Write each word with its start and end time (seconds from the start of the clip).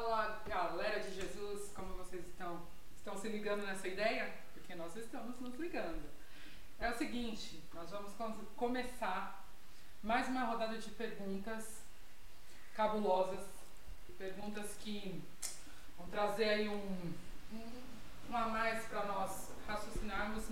Fala 0.00 0.40
galera 0.48 0.98
de 0.98 1.14
Jesus, 1.14 1.72
como 1.74 1.92
vocês 1.96 2.26
estão? 2.26 2.62
Estão 2.96 3.18
se 3.18 3.28
ligando 3.28 3.66
nessa 3.66 3.86
ideia? 3.86 4.32
Porque 4.54 4.74
nós 4.74 4.96
estamos 4.96 5.38
nos 5.38 5.54
ligando. 5.56 6.08
É 6.80 6.88
o 6.88 6.96
seguinte, 6.96 7.62
nós 7.74 7.90
vamos 7.90 8.10
começar 8.56 9.46
mais 10.02 10.26
uma 10.28 10.44
rodada 10.44 10.78
de 10.78 10.88
perguntas 10.92 11.82
cabulosas, 12.74 13.44
perguntas 14.16 14.74
que 14.80 15.22
vão 15.98 16.08
trazer 16.08 16.48
aí 16.48 16.68
um, 16.70 17.12
um, 17.52 18.34
a 18.34 18.48
mais 18.48 18.86
para 18.86 19.04
nós 19.04 19.50
raciocinarmos 19.68 20.44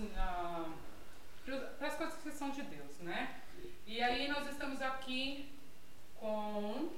para 1.79 1.87
as 1.87 1.95
coisas 1.95 2.21
que 2.21 2.31
são 2.31 2.51
de 2.51 2.61
Deus, 2.61 2.99
né? 2.99 3.41
E 3.87 3.99
aí 3.99 4.27
nós 4.27 4.47
estamos 4.47 4.79
aqui 4.79 5.51
com 6.19 6.91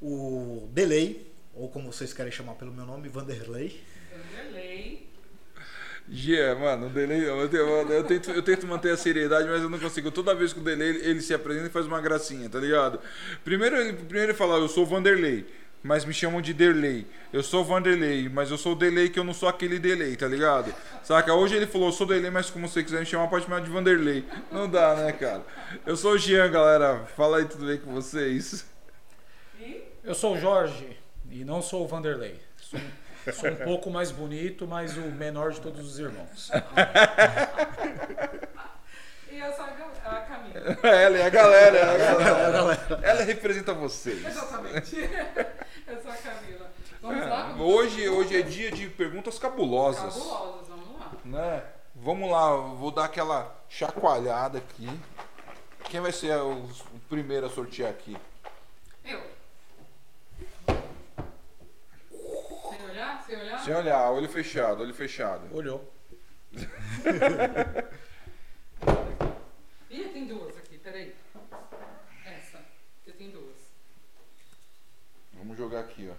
o 0.00 0.68
Delay, 0.72 1.31
ou 1.54 1.68
como 1.68 1.92
vocês 1.92 2.12
querem 2.12 2.32
chamar 2.32 2.54
pelo 2.54 2.72
meu 2.72 2.86
nome, 2.86 3.08
Vanderlei. 3.08 3.82
Vanderlei. 4.10 5.12
Gia, 6.08 6.54
mano, 6.56 6.86
o 6.86 6.90
delay, 6.90 7.22
eu, 7.22 7.38
eu, 7.38 8.04
tento, 8.04 8.30
eu 8.30 8.42
tento 8.42 8.66
manter 8.66 8.90
a 8.90 8.96
seriedade, 8.96 9.48
mas 9.48 9.62
eu 9.62 9.70
não 9.70 9.78
consigo. 9.78 10.10
Toda 10.10 10.34
vez 10.34 10.52
que 10.52 10.58
o 10.58 10.62
delay 10.62 10.88
ele, 10.88 11.08
ele 11.08 11.20
se 11.20 11.32
apresenta 11.32 11.66
e 11.66 11.70
faz 11.70 11.86
uma 11.86 12.00
gracinha, 12.00 12.48
tá 12.48 12.58
ligado? 12.58 12.98
Primeiro 13.44 13.76
ele, 13.76 13.92
primeiro 13.92 14.32
ele 14.32 14.36
fala, 14.36 14.58
eu 14.58 14.68
sou 14.68 14.84
Vanderlei, 14.84 15.46
mas 15.82 16.04
me 16.04 16.12
chamam 16.12 16.42
de 16.42 16.52
Derlei. 16.52 17.06
Eu 17.32 17.42
sou 17.42 17.64
Vanderlei, 17.64 18.28
mas 18.28 18.50
eu 18.50 18.58
sou 18.58 18.72
o 18.72 18.76
Delay 18.76 19.10
que 19.10 19.18
eu 19.18 19.24
não 19.24 19.32
sou 19.32 19.48
aquele 19.48 19.78
Delay, 19.78 20.16
tá 20.16 20.26
ligado? 20.26 20.74
Saca? 21.04 21.32
Hoje 21.34 21.54
ele 21.54 21.66
falou, 21.66 21.88
eu 21.88 21.92
sou 21.92 22.06
Delay, 22.06 22.30
mas 22.30 22.50
como 22.50 22.68
você 22.68 22.82
quiser 22.82 23.00
me 23.00 23.06
chamar, 23.06 23.28
pode 23.28 23.44
me 23.44 23.50
chamar 23.50 23.64
de 23.64 23.70
Vanderlei. 23.70 24.24
Não 24.50 24.68
dá, 24.68 24.96
né, 24.96 25.12
cara? 25.12 25.42
Eu 25.86 25.96
sou 25.96 26.12
o 26.12 26.18
Jean, 26.18 26.50
galera. 26.50 27.06
Fala 27.16 27.38
aí 27.38 27.44
tudo 27.44 27.64
bem 27.64 27.78
com 27.78 27.92
vocês. 27.92 28.66
Eu 30.04 30.14
sou 30.14 30.34
o 30.34 30.40
Jorge 30.40 31.01
e 31.32 31.44
não 31.44 31.62
sou 31.62 31.84
o 31.84 31.88
Vanderlei. 31.88 32.38
Sou, 32.60 32.78
sou 33.32 33.50
um 33.50 33.56
pouco 33.56 33.90
mais 33.90 34.10
bonito, 34.10 34.66
mas 34.66 34.96
o 34.96 35.00
menor 35.00 35.52
de 35.52 35.60
todos 35.60 35.80
os 35.86 35.98
irmãos. 35.98 36.50
e 39.30 39.38
eu 39.38 39.52
sou 39.54 39.64
a 39.64 39.68
Camila. 40.20 40.78
Ela 40.82 41.18
é 41.18 41.24
a 41.24 41.30
galera, 41.30 41.78
é 41.78 42.08
a 42.08 42.14
galera. 42.14 43.00
Ela 43.02 43.22
representa 43.22 43.72
vocês. 43.72 44.24
Exatamente. 44.24 44.96
Eu 45.86 46.02
sou 46.02 46.10
a 46.10 46.16
Camila. 46.16 46.70
Vamos 47.00 47.22
é, 47.22 47.26
lá? 47.26 47.56
Hoje, 47.58 48.08
hoje 48.08 48.38
é 48.38 48.42
dia 48.42 48.70
de 48.70 48.88
perguntas 48.88 49.38
cabulosas. 49.38 50.14
Cabulosas, 50.14 50.68
vamos 50.68 51.00
lá. 51.00 51.12
Né? 51.24 51.62
Vamos 51.94 52.30
lá, 52.30 52.56
vou 52.56 52.90
dar 52.90 53.06
aquela 53.06 53.54
chacoalhada 53.68 54.58
aqui. 54.58 54.88
Quem 55.84 56.00
vai 56.00 56.12
ser 56.12 56.36
o 56.36 56.68
primeiro 57.08 57.46
a 57.46 57.50
sortear 57.50 57.90
aqui? 57.90 58.16
Eu. 59.04 59.41
Sem 63.64 63.74
olhar? 63.74 64.10
Olho 64.10 64.28
fechado, 64.28 64.82
olho 64.82 64.92
fechado. 64.92 65.48
Olhou. 65.54 65.88
Ih, 69.88 70.08
tem 70.12 70.26
duas 70.26 70.56
aqui, 70.56 70.78
peraí. 70.78 71.14
Essa, 72.26 72.58
eu 73.06 73.12
tenho 73.14 73.30
duas. 73.32 73.56
Vamos 75.34 75.56
jogar 75.56 75.80
aqui, 75.80 76.10
ó. 76.10 76.14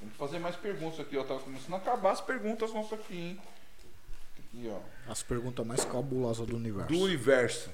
Vamos 0.00 0.16
fazer 0.16 0.38
mais 0.38 0.56
perguntas 0.56 1.00
aqui, 1.00 1.16
ó. 1.16 1.24
Tá 1.24 1.38
começando 1.38 1.74
a 1.74 1.78
acabar 1.78 2.12
as 2.12 2.20
perguntas 2.20 2.72
nossas 2.74 3.00
aqui, 3.00 3.16
hein? 3.16 3.40
Aqui, 4.38 4.70
ó. 4.70 4.80
As 5.10 5.22
perguntas 5.22 5.66
mais 5.66 5.84
cabulosas 5.84 6.46
do 6.46 6.56
universo. 6.56 6.92
Do 6.92 7.00
universo. 7.00 7.70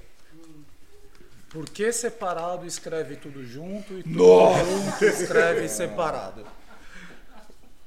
Por 1.49 1.67
que 1.69 1.91
separado 1.91 2.65
escreve 2.65 3.15
tudo 3.15 3.43
junto 3.43 3.97
e 3.97 4.03
tudo 4.03 4.15
Nossa! 4.15 4.63
junto 4.63 5.03
escreve 5.05 5.67
separado? 5.67 6.45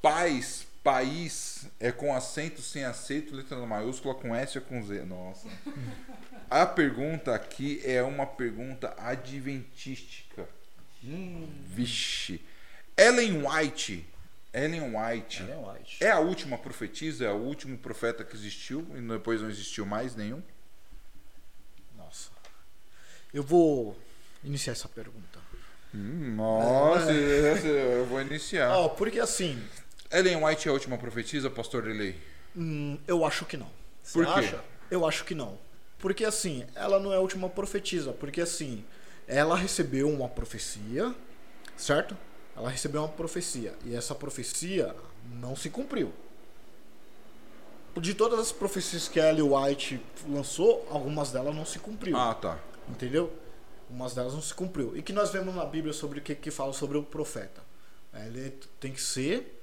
Paz, 0.02 0.66
país 0.82 1.66
é 1.78 1.92
com 1.92 2.12
acento, 2.12 2.60
sem 2.60 2.84
acento, 2.84 3.34
letra 3.34 3.56
maiúscula, 3.64 4.14
com 4.14 4.34
S 4.34 4.58
ou 4.58 4.64
com 4.64 4.84
Z. 4.84 5.04
Nossa. 5.04 5.48
A 6.50 6.66
pergunta 6.66 7.34
aqui 7.34 7.80
é 7.82 8.02
uma 8.02 8.26
pergunta 8.26 8.94
adventística. 8.98 10.46
Hum. 11.02 11.48
Vixe. 11.64 12.44
Ellen 12.94 13.46
White. 13.46 14.06
Ellen 14.52 14.94
White. 14.94 15.42
Ellen 15.42 15.64
White. 15.64 16.04
É 16.04 16.10
a 16.10 16.18
última 16.18 16.58
profetisa, 16.58 17.24
é 17.24 17.30
o 17.30 17.36
último 17.36 17.78
profeta 17.78 18.22
que 18.22 18.36
existiu 18.36 18.86
e 18.94 19.00
depois 19.00 19.40
não 19.40 19.48
existiu 19.48 19.86
mais 19.86 20.14
nenhum? 20.14 20.42
Nossa. 21.96 22.28
Eu 23.32 23.42
vou 23.42 23.98
iniciar 24.44 24.74
essa 24.74 24.88
pergunta. 24.88 25.40
Hum, 25.94 26.36
nossa, 26.36 27.12
é. 27.12 27.98
eu 27.98 28.06
vou 28.06 28.20
iniciar. 28.20 28.76
Oh, 28.76 28.90
porque 28.90 29.20
assim, 29.20 29.62
Ellen 30.12 30.44
White 30.44 30.68
é 30.68 30.70
a 30.70 30.74
última 30.74 30.98
profetisa, 30.98 31.48
pastor 31.48 31.84
Delay? 31.84 32.14
Hum, 32.54 32.98
eu 33.06 33.24
acho 33.24 33.46
que 33.46 33.56
não. 33.56 33.70
Por 34.12 34.26
Você 34.26 34.32
quê? 34.32 34.46
Acha? 34.46 34.64
Eu 34.90 35.06
acho 35.06 35.24
que 35.24 35.34
não. 35.34 35.58
Porque 35.98 36.24
assim, 36.24 36.66
ela 36.74 37.00
não 37.00 37.12
é 37.12 37.16
a 37.16 37.20
última 37.20 37.48
profetisa. 37.48 38.12
Porque 38.12 38.42
assim, 38.42 38.84
ela 39.26 39.56
recebeu 39.56 40.10
uma 40.10 40.28
profecia, 40.28 41.14
certo? 41.76 42.16
Ela 42.54 42.68
recebeu 42.68 43.00
uma 43.00 43.08
profecia. 43.08 43.74
E 43.86 43.94
essa 43.94 44.14
profecia 44.14 44.94
não 45.40 45.56
se 45.56 45.70
cumpriu. 45.70 46.12
De 47.96 48.12
todas 48.14 48.38
as 48.38 48.52
profecias 48.52 49.08
que 49.08 49.18
a 49.18 49.30
Ellen 49.30 49.50
White 49.50 50.00
lançou, 50.28 50.86
algumas 50.90 51.30
delas 51.32 51.54
não 51.54 51.64
se 51.64 51.78
cumpriu. 51.78 52.16
Ah, 52.16 52.34
tá. 52.34 52.58
Entendeu? 52.86 53.32
Algumas 53.88 54.14
delas 54.14 54.34
não 54.34 54.42
se 54.42 54.52
cumpriu. 54.52 54.94
E 54.94 55.00
que 55.00 55.12
nós 55.12 55.30
vemos 55.30 55.54
na 55.54 55.64
Bíblia 55.64 55.94
sobre 55.94 56.18
o 56.18 56.22
que, 56.22 56.34
que 56.34 56.50
fala 56.50 56.74
sobre 56.74 56.98
o 56.98 57.02
profeta. 57.02 57.62
Ele 58.14 58.50
tem 58.78 58.92
que 58.92 59.00
ser 59.00 59.61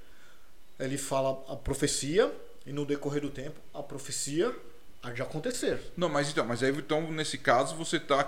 ele 0.80 0.98
fala 0.98 1.44
a 1.48 1.56
profecia 1.56 2.32
e 2.66 2.72
no 2.72 2.86
decorrer 2.86 3.22
do 3.22 3.30
tempo 3.30 3.60
a 3.74 3.84
profecia 3.84 4.56
há 5.02 5.12
de 5.12 5.22
acontecer. 5.22 5.80
Não, 5.96 6.10
mas 6.10 6.30
então, 6.30 6.46
mas 6.46 6.64
aí 6.64 6.72
então 6.72 7.12
nesse 7.12 7.38
caso 7.38 7.76
você 7.76 7.98
está 7.98 8.28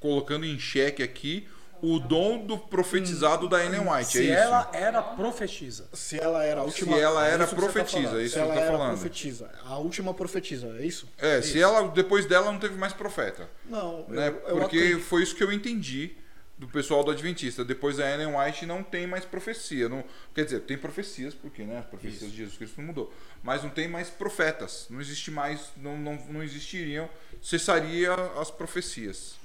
colocando 0.00 0.44
em 0.44 0.58
xeque 0.58 1.02
aqui 1.02 1.48
o 1.80 1.98
dom 1.98 2.44
do 2.44 2.58
profetizado 2.58 3.46
hum, 3.46 3.48
da 3.48 3.64
Ellen 3.64 3.88
White, 3.88 4.10
se 4.10 4.18
é 4.18 4.22
isso? 4.22 4.32
Ela 4.32 4.70
era 4.72 5.02
profetisa. 5.02 5.88
Se 5.92 6.18
ela 6.18 6.44
era 6.44 6.60
a 6.60 6.64
última. 6.64 6.96
Se 6.96 7.02
ela 7.02 7.26
era 7.26 7.44
é 7.44 7.46
isso 7.46 7.56
profetisa, 7.56 8.10
tá 8.10 8.20
é 8.20 8.22
isso 8.22 8.28
se 8.30 8.34
que 8.34 8.40
ela 8.40 8.54
tá 8.54 8.60
era 8.60 8.72
falando. 8.72 8.98
profetisa, 8.98 9.50
a 9.64 9.78
última 9.78 10.14
profetisa, 10.14 10.66
é 10.78 10.84
isso? 10.84 11.08
É, 11.18 11.38
é 11.38 11.42
se 11.42 11.50
isso. 11.50 11.58
ela 11.58 11.88
depois 11.88 12.26
dela 12.26 12.50
não 12.50 12.58
teve 12.58 12.76
mais 12.76 12.92
profeta. 12.92 13.48
Não, 13.64 14.04
né? 14.08 14.28
eu, 14.28 14.48
eu 14.48 14.56
Porque 14.58 14.78
acredito. 14.78 15.02
foi 15.02 15.22
isso 15.22 15.34
que 15.34 15.42
eu 15.42 15.52
entendi 15.52 16.16
do 16.58 16.66
pessoal 16.66 17.04
do 17.04 17.10
Adventista. 17.10 17.64
Depois 17.64 18.00
a 18.00 18.10
Ellen 18.10 18.36
White 18.36 18.66
não 18.66 18.82
tem 18.82 19.06
mais 19.06 19.24
profecia. 19.24 19.88
Não, 19.88 20.04
quer 20.34 20.44
dizer, 20.44 20.60
tem 20.60 20.76
profecias, 20.76 21.32
porque 21.32 21.62
né, 21.62 21.78
as 21.78 21.86
profecias 21.86 22.22
Isso. 22.22 22.30
de 22.30 22.36
Jesus 22.36 22.56
Cristo 22.56 22.78
não 22.78 22.88
mudou. 22.88 23.14
Mas 23.42 23.62
não 23.62 23.70
tem 23.70 23.86
mais 23.86 24.10
profetas. 24.10 24.86
Não 24.90 25.00
existe 25.00 25.30
mais, 25.30 25.70
não, 25.76 25.96
não, 25.96 26.16
não 26.28 26.42
existiriam, 26.42 27.08
cessaria 27.40 28.12
as 28.40 28.50
profecias. 28.50 29.36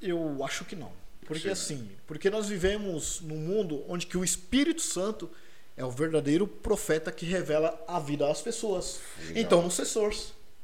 Eu 0.00 0.44
acho 0.44 0.64
que 0.64 0.76
não. 0.76 0.92
Porque 1.26 1.42
Sim. 1.42 1.50
assim, 1.50 1.90
porque 2.06 2.30
nós 2.30 2.48
vivemos 2.48 3.20
num 3.20 3.36
mundo 3.36 3.84
onde 3.88 4.06
que 4.06 4.16
o 4.16 4.24
Espírito 4.24 4.80
Santo 4.80 5.30
é 5.76 5.84
o 5.84 5.90
verdadeiro 5.90 6.46
profeta 6.46 7.12
que 7.12 7.26
revela 7.26 7.82
a 7.86 7.98
vida 7.98 8.30
às 8.30 8.40
pessoas. 8.40 9.00
Legal. 9.18 9.42
Então 9.42 9.62
não 9.62 9.70
cessou. 9.70 10.10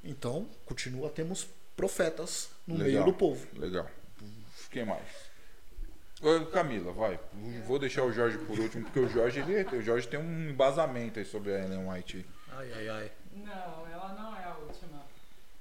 Então, 0.02 0.48
continua 0.64 1.10
temos 1.10 1.46
profetas 1.76 2.48
no 2.66 2.76
Legal. 2.76 3.02
meio 3.02 3.04
do 3.04 3.12
povo. 3.12 3.46
Legal. 3.58 3.88
Quem 4.70 4.84
mais? 4.84 5.25
Camila, 6.50 6.92
vai. 6.92 7.20
Vou 7.66 7.78
deixar 7.78 8.02
o 8.02 8.12
Jorge 8.12 8.36
por 8.38 8.58
último, 8.58 8.84
porque 8.84 8.98
o 8.98 9.08
Jorge, 9.08 9.40
ele, 9.40 9.62
o 9.76 9.82
Jorge 9.82 10.08
tem 10.08 10.18
um 10.18 10.50
embasamento 10.50 11.18
aí 11.18 11.24
sobre 11.24 11.54
a 11.54 11.64
Ellen 11.64 11.88
White. 11.88 12.26
Ai, 12.50 12.72
ai, 12.74 12.88
ai. 12.88 13.12
Não, 13.32 13.86
ela 13.86 14.14
não 14.18 14.36
é 14.36 14.44
a 14.44 14.56
última. 14.56 15.04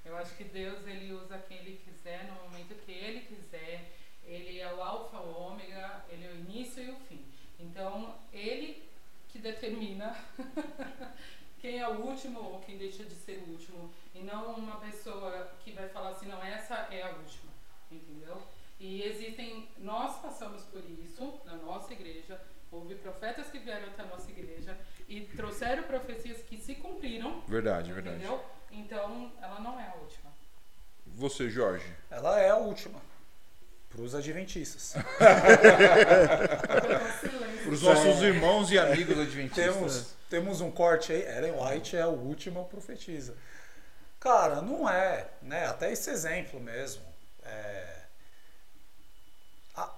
Eu 0.04 0.16
acho 0.16 0.34
que 0.34 0.44
Deus 0.44 0.86
ele 0.86 1.12
usa 1.12 1.38
quem 1.38 1.58
ele 1.58 1.80
quiser 1.84 2.24
no 2.24 2.34
momento 2.42 2.74
que 2.84 2.90
ele 2.92 3.20
quiser. 3.20 3.92
Ele 4.24 4.58
é 4.58 4.72
o 4.74 4.82
alfa, 4.82 5.18
o 5.18 5.52
ômega, 5.52 6.04
ele 6.10 6.24
é 6.24 6.30
o 6.30 6.36
início 6.36 6.82
e 6.82 6.90
o 6.90 6.96
fim. 7.08 7.24
Então, 7.60 8.16
ele 8.32 8.82
que 9.28 9.38
determina 9.38 10.16
quem 11.60 11.78
é 11.78 11.88
o 11.88 12.00
último 12.00 12.40
ou 12.40 12.60
quem 12.60 12.76
deixa 12.76 13.04
de 13.04 13.14
ser 13.14 13.38
o 13.46 13.52
último. 13.52 13.92
E 14.14 14.20
não 14.20 14.54
uma 14.54 14.76
pessoa 14.80 15.52
que 15.62 15.70
vai 15.70 15.88
falar 15.88 16.10
assim, 16.10 16.26
não, 16.26 16.42
essa 16.42 16.88
é 16.90 17.02
a 17.02 17.10
última. 17.10 17.52
Entendeu? 17.90 18.42
E 18.78 19.02
existem, 19.02 19.68
nós 19.78 20.20
passamos 20.20 20.62
por 20.64 20.82
isso 20.84 21.40
na 21.44 21.56
nossa 21.56 21.92
igreja. 21.92 22.40
Houve 22.70 22.94
profetas 22.96 23.46
que 23.48 23.58
vieram 23.58 23.86
até 23.88 24.02
a 24.02 24.06
nossa 24.06 24.30
igreja 24.30 24.76
e 25.08 25.22
trouxeram 25.22 25.84
profecias 25.84 26.42
que 26.42 26.58
se 26.58 26.74
cumpriram. 26.74 27.40
Verdade, 27.48 27.92
verdade. 27.92 28.16
Entendeu? 28.16 28.44
Então, 28.70 29.32
ela 29.40 29.60
não 29.60 29.80
é 29.80 29.88
a 29.88 29.94
última. 29.94 30.30
Você, 31.06 31.48
Jorge. 31.48 31.86
Ela 32.10 32.40
é 32.40 32.50
a 32.50 32.56
última. 32.56 33.00
Para 33.88 34.02
os 34.02 34.14
adventistas. 34.14 34.94
Para 37.64 37.72
os 37.72 37.82
nossos 37.82 38.20
irmãos 38.20 38.70
e 38.70 38.78
amigos 38.78 39.18
adventistas. 39.18 39.74
temos, 39.74 40.14
temos 40.28 40.60
um 40.60 40.70
corte 40.70 41.12
aí. 41.12 41.22
Ellen 41.22 41.54
White 41.58 41.96
é 41.96 42.02
a 42.02 42.08
última 42.08 42.62
profetisa. 42.64 43.34
Cara, 44.20 44.60
não 44.60 44.88
é. 44.88 45.28
Né? 45.40 45.66
Até 45.66 45.90
esse 45.92 46.10
exemplo 46.10 46.60
mesmo. 46.60 47.02
É, 47.42 47.85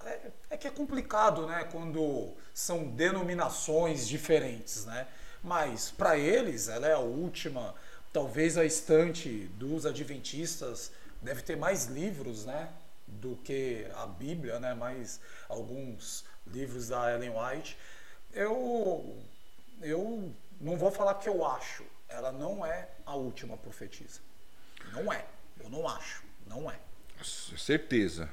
é, 0.05 0.31
é 0.51 0.57
que 0.57 0.67
é 0.67 0.71
complicado, 0.71 1.47
né? 1.47 1.67
Quando 1.71 2.33
são 2.53 2.89
denominações 2.89 4.07
diferentes, 4.07 4.85
né? 4.85 5.07
Mas 5.43 5.89
para 5.89 6.17
eles 6.17 6.67
ela 6.67 6.87
é 6.87 6.93
a 6.93 6.99
última, 6.99 7.73
talvez 8.11 8.57
a 8.57 8.65
estante 8.65 9.49
dos 9.55 9.85
adventistas 9.85 10.91
deve 11.21 11.41
ter 11.41 11.55
mais 11.55 11.85
livros, 11.85 12.45
né? 12.45 12.69
Do 13.07 13.37
que 13.37 13.87
a 13.95 14.05
Bíblia, 14.05 14.59
né? 14.59 14.73
Mais 14.73 15.19
alguns 15.47 16.25
livros 16.45 16.89
da 16.89 17.13
Ellen 17.13 17.31
White. 17.31 17.77
Eu, 18.33 19.17
eu 19.81 20.31
não 20.59 20.77
vou 20.77 20.91
falar 20.91 21.15
que 21.15 21.29
eu 21.29 21.45
acho. 21.45 21.83
Ela 22.07 22.31
não 22.31 22.65
é 22.65 22.89
a 23.05 23.15
última 23.15 23.55
profetisa. 23.55 24.19
Não 24.91 25.11
é. 25.11 25.25
Eu 25.59 25.69
não 25.69 25.87
acho. 25.87 26.23
Não 26.45 26.69
é. 26.69 26.79
Certeza. 27.23 28.29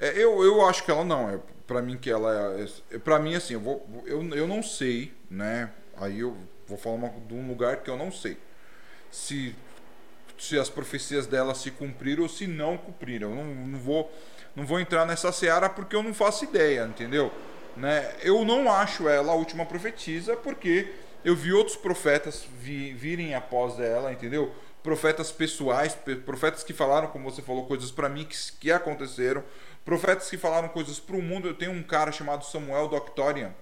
É, 0.00 0.10
eu, 0.10 0.42
eu 0.42 0.64
acho 0.66 0.84
que 0.84 0.90
ela 0.90 1.04
não. 1.04 1.30
É 1.30 1.38
para 1.66 1.82
mim 1.82 1.98
que 1.98 2.10
ela 2.10 2.58
é, 2.58 2.96
é 2.96 2.98
para 2.98 3.18
mim 3.18 3.34
assim, 3.34 3.54
eu, 3.54 3.60
vou, 3.60 4.04
eu, 4.06 4.22
eu 4.34 4.46
não 4.46 4.62
sei, 4.62 5.12
né? 5.30 5.70
Aí 5.96 6.20
eu 6.20 6.36
vou 6.66 6.78
falar 6.78 6.94
uma, 6.96 7.08
de 7.08 7.34
um 7.34 7.46
lugar 7.48 7.78
que 7.78 7.90
eu 7.90 7.96
não 7.96 8.10
sei. 8.10 8.36
Se 9.10 9.54
se 10.38 10.58
as 10.58 10.70
profecias 10.70 11.26
dela 11.26 11.54
se 11.54 11.70
cumpriram 11.70 12.22
ou 12.22 12.28
se 12.28 12.46
não 12.46 12.76
cumpriram. 12.76 13.30
Eu 13.30 13.36
não, 13.36 13.54
não 13.54 13.78
vou 13.78 14.12
não 14.54 14.66
vou 14.66 14.80
entrar 14.80 15.06
nessa 15.06 15.30
seara 15.30 15.68
porque 15.68 15.94
eu 15.94 16.02
não 16.02 16.12
faço 16.12 16.44
ideia, 16.44 16.84
entendeu? 16.84 17.30
Né? 17.76 18.12
Eu 18.22 18.44
não 18.44 18.70
acho 18.72 19.08
ela 19.08 19.32
a 19.32 19.36
última 19.36 19.64
profetisa 19.64 20.36
porque 20.36 20.92
eu 21.24 21.36
vi 21.36 21.52
outros 21.52 21.76
profetas 21.76 22.44
vi, 22.60 22.92
virem 22.92 23.34
após 23.34 23.78
ela, 23.78 24.12
entendeu? 24.12 24.52
Profetas 24.82 25.30
pessoais, 25.30 25.96
profetas 26.24 26.64
que 26.64 26.72
falaram, 26.72 27.08
como 27.08 27.30
você 27.30 27.42
falou, 27.42 27.66
coisas 27.66 27.90
para 27.90 28.08
mim 28.08 28.24
que, 28.24 28.36
que 28.58 28.72
aconteceram, 28.72 29.44
profetas 29.88 30.28
que 30.28 30.36
falaram 30.36 30.68
coisas 30.68 31.00
para 31.00 31.16
o 31.16 31.22
mundo. 31.22 31.48
Eu 31.48 31.54
tenho 31.54 31.72
um 31.72 31.82
cara 31.82 32.12
chamado 32.12 32.44
Samuel 32.44 32.88
Doctorian, 32.88 33.54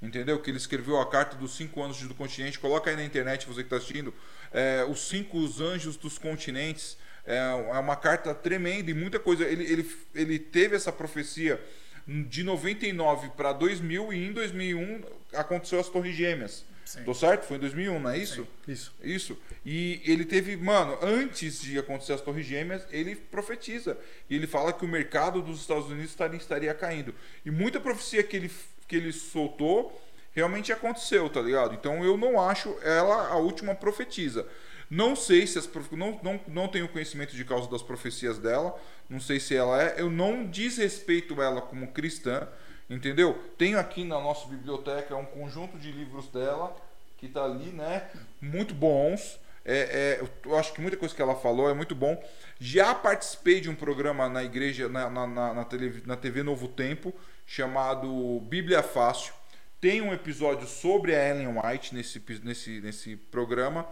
entendeu? 0.00 0.40
Que 0.40 0.50
ele 0.50 0.56
escreveu 0.56 0.98
a 0.98 1.06
carta 1.06 1.36
dos 1.36 1.54
cinco 1.54 1.82
anjos 1.82 2.08
do 2.08 2.14
continente. 2.14 2.58
Coloca 2.58 2.88
aí 2.88 2.96
na 2.96 3.04
internet, 3.04 3.46
você 3.46 3.60
que 3.60 3.66
está 3.66 3.76
assistindo, 3.76 4.14
é, 4.50 4.82
os 4.88 5.06
cinco 5.06 5.38
anjos 5.60 5.98
dos 5.98 6.16
continentes. 6.16 6.96
É, 7.26 7.36
é 7.36 7.78
uma 7.78 7.96
carta 7.96 8.34
tremenda 8.34 8.90
e 8.90 8.94
muita 8.94 9.18
coisa. 9.18 9.44
Ele, 9.44 9.62
ele, 9.64 9.96
ele 10.14 10.38
teve 10.38 10.74
essa 10.74 10.90
profecia 10.90 11.62
de 12.06 12.42
99 12.42 13.28
para 13.36 13.52
2000 13.52 14.10
e 14.14 14.26
em 14.26 14.32
2001 14.32 15.02
aconteceu 15.34 15.78
as 15.78 15.90
Torres 15.90 16.16
Gêmeas. 16.16 16.64
Sim. 16.84 17.02
Tô 17.04 17.14
certo? 17.14 17.46
Foi 17.46 17.56
em 17.56 17.60
2001, 17.60 17.98
não 17.98 18.10
é 18.10 18.18
isso? 18.18 18.46
Sim. 18.66 18.72
Isso. 18.72 18.94
Isso. 19.02 19.38
E 19.64 20.02
ele 20.04 20.24
teve, 20.24 20.56
mano, 20.56 20.98
antes 21.02 21.60
de 21.60 21.78
acontecer 21.78 22.12
as 22.12 22.20
Torres 22.20 22.46
Gêmeas, 22.46 22.86
ele 22.90 23.16
profetiza. 23.16 23.98
E 24.28 24.36
ele 24.36 24.46
fala 24.46 24.72
que 24.72 24.84
o 24.84 24.88
mercado 24.88 25.40
dos 25.40 25.60
Estados 25.60 25.86
Unidos 25.86 26.10
estaria, 26.10 26.36
estaria 26.36 26.74
caindo. 26.74 27.14
E 27.44 27.50
muita 27.50 27.80
profecia 27.80 28.22
que 28.22 28.36
ele, 28.36 28.50
que 28.86 28.96
ele 28.96 29.12
soltou 29.12 30.00
realmente 30.34 30.72
aconteceu, 30.72 31.28
tá 31.30 31.40
ligado? 31.40 31.74
Então 31.74 32.04
eu 32.04 32.16
não 32.16 32.40
acho 32.40 32.76
ela 32.82 33.28
a 33.28 33.36
última 33.36 33.74
profetisa. 33.74 34.46
Não 34.90 35.16
sei 35.16 35.46
se 35.46 35.58
as 35.58 35.68
não, 35.92 36.20
não, 36.22 36.40
não 36.46 36.68
tenho 36.68 36.88
conhecimento 36.88 37.34
de 37.34 37.44
causa 37.44 37.70
das 37.70 37.82
profecias 37.82 38.38
dela, 38.38 38.78
não 39.08 39.18
sei 39.18 39.40
se 39.40 39.54
ela 39.56 39.82
é, 39.82 39.94
eu 39.98 40.10
não 40.10 40.44
desrespeito 40.44 41.40
ela 41.40 41.62
como 41.62 41.92
cristã, 41.92 42.46
entendeu? 42.88 43.34
Tenho 43.56 43.78
aqui 43.78 44.04
na 44.04 44.20
nossa 44.20 44.48
biblioteca 44.48 45.16
um 45.16 45.24
conjunto 45.24 45.78
de 45.78 45.90
livros 45.90 46.28
dela 46.28 46.76
que 47.16 47.26
está 47.26 47.44
ali, 47.44 47.70
né? 47.70 48.08
Muito 48.40 48.74
bons. 48.74 49.38
É, 49.64 50.20
é, 50.20 50.28
eu 50.44 50.58
acho 50.58 50.74
que 50.74 50.80
muita 50.80 50.96
coisa 50.96 51.14
que 51.14 51.22
ela 51.22 51.34
falou 51.34 51.70
é 51.70 51.74
muito 51.74 51.94
bom. 51.94 52.22
Já 52.60 52.94
participei 52.94 53.60
de 53.60 53.70
um 53.70 53.74
programa 53.74 54.28
na 54.28 54.44
igreja, 54.44 54.88
na, 54.88 55.08
na, 55.08 55.26
na, 55.26 55.54
na, 55.54 55.64
TV, 55.64 56.02
na 56.04 56.16
TV 56.16 56.42
Novo 56.42 56.68
Tempo, 56.68 57.14
chamado 57.46 58.40
Bíblia 58.40 58.82
Fácil. 58.82 59.32
Tem 59.80 60.02
um 60.02 60.12
episódio 60.12 60.66
sobre 60.66 61.14
a 61.14 61.28
Ellen 61.30 61.58
White 61.58 61.94
nesse, 61.94 62.22
nesse, 62.42 62.80
nesse 62.80 63.16
programa. 63.16 63.86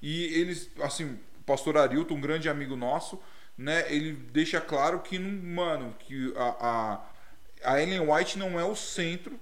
E 0.00 0.24
eles, 0.38 0.70
assim, 0.82 1.18
o 1.40 1.44
pastor 1.44 1.78
Arilton, 1.78 2.14
um 2.14 2.20
grande 2.20 2.48
amigo 2.48 2.76
nosso, 2.76 3.20
né? 3.56 3.84
Ele 3.88 4.12
deixa 4.12 4.60
claro 4.60 5.00
que, 5.00 5.18
mano, 5.18 5.94
que 5.98 6.34
a, 6.36 6.56
a, 6.60 7.06
a 7.64 7.80
Ellen 7.80 8.10
White 8.10 8.38
não 8.38 8.58
é 8.58 8.64
o 8.64 8.76
centro 8.76 9.38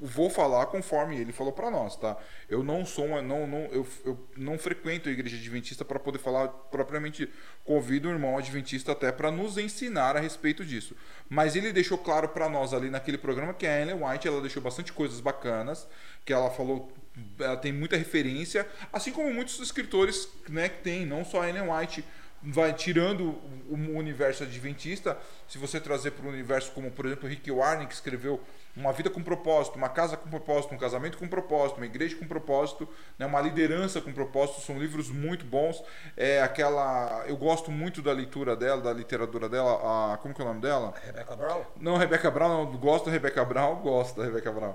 vou 0.00 0.28
falar 0.28 0.66
conforme 0.66 1.18
ele 1.18 1.32
falou 1.32 1.52
para 1.52 1.70
nós, 1.70 1.96
tá? 1.96 2.16
Eu 2.48 2.62
não 2.62 2.84
sou 2.84 3.06
uma, 3.06 3.22
não, 3.22 3.46
não 3.46 3.60
eu, 3.66 3.86
eu 4.04 4.28
não 4.36 4.58
frequento 4.58 5.08
a 5.08 5.12
igreja 5.12 5.36
adventista 5.36 5.84
para 5.84 5.98
poder 5.98 6.18
falar 6.18 6.48
propriamente. 6.48 7.28
Convido 7.64 8.08
o 8.08 8.12
irmão 8.12 8.38
adventista 8.38 8.92
até 8.92 9.10
para 9.10 9.30
nos 9.30 9.58
ensinar 9.58 10.16
a 10.16 10.20
respeito 10.20 10.64
disso. 10.64 10.94
Mas 11.28 11.56
ele 11.56 11.72
deixou 11.72 11.98
claro 11.98 12.28
para 12.28 12.48
nós 12.48 12.72
ali 12.72 12.90
naquele 12.90 13.18
programa 13.18 13.54
que 13.54 13.66
a 13.66 13.80
Ellen 13.80 14.04
White 14.04 14.28
ela 14.28 14.40
deixou 14.40 14.62
bastante 14.62 14.92
coisas 14.92 15.20
bacanas, 15.20 15.88
que 16.24 16.32
ela 16.32 16.50
falou 16.50 16.92
ela 17.38 17.56
tem 17.56 17.72
muita 17.72 17.96
referência, 17.96 18.68
assim 18.92 19.10
como 19.10 19.32
muitos 19.32 19.58
escritores 19.58 20.28
né, 20.50 20.68
que 20.68 20.82
tem, 20.82 21.06
não 21.06 21.24
só 21.24 21.40
a 21.40 21.48
Ellen 21.48 21.72
White, 21.72 22.04
vai 22.46 22.72
tirando 22.72 23.34
o 23.68 23.74
universo 23.74 24.44
adventista, 24.44 25.18
se 25.48 25.58
você 25.58 25.80
trazer 25.80 26.12
para 26.12 26.26
o 26.26 26.28
universo 26.28 26.70
como, 26.72 26.90
por 26.90 27.04
exemplo, 27.06 27.28
Rick 27.28 27.50
Warren, 27.50 27.86
que 27.86 27.94
escreveu 27.94 28.40
Uma 28.76 28.92
Vida 28.92 29.10
com 29.10 29.20
Propósito, 29.20 29.76
Uma 29.76 29.88
Casa 29.88 30.16
com 30.16 30.30
Propósito, 30.30 30.72
Um 30.72 30.78
Casamento 30.78 31.18
com 31.18 31.26
Propósito, 31.26 31.78
Uma 31.78 31.86
Igreja 31.86 32.16
com 32.16 32.26
Propósito, 32.26 32.88
né, 33.18 33.26
Uma 33.26 33.40
Liderança 33.40 34.00
com 34.00 34.12
Propósito, 34.12 34.60
são 34.60 34.78
livros 34.78 35.10
muito 35.10 35.44
bons. 35.44 35.82
É 36.16 36.40
aquela, 36.40 37.24
eu 37.26 37.36
gosto 37.36 37.72
muito 37.72 38.00
da 38.00 38.12
leitura 38.12 38.54
dela, 38.54 38.80
da 38.80 38.92
literatura 38.92 39.48
dela, 39.48 40.12
a, 40.12 40.16
como 40.18 40.32
que 40.32 40.40
é 40.40 40.44
o 40.44 40.48
nome 40.48 40.60
dela? 40.60 40.94
Rebecca 41.04 41.34
Brown? 41.34 41.62
Não, 41.80 41.96
Rebecca 41.96 42.30
Brown, 42.30 42.48
não, 42.48 42.76
gosto 42.76 43.06
da 43.06 43.10
Rebecca 43.10 43.44
Brown, 43.44 43.76
gosto 43.82 44.16
da 44.20 44.24
Rebecca 44.24 44.52
Brown. 44.52 44.74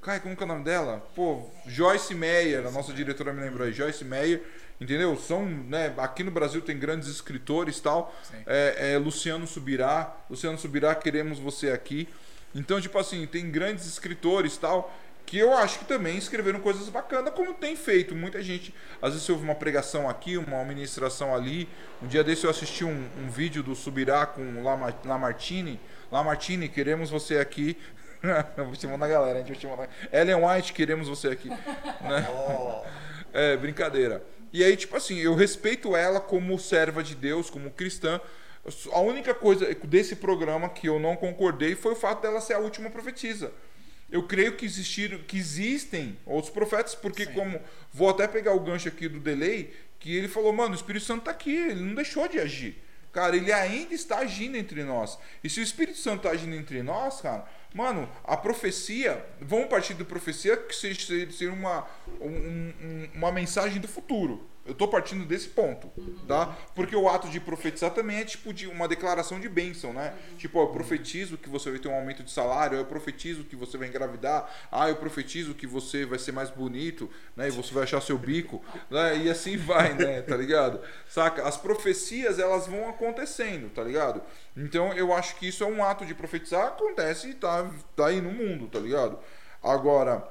Cara, 0.00 0.20
como 0.20 0.36
que 0.36 0.42
é 0.42 0.46
o 0.46 0.48
nome 0.48 0.64
dela? 0.64 1.06
Pô, 1.14 1.50
Joyce 1.66 2.14
Meyer, 2.14 2.66
a 2.66 2.70
nossa 2.70 2.92
diretora 2.92 3.32
me 3.32 3.40
lembrou 3.40 3.66
aí, 3.66 3.72
Joyce 3.72 4.04
Meyer, 4.04 4.42
entendeu? 4.80 5.16
São, 5.16 5.44
né, 5.44 5.92
aqui 5.98 6.22
no 6.22 6.30
Brasil 6.30 6.60
tem 6.62 6.78
grandes 6.78 7.08
escritores 7.08 7.80
tal. 7.80 8.14
É, 8.46 8.92
é, 8.92 8.98
Luciano 8.98 9.46
Subirá, 9.46 10.16
Luciano 10.30 10.56
Subirá, 10.56 10.94
queremos 10.94 11.38
você 11.38 11.70
aqui. 11.70 12.08
Então, 12.54 12.80
tipo 12.80 12.96
assim, 12.98 13.26
tem 13.26 13.50
grandes 13.50 13.86
escritores 13.86 14.56
tal, 14.56 14.94
que 15.26 15.36
eu 15.36 15.52
acho 15.52 15.80
que 15.80 15.84
também 15.84 16.16
escreveram 16.16 16.58
coisas 16.60 16.88
bacanas, 16.88 17.34
como 17.34 17.52
tem 17.52 17.76
feito. 17.76 18.14
Muita 18.14 18.40
gente, 18.40 18.74
às 19.02 19.12
vezes 19.12 19.28
houve 19.28 19.44
uma 19.44 19.54
pregação 19.54 20.08
aqui, 20.08 20.38
uma 20.38 20.64
ministração 20.64 21.34
ali. 21.34 21.68
Um 22.02 22.06
dia 22.06 22.24
desse 22.24 22.44
eu 22.44 22.50
assisti 22.50 22.82
um, 22.82 23.08
um 23.18 23.28
vídeo 23.28 23.62
do 23.62 23.74
Subirá 23.74 24.24
com 24.24 24.62
Lamartine. 25.04 25.78
Lamartine, 26.10 26.68
queremos 26.68 27.10
você 27.10 27.36
aqui. 27.36 27.76
vou 28.56 28.74
chamando 28.74 29.04
a 29.04 29.08
galera, 29.08 29.38
a 29.38 29.42
gente 29.42 29.52
vai 29.52 29.60
chamando. 29.60 29.88
Ellen 30.12 30.44
White, 30.44 30.72
queremos 30.72 31.08
você 31.08 31.28
aqui. 31.28 31.48
Né? 32.00 32.26
Oh. 32.30 32.84
É, 33.32 33.56
brincadeira. 33.56 34.24
E 34.52 34.64
aí, 34.64 34.76
tipo 34.76 34.96
assim, 34.96 35.18
eu 35.18 35.34
respeito 35.34 35.94
ela 35.94 36.20
como 36.20 36.58
serva 36.58 37.02
de 37.02 37.14
Deus, 37.14 37.50
como 37.50 37.70
cristã. 37.70 38.20
A 38.92 39.00
única 39.00 39.34
coisa 39.34 39.74
desse 39.84 40.16
programa 40.16 40.68
que 40.68 40.88
eu 40.88 40.98
não 40.98 41.16
concordei 41.16 41.74
foi 41.74 41.92
o 41.92 41.96
fato 41.96 42.22
dela 42.22 42.40
ser 42.40 42.54
a 42.54 42.58
última 42.58 42.88
profetisa. 42.88 43.52
Eu 44.10 44.22
creio 44.22 44.56
que 44.56 44.64
existiram, 44.64 45.18
que 45.18 45.36
existem 45.36 46.18
outros 46.24 46.50
profetas, 46.50 46.94
porque 46.94 47.26
Sim. 47.26 47.32
como 47.32 47.60
vou 47.92 48.08
até 48.08 48.26
pegar 48.26 48.54
o 48.54 48.60
gancho 48.60 48.88
aqui 48.88 49.06
do 49.06 49.20
delay, 49.20 49.74
que 49.98 50.16
ele 50.16 50.28
falou, 50.28 50.52
mano, 50.52 50.72
o 50.72 50.74
Espírito 50.76 51.04
Santo 51.04 51.20
está 51.20 51.30
aqui, 51.30 51.54
ele 51.54 51.80
não 51.80 51.94
deixou 51.94 52.26
de 52.26 52.38
agir. 52.38 52.82
Cara, 53.12 53.36
ele 53.36 53.52
ainda 53.52 53.94
está 53.94 54.18
agindo 54.18 54.56
entre 54.56 54.82
nós. 54.84 55.18
E 55.42 55.50
se 55.50 55.60
o 55.60 55.62
Espírito 55.62 55.98
Santo 55.98 56.18
está 56.18 56.30
agindo 56.30 56.54
entre 56.54 56.82
nós, 56.82 57.20
cara, 57.20 57.46
Mano, 57.74 58.08
a 58.24 58.36
profecia, 58.36 59.24
vamos 59.40 59.68
partir 59.68 59.94
da 59.94 60.04
profecia 60.04 60.56
que 60.56 60.74
seja, 60.74 61.30
seja 61.30 61.52
uma, 61.52 61.86
um, 62.20 63.08
uma 63.14 63.30
mensagem 63.30 63.80
do 63.80 63.86
futuro. 63.86 64.48
Eu 64.68 64.72
estou 64.72 64.86
partindo 64.86 65.24
desse 65.24 65.48
ponto, 65.48 65.90
tá? 66.26 66.54
Porque 66.74 66.94
o 66.94 67.08
ato 67.08 67.26
de 67.30 67.40
profetizar 67.40 67.90
também 67.90 68.18
é 68.18 68.24
tipo 68.24 68.52
de 68.52 68.66
uma 68.66 68.86
declaração 68.86 69.40
de 69.40 69.48
bênção, 69.48 69.94
né? 69.94 70.12
Tipo, 70.36 70.60
eu 70.60 70.66
profetizo 70.66 71.38
que 71.38 71.48
você 71.48 71.70
vai 71.70 71.78
ter 71.78 71.88
um 71.88 71.94
aumento 71.94 72.22
de 72.22 72.30
salário, 72.30 72.76
eu 72.76 72.84
profetizo 72.84 73.44
que 73.44 73.56
você 73.56 73.78
vai 73.78 73.88
engravidar, 73.88 74.46
ah, 74.70 74.86
eu 74.90 74.96
profetizo 74.96 75.54
que 75.54 75.66
você 75.66 76.04
vai 76.04 76.18
ser 76.18 76.32
mais 76.32 76.50
bonito, 76.50 77.10
né? 77.34 77.48
E 77.48 77.50
você 77.50 77.72
vai 77.72 77.84
achar 77.84 78.02
seu 78.02 78.18
bico, 78.18 78.62
né? 78.90 79.16
E 79.16 79.30
assim 79.30 79.56
vai, 79.58 79.94
né? 79.94 80.20
Tá 80.20 80.36
ligado? 80.36 80.82
Saca? 81.08 81.48
As 81.48 81.56
profecias, 81.56 82.38
elas 82.38 82.66
vão 82.66 82.90
acontecendo, 82.90 83.70
tá 83.70 83.82
ligado? 83.82 84.20
Então, 84.54 84.92
eu 84.92 85.14
acho 85.14 85.36
que 85.36 85.48
isso 85.48 85.64
é 85.64 85.66
um 85.66 85.82
ato 85.82 86.04
de 86.04 86.14
profetizar, 86.14 86.66
acontece 86.66 87.30
e 87.30 87.34
tá, 87.34 87.70
tá 87.96 88.08
aí 88.08 88.20
no 88.20 88.32
mundo, 88.32 88.68
tá 88.68 88.78
ligado? 88.78 89.18
Agora, 89.62 90.28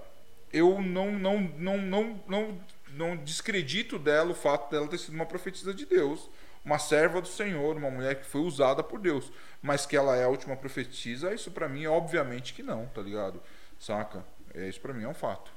eu 0.53 0.79
não, 0.79 1.11
não, 1.11 1.39
não, 1.57 1.77
não, 1.79 2.23
não 2.27 2.59
não 2.97 3.15
descredito 3.15 3.97
dela 3.99 4.31
o 4.31 4.35
fato 4.35 4.71
dela 4.71 4.87
ter 4.87 4.97
sido 4.97 5.13
uma 5.13 5.25
profetisa 5.25 5.73
de 5.73 5.85
Deus, 5.85 6.29
uma 6.65 6.79
serva 6.79 7.21
do 7.21 7.27
Senhor, 7.27 7.77
uma 7.77 7.89
mulher 7.89 8.19
que 8.19 8.25
foi 8.25 8.41
usada 8.41 8.83
por 8.83 8.99
Deus, 8.99 9.31
mas 9.61 9.85
que 9.85 9.95
ela 9.95 10.15
é 10.17 10.23
a 10.23 10.29
última 10.29 10.55
profetisa, 10.55 11.33
isso 11.33 11.51
para 11.51 11.69
mim 11.69 11.85
obviamente 11.85 12.53
que 12.53 12.61
não, 12.63 12.85
tá 12.87 13.01
ligado? 13.01 13.41
Saca? 13.79 14.25
É, 14.53 14.67
isso 14.67 14.79
para 14.81 14.93
mim 14.93 15.03
é 15.03 15.07
um 15.07 15.13
fato, 15.13 15.51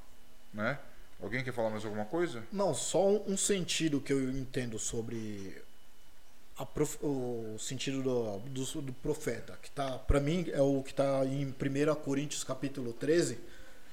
né? 0.52 0.78
Alguém 1.22 1.44
quer 1.44 1.52
falar 1.52 1.70
mais 1.70 1.84
alguma 1.84 2.04
coisa? 2.06 2.42
Não, 2.50 2.72
só 2.72 3.06
um 3.08 3.36
sentido 3.36 4.00
que 4.00 4.12
eu 4.12 4.30
entendo 4.30 4.78
sobre 4.78 5.60
prof- 6.74 6.98
o 7.02 7.56
sentido 7.58 8.02
do, 8.02 8.38
do, 8.38 8.82
do 8.82 8.92
profeta, 8.94 9.58
que 9.62 9.70
tá, 9.70 9.98
para 9.98 10.20
mim, 10.20 10.46
é 10.52 10.60
o 10.62 10.82
que 10.82 10.90
está 10.92 11.24
em 11.26 11.46
1 11.46 11.94
Coríntios 11.96 12.44
capítulo 12.44 12.92
13, 12.92 13.38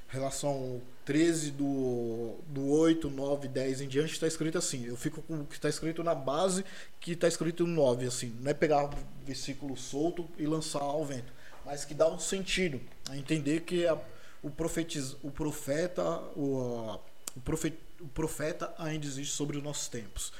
relação 0.07 0.81
13 1.05 1.51
do, 1.51 2.35
do 2.47 2.67
8, 2.69 3.09
9, 3.09 3.47
10 3.47 3.81
em 3.81 3.87
diante, 3.87 4.13
está 4.13 4.27
escrito 4.27 4.57
assim. 4.57 4.85
Eu 4.85 4.95
fico 4.97 5.21
com 5.21 5.41
o 5.41 5.45
que 5.45 5.55
está 5.55 5.69
escrito 5.69 6.03
na 6.03 6.15
base, 6.15 6.63
que 6.99 7.11
está 7.11 7.27
escrito 7.27 7.65
no 7.65 7.73
9, 7.73 8.05
assim. 8.05 8.35
Não 8.41 8.51
é 8.51 8.53
pegar 8.53 8.85
o 8.85 8.89
versículo 9.25 9.75
solto 9.77 10.27
e 10.37 10.45
lançar 10.45 10.81
ao 10.81 11.05
vento, 11.05 11.31
mas 11.65 11.85
que 11.85 11.93
dá 11.93 12.07
um 12.09 12.19
sentido, 12.19 12.79
a 13.09 13.17
entender 13.17 13.61
que 13.61 13.85
a, 13.87 13.97
o, 14.41 14.49
profetiz, 14.49 15.15
o 15.23 15.31
profeta, 15.31 16.03
o, 16.35 16.89
a- 16.89 16.99
o, 17.35 17.39
profe, 17.41 17.73
o 18.01 18.07
profeta 18.07 18.73
ainda 18.77 19.05
existe 19.05 19.33
sobre 19.33 19.57
os 19.57 19.63
nossos 19.63 19.87
tempos. 19.87 20.31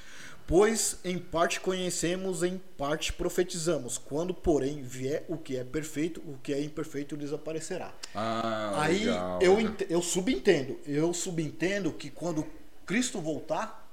Pois 0.48 0.98
em 1.04 1.18
parte 1.20 1.60
conhecemos, 1.60 2.42
em 2.42 2.58
parte 2.78 3.12
profetizamos. 3.12 3.98
Quando, 3.98 4.34
porém, 4.34 4.82
vier 4.82 5.26
o 5.28 5.38
que 5.38 5.58
é 5.58 5.64
perfeito, 5.66 6.22
o 6.22 6.38
que 6.42 6.54
é 6.54 6.62
imperfeito 6.62 7.18
desaparecerá. 7.18 7.94
Ah, 8.16 8.72
Aí 8.82 9.00
legal, 9.06 9.40
eu, 9.42 9.60
ent- 9.60 9.86
eu 9.90 10.02
subentendo. 10.02 10.80
Eu 10.86 11.14
subentendo 11.14 11.92
que 11.92 12.10
quando 12.10 12.48
Cristo 12.86 13.20
voltar, 13.20 13.86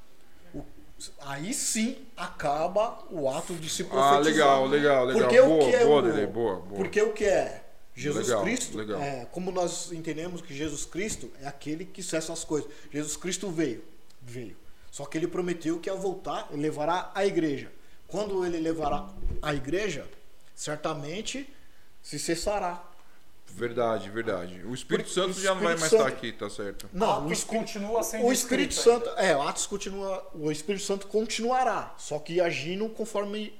aí 1.23 1.53
sim 1.53 1.99
acaba 2.17 3.05
o 3.11 3.29
ato 3.29 3.55
de 3.55 3.69
se 3.69 3.83
profetizar. 3.85 4.15
Ah, 4.15 4.19
legal, 4.21 4.67
legal, 4.67 5.05
legal. 5.07 5.23
Porque 5.29 5.43
boa, 5.43 5.57
o 5.57 5.69
que 5.71 5.75
é 5.77 5.85
boa, 5.85 5.99
o, 5.99 6.03
Dele, 6.03 6.27
boa, 6.29 6.57
boa. 6.61 6.77
Porque 6.77 7.03
o 7.03 7.13
que 7.13 7.25
é 7.25 7.65
Jesus 7.97 8.29
Legal, 8.29 8.43
Cristo, 8.45 8.77
legal. 8.79 9.01
é, 9.01 9.25
como 9.33 9.51
nós 9.51 9.91
entendemos 9.93 10.41
que 10.41 10.55
Jesus 10.55 10.85
Cristo 10.85 11.31
é 11.41 11.47
aquele 11.47 11.85
que 11.85 12.03
cessa 12.03 12.33
as 12.33 12.45
coisas. 12.45 12.71
Jesus 12.93 13.17
Cristo 13.17 13.51
veio, 13.51 13.85
veio. 14.23 14.57
Só 14.95 15.05
que 15.07 15.19
ele 15.19 15.27
prometeu 15.27 15.81
que 15.81 15.91
ao 15.91 15.99
voltar, 15.99 16.47
ele 16.53 16.63
levará 16.63 17.11
a 17.17 17.27
igreja. 17.27 17.69
Quando 18.07 18.47
ele 18.47 18.59
levará 18.61 19.09
a 19.43 19.53
igreja, 19.53 20.07
certamente 20.55 21.53
se 22.01 22.17
cessará. 22.17 22.81
Verdade, 23.49 24.09
verdade. 24.09 24.63
O 24.65 24.73
Espírito 24.73 25.07
Porque 25.07 25.21
Santo 25.21 25.37
o 25.37 25.41
já 25.43 25.53
não 25.53 25.63
vai 25.63 25.75
Espírito 25.75 25.81
mais 25.81 25.91
Santo- 25.91 26.03
estar 26.05 26.17
aqui, 26.17 26.33
tá 26.33 26.49
certo. 26.49 26.89
Não, 26.93 27.11
Atos 27.11 27.29
o 27.29 27.33
Espírito, 27.33 27.61
continua 27.65 28.03
sendo 28.05 28.25
o 28.27 28.33
Espírito 28.33 28.75
Santo, 28.75 29.11
é, 29.17 29.37
o 29.37 29.43
Atos 29.43 29.67
continua, 29.67 30.31
o 30.33 30.49
Espírito 30.53 30.85
Santo 30.85 31.09
continuará, 31.09 31.93
só 31.99 32.21
que 32.21 32.41
agindo 32.41 32.89
conforme 32.89 33.53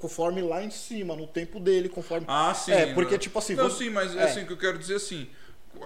conforme 0.00 0.40
lá 0.42 0.64
em 0.64 0.70
cima, 0.70 1.14
no 1.14 1.26
tempo 1.28 1.60
dele, 1.60 1.88
conforme 1.90 2.24
Ah, 2.28 2.52
sim. 2.54 2.72
É, 2.72 2.92
porque 2.94 3.12
né? 3.12 3.18
tipo 3.18 3.38
assim, 3.38 3.54
Não, 3.54 3.64
vamos- 3.64 3.78
sim, 3.78 3.88
mas 3.90 4.16
é. 4.16 4.22
assim, 4.24 4.42
o 4.42 4.46
que 4.46 4.52
eu 4.54 4.58
quero 4.58 4.76
dizer 4.78 4.96
assim. 4.96 5.28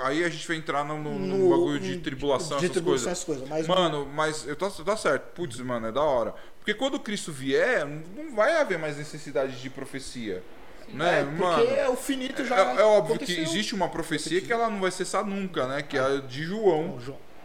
Aí 0.03 0.25
a 0.25 0.29
gente 0.29 0.47
vai 0.47 0.57
entrar 0.57 0.85
no, 0.85 0.99
no, 0.99 1.19
no 1.19 1.51
bagulho 1.51 1.79
de 1.81 1.97
no- 1.97 2.01
tribulação, 2.03 2.59
de 2.59 2.65
essas 2.65 2.71
tribulação, 2.73 3.05
coisas. 3.05 3.07
essas 3.07 3.25
coisas, 3.25 3.49
mas- 3.49 3.67
Mano, 3.67 4.07
mas 4.07 4.47
eu 4.47 4.57
tá, 4.57 4.69
tá 4.71 4.97
certo. 4.97 5.33
Putz, 5.35 5.59
mano, 5.61 5.87
é 5.89 5.93
da 5.93 6.03
hora. 6.03 6.35
Porque 6.59 6.75
quando 6.75 6.99
Cristo 6.99 7.31
vier, 7.33 7.87
não 7.87 8.35
vai 8.35 8.61
haver 8.61 8.79
mais 8.79 8.97
necessidade 8.97 9.61
de 9.61 9.71
profecia. 9.71 10.43
Né, 10.89 11.21
é, 11.21 11.25
porque 11.25 11.43
mano? 11.43 11.65
é 11.77 11.89
o 11.89 11.97
finito 11.97 12.45
já 12.45 12.57
É, 12.75 12.81
é 12.81 12.85
óbvio 12.85 13.19
que 13.19 13.33
existe 13.41 13.75
uma 13.75 13.89
profecia 13.89 14.41
que 14.43 14.53
ela 14.53 14.69
não 14.69 14.81
vai 14.81 14.91
cessar 14.91 15.25
nunca, 15.25 15.67
né? 15.67 15.81
Que 15.81 15.97
é 15.97 16.01
a 16.01 16.17
de 16.21 16.43
João, 16.45 16.99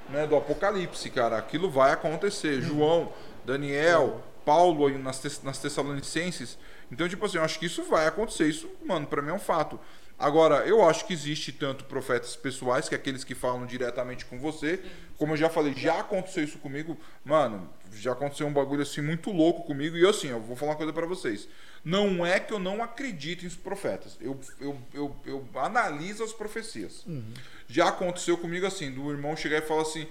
né? 0.09 0.27
Do 0.27 0.35
Apocalipse, 0.35 1.09
cara. 1.09 1.37
Aquilo 1.37 1.69
vai 1.69 1.91
acontecer. 1.93 2.61
João, 2.61 3.13
Daniel, 3.45 4.21
Paulo 4.45 4.87
aí 4.87 4.97
nas, 4.97 5.41
nas 5.41 5.57
Tessalonicenses. 5.57 6.57
Então, 6.91 7.07
tipo 7.07 7.25
assim, 7.25 7.37
eu 7.37 7.43
acho 7.43 7.57
que 7.59 7.65
isso 7.65 7.83
vai 7.83 8.07
acontecer. 8.07 8.47
Isso, 8.47 8.69
mano, 8.85 9.07
pra 9.07 9.21
mim 9.21 9.29
é 9.29 9.33
um 9.33 9.39
fato. 9.39 9.79
Agora, 10.19 10.67
eu 10.67 10.85
acho 10.87 11.05
que 11.05 11.13
existe 11.13 11.53
tanto 11.53 11.85
profetas 11.85 12.35
pessoais, 12.35 12.89
que 12.89 12.93
é 12.93 12.97
aqueles 12.97 13.23
que 13.23 13.33
falam 13.33 13.65
diretamente 13.65 14.25
com 14.25 14.37
você. 14.37 14.81
Como 15.17 15.31
eu 15.31 15.37
já 15.37 15.49
falei, 15.49 15.73
já 15.73 16.01
aconteceu 16.01 16.43
isso 16.43 16.57
comigo. 16.57 16.97
Mano, 17.23 17.69
já 17.93 18.11
aconteceu 18.11 18.45
um 18.45 18.51
bagulho 18.51 18.81
assim 18.81 19.01
muito 19.01 19.31
louco 19.31 19.63
comigo. 19.63 19.95
E 19.95 20.01
eu, 20.01 20.09
assim, 20.09 20.27
eu 20.27 20.41
vou 20.41 20.57
falar 20.57 20.71
uma 20.71 20.77
coisa 20.77 20.91
pra 20.91 21.05
vocês. 21.05 21.47
Não 21.85 22.25
é 22.25 22.37
que 22.37 22.51
eu 22.51 22.59
não 22.59 22.83
acredito 22.83 23.45
em 23.45 23.49
profetas. 23.49 24.17
Eu, 24.19 24.37
eu, 24.59 24.77
eu, 24.93 25.15
eu 25.25 25.49
analiso 25.55 26.21
as 26.21 26.33
profecias. 26.33 27.05
Já 27.69 27.87
aconteceu 27.87 28.37
comigo 28.37 28.65
assim, 28.65 28.91
do 28.91 29.09
irmão 29.09 29.37
chegar 29.37 29.59
e 29.59 29.61
falar 29.61 29.83
assim: 29.83 30.05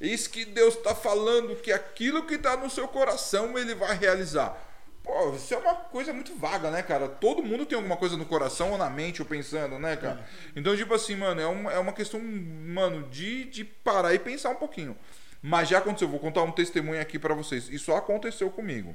Eis 0.00 0.26
que 0.26 0.46
Deus 0.46 0.74
está 0.74 0.94
falando 0.94 1.54
que 1.56 1.70
aquilo 1.70 2.24
que 2.24 2.36
está 2.36 2.56
no 2.56 2.70
seu 2.70 2.88
coração 2.88 3.58
ele 3.58 3.74
vai 3.74 3.94
realizar. 3.94 4.69
Pô, 5.02 5.34
isso 5.34 5.54
é 5.54 5.56
uma 5.56 5.74
coisa 5.74 6.12
muito 6.12 6.34
vaga, 6.36 6.70
né, 6.70 6.82
cara? 6.82 7.08
Todo 7.08 7.42
mundo 7.42 7.64
tem 7.64 7.76
alguma 7.76 7.96
coisa 7.96 8.16
no 8.16 8.26
coração 8.26 8.72
ou 8.72 8.78
na 8.78 8.90
mente 8.90 9.22
ou 9.22 9.26
pensando, 9.26 9.78
né, 9.78 9.96
cara? 9.96 10.24
Então, 10.54 10.76
tipo 10.76 10.92
assim, 10.94 11.16
mano, 11.16 11.40
é 11.40 11.46
uma, 11.46 11.72
é 11.72 11.78
uma 11.78 11.92
questão, 11.92 12.20
mano, 12.20 13.08
de, 13.08 13.44
de 13.44 13.64
parar 13.64 14.14
e 14.14 14.18
pensar 14.18 14.50
um 14.50 14.56
pouquinho. 14.56 14.96
Mas 15.42 15.68
já 15.70 15.78
aconteceu, 15.78 16.06
vou 16.06 16.20
contar 16.20 16.42
um 16.42 16.52
testemunho 16.52 17.00
aqui 17.00 17.18
pra 17.18 17.34
vocês. 17.34 17.68
Isso 17.70 17.92
aconteceu 17.94 18.50
comigo. 18.50 18.94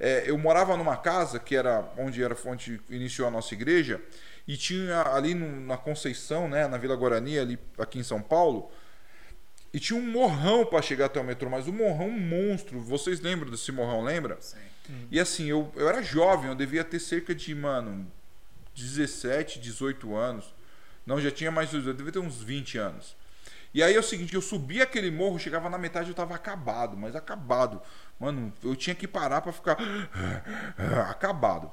É, 0.00 0.24
eu 0.26 0.36
morava 0.38 0.76
numa 0.76 0.96
casa 0.96 1.38
que 1.38 1.54
era 1.54 1.84
onde 1.98 2.22
era 2.22 2.36
onde 2.46 2.80
iniciou 2.90 3.28
a 3.28 3.30
nossa 3.30 3.52
igreja 3.54 4.00
e 4.48 4.56
tinha 4.56 5.02
ali 5.02 5.34
no- 5.34 5.60
na 5.60 5.76
Conceição, 5.76 6.48
né, 6.48 6.66
na 6.66 6.76
Vila 6.78 6.96
Guarani, 6.96 7.38
ali 7.38 7.58
aqui 7.78 7.98
em 7.98 8.02
São 8.02 8.20
Paulo, 8.22 8.70
e 9.72 9.78
tinha 9.80 9.98
um 9.98 10.02
morrão 10.10 10.64
para 10.64 10.80
chegar 10.80 11.06
até 11.06 11.20
o 11.20 11.24
metrô, 11.24 11.50
mas 11.50 11.66
um 11.68 11.72
morrão 11.72 12.10
monstro. 12.10 12.80
Vocês 12.80 13.20
lembram 13.20 13.50
desse 13.50 13.70
morrão, 13.72 14.02
lembra? 14.02 14.38
Sim. 14.40 14.58
E 15.10 15.20
assim, 15.20 15.46
eu, 15.46 15.72
eu 15.76 15.88
era 15.88 16.02
jovem, 16.02 16.48
eu 16.48 16.54
devia 16.54 16.84
ter 16.84 17.00
cerca 17.00 17.34
de, 17.34 17.54
mano, 17.54 18.10
17, 18.74 19.58
18 19.60 20.14
anos. 20.14 20.54
Não, 21.04 21.20
já 21.20 21.30
tinha 21.30 21.50
mais, 21.50 21.72
eu 21.72 21.80
devia 21.94 22.12
ter 22.12 22.18
uns 22.18 22.42
20 22.42 22.78
anos. 22.78 23.16
E 23.72 23.82
aí 23.82 23.94
é 23.94 23.98
o 23.98 24.02
seguinte, 24.02 24.34
eu 24.34 24.42
subi 24.42 24.80
aquele 24.80 25.10
morro, 25.10 25.38
chegava 25.38 25.68
na 25.68 25.76
metade, 25.76 26.08
eu 26.08 26.14
tava 26.14 26.34
acabado, 26.34 26.96
mas 26.96 27.14
acabado. 27.14 27.80
Mano, 28.18 28.52
eu 28.64 28.74
tinha 28.74 28.94
que 28.94 29.06
parar 29.06 29.42
pra 29.42 29.52
ficar 29.52 29.76
acabado. 31.10 31.70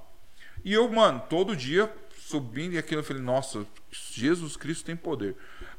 E 0.65 0.73
eu, 0.73 0.89
mano, 0.89 1.21
todo 1.29 1.55
dia 1.55 1.91
subindo 2.17 2.73
e 2.73 2.77
aquilo, 2.77 3.01
eu 3.01 3.05
falei, 3.05 3.21
nossa, 3.21 3.65
Jesus 3.91 4.57
Cristo 4.57 4.85
tem 4.85 4.95
poder. 4.95 5.35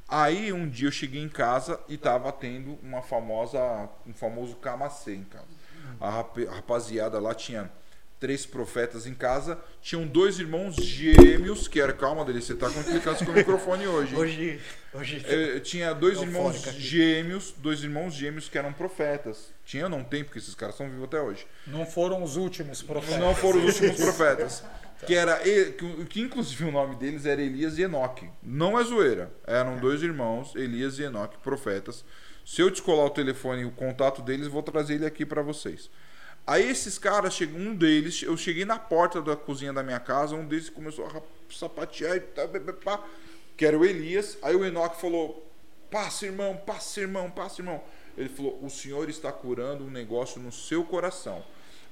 Aí 0.08 0.52
um 0.52 0.68
dia 0.68 0.88
eu 0.88 0.92
cheguei 0.92 1.22
em 1.22 1.28
casa 1.28 1.80
e 1.88 1.96
tava 1.96 2.30
tendo 2.30 2.78
uma 2.82 3.02
famosa, 3.02 3.88
um 4.06 4.12
famoso 4.12 4.56
camacê 4.56 5.14
em 5.14 5.24
casa. 5.24 5.53
A 6.00 6.10
rap- 6.10 6.46
a 6.48 6.52
rapaziada 6.54 7.18
lá 7.18 7.34
tinha 7.34 7.70
três 8.20 8.46
profetas 8.46 9.06
em 9.06 9.12
casa, 9.12 9.58
tinham 9.82 10.06
dois 10.06 10.38
irmãos 10.38 10.76
gêmeos, 10.76 11.68
que 11.68 11.78
era, 11.78 11.92
calma 11.92 12.24
dele, 12.24 12.40
você 12.40 12.54
tá 12.54 12.70
com 12.70 12.80
implicância 12.80 13.26
com 13.26 13.32
o 13.32 13.34
microfone 13.34 13.86
hoje. 13.86 14.14
hein? 14.14 14.20
Hoje, 14.20 14.60
hoje 14.94 15.26
Eu, 15.28 15.40
eu 15.40 15.60
tinha 15.60 15.92
dois 15.92 16.20
irmãos 16.22 16.62
gêmeos, 16.78 17.52
dois 17.58 17.82
irmãos 17.82 18.14
gêmeos 18.14 18.48
que 18.48 18.56
eram 18.56 18.72
profetas. 18.72 19.52
Tinha, 19.64 19.88
não 19.90 20.02
tem, 20.02 20.24
porque 20.24 20.38
esses 20.38 20.54
caras 20.54 20.74
são 20.74 20.88
vivos 20.88 21.04
até 21.04 21.20
hoje. 21.20 21.46
Não 21.66 21.84
foram 21.84 22.22
os 22.22 22.36
últimos 22.36 22.80
profetas. 22.82 23.18
Não 23.20 23.34
foram 23.34 23.62
os 23.62 23.74
últimos 23.80 24.00
profetas. 24.00 24.64
Que 25.06 25.14
era 25.14 25.36
que, 25.40 26.04
que 26.08 26.20
inclusive 26.22 26.64
o 26.64 26.72
nome 26.72 26.94
deles 26.96 27.26
era 27.26 27.42
Elias 27.42 27.76
e 27.76 27.82
Enoque. 27.82 28.26
Não 28.42 28.78
é 28.80 28.84
zoeira. 28.84 29.30
Eram 29.46 29.76
dois 29.76 30.02
irmãos, 30.02 30.54
Elias 30.54 30.98
e 30.98 31.02
Enoque, 31.02 31.36
profetas. 31.42 32.02
Se 32.44 32.60
eu 32.60 32.70
descolar 32.70 33.06
o 33.06 33.10
telefone 33.10 33.62
e 33.62 33.64
o 33.64 33.70
contato 33.70 34.20
deles, 34.20 34.46
vou 34.46 34.62
trazer 34.62 34.94
ele 34.94 35.06
aqui 35.06 35.24
para 35.24 35.42
vocês. 35.42 35.90
Aí 36.46 36.68
esses 36.68 36.98
caras, 36.98 37.40
um 37.40 37.74
deles, 37.74 38.22
eu 38.22 38.36
cheguei 38.36 38.66
na 38.66 38.78
porta 38.78 39.22
da 39.22 39.34
cozinha 39.34 39.72
da 39.72 39.82
minha 39.82 39.98
casa, 39.98 40.34
um 40.34 40.46
deles 40.46 40.68
começou 40.68 41.06
a 41.06 41.22
sapatear 41.50 42.16
e 42.16 42.20
pá, 42.20 43.02
que 43.56 43.64
era 43.64 43.78
o 43.78 43.84
Elias. 43.84 44.36
Aí 44.42 44.54
o 44.54 44.64
Enoque 44.64 45.00
falou: 45.00 45.50
Passa, 45.90 46.26
irmão, 46.26 46.54
passa, 46.56 47.00
irmão, 47.00 47.30
passa, 47.30 47.62
irmão. 47.62 47.82
Ele 48.16 48.28
falou: 48.28 48.58
O 48.62 48.68
Senhor 48.68 49.08
está 49.08 49.32
curando 49.32 49.84
um 49.84 49.90
negócio 49.90 50.38
no 50.38 50.52
seu 50.52 50.84
coração. 50.84 51.42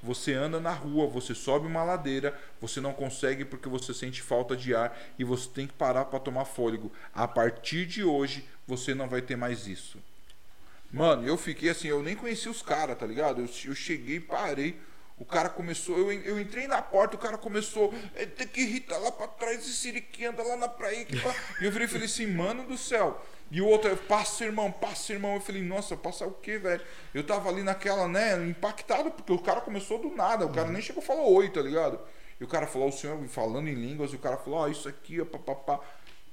Você 0.03 0.33
anda 0.33 0.59
na 0.59 0.71
rua, 0.71 1.07
você 1.07 1.33
sobe 1.33 1.65
uma 1.65 1.83
ladeira, 1.83 2.37
você 2.61 2.81
não 2.81 2.93
consegue 2.93 3.45
porque 3.45 3.69
você 3.69 3.93
sente 3.93 4.21
falta 4.21 4.55
de 4.55 4.75
ar 4.75 4.95
e 5.17 5.23
você 5.23 5.49
tem 5.49 5.65
que 5.65 5.73
parar 5.73 6.05
para 6.05 6.19
tomar 6.19 6.45
fôlego. 6.45 6.91
A 7.13 7.27
partir 7.27 7.85
de 7.85 8.03
hoje, 8.03 8.45
você 8.67 8.93
não 8.93 9.07
vai 9.07 9.21
ter 9.21 9.37
mais 9.37 9.65
isso. 9.65 9.97
Mano, 10.93 11.27
eu 11.27 11.35
fiquei 11.35 11.71
assim, 11.71 11.87
eu 11.87 12.03
nem 12.03 12.15
conheci 12.15 12.47
os 12.47 12.61
caras, 12.61 12.95
tá 12.95 13.07
ligado? 13.07 13.41
Eu, 13.41 13.49
eu 13.65 13.73
cheguei, 13.73 14.19
parei. 14.19 14.79
O 15.17 15.25
cara 15.25 15.49
começou, 15.49 15.97
eu, 15.97 16.11
eu 16.11 16.39
entrei 16.39 16.67
na 16.67 16.83
porta, 16.83 17.15
o 17.15 17.19
cara 17.19 17.35
começou, 17.37 17.91
é, 18.15 18.25
tem 18.27 18.47
que 18.47 18.61
irritar 18.61 18.99
lá 18.99 19.11
pra 19.11 19.27
trás, 19.27 19.59
esse 19.59 19.73
siriquinho 19.73 20.29
anda 20.29 20.43
lá 20.43 20.55
na 20.55 20.67
praia. 20.67 21.03
Que 21.03 21.19
pá." 21.19 21.33
E 21.59 21.65
eu 21.65 21.71
virei 21.71 21.87
e 21.87 21.89
falei 21.89 22.05
assim, 22.05 22.27
mano 22.27 22.63
do 22.65 22.77
céu. 22.77 23.19
E 23.49 23.59
o 23.59 23.67
outro, 23.67 23.95
passa 23.97 24.45
irmão, 24.45 24.71
passa 24.71 25.13
irmão. 25.13 25.35
Eu 25.35 25.41
falei, 25.41 25.63
nossa, 25.63 25.97
passar 25.97 26.27
o 26.27 26.31
quê, 26.31 26.59
velho? 26.59 26.81
Eu 27.13 27.23
tava 27.23 27.49
ali 27.49 27.63
naquela, 27.63 28.07
né, 28.07 28.35
impactado, 28.47 29.09
porque 29.09 29.33
o 29.33 29.39
cara 29.39 29.61
começou 29.61 29.97
do 29.97 30.15
nada, 30.15 30.45
o 30.45 30.53
cara 30.53 30.69
nem 30.69 30.81
chegou 30.81 31.01
e 31.01 31.05
falou 31.05 31.33
oi, 31.33 31.49
tá 31.49 31.61
ligado? 31.61 31.99
E 32.39 32.43
o 32.43 32.47
cara 32.47 32.67
falou, 32.67 32.89
o 32.89 32.91
senhor 32.91 33.17
falando 33.27 33.67
em 33.67 33.75
línguas, 33.75 34.11
e 34.11 34.15
o 34.15 34.19
cara 34.19 34.37
falou, 34.37 34.59
ó, 34.59 34.67
isso 34.67 34.87
aqui, 34.87 35.21
ó, 35.21 35.25
papapá. 35.25 35.79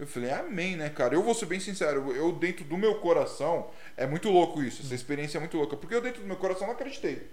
Eu 0.00 0.07
falei, 0.07 0.30
amém, 0.30 0.76
né, 0.76 0.88
cara? 0.88 1.14
Eu 1.14 1.23
vou 1.23 1.35
ser 1.35 1.45
bem 1.45 1.61
sincero, 1.61 2.11
eu 2.16 2.33
dentro 2.33 2.64
do 2.64 2.78
meu 2.78 2.95
coração, 3.00 3.71
é 3.99 4.07
muito 4.07 4.30
louco 4.30 4.62
isso, 4.62 4.80
essa 4.80 4.95
experiência 4.95 5.37
é 5.37 5.40
muito 5.40 5.59
louca, 5.59 5.76
porque 5.76 5.95
eu 5.95 6.00
dentro 6.00 6.23
do 6.23 6.26
meu 6.26 6.38
coração 6.38 6.66
não 6.66 6.73
acreditei. 6.73 7.30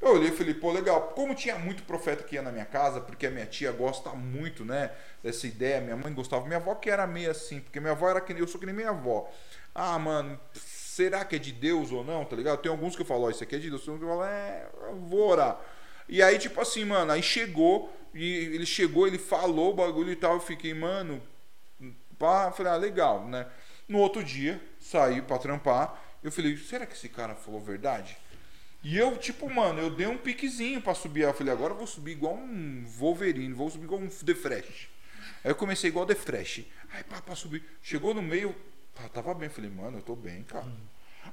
Eu 0.00 0.14
olhei 0.14 0.30
e 0.30 0.32
falei, 0.32 0.54
pô, 0.54 0.72
legal. 0.72 1.12
Como 1.14 1.34
tinha 1.34 1.58
muito 1.58 1.82
profeta 1.82 2.22
que 2.22 2.36
ia 2.36 2.42
na 2.42 2.50
minha 2.50 2.64
casa, 2.64 3.02
porque 3.02 3.26
a 3.26 3.30
minha 3.30 3.44
tia 3.44 3.70
gosta 3.70 4.10
muito, 4.10 4.64
né, 4.64 4.92
dessa 5.22 5.46
ideia, 5.46 5.82
minha 5.82 5.96
mãe 5.96 6.10
gostava, 6.14 6.46
minha 6.46 6.56
avó 6.56 6.74
que 6.74 6.88
era 6.88 7.06
meio 7.06 7.30
assim, 7.30 7.60
porque 7.60 7.78
minha 7.80 7.92
avó 7.92 8.08
era 8.08 8.20
que 8.22 8.32
eu 8.32 8.48
sou 8.48 8.58
que 8.58 8.64
nem 8.64 8.74
minha 8.74 8.90
avó. 8.90 9.30
Ah, 9.74 9.98
mano, 9.98 10.40
será 10.54 11.22
que 11.22 11.36
é 11.36 11.38
de 11.38 11.52
Deus 11.52 11.92
ou 11.92 12.02
não, 12.02 12.24
tá 12.24 12.34
ligado? 12.34 12.62
Tem 12.62 12.70
alguns 12.70 12.96
que 12.96 13.02
eu 13.02 13.06
falo, 13.06 13.24
ó, 13.24 13.30
isso 13.30 13.42
aqui 13.42 13.56
é 13.56 13.58
de 13.58 13.68
Deus, 13.68 13.84
tem 13.84 13.92
uns 13.92 13.98
que 13.98 14.04
eu 14.04 14.08
falo, 14.08 14.24
é, 14.24 14.66
eu 14.88 14.96
vou 14.96 15.28
orar. 15.28 15.60
E 16.08 16.22
aí, 16.22 16.38
tipo 16.38 16.58
assim, 16.62 16.82
mano, 16.86 17.12
aí 17.12 17.22
chegou, 17.22 17.94
e 18.14 18.24
ele 18.24 18.64
chegou, 18.64 19.06
ele 19.06 19.18
falou 19.18 19.72
o 19.72 19.74
bagulho 19.74 20.10
e 20.10 20.16
tal, 20.16 20.34
eu 20.34 20.40
fiquei, 20.40 20.72
mano, 20.72 21.20
pá, 22.18 22.50
falei, 22.52 22.72
ah, 22.72 22.76
legal, 22.76 23.26
né? 23.26 23.46
No 23.88 23.98
outro 23.98 24.22
dia, 24.22 24.60
saí 24.80 25.22
pra 25.22 25.38
trampar, 25.38 26.02
eu 26.22 26.32
falei, 26.32 26.56
será 26.56 26.86
que 26.86 26.94
esse 26.94 27.08
cara 27.08 27.34
falou 27.34 27.60
verdade? 27.60 28.16
E 28.82 28.96
eu, 28.96 29.16
tipo, 29.16 29.52
mano, 29.52 29.80
eu 29.80 29.90
dei 29.90 30.06
um 30.06 30.16
piquezinho 30.16 30.80
pra 30.80 30.94
subir. 30.94 31.22
Eu 31.22 31.34
falei, 31.34 31.52
agora 31.52 31.72
eu 31.72 31.76
vou 31.76 31.86
subir 31.86 32.12
igual 32.12 32.34
um 32.34 32.84
Wolverine, 32.86 33.52
vou 33.52 33.68
subir 33.68 33.84
igual 33.84 34.00
um 34.00 34.08
The 34.08 34.34
Fresh. 34.34 34.88
Aí 35.42 35.50
eu 35.50 35.56
comecei 35.56 35.90
igual 35.90 36.06
The 36.06 36.14
Fresh. 36.14 36.64
Aí, 36.92 37.02
pá, 37.02 37.20
pra 37.20 37.34
subir. 37.34 37.64
Chegou 37.82 38.14
no 38.14 38.22
meio, 38.22 38.54
pá, 38.94 39.08
tava 39.08 39.34
bem. 39.34 39.48
Falei, 39.48 39.70
mano, 39.70 39.98
eu 39.98 40.02
tô 40.02 40.14
bem, 40.14 40.44
cara. 40.44 40.66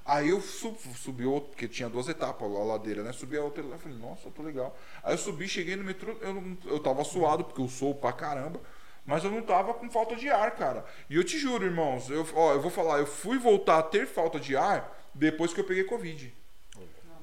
Aí 0.05 0.29
eu 0.29 0.41
sub, 0.41 0.77
subi 0.95 1.25
outro, 1.25 1.51
porque 1.51 1.67
tinha 1.67 1.87
duas 1.87 2.07
etapas 2.09 2.51
a 2.51 2.63
ladeira, 2.63 3.03
né? 3.03 3.13
Subi 3.13 3.37
a 3.37 3.43
outra 3.43 3.63
lá, 3.63 3.77
falei, 3.77 3.97
nossa, 3.97 4.27
eu 4.27 4.31
tô 4.31 4.41
legal. 4.41 4.75
Aí 5.03 5.13
eu 5.13 5.17
subi, 5.17 5.47
cheguei 5.47 5.75
no 5.75 5.83
metrô, 5.83 6.11
eu, 6.21 6.57
eu 6.65 6.79
tava 6.79 7.03
suado, 7.03 7.43
porque 7.43 7.61
eu 7.61 7.69
sou 7.69 7.93
pra 7.93 8.11
caramba. 8.11 8.59
Mas 9.05 9.23
eu 9.23 9.31
não 9.31 9.41
tava 9.41 9.73
com 9.73 9.89
falta 9.89 10.15
de 10.15 10.29
ar, 10.29 10.51
cara. 10.51 10.85
E 11.09 11.15
eu 11.15 11.23
te 11.23 11.37
juro, 11.37 11.65
irmãos, 11.65 12.09
eu, 12.09 12.27
ó, 12.33 12.53
eu 12.53 12.61
vou 12.61 12.71
falar, 12.71 12.99
eu 12.99 13.05
fui 13.05 13.37
voltar 13.37 13.79
a 13.79 13.83
ter 13.83 14.07
falta 14.07 14.39
de 14.39 14.55
ar 14.55 14.97
depois 15.13 15.53
que 15.53 15.59
eu 15.59 15.65
peguei 15.65 15.83
Covid. 15.83 16.33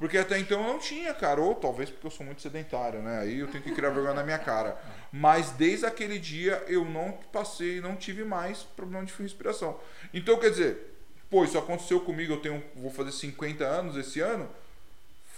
Porque 0.00 0.16
até 0.16 0.38
então 0.38 0.62
eu 0.62 0.72
não 0.72 0.78
tinha, 0.78 1.12
cara. 1.12 1.42
Ou 1.42 1.54
talvez 1.54 1.90
porque 1.90 2.06
eu 2.06 2.10
sou 2.10 2.24
muito 2.24 2.40
sedentário, 2.40 3.02
né? 3.02 3.20
Aí 3.20 3.38
eu 3.38 3.48
tenho 3.48 3.62
que 3.62 3.72
criar 3.72 3.90
vergonha 3.90 4.14
na 4.14 4.24
minha 4.24 4.38
cara. 4.38 4.80
Mas 5.12 5.50
desde 5.50 5.84
aquele 5.84 6.18
dia 6.18 6.64
eu 6.66 6.86
não 6.86 7.12
passei, 7.30 7.82
não 7.82 7.94
tive 7.94 8.24
mais 8.24 8.62
problema 8.62 9.04
de 9.04 9.12
respiração. 9.12 9.78
Então, 10.14 10.38
quer 10.38 10.50
dizer, 10.50 10.96
pô, 11.28 11.44
isso 11.44 11.58
aconteceu 11.58 12.00
comigo, 12.00 12.32
eu 12.32 12.40
tenho, 12.40 12.64
vou 12.76 12.90
fazer 12.90 13.12
50 13.12 13.62
anos 13.62 13.94
esse 13.94 14.20
ano. 14.20 14.48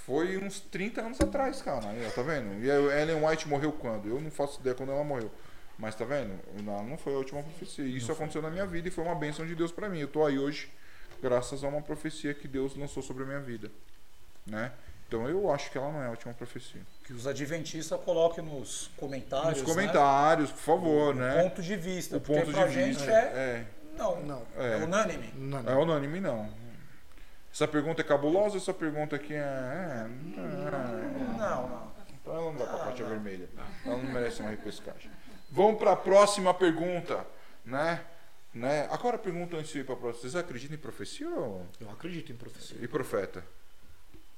Foi 0.07 0.37
uns 0.37 0.61
30 0.61 1.01
anos 1.01 1.21
atrás, 1.21 1.61
cara. 1.61 1.89
Aí, 1.89 2.07
ó, 2.07 2.11
tá 2.11 2.23
vendo? 2.23 2.65
E 2.65 2.71
a 2.71 3.01
Ellen 3.01 3.25
White 3.25 3.49
morreu 3.49 3.73
quando? 3.73 4.09
Eu 4.09 4.21
não 4.21 4.31
faço 4.31 4.61
ideia 4.61 4.77
quando 4.77 4.93
ela 4.93 5.03
morreu. 5.03 5.31
Mas 5.79 5.95
tá 5.95 6.05
vendo? 6.05 6.39
Não, 6.63 6.85
não 6.85 6.99
foi 6.99 7.15
a 7.15 7.17
última 7.19 7.43
profecia. 7.43 7.85
Isso 7.85 8.13
aconteceu 8.13 8.43
na 8.43 8.51
minha 8.51 8.67
vida 8.67 8.89
e 8.89 8.91
foi 8.91 9.05
uma 9.05 9.15
bênção 9.15 9.47
de 9.47 9.55
Deus 9.55 9.73
pra 9.73 9.89
mim. 9.89 9.99
Eu 10.01 10.09
tô 10.09 10.25
aí 10.25 10.39
hoje 10.39 10.71
graças 11.23 11.63
a 11.63 11.69
uma 11.69 11.81
profecia 11.81 12.35
que 12.35 12.49
Deus 12.49 12.77
lançou 12.77 13.03
sobre 13.03 13.23
a 13.23 13.27
minha 13.27 13.41
vida, 13.41 13.71
né? 14.47 14.73
Então 15.07 15.29
eu 15.29 15.53
acho 15.53 15.71
que 15.71 15.77
ela 15.79 15.93
não 15.93 16.03
é 16.03 16.07
a 16.07 16.11
última 16.11 16.33
profecia. 16.33 16.81
Que 17.05 17.13
os 17.13 17.27
adventistas 17.27 18.01
coloquem 18.01 18.43
nos 18.43 18.91
comentários. 18.97 19.59
Nos 19.61 19.61
né, 19.61 19.67
comentários, 19.67 20.51
por 20.51 20.59
favor, 20.59 21.15
o 21.15 21.19
né? 21.19 21.43
ponto 21.43 21.63
de 21.63 21.77
vista. 21.77 22.17
O 22.17 22.21
porque 22.21 22.41
ponto 22.41 22.53
de 22.69 22.73
gente 22.73 22.97
vista. 22.97 23.11
é. 23.13 23.17
É, 23.17 23.67
Não, 23.97 24.23
Não. 24.23 24.43
É, 24.57 24.73
É. 24.73 24.77
unânime. 24.85 25.33
Não, 25.37 25.59
é 25.71 25.77
unânime, 25.77 26.19
não. 26.21 26.49
Essa 27.53 27.69
pergunta 27.69 28.01
é 28.01 28.05
cabulosa, 28.05 28.57
essa 28.57 28.73
pergunta 28.73 29.15
aqui 29.17 29.35
é. 29.35 29.39
é, 29.39 30.07
Não, 31.39 31.69
não. 31.69 31.93
Então 32.23 32.35
ela 32.35 32.45
não 32.53 32.57
dá 32.57 32.65
pra 32.65 32.79
faixa 32.79 33.05
vermelha. 33.05 33.49
Ela 33.85 33.99
não 33.99 34.05
merece 34.13 34.41
uma 34.41 34.51
repescagem. 34.51 35.11
Vamos 35.55 35.79
para 35.79 35.93
a 35.93 35.97
próxima 35.97 36.55
pergunta, 36.55 37.27
né? 37.63 38.01
né? 38.55 38.89
Agora 38.91 39.19
pergunta 39.19 39.55
antes 39.59 39.71
de 39.71 39.81
ir 39.81 39.85
para 39.85 39.95
a 39.95 39.99
próxima. 39.99 40.23
Vocês 40.23 40.35
acreditam 40.35 40.75
em 40.77 40.81
profecia 40.81 41.29
ou... 41.29 41.67
Eu 41.79 41.91
acredito 41.91 42.33
em 42.33 42.37
profecia. 42.37 42.79
e 42.81 42.89
profeta? 42.89 43.45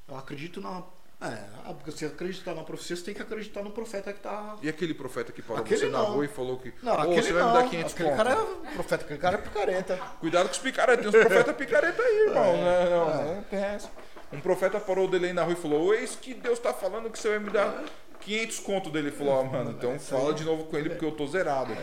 Eu 0.08 0.16
acredito 0.16 0.60
na. 0.60 0.82
É, 1.20 1.38
ah, 1.64 1.72
porque 1.72 1.92
se 1.92 2.04
acreditar 2.04 2.52
na 2.54 2.64
profecia, 2.64 2.96
você 2.96 3.04
tem 3.04 3.14
que 3.14 3.22
acreditar 3.22 3.62
no 3.62 3.70
profeta 3.70 4.12
que 4.12 4.18
tá. 4.20 4.56
E 4.60 4.68
aquele 4.68 4.92
profeta 4.92 5.30
que 5.32 5.40
parou 5.40 5.62
Aquele 5.62 5.80
você 5.80 5.86
na 5.88 5.98
não. 5.98 6.12
rua 6.14 6.24
e 6.24 6.28
falou 6.28 6.58
que 6.58 6.74
Não, 6.82 6.92
"Ô, 6.92 7.00
aquele 7.00 7.22
você 7.22 7.32
vai 7.32 7.42
não. 7.42 7.56
me 7.56 7.62
dar 7.62 7.70
500 7.70 7.92
aquele 7.94 8.10
cara 8.16 8.30
é 8.32 8.72
profeta, 8.74 9.04
aquele 9.04 9.18
cara 9.20 9.34
é 9.36 9.40
picareta. 9.40 9.96
Cuidado 10.20 10.46
com 10.46 10.52
os 10.52 10.58
picaretas, 10.58 11.10
tem 11.10 11.20
uns 11.20 11.26
profetas 11.26 11.56
picareta 11.56 12.02
aí, 12.02 12.18
irmão. 12.26 12.44
É, 12.44 12.56
né? 12.56 12.90
Não, 12.90 13.10
é. 13.10 13.34
não 13.36 13.42
tem 13.44 13.58
essa. 13.62 13.90
Um 14.32 14.40
profeta 14.40 14.80
parou 14.80 15.06
dele 15.08 15.32
na 15.32 15.44
rua 15.44 15.52
e 15.52 15.56
falou: 15.56 15.94
Eis 15.94 16.16
que 16.16 16.34
Deus 16.34 16.58
tá 16.58 16.74
falando 16.74 17.08
que 17.08 17.18
você 17.18 17.28
vai 17.30 17.38
me 17.38 17.50
dar 17.50 17.82
500 18.24 18.58
conto 18.60 18.90
dele. 18.90 19.08
Ele 19.08 19.16
falou: 19.16 19.34
Ó, 19.34 19.44
mano, 19.44 19.70
então 19.72 19.98
fala 19.98 20.32
de 20.34 20.44
novo 20.44 20.64
com 20.64 20.76
ele 20.76 20.90
porque 20.90 21.04
eu 21.04 21.12
tô 21.12 21.26
zerado. 21.26 21.72
aqui." 21.72 21.82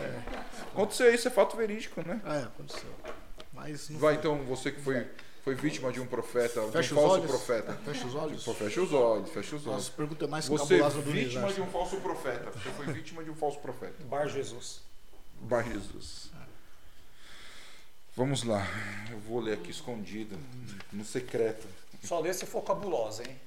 Aconteceu 0.72 1.14
isso, 1.14 1.28
é 1.28 1.30
fato 1.30 1.56
verídico, 1.56 2.00
né? 2.06 2.20
É, 2.24 2.44
aconteceu. 2.44 2.90
Mas 3.52 3.88
não 3.90 3.98
Vai 4.00 4.14
foi. 4.14 4.20
então, 4.20 4.44
você 4.44 4.72
que 4.72 4.80
foi, 4.80 5.06
foi 5.44 5.54
vítima 5.54 5.92
de 5.92 6.00
um 6.00 6.06
profeta, 6.06 6.60
de 6.62 6.72
Fecha 6.72 6.94
um 6.94 6.98
os 6.98 7.02
falso 7.02 7.14
olhos. 7.20 7.26
profeta. 7.30 7.72
Fecha 7.84 8.06
os 8.06 8.14
olhos. 8.14 8.44
Pô, 8.44 8.54
fecha 8.54 8.80
os 8.82 8.92
olhos, 8.92 9.30
fecha 9.30 9.56
os 9.56 9.66
olhos. 9.66 9.76
Nossa, 9.76 9.92
pergunta 9.92 10.24
é 10.24 10.28
mais 10.28 10.48
Você 10.48 10.80
vítima 11.02 11.52
de 11.52 11.60
um 11.60 11.66
falso 11.66 11.96
profeta. 11.98 12.50
Você 12.50 12.70
foi 12.70 12.86
vítima 12.92 13.22
de 13.22 13.30
um 13.30 13.34
falso 13.34 13.58
profeta. 13.60 14.02
Bar 14.04 14.26
Jesus. 14.28 14.80
Bar 15.42 15.64
Jesus. 15.64 16.30
Vamos 18.16 18.42
lá. 18.42 18.66
Eu 19.10 19.18
vou 19.20 19.40
ler 19.40 19.54
aqui 19.54 19.70
escondido, 19.70 20.38
no 20.92 21.04
secreto. 21.04 21.66
Só 22.02 22.20
lê 22.20 22.32
se 22.34 22.44
for 22.46 22.62
cabulosa, 22.62 23.22
hein? 23.22 23.40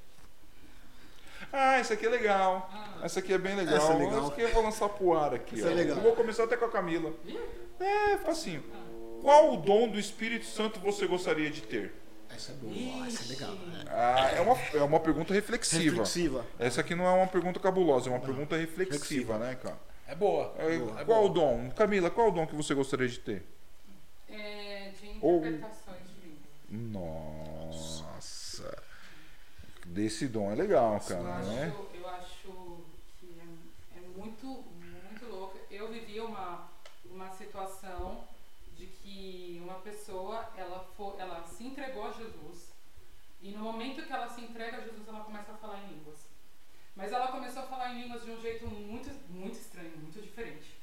Ah, 1.57 1.79
isso 1.79 1.93
aqui 1.93 2.05
é 2.05 2.09
legal. 2.09 2.69
Essa 3.01 3.19
aqui 3.19 3.33
é 3.33 3.37
bem 3.37 3.55
legal. 3.55 3.75
Essa 3.77 3.93
é 3.93 3.97
legal. 3.97 4.19
Essa 4.19 4.27
aqui 4.31 4.41
eu 4.41 4.49
vou 4.53 4.63
lançar 4.63 4.89
pro 4.89 5.13
ar 5.13 5.33
aqui. 5.33 5.55
Essa 5.57 5.67
ó. 5.67 5.71
é 5.71 5.73
legal. 5.73 5.97
Eu 5.97 6.03
vou 6.03 6.15
começar 6.15 6.43
até 6.43 6.57
com 6.57 6.65
a 6.65 6.69
Camila. 6.69 7.13
É, 7.79 8.17
facinho. 8.17 8.63
Qual 9.21 9.53
o 9.53 9.57
dom 9.57 9.87
do 9.89 9.97
Espírito 9.99 10.45
Santo 10.45 10.79
você 10.79 11.07
gostaria 11.07 11.49
de 11.49 11.61
ter? 11.61 11.93
Essa 12.29 12.51
é 12.51 12.55
boa, 12.55 13.07
essa 13.07 13.23
é 13.23 13.27
legal. 13.35 13.53
É. 13.53 13.89
Ah, 13.89 14.31
é, 14.35 14.41
uma, 14.41 14.57
é 14.73 14.83
uma 14.83 14.99
pergunta 14.99 15.33
reflexiva. 15.33 15.83
Reflexiva. 15.83 16.45
Essa 16.59 16.81
aqui 16.81 16.93
não 16.93 17.05
é 17.05 17.11
uma 17.11 17.27
pergunta 17.27 17.59
cabulosa, 17.59 18.09
é 18.09 18.13
uma 18.13 18.19
pergunta 18.19 18.57
reflexiva, 18.57 19.37
né, 19.37 19.55
cara? 19.55 19.77
É 20.07 20.13
boa. 20.13 20.53
É, 20.59 20.77
Boa. 20.77 21.05
qual 21.05 21.25
o 21.25 21.29
dom? 21.29 21.69
Camila, 21.71 22.11
qual 22.11 22.27
o 22.27 22.31
dom 22.31 22.45
que 22.45 22.55
você 22.55 22.75
gostaria 22.75 23.07
de 23.07 23.19
ter? 23.19 23.43
É, 24.29 24.91
de 25.01 25.17
Ou- 25.21 25.37
interpretações 25.37 25.97
de 26.07 26.27
língua. 26.27 27.01
Nossa. 27.01 27.34
Desse 29.95 30.27
dom 30.27 30.51
é 30.51 30.55
legal, 30.55 30.95
Eu 30.95 30.99
cara, 31.07 31.39
né? 31.45 31.67
acho, 31.73 31.87
eu 31.97 32.09
acho 32.09 32.75
que 33.17 33.39
é, 33.39 33.97
é 33.97 34.01
muito, 34.17 34.45
muito 34.45 35.25
louco. 35.29 35.57
Eu 35.71 35.87
vivi 35.87 36.19
uma, 36.19 36.67
uma 37.05 37.29
situação 37.31 38.25
de 38.75 38.87
que 38.87 39.57
uma 39.63 39.75
pessoa, 39.75 40.49
ela, 40.57 40.79
for, 40.97 41.15
ela 41.17 41.47
se 41.47 41.63
entregou 41.63 42.07
a 42.07 42.11
Jesus 42.11 42.73
e 43.41 43.51
no 43.51 43.59
momento 43.59 44.05
que 44.05 44.11
ela 44.11 44.27
se 44.27 44.41
entrega 44.41 44.79
a 44.79 44.81
Jesus, 44.81 45.07
ela 45.07 45.21
começa 45.23 45.53
a 45.53 45.55
falar 45.55 45.81
em 45.85 45.93
línguas. 45.93 46.19
Mas 46.93 47.13
ela 47.13 47.29
começou 47.29 47.63
a 47.63 47.67
falar 47.67 47.93
em 47.93 48.01
línguas 48.01 48.21
de 48.25 48.31
um 48.31 48.41
jeito 48.41 48.67
muito, 48.67 49.09
muito 49.31 49.57
estranho, 49.57 49.95
muito 49.95 50.21
diferente. 50.21 50.75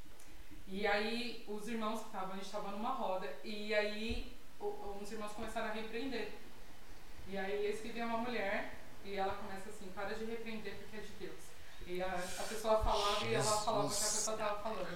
E 0.66 0.86
aí 0.86 1.44
os 1.46 1.68
irmãos 1.68 2.00
que 2.00 2.06
estavam, 2.06 2.30
a 2.32 2.36
gente 2.36 2.46
estava 2.46 2.70
numa 2.70 2.94
roda, 2.94 3.30
e 3.44 3.74
aí 3.74 4.32
o- 4.58 4.96
uns 5.02 5.12
irmãos 5.12 5.32
começaram 5.32 5.68
a 5.68 5.72
repreender. 5.72 6.32
E 7.28 7.36
aí 7.36 7.66
esse 7.66 7.86
que 7.86 8.00
uma 8.02 8.16
mulher 8.16 8.80
e 9.04 9.16
ela 9.16 9.34
começa 9.34 9.68
assim, 9.70 9.86
para 9.94 10.14
de 10.14 10.24
repreender 10.24 10.74
porque 10.76 10.96
é 10.96 11.00
de 11.00 11.12
Deus. 11.20 11.42
E 11.86 12.02
a, 12.02 12.06
a 12.06 12.42
pessoa 12.44 12.78
falava 12.82 13.24
e 13.26 13.34
ela 13.34 13.44
falava 13.44 13.86
o 13.86 13.90
que 13.90 13.96
a 13.96 13.98
pessoa 13.98 14.36
estava 14.36 14.62
falando. 14.62 14.88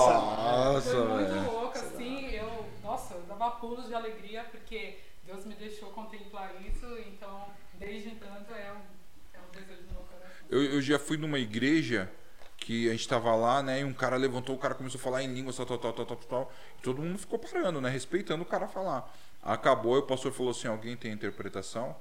Nossa, 0.00 0.90
Foi 0.90 1.04
muito 1.06 1.30
velho. 1.30 1.52
louco, 1.52 1.78
assim, 1.78 2.30
eu, 2.30 2.66
nossa, 2.82 3.14
eu 3.14 3.22
dava 3.22 3.50
pulos 3.52 3.86
de 3.86 3.94
alegria 3.94 4.44
porque 4.50 4.98
Deus 5.24 5.44
me 5.44 5.54
deixou 5.54 5.90
contemplar 5.90 6.52
isso, 6.66 6.86
então 7.06 7.46
desde 7.74 8.10
então 8.10 8.28
é 8.28 8.72
um, 8.72 9.36
é 9.36 9.38
um 9.38 9.50
desejo 9.52 9.82
do 9.82 9.92
meu 9.92 10.02
coração. 10.02 10.30
Eu, 10.50 10.62
eu 10.64 10.82
já 10.82 10.98
fui 10.98 11.16
numa 11.16 11.38
igreja 11.38 12.10
que 12.56 12.88
a 12.88 12.92
gente 12.92 13.08
tava 13.08 13.34
lá, 13.34 13.62
né? 13.62 13.80
E 13.80 13.84
um 13.84 13.92
cara 13.92 14.16
levantou, 14.16 14.56
o 14.56 14.58
cara 14.58 14.74
começou 14.74 14.98
a 14.98 15.02
falar 15.02 15.22
em 15.22 15.32
línguas, 15.32 15.56
tal, 15.56 15.66
tal, 15.66 15.78
tal, 15.78 15.92
tal, 15.92 16.06
tal, 16.06 16.16
tal. 16.16 16.52
E 16.78 16.82
todo 16.82 17.00
mundo 17.00 17.18
ficou 17.18 17.38
parando, 17.38 17.80
né? 17.80 17.88
Respeitando 17.88 18.42
o 18.42 18.46
cara 18.46 18.66
falar. 18.66 19.08
Acabou, 19.42 19.94
e 19.96 20.00
o 20.00 20.02
pastor 20.02 20.32
falou 20.32 20.50
assim: 20.50 20.66
alguém 20.66 20.96
tem 20.96 21.12
interpretação? 21.12 21.94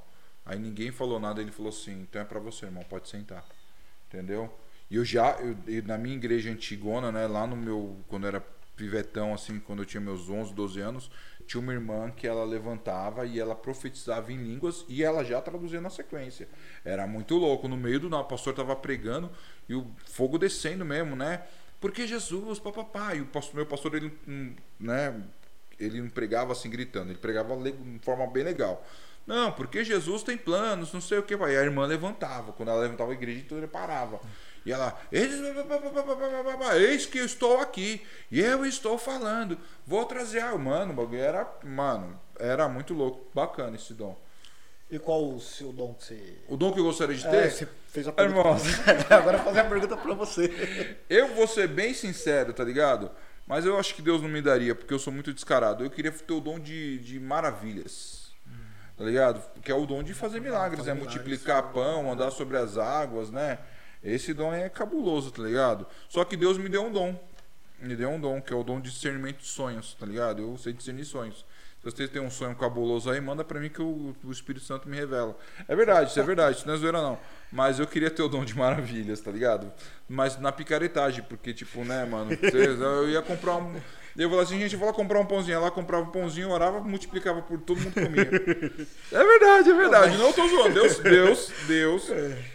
Aí 0.45 0.59
ninguém 0.59 0.91
falou 0.91 1.19
nada, 1.19 1.41
ele 1.41 1.51
falou 1.51 1.69
assim: 1.69 2.01
então 2.01 2.21
é 2.21 2.25
pra 2.25 2.39
você, 2.39 2.65
irmão, 2.65 2.83
pode 2.83 3.09
sentar. 3.09 3.45
Entendeu? 4.07 4.53
E 4.89 4.97
eu 4.97 5.05
já, 5.05 5.37
eu, 5.67 5.83
na 5.83 5.97
minha 5.97 6.15
igreja 6.15 6.51
antigona, 6.51 7.11
né? 7.11 7.25
Lá 7.25 7.47
no 7.47 7.55
meu, 7.55 7.97
quando 8.07 8.23
eu 8.23 8.27
era 8.29 8.45
pivetão, 8.75 9.33
assim, 9.33 9.59
quando 9.59 9.79
eu 9.79 9.85
tinha 9.85 10.01
meus 10.01 10.29
11, 10.29 10.53
12 10.53 10.81
anos, 10.81 11.11
tinha 11.47 11.61
uma 11.61 11.73
irmã 11.73 12.11
que 12.11 12.27
ela 12.27 12.43
levantava 12.43 13.25
e 13.25 13.39
ela 13.39 13.55
profetizava 13.55 14.31
em 14.31 14.37
línguas 14.37 14.85
e 14.87 15.03
ela 15.03 15.23
já 15.23 15.41
traduzia 15.41 15.79
na 15.79 15.89
sequência. 15.89 16.47
Era 16.83 17.07
muito 17.07 17.35
louco. 17.35 17.67
No 17.67 17.77
meio 17.77 17.99
do 17.99 18.09
nada, 18.09 18.23
o 18.23 18.27
pastor 18.27 18.53
tava 18.53 18.75
pregando 18.75 19.31
e 19.69 19.75
o 19.75 19.87
fogo 20.05 20.37
descendo 20.37 20.83
mesmo, 20.85 21.15
né? 21.15 21.43
Porque 21.79 22.07
Jesus, 22.07 22.59
papapá. 22.59 23.15
E 23.15 23.21
o 23.21 23.25
pastor, 23.25 23.55
meu 23.55 23.65
pastor, 23.65 23.95
ele, 23.95 24.11
hum, 24.27 24.55
né? 24.79 25.23
Ele 25.79 26.01
não 26.01 26.09
pregava 26.09 26.53
assim 26.53 26.69
gritando, 26.69 27.11
ele 27.11 27.19
pregava 27.19 27.55
de 27.57 27.99
forma 27.99 28.25
bem 28.27 28.43
legal. 28.43 28.85
Não, 29.25 29.51
porque 29.51 29.83
Jesus 29.83 30.21
tem 30.21 30.37
planos, 30.37 30.93
não 30.93 31.01
sei 31.01 31.17
o 31.17 31.23
que. 31.23 31.33
Aí 31.33 31.57
a 31.57 31.63
irmã 31.63 31.85
levantava. 31.85 32.53
Quando 32.53 32.69
ela 32.69 32.81
levantava 32.81 33.11
a 33.11 33.15
igreja, 33.15 33.39
então 33.39 33.57
ele 33.57 33.67
parava. 33.67 34.19
E 34.65 34.71
ela, 34.71 34.99
eis, 35.11 37.05
que 37.05 37.19
eu 37.19 37.25
estou 37.25 37.59
aqui. 37.59 38.01
E 38.31 38.39
eu 38.39 38.65
estou 38.65 38.97
falando. 38.97 39.57
Vou 39.85 40.05
trazer. 40.05 40.39
Ah, 40.39 40.57
mano, 40.57 40.91
o 40.91 40.95
bagulho 40.95 41.19
era. 41.19 41.47
Mano, 41.63 42.19
era 42.39 42.67
muito 42.67 42.93
louco. 42.93 43.27
Bacana 43.33 43.75
esse 43.75 43.93
dom. 43.93 44.17
E 44.89 44.99
qual 44.99 45.27
o 45.27 45.39
seu 45.39 45.71
dom 45.71 45.93
que 45.93 46.05
você. 46.05 46.37
O 46.47 46.57
dom 46.57 46.71
que 46.71 46.79
eu 46.79 46.83
gostaria 46.83 47.15
de 47.15 47.23
ter. 47.23 47.35
É, 47.45 47.49
você 47.49 47.67
fez 47.87 48.07
a 48.07 48.11
pergunta. 48.11 48.39
Irmão. 48.39 48.59
Agora 49.09 49.39
fazer 49.39 49.59
a 49.59 49.65
pergunta 49.65 49.97
pra 49.97 50.13
você. 50.13 50.97
Eu 51.09 51.33
vou 51.35 51.47
ser 51.47 51.67
bem 51.67 51.93
sincero, 51.93 52.53
tá 52.53 52.63
ligado? 52.63 53.11
Mas 53.47 53.65
eu 53.65 53.77
acho 53.77 53.93
que 53.93 54.01
Deus 54.01 54.21
não 54.21 54.29
me 54.29 54.41
daria, 54.41 54.73
porque 54.73 54.93
eu 54.93 54.99
sou 54.99 55.13
muito 55.13 55.33
descarado. 55.33 55.83
Eu 55.83 55.89
queria 55.91 56.11
ter 56.11 56.33
o 56.33 56.39
dom 56.39 56.59
de, 56.59 56.97
de 56.99 57.19
maravilhas. 57.19 58.24
Tá 58.97 59.03
ligado? 59.03 59.41
Que 59.61 59.71
é 59.71 59.75
o 59.75 59.85
dom 59.85 60.01
de 60.01 60.13
fazer 60.13 60.39
milagres, 60.39 60.79
Fazer 60.79 60.93
né? 60.93 60.99
Multiplicar 60.99 61.73
pão, 61.73 62.11
andar 62.11 62.31
sobre 62.31 62.57
as 62.57 62.77
águas, 62.77 63.29
né? 63.29 63.59
Esse 64.03 64.33
dom 64.33 64.53
é 64.53 64.69
cabuloso, 64.69 65.31
tá 65.31 65.43
ligado? 65.43 65.85
Só 66.07 66.23
que 66.23 66.37
Deus 66.37 66.57
me 66.57 66.69
deu 66.69 66.85
um 66.85 66.91
dom. 66.91 67.19
Me 67.79 67.95
deu 67.95 68.09
um 68.09 68.19
dom, 68.19 68.41
que 68.41 68.53
é 68.53 68.55
o 68.55 68.63
dom 68.63 68.79
de 68.79 68.89
discernimento 68.89 69.39
de 69.39 69.47
sonhos, 69.47 69.95
tá 69.99 70.05
ligado? 70.05 70.41
Eu 70.41 70.57
sei 70.57 70.71
discernir 70.71 71.05
sonhos. 71.05 71.45
Se 71.79 71.91
você 71.91 72.07
tem 72.07 72.21
um 72.21 72.31
sonho 72.31 72.55
cabuloso 72.55 73.11
aí, 73.11 73.21
manda 73.21 73.43
pra 73.43 73.59
mim 73.59 73.69
que 73.69 73.81
o, 73.81 74.15
o 74.23 74.31
Espírito 74.31 74.65
Santo 74.65 74.89
me 74.89 74.95
revela. 74.97 75.37
É 75.67 75.75
verdade, 75.75 76.09
isso 76.09 76.19
é 76.19 76.23
verdade, 76.23 76.57
isso 76.57 76.67
não 76.67 76.73
é 76.73 76.77
zoeira 76.77 77.01
não. 77.01 77.19
Mas 77.51 77.79
eu 77.79 77.85
queria 77.85 78.09
ter 78.09 78.23
o 78.23 78.27
dom 78.27 78.43
de 78.43 78.57
maravilhas, 78.57 79.21
tá 79.21 79.29
ligado? 79.29 79.71
Mas 80.07 80.39
na 80.39 80.51
picaretagem, 80.51 81.23
porque, 81.23 81.53
tipo, 81.53 81.83
né, 81.83 82.05
mano, 82.05 82.31
eu 82.33 83.09
ia 83.09 83.21
comprar 83.21 83.57
um. 83.57 83.79
Eu 84.17 84.29
falava 84.29 84.47
assim, 84.47 84.59
gente, 84.59 84.73
eu 84.73 84.79
vou 84.79 84.87
lá 84.87 84.93
comprar 84.93 85.19
um 85.19 85.25
pãozinho. 85.25 85.55
Ela 85.55 85.69
comprava 85.69 86.03
um 86.03 86.11
pãozinho, 86.11 86.49
orava, 86.49 86.79
multiplicava 86.79 87.41
por 87.41 87.59
todo 87.59 87.81
mundo 87.81 87.93
comia. 87.93 88.25
É 89.11 89.23
verdade, 89.23 89.69
é 89.69 89.73
verdade. 89.73 90.17
Não 90.17 90.31
tô 90.31 90.47
zoando. 90.47 90.73
Deus, 90.73 90.99
Deus, 90.99 91.51
Deus 91.67 92.11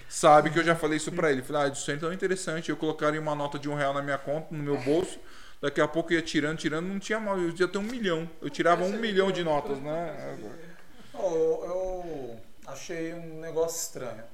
sabe 0.08 0.50
que 0.50 0.58
eu 0.58 0.64
já 0.64 0.74
falei 0.74 0.96
isso 0.96 1.12
pra 1.12 1.30
ele. 1.30 1.42
Falei, 1.42 1.68
ah, 1.68 1.72
isso 1.72 1.90
é 1.90 1.96
tão 1.96 2.12
interessante. 2.12 2.70
Eu 2.70 2.76
colocaria 2.76 3.20
uma 3.20 3.34
nota 3.34 3.58
de 3.58 3.68
um 3.68 3.74
real 3.74 3.92
na 3.92 4.02
minha 4.02 4.18
conta, 4.18 4.48
no 4.50 4.62
meu 4.62 4.78
bolso. 4.78 5.18
Daqui 5.60 5.80
a 5.80 5.86
pouco 5.86 6.12
eu 6.12 6.16
ia 6.16 6.22
tirando, 6.22 6.56
tirando, 6.56 6.86
não 6.86 6.98
tinha 6.98 7.20
mal. 7.20 7.38
Eu 7.38 7.50
ia 7.50 7.68
ter 7.68 7.78
um 7.78 7.82
milhão. 7.82 8.28
Eu 8.40 8.48
tirava 8.48 8.82
um 8.82 8.92
milhão 8.92 9.30
de 9.30 9.44
notas, 9.44 9.78
né? 9.78 10.38
Eu, 11.12 11.20
eu 11.22 12.40
achei 12.66 13.12
um 13.12 13.40
negócio 13.40 13.78
estranho. 13.78 14.24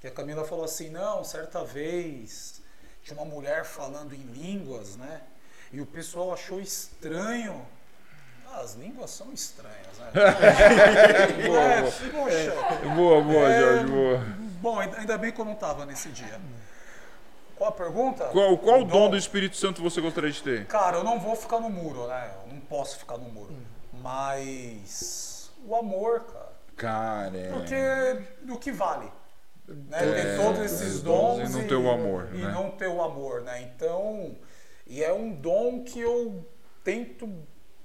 Que 0.00 0.08
a 0.08 0.10
Camila 0.10 0.44
falou 0.44 0.64
assim, 0.64 0.90
não, 0.90 1.24
certa 1.24 1.64
vez 1.64 2.60
tinha 3.02 3.16
uma 3.16 3.24
mulher 3.24 3.64
falando 3.64 4.14
em 4.14 4.22
línguas, 4.32 4.96
né? 4.96 5.22
E 5.72 5.80
o 5.80 5.86
pessoal 5.86 6.32
achou 6.32 6.60
estranho. 6.60 7.64
As 8.54 8.74
línguas 8.74 9.10
são 9.10 9.32
estranhas, 9.32 9.98
né? 9.98 10.10
Boa, 11.46 11.60
É, 11.62 11.80
boa. 11.80 11.92
poxa. 12.12 12.94
Boa, 12.94 13.20
boa, 13.22 13.50
É, 13.50 13.60
Jorge, 13.60 13.84
boa. 13.86 14.18
Bom, 14.60 14.78
ainda 14.78 15.16
bem 15.16 15.32
que 15.32 15.40
eu 15.40 15.44
não 15.44 15.54
estava 15.54 15.86
nesse 15.86 16.10
dia. 16.10 16.38
Qual 17.56 17.70
a 17.70 17.72
pergunta? 17.72 18.26
Qual, 18.26 18.58
qual 18.58 18.84
dom 18.84 19.08
do 19.08 19.16
Espírito 19.16 19.56
Santo 19.56 19.80
você 19.82 20.00
gostaria 20.02 20.30
de 20.30 20.42
ter? 20.42 20.66
Cara, 20.66 20.98
eu 20.98 21.04
não 21.04 21.18
vou 21.18 21.34
ficar 21.34 21.60
no 21.60 21.70
muro, 21.70 22.06
né? 22.08 22.30
Eu 22.46 22.52
não 22.52 22.60
posso 22.60 22.98
ficar 22.98 23.16
no 23.16 23.28
muro. 23.30 23.54
Mas 23.94 25.50
o 25.66 25.74
amor, 25.74 26.20
cara. 26.24 26.52
Cara, 26.76 27.36
é. 27.38 27.50
Porque 27.52 28.52
o 28.52 28.58
que 28.58 28.72
vale? 28.72 29.10
Né? 29.66 29.98
É, 29.98 30.12
ter 30.22 30.36
todos 30.36 30.60
esses 30.60 31.00
dons 31.02 31.38
dons 31.38 31.50
e 31.50 31.52
não 31.58 31.68
ter 31.68 31.74
o 31.76 31.90
amor, 31.90 32.28
E 32.34 32.38
né? 32.38 32.50
não 32.52 32.70
ter 32.70 32.88
o 32.88 33.02
amor, 33.02 33.40
né? 33.42 33.62
Então, 33.62 34.34
e 34.92 35.02
é 35.02 35.10
um 35.10 35.32
dom 35.32 35.82
que 35.84 35.98
eu 36.00 36.46
tento 36.84 37.26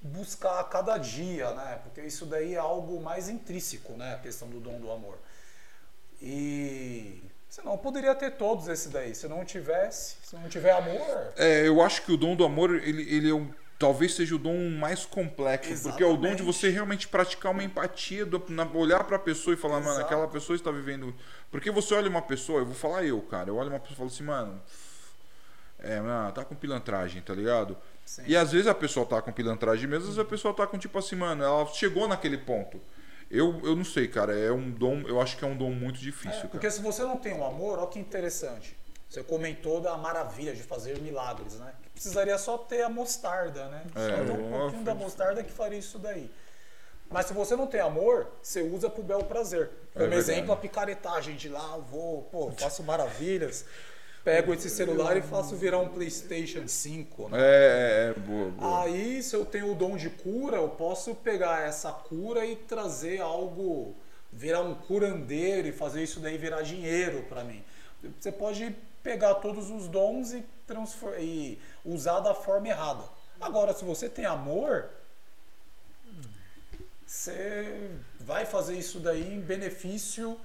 buscar 0.01 0.59
a 0.59 0.63
cada 0.65 0.97
dia, 0.97 1.51
né? 1.53 1.79
Porque 1.83 2.01
isso 2.01 2.25
daí 2.25 2.53
é 2.53 2.57
algo 2.57 3.01
mais 3.01 3.29
intrínseco, 3.29 3.93
né? 3.93 4.15
A 4.15 4.17
questão 4.17 4.49
do 4.49 4.59
dom 4.59 4.77
do 4.79 4.91
amor. 4.91 5.17
E 6.21 7.21
senão 7.49 7.71
eu 7.73 7.77
poderia 7.77 8.13
ter 8.13 8.31
todos 8.31 8.67
esses 8.67 8.91
daí. 8.91 9.15
Se 9.15 9.27
não 9.27 9.45
tivesse, 9.45 10.15
se 10.21 10.35
não 10.35 10.49
tiver 10.49 10.71
amor, 10.71 11.33
É, 11.37 11.67
eu 11.67 11.81
acho 11.81 12.01
que 12.03 12.11
o 12.11 12.17
dom 12.17 12.35
do 12.35 12.43
amor, 12.43 12.75
ele, 12.75 13.03
ele 13.13 13.29
é 13.29 13.33
um, 13.33 13.49
talvez 13.79 14.13
seja 14.15 14.35
o 14.35 14.39
dom 14.39 14.69
mais 14.71 15.05
complexo, 15.05 15.83
porque 15.83 16.03
é 16.03 16.05
o 16.05 16.13
dom 16.17 16.21
de 16.21 16.27
Exatamente. 16.27 16.43
você 16.43 16.69
realmente 16.69 17.07
praticar 17.07 17.51
uma 17.53 17.63
empatia, 17.63 18.25
do, 18.25 18.43
na- 18.49 18.69
olhar 18.73 19.03
pra 19.05 19.17
pessoa 19.17 19.53
e 19.53 19.57
falar, 19.57 19.79
mano, 19.79 19.91
Exato. 19.91 20.05
aquela 20.05 20.27
pessoa 20.27 20.55
está 20.57 20.71
vivendo. 20.71 21.15
Porque 21.51 21.71
você 21.71 21.93
olha 21.93 22.09
uma 22.09 22.21
pessoa, 22.21 22.59
eu 22.59 22.65
vou 22.65 22.75
falar 22.75 23.05
eu, 23.05 23.21
cara, 23.21 23.49
eu 23.49 23.55
olho 23.55 23.69
uma 23.69 23.79
pessoa 23.79 23.93
e 23.95 23.97
falo 23.97 24.09
assim, 24.09 24.23
mano, 24.23 24.61
é, 25.79 25.99
mano, 25.99 26.31
tá 26.31 26.43
com 26.43 26.55
pilantragem, 26.55 27.21
tá 27.21 27.33
ligado? 27.33 27.77
Sim. 28.05 28.23
E 28.25 28.35
às 28.35 28.51
vezes 28.51 28.67
a 28.67 28.73
pessoa 28.75 29.05
tá 29.05 29.21
com 29.21 29.31
pilantragem 29.31 29.87
mesmo, 29.87 30.03
às 30.03 30.15
vezes 30.15 30.19
a 30.19 30.25
pessoa 30.25 30.53
tá 30.53 30.65
com 30.65 30.77
tipo 30.77 30.97
assim, 30.97 31.15
mano, 31.15 31.43
ela 31.43 31.65
chegou 31.67 32.07
naquele 32.07 32.37
ponto. 32.37 32.79
Eu, 33.29 33.59
eu 33.63 33.75
não 33.75 33.83
sei, 33.83 34.07
cara, 34.07 34.37
é 34.37 34.51
um 34.51 34.71
dom, 34.71 35.01
eu 35.01 35.19
acho 35.19 35.35
que 35.37 35.43
é 35.43 35.47
um 35.47 35.55
dom 35.57 35.71
muito 35.71 35.99
difícil, 35.99 36.29
É, 36.29 36.35
cara. 36.37 36.47
porque 36.49 36.71
se 36.71 36.81
você 36.81 37.03
não 37.03 37.17
tem 37.17 37.33
um 37.33 37.45
amor, 37.45 37.77
olha 37.79 37.87
que 37.87 37.99
interessante. 37.99 38.75
Você 39.09 39.21
comentou 39.23 39.79
da 39.81 39.95
maravilha 39.97 40.53
de 40.53 40.63
fazer 40.63 40.99
milagres, 40.99 41.55
né? 41.59 41.73
Que 41.83 41.89
precisaria 41.91 42.37
só 42.37 42.57
ter 42.57 42.81
a 42.83 42.89
mostarda, 42.89 43.67
né? 43.69 43.83
É, 43.95 44.09
só 44.09 44.15
ter 44.23 44.31
um 44.31 44.49
pouquinho 44.51 44.83
da 44.83 44.93
mostarda 44.95 45.43
que 45.43 45.51
faria 45.51 45.77
isso 45.79 45.97
daí. 45.99 46.29
Mas 47.09 47.25
se 47.27 47.33
você 47.33 47.55
não 47.55 47.67
tem 47.67 47.79
amor, 47.79 48.27
você 48.41 48.61
usa 48.61 48.89
pro 48.89 49.01
bel 49.01 49.23
prazer. 49.23 49.69
Como 49.93 50.13
É 50.13 50.17
exemplo, 50.17 50.51
a 50.51 50.57
picaretagem 50.57 51.35
de 51.37 51.47
lá, 51.47 51.73
eu 51.77 51.81
vou, 51.83 52.23
pô, 52.23 52.51
faço 52.51 52.83
maravilhas. 52.83 53.65
Pego 54.27 54.53
esse 54.53 54.69
celular 54.69 55.15
e 55.15 55.21
faço 55.21 55.55
virar 55.55 55.79
um 55.79 55.87
PlayStation 55.87 56.67
5, 56.67 57.29
né? 57.29 57.37
É, 57.39 57.43
é, 57.43 58.09
é, 58.09 58.13
boa, 58.19 58.49
boa. 58.49 58.83
Aí, 58.83 59.23
se 59.23 59.33
eu 59.33 59.45
tenho 59.45 59.71
o 59.71 59.73
dom 59.73 59.95
de 59.95 60.09
cura, 60.09 60.57
eu 60.57 60.67
posso 60.67 61.15
pegar 61.15 61.65
essa 61.65 61.93
cura 61.93 62.45
e 62.45 62.57
trazer 62.57 63.21
algo, 63.21 63.95
virar 64.29 64.63
um 64.63 64.75
curandeiro 64.75 65.69
e 65.69 65.71
fazer 65.71 66.03
isso 66.03 66.19
daí 66.19 66.37
virar 66.37 66.61
dinheiro 66.61 67.25
para 67.29 67.41
mim. 67.41 67.63
Você 68.19 68.29
pode 68.29 68.75
pegar 69.01 69.35
todos 69.35 69.71
os 69.71 69.87
dons 69.87 70.33
e, 70.33 70.43
e 71.21 71.57
usar 71.85 72.19
da 72.19 72.33
forma 72.35 72.67
errada. 72.67 73.05
Agora, 73.39 73.73
se 73.73 73.85
você 73.85 74.09
tem 74.09 74.25
amor, 74.25 74.89
você 77.05 77.91
vai 78.19 78.45
fazer 78.45 78.77
isso 78.77 78.99
daí 78.99 79.35
em 79.35 79.39
benefício 79.39 80.37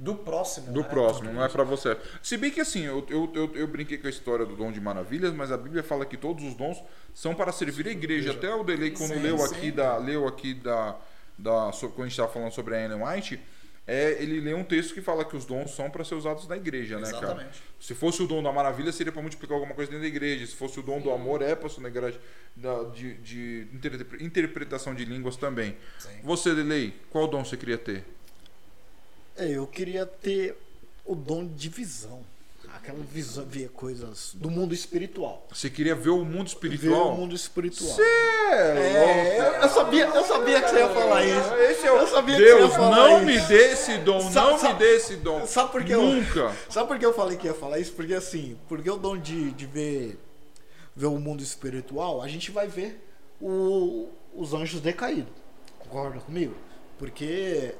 do 0.00 0.14
próximo. 0.16 0.72
Do 0.72 0.80
né? 0.80 0.88
próximo, 0.88 1.30
não 1.32 1.44
é 1.44 1.48
pra 1.48 1.62
você. 1.62 1.96
Se 2.22 2.36
bem 2.38 2.50
que 2.50 2.60
assim, 2.60 2.86
eu, 2.86 3.06
eu, 3.10 3.30
eu, 3.34 3.50
eu 3.54 3.66
brinquei 3.66 3.98
com 3.98 4.06
a 4.06 4.10
história 4.10 4.46
do 4.46 4.56
dom 4.56 4.72
de 4.72 4.80
maravilhas, 4.80 5.32
mas 5.34 5.52
a 5.52 5.56
Bíblia 5.58 5.82
fala 5.82 6.06
que 6.06 6.16
todos 6.16 6.42
os 6.42 6.54
dons 6.54 6.82
são 7.14 7.34
para 7.34 7.52
servir 7.52 7.86
a 7.86 7.90
igreja. 7.90 8.32
Até 8.32 8.52
o 8.54 8.64
Delay, 8.64 8.92
quando 8.92 9.12
Sim, 9.12 9.20
leu 9.20 9.36
sim. 9.38 9.54
aqui 9.54 9.70
da. 9.70 9.96
Leu 9.98 10.26
aqui 10.26 10.54
da. 10.54 10.96
da 11.38 11.70
quando 11.78 11.92
a 11.98 12.02
gente 12.04 12.10
estava 12.12 12.32
falando 12.32 12.50
sobre 12.52 12.74
a 12.76 12.82
Ellen 12.84 13.02
White, 13.04 13.38
é, 13.86 14.22
ele 14.22 14.40
lê 14.40 14.54
um 14.54 14.64
texto 14.64 14.94
que 14.94 15.02
fala 15.02 15.24
que 15.24 15.36
os 15.36 15.44
dons 15.44 15.72
são 15.72 15.90
para 15.90 16.02
ser 16.04 16.14
usados 16.14 16.48
na 16.48 16.56
igreja, 16.56 16.96
né, 16.98 17.10
cara? 17.10 17.24
Exatamente. 17.26 17.62
Se 17.78 17.94
fosse 17.94 18.22
o 18.22 18.26
dom 18.26 18.42
da 18.42 18.50
maravilha, 18.52 18.92
seria 18.92 19.12
para 19.12 19.20
multiplicar 19.20 19.54
alguma 19.56 19.74
coisa 19.74 19.90
dentro 19.90 20.02
da 20.04 20.08
igreja. 20.08 20.46
Se 20.46 20.54
fosse 20.54 20.78
o 20.80 20.82
dom 20.82 21.00
do 21.00 21.10
amor, 21.10 21.42
é 21.42 21.54
para 21.54 21.68
ser 21.68 21.80
na 21.82 21.88
igreja 21.88 22.18
da- 22.56 22.84
de, 22.84 23.14
de 23.18 23.66
interpre- 23.72 24.24
interpretação 24.24 24.94
de 24.94 25.04
línguas 25.04 25.36
também. 25.36 25.76
Sim. 25.98 26.08
Você, 26.22 26.54
Delay, 26.54 26.94
qual 27.10 27.26
dom 27.28 27.44
você 27.44 27.56
queria 27.56 27.76
ter? 27.78 28.04
É, 29.40 29.48
eu 29.50 29.66
queria 29.66 30.04
ter 30.06 30.56
o 31.04 31.14
dom 31.14 31.46
de 31.46 31.68
visão. 31.68 32.20
Aquela 32.72 32.98
visão, 33.12 33.44
ver 33.44 33.68
coisas 33.70 34.30
do 34.34 34.48
mundo 34.50 34.72
espiritual. 34.72 35.46
Você 35.52 35.68
queria 35.68 35.94
ver 35.94 36.10
o 36.10 36.24
mundo 36.24 36.46
Ver 36.48 36.52
espiritual? 36.54 37.12
o 37.12 37.16
mundo 37.16 37.34
espiritual. 37.34 37.90
Cê 37.90 38.00
é 38.02 38.78
É, 38.78 39.38
eu, 39.40 39.44
eu 39.62 39.68
sabia, 39.68 40.06
eu 40.06 40.24
sabia 40.24 40.62
que 40.62 40.70
você 40.70 40.76
ia 40.78 40.88
falar 40.88 41.24
isso. 41.24 41.54
Esse 41.54 41.86
é 41.86 41.92
o 41.92 41.96
Eu 41.96 42.06
sabia 42.06 42.36
que 42.36 42.42
você 42.42 42.48
ia 42.48 42.56
Deus, 42.56 42.72
falar 42.72 42.96
não 42.96 43.16
isso. 43.18 43.26
me 43.26 43.40
dê 43.48 43.72
esse 43.72 43.98
dom, 43.98 44.20
Sabe- 44.30 44.50
não 44.62 44.62
me 44.72 44.74
dê 44.78 44.96
esse 44.96 45.16
dom. 45.16 45.46
Sabe 45.46 45.72
por 45.72 45.84
que 45.84 45.92
eu- 45.92 46.02
Nunca. 46.02 46.54
Sabe 46.70 46.88
por 46.88 46.98
que 46.98 47.04
eu 47.04 47.12
falei 47.12 47.36
que 47.36 47.46
ia 47.48 47.54
falar 47.54 47.78
isso? 47.80 47.92
Porque 47.92 48.14
assim, 48.14 48.56
porque 48.68 48.88
o 48.90 48.96
dom 48.96 49.18
de, 49.18 49.50
de 49.50 49.66
ver, 49.66 50.18
ver 50.96 51.06
o 51.06 51.18
mundo 51.18 51.42
espiritual, 51.42 52.22
a 52.22 52.28
gente 52.28 52.50
vai 52.50 52.66
ver 52.68 53.04
o- 53.40 54.08
os 54.34 54.54
anjos 54.54 54.80
decaídos. 54.80 55.32
Concorda 55.80 56.20
comigo? 56.20 56.54
Porque 56.98 57.74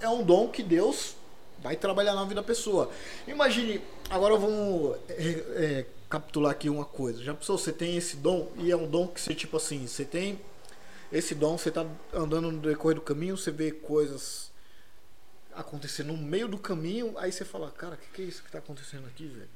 é 0.00 0.08
um 0.08 0.22
dom 0.22 0.48
que 0.48 0.62
Deus 0.62 1.16
vai 1.58 1.76
trabalhar 1.76 2.14
na 2.14 2.22
vida 2.24 2.36
da 2.36 2.42
pessoa. 2.42 2.90
Imagine, 3.26 3.80
agora 4.10 4.36
vamos 4.36 4.96
é, 5.08 5.14
é, 5.56 5.86
capitular 6.10 6.52
aqui 6.52 6.68
uma 6.68 6.84
coisa. 6.84 7.22
Já 7.22 7.34
pensou, 7.34 7.56
você 7.56 7.72
tem 7.72 7.96
esse 7.96 8.16
dom 8.16 8.50
e 8.56 8.70
é 8.70 8.76
um 8.76 8.86
dom 8.86 9.08
que 9.08 9.20
você, 9.20 9.34
tipo 9.34 9.56
assim, 9.56 9.86
você 9.86 10.04
tem 10.04 10.38
esse 11.10 11.34
dom, 11.34 11.56
você 11.56 11.70
tá 11.70 11.86
andando 12.12 12.50
no 12.50 12.60
decorrer 12.60 12.96
do 12.96 13.00
caminho, 13.00 13.36
você 13.36 13.50
vê 13.50 13.70
coisas 13.70 14.52
acontecendo 15.54 16.08
no 16.08 16.16
meio 16.18 16.48
do 16.48 16.58
caminho, 16.58 17.16
aí 17.16 17.30
você 17.30 17.44
fala, 17.44 17.70
cara, 17.70 17.94
o 17.94 17.98
que, 17.98 18.06
que 18.12 18.22
é 18.22 18.24
isso 18.24 18.42
que 18.42 18.50
tá 18.50 18.58
acontecendo 18.58 19.06
aqui, 19.06 19.26
velho? 19.26 19.48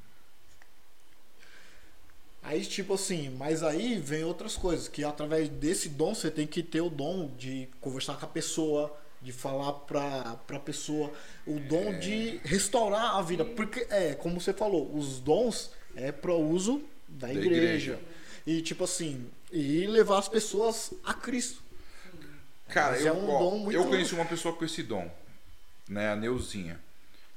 Aí, 2.41 2.65
tipo 2.65 2.93
assim, 2.93 3.29
mas 3.29 3.61
aí 3.61 3.99
vem 3.99 4.23
outras 4.23 4.55
coisas, 4.55 4.87
que 4.87 5.03
através 5.03 5.49
desse 5.49 5.89
dom 5.89 6.15
você 6.15 6.31
tem 6.31 6.47
que 6.47 6.63
ter 6.63 6.81
o 6.81 6.89
dom 6.89 7.27
de 7.37 7.69
conversar 7.81 8.17
com 8.17 8.25
a 8.25 8.29
pessoa, 8.29 8.97
de 9.21 9.31
falar 9.31 9.73
pra, 9.73 10.35
pra 10.47 10.59
pessoa, 10.59 11.11
o 11.45 11.59
dom 11.59 11.99
de 11.99 12.37
restaurar 12.43 13.15
a 13.17 13.21
vida. 13.21 13.43
Porque, 13.43 13.85
é, 13.89 14.13
como 14.15 14.39
você 14.39 14.53
falou, 14.53 14.95
os 14.95 15.19
dons 15.19 15.71
é 15.95 16.11
pro 16.11 16.35
uso 16.37 16.81
da, 17.07 17.27
Da 17.27 17.33
igreja. 17.33 17.55
igreja. 17.93 17.99
E, 18.47 18.61
tipo 18.61 18.83
assim, 18.85 19.29
e 19.51 19.85
levar 19.87 20.19
as 20.19 20.29
pessoas 20.29 20.93
a 21.03 21.13
Cristo. 21.13 21.61
Cara, 22.69 22.91
Mas 22.93 23.05
eu, 23.05 23.13
é 23.13 23.17
um 23.17 23.29
ó, 23.29 23.39
dom 23.39 23.57
muito- 23.59 23.75
eu 23.75 23.85
conheci 23.87 24.13
uma 24.13 24.25
pessoa 24.25 24.55
com 24.55 24.63
esse 24.63 24.83
dom, 24.83 25.09
né? 25.87 26.11
A 26.11 26.15
Neuzinha. 26.15 26.79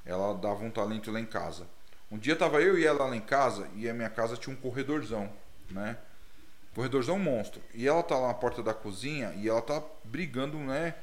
Ela 0.05 0.35
dava 0.35 0.63
um 0.65 0.71
talento 0.71 1.11
lá 1.11 1.19
em 1.21 1.25
casa. 1.27 1.67
Um 2.11 2.19
dia 2.19 2.37
tava 2.37 2.61
eu 2.61 2.79
e 2.79 2.85
ela 2.85 3.07
lá 3.07 3.17
em 3.17 3.21
casa 3.21 3.69
e 3.75 3.89
a 3.89 3.95
minha 3.95 4.11
casa 4.11 4.37
tinha 4.37 4.55
um 4.55 4.59
corredorzão, 4.61 5.33
né? 5.71 5.97
Corredorzão 6.75 7.19
monstro. 7.19 7.61
E 7.75 7.89
ela 7.89 8.03
tá 8.03 8.17
lá 8.19 8.29
na 8.29 8.35
porta 8.35 8.63
da 8.63 8.75
cozinha 8.75 9.33
e 9.37 9.49
ela 9.49 9.63
tá 9.63 9.83
brigando, 10.05 10.59
né? 10.59 10.95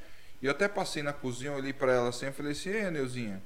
E 0.42 0.46
eu 0.46 0.52
até 0.52 0.68
passei 0.68 1.02
na 1.02 1.12
cozinha, 1.12 1.52
olhei 1.52 1.72
pra 1.72 1.92
ela 1.92 2.08
assim 2.08 2.26
e 2.26 2.32
falei 2.32 2.52
assim: 2.52 2.70
Ei, 2.70 2.90
Neuzinha, 2.90 3.42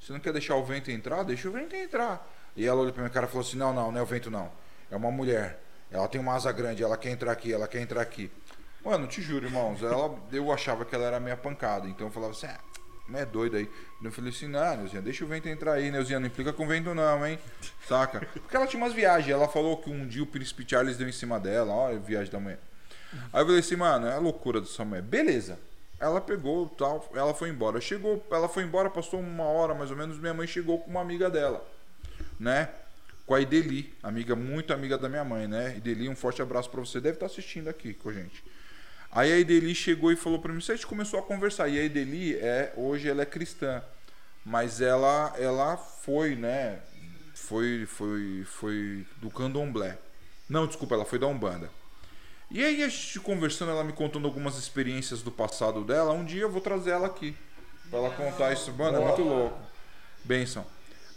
você 0.00 0.12
não 0.12 0.20
quer 0.20 0.32
deixar 0.32 0.56
o 0.56 0.64
vento 0.64 0.90
entrar? 0.90 1.22
Deixa 1.22 1.48
o 1.48 1.52
vento 1.52 1.74
entrar. 1.76 2.26
E 2.56 2.66
ela 2.66 2.80
olhou 2.80 2.92
pra 2.92 3.02
minha 3.02 3.12
cara 3.12 3.26
e 3.26 3.28
falou 3.28 3.46
assim: 3.46 3.56
Não, 3.56 3.72
não, 3.72 3.92
não 3.92 3.98
é 3.98 4.02
o 4.02 4.06
vento 4.06 4.30
não. 4.30 4.50
É 4.90 4.96
uma 4.96 5.10
mulher. 5.10 5.60
Ela 5.90 6.06
tem 6.08 6.20
uma 6.20 6.34
asa 6.34 6.52
grande, 6.52 6.82
ela 6.82 6.96
quer 6.96 7.10
entrar 7.10 7.32
aqui, 7.32 7.52
ela 7.52 7.66
quer 7.66 7.80
entrar 7.80 8.00
aqui. 8.00 8.30
Mano, 8.84 9.06
te 9.06 9.20
juro, 9.20 9.46
irmãos, 9.46 9.82
ela, 9.82 10.18
eu 10.32 10.50
achava 10.52 10.84
que 10.84 10.94
ela 10.94 11.04
era 11.04 11.20
minha 11.20 11.36
pancada, 11.36 11.86
então 11.86 12.06
eu 12.06 12.12
falava 12.12 12.32
assim, 12.32 12.46
ah, 12.46 12.60
é 13.18 13.26
doido 13.26 13.56
aí. 13.56 13.68
Eu 14.02 14.10
falei 14.10 14.30
assim, 14.30 14.46
não, 14.46 14.76
Neuzinha, 14.76 15.02
deixa 15.02 15.24
o 15.24 15.28
vento 15.28 15.48
entrar 15.48 15.74
aí, 15.74 15.90
Neuzinha, 15.90 16.18
não 16.18 16.28
implica 16.28 16.52
com 16.52 16.66
vento 16.66 16.94
não, 16.94 17.26
hein? 17.26 17.38
Saca? 17.86 18.20
Porque 18.32 18.56
ela 18.56 18.66
tinha 18.66 18.82
umas 18.82 18.94
viagens, 18.94 19.30
ela 19.30 19.48
falou 19.48 19.76
que 19.76 19.90
um 19.90 20.06
dia 20.06 20.22
o 20.22 20.26
Príncipe 20.26 20.64
Charles 20.66 20.96
deu 20.96 21.08
em 21.08 21.12
cima 21.12 21.38
dela, 21.38 21.72
ó, 21.72 21.92
viagem 21.96 22.32
da 22.32 22.40
manhã. 22.40 22.58
Aí 23.32 23.42
eu 23.42 23.46
falei 23.46 23.58
assim, 23.58 23.76
mano, 23.76 24.06
é 24.06 24.14
a 24.14 24.18
loucura 24.18 24.60
dessa 24.60 24.84
mulher. 24.84 25.02
Beleza. 25.02 25.58
Ela 26.00 26.18
pegou, 26.18 26.66
tal, 26.66 27.06
ela 27.14 27.34
foi 27.34 27.50
embora. 27.50 27.78
Chegou, 27.78 28.26
ela 28.30 28.48
foi 28.48 28.62
embora, 28.62 28.88
passou 28.88 29.20
uma 29.20 29.44
hora 29.44 29.74
mais 29.74 29.90
ou 29.90 29.96
menos, 29.96 30.18
minha 30.18 30.32
mãe 30.32 30.46
chegou 30.46 30.78
com 30.78 30.90
uma 30.90 31.02
amiga 31.02 31.28
dela, 31.28 31.62
né? 32.38 32.70
Com 33.26 33.34
a 33.34 33.40
Ideli, 33.40 33.94
amiga, 34.02 34.34
muito 34.34 34.72
amiga 34.72 34.96
da 34.96 35.10
minha 35.10 35.22
mãe, 35.22 35.46
né? 35.46 35.76
Ideli, 35.76 36.08
um 36.08 36.16
forte 36.16 36.40
abraço 36.40 36.70
pra 36.70 36.80
você, 36.80 37.00
deve 37.00 37.16
estar 37.16 37.26
assistindo 37.26 37.68
aqui 37.68 37.92
com 37.92 38.08
a 38.08 38.12
gente. 38.14 38.42
Aí 39.12 39.30
a 39.30 39.38
Ideli 39.38 39.74
chegou 39.74 40.10
e 40.10 40.16
falou 40.16 40.38
pra 40.38 40.52
mim, 40.52 40.58
a 40.58 40.74
gente 40.74 40.86
começou 40.86 41.20
a 41.20 41.22
conversar. 41.22 41.68
E 41.68 41.78
a 41.78 41.84
Ideli, 41.84 42.34
é, 42.36 42.72
hoje 42.76 43.08
ela 43.08 43.22
é 43.22 43.26
cristã, 43.26 43.82
mas 44.44 44.80
ela, 44.80 45.34
ela 45.38 45.76
foi, 45.76 46.34
né? 46.34 46.80
Foi, 47.34 47.84
foi, 47.84 48.44
foi 48.46 49.06
do 49.16 49.30
candomblé. 49.30 49.98
Não, 50.48 50.66
desculpa, 50.66 50.94
ela 50.94 51.04
foi 51.04 51.18
da 51.18 51.26
Umbanda. 51.26 51.70
E 52.50 52.64
aí 52.64 52.82
a 52.82 52.88
gente 52.88 53.20
conversando, 53.20 53.70
ela 53.70 53.84
me 53.84 53.92
contando 53.92 54.26
algumas 54.26 54.58
experiências 54.58 55.22
do 55.22 55.30
passado 55.30 55.84
dela. 55.84 56.12
Um 56.12 56.24
dia 56.24 56.42
eu 56.42 56.50
vou 56.50 56.60
trazer 56.60 56.90
ela 56.90 57.06
aqui. 57.06 57.36
Pra 57.88 57.98
ela 58.00 58.10
contar 58.10 58.52
isso. 58.52 58.72
Mano, 58.72 58.98
é 58.98 59.04
muito 59.06 59.22
louco. 59.22 59.58
Benção. 60.24 60.66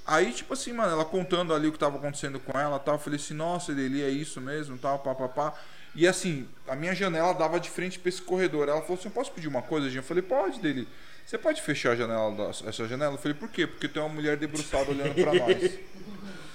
Aí, 0.05 0.31
tipo 0.33 0.53
assim, 0.53 0.73
mano, 0.73 0.91
ela 0.91 1.05
contando 1.05 1.53
ali 1.53 1.67
o 1.67 1.71
que 1.71 1.79
tava 1.79 1.97
acontecendo 1.97 2.39
com 2.39 2.57
ela 2.59 2.77
tal. 2.77 2.95
Eu 2.95 2.99
falei 2.99 3.17
assim, 3.19 3.33
nossa, 3.33 3.71
Eli, 3.71 4.03
é 4.03 4.09
isso 4.09 4.39
mesmo, 4.41 4.77
tal, 4.77 4.99
pá, 4.99 5.15
pá, 5.15 5.27
pá. 5.29 5.53
E 5.95 6.07
assim, 6.07 6.47
a 6.67 6.75
minha 6.75 6.93
janela 6.93 7.33
dava 7.33 7.59
de 7.59 7.69
frente 7.69 7.97
pra 7.99 8.09
esse 8.09 8.21
corredor. 8.21 8.67
Ela 8.67 8.81
falou 8.81 8.95
assim, 8.97 9.07
eu 9.07 9.11
posso 9.13 9.31
pedir 9.31 9.47
uma 9.47 9.61
coisa, 9.61 9.87
gente? 9.87 9.97
Eu 9.97 10.03
falei, 10.03 10.21
pode, 10.23 10.59
dele. 10.59 10.87
Você 11.25 11.37
pode 11.37 11.61
fechar 11.61 11.91
a 11.91 11.95
janela, 11.95 12.31
da- 12.35 12.49
essa 12.67 12.87
janela? 12.87 13.13
Eu 13.13 13.17
falei, 13.17 13.33
por 13.37 13.47
quê? 13.49 13.65
Porque 13.65 13.87
tem 13.87 14.01
uma 14.03 14.09
mulher 14.09 14.35
debruçada 14.37 14.91
olhando 14.91 15.13
pra 15.15 15.33
nós. 15.33 15.71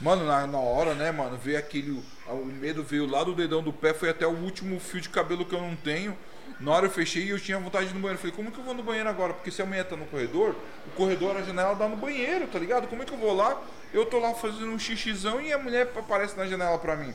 Mano, 0.01 0.25
na, 0.25 0.47
na 0.47 0.59
hora, 0.59 0.95
né, 0.95 1.11
mano, 1.11 1.37
veio 1.37 1.59
aquele. 1.59 2.03
O 2.29 2.45
medo 2.45 2.85
veio 2.85 3.07
lá 3.07 3.25
do 3.25 3.35
dedão 3.35 3.63
do 3.63 3.73
pé, 3.73 3.93
foi 3.93 4.09
até 4.11 4.27
o 4.27 4.31
último 4.31 4.79
fio 4.79 5.01
de 5.01 5.09
cabelo 5.09 5.45
que 5.45 5.55
eu 5.55 5.61
não 5.61 5.75
tenho. 5.75 6.17
Na 6.61 6.73
hora 6.73 6.87
eu 6.87 6.91
fechei 6.91 7.25
e 7.25 7.31
eu 7.31 7.41
tinha 7.41 7.59
vontade 7.59 7.87
de 7.87 7.93
ir 7.93 7.95
no 7.95 8.01
banheiro. 8.01 8.19
Falei, 8.19 8.35
como 8.35 8.51
que 8.51 8.59
eu 8.59 8.65
vou 8.65 8.75
no 8.75 8.83
banheiro 8.83 9.09
agora? 9.09 9.33
Porque 9.35 9.51
se 9.51 9.61
a 9.61 9.67
mulher 9.67 9.85
tá 9.85 9.97
no 9.97 10.07
corredor, 10.07 10.55
o 10.87 10.91
corredor, 10.97 11.37
a 11.37 11.43
janela 11.43 11.75
dá 11.75 11.89
no 11.89 11.97
banheiro, 11.97 12.47
tá 12.47 12.59
ligado? 12.59 12.87
Como 12.89 13.03
é 13.03 13.05
que 13.05 13.13
eu 13.13 13.19
vou 13.19 13.35
lá? 13.35 13.61
Eu 13.93 14.07
tô 14.07 14.19
lá 14.19 14.35
fazendo 14.35 14.67
um 14.67 14.79
xixizão 14.79 15.41
e 15.41 15.53
a 15.53 15.59
mulher 15.59 15.91
aparece 15.97 16.37
na 16.37 16.47
janela 16.47 16.79
pra 16.79 16.97
mim. 16.97 17.15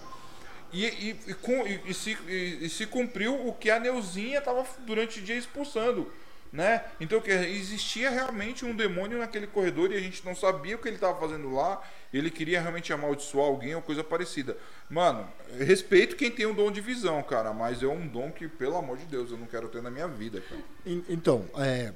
E, 0.72 0.86
e, 0.86 1.20
e, 1.28 1.82
e- 1.90 1.94
se, 1.94 2.70
se 2.70 2.86
cumpriu 2.88 3.48
o 3.48 3.54
que 3.54 3.70
a 3.70 3.80
Neuzinha 3.80 4.42
tava 4.42 4.66
durante 4.80 5.20
o 5.20 5.24
dia 5.24 5.36
expulsando. 5.36 6.12
Né? 6.54 6.86
Então 7.00 7.20
que 7.20 7.32
existia 7.32 8.12
realmente 8.12 8.64
um 8.64 8.76
demônio 8.76 9.18
naquele 9.18 9.48
corredor 9.48 9.92
e 9.92 9.96
a 9.96 10.00
gente 10.00 10.24
não 10.24 10.36
sabia 10.36 10.76
o 10.76 10.80
que 10.80 10.88
ele 10.88 10.98
estava 10.98 11.20
fazendo 11.20 11.52
lá. 11.52 11.82
Ele 12.14 12.30
queria 12.30 12.62
realmente 12.62 12.94
amaldiçoar 12.94 13.48
alguém 13.48 13.74
ou 13.74 13.82
coisa 13.82 14.04
parecida. 14.04 14.56
Mano, 14.88 15.28
respeito 15.58 16.16
quem 16.16 16.30
tem 16.30 16.46
o 16.46 16.54
dom 16.54 16.72
de 16.72 16.80
visão, 16.80 17.24
cara, 17.24 17.52
mas 17.54 17.82
é 17.82 17.88
um 17.88 18.08
dom 18.08 18.32
que, 18.32 18.48
pelo 18.48 18.78
amor 18.78 18.98
de 18.98 19.06
Deus, 19.06 19.32
eu 19.32 19.38
não 19.38 19.48
quero 19.48 19.68
ter 19.68 19.82
na 19.82 19.90
minha 19.90 20.08
vida, 20.08 20.42
cara. 20.42 20.62
En- 20.86 21.04
Então, 21.10 21.44
é, 21.58 21.92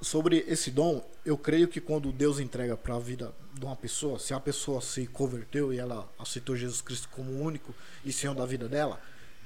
sobre 0.00 0.42
esse 0.48 0.70
dom, 0.70 1.06
eu 1.22 1.36
creio 1.36 1.68
que 1.68 1.78
quando 1.78 2.10
Deus 2.10 2.40
entrega 2.40 2.78
para 2.78 2.94
a 2.94 2.98
vida 2.98 3.34
de 3.52 3.66
uma 3.66 3.76
pessoa, 3.76 4.18
se 4.18 4.32
a 4.32 4.40
pessoa 4.40 4.80
se 4.80 5.06
converteu 5.08 5.74
e 5.74 5.78
ela 5.78 6.10
aceitou 6.18 6.56
Jesus 6.56 6.80
Cristo 6.80 7.10
como 7.12 7.30
único 7.38 7.74
e 8.02 8.10
Senhor 8.10 8.34
da 8.34 8.46
vida 8.46 8.66
dela, 8.66 8.98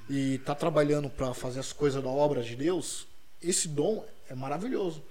e 0.09 0.37
está 0.37 0.55
trabalhando 0.55 1.11
para 1.11 1.35
fazer 1.35 1.59
as 1.59 1.73
coisas 1.73 2.01
da 2.01 2.09
obra 2.09 2.41
de 2.41 2.55
Deus, 2.55 3.09
esse 3.43 3.67
dom 3.67 4.07
é 4.29 4.35
maravilhoso. 4.35 5.03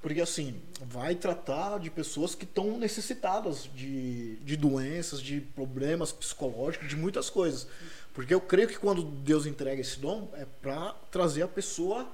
Porque 0.00 0.20
assim, 0.20 0.60
vai 0.82 1.14
tratar 1.14 1.78
de 1.78 1.90
pessoas 1.90 2.34
que 2.34 2.44
estão 2.44 2.76
necessitadas 2.78 3.68
de, 3.74 4.36
de 4.36 4.54
doenças, 4.54 5.18
de 5.18 5.40
problemas 5.40 6.12
psicológicos, 6.12 6.88
de 6.88 6.94
muitas 6.96 7.30
coisas. 7.30 7.66
Porque 8.12 8.34
eu 8.34 8.40
creio 8.40 8.68
que 8.68 8.78
quando 8.78 9.02
Deus 9.02 9.46
entrega 9.46 9.80
esse 9.80 9.98
dom, 9.98 10.30
é 10.34 10.46
para 10.60 10.94
trazer 11.10 11.42
a 11.42 11.48
pessoa 11.48 12.06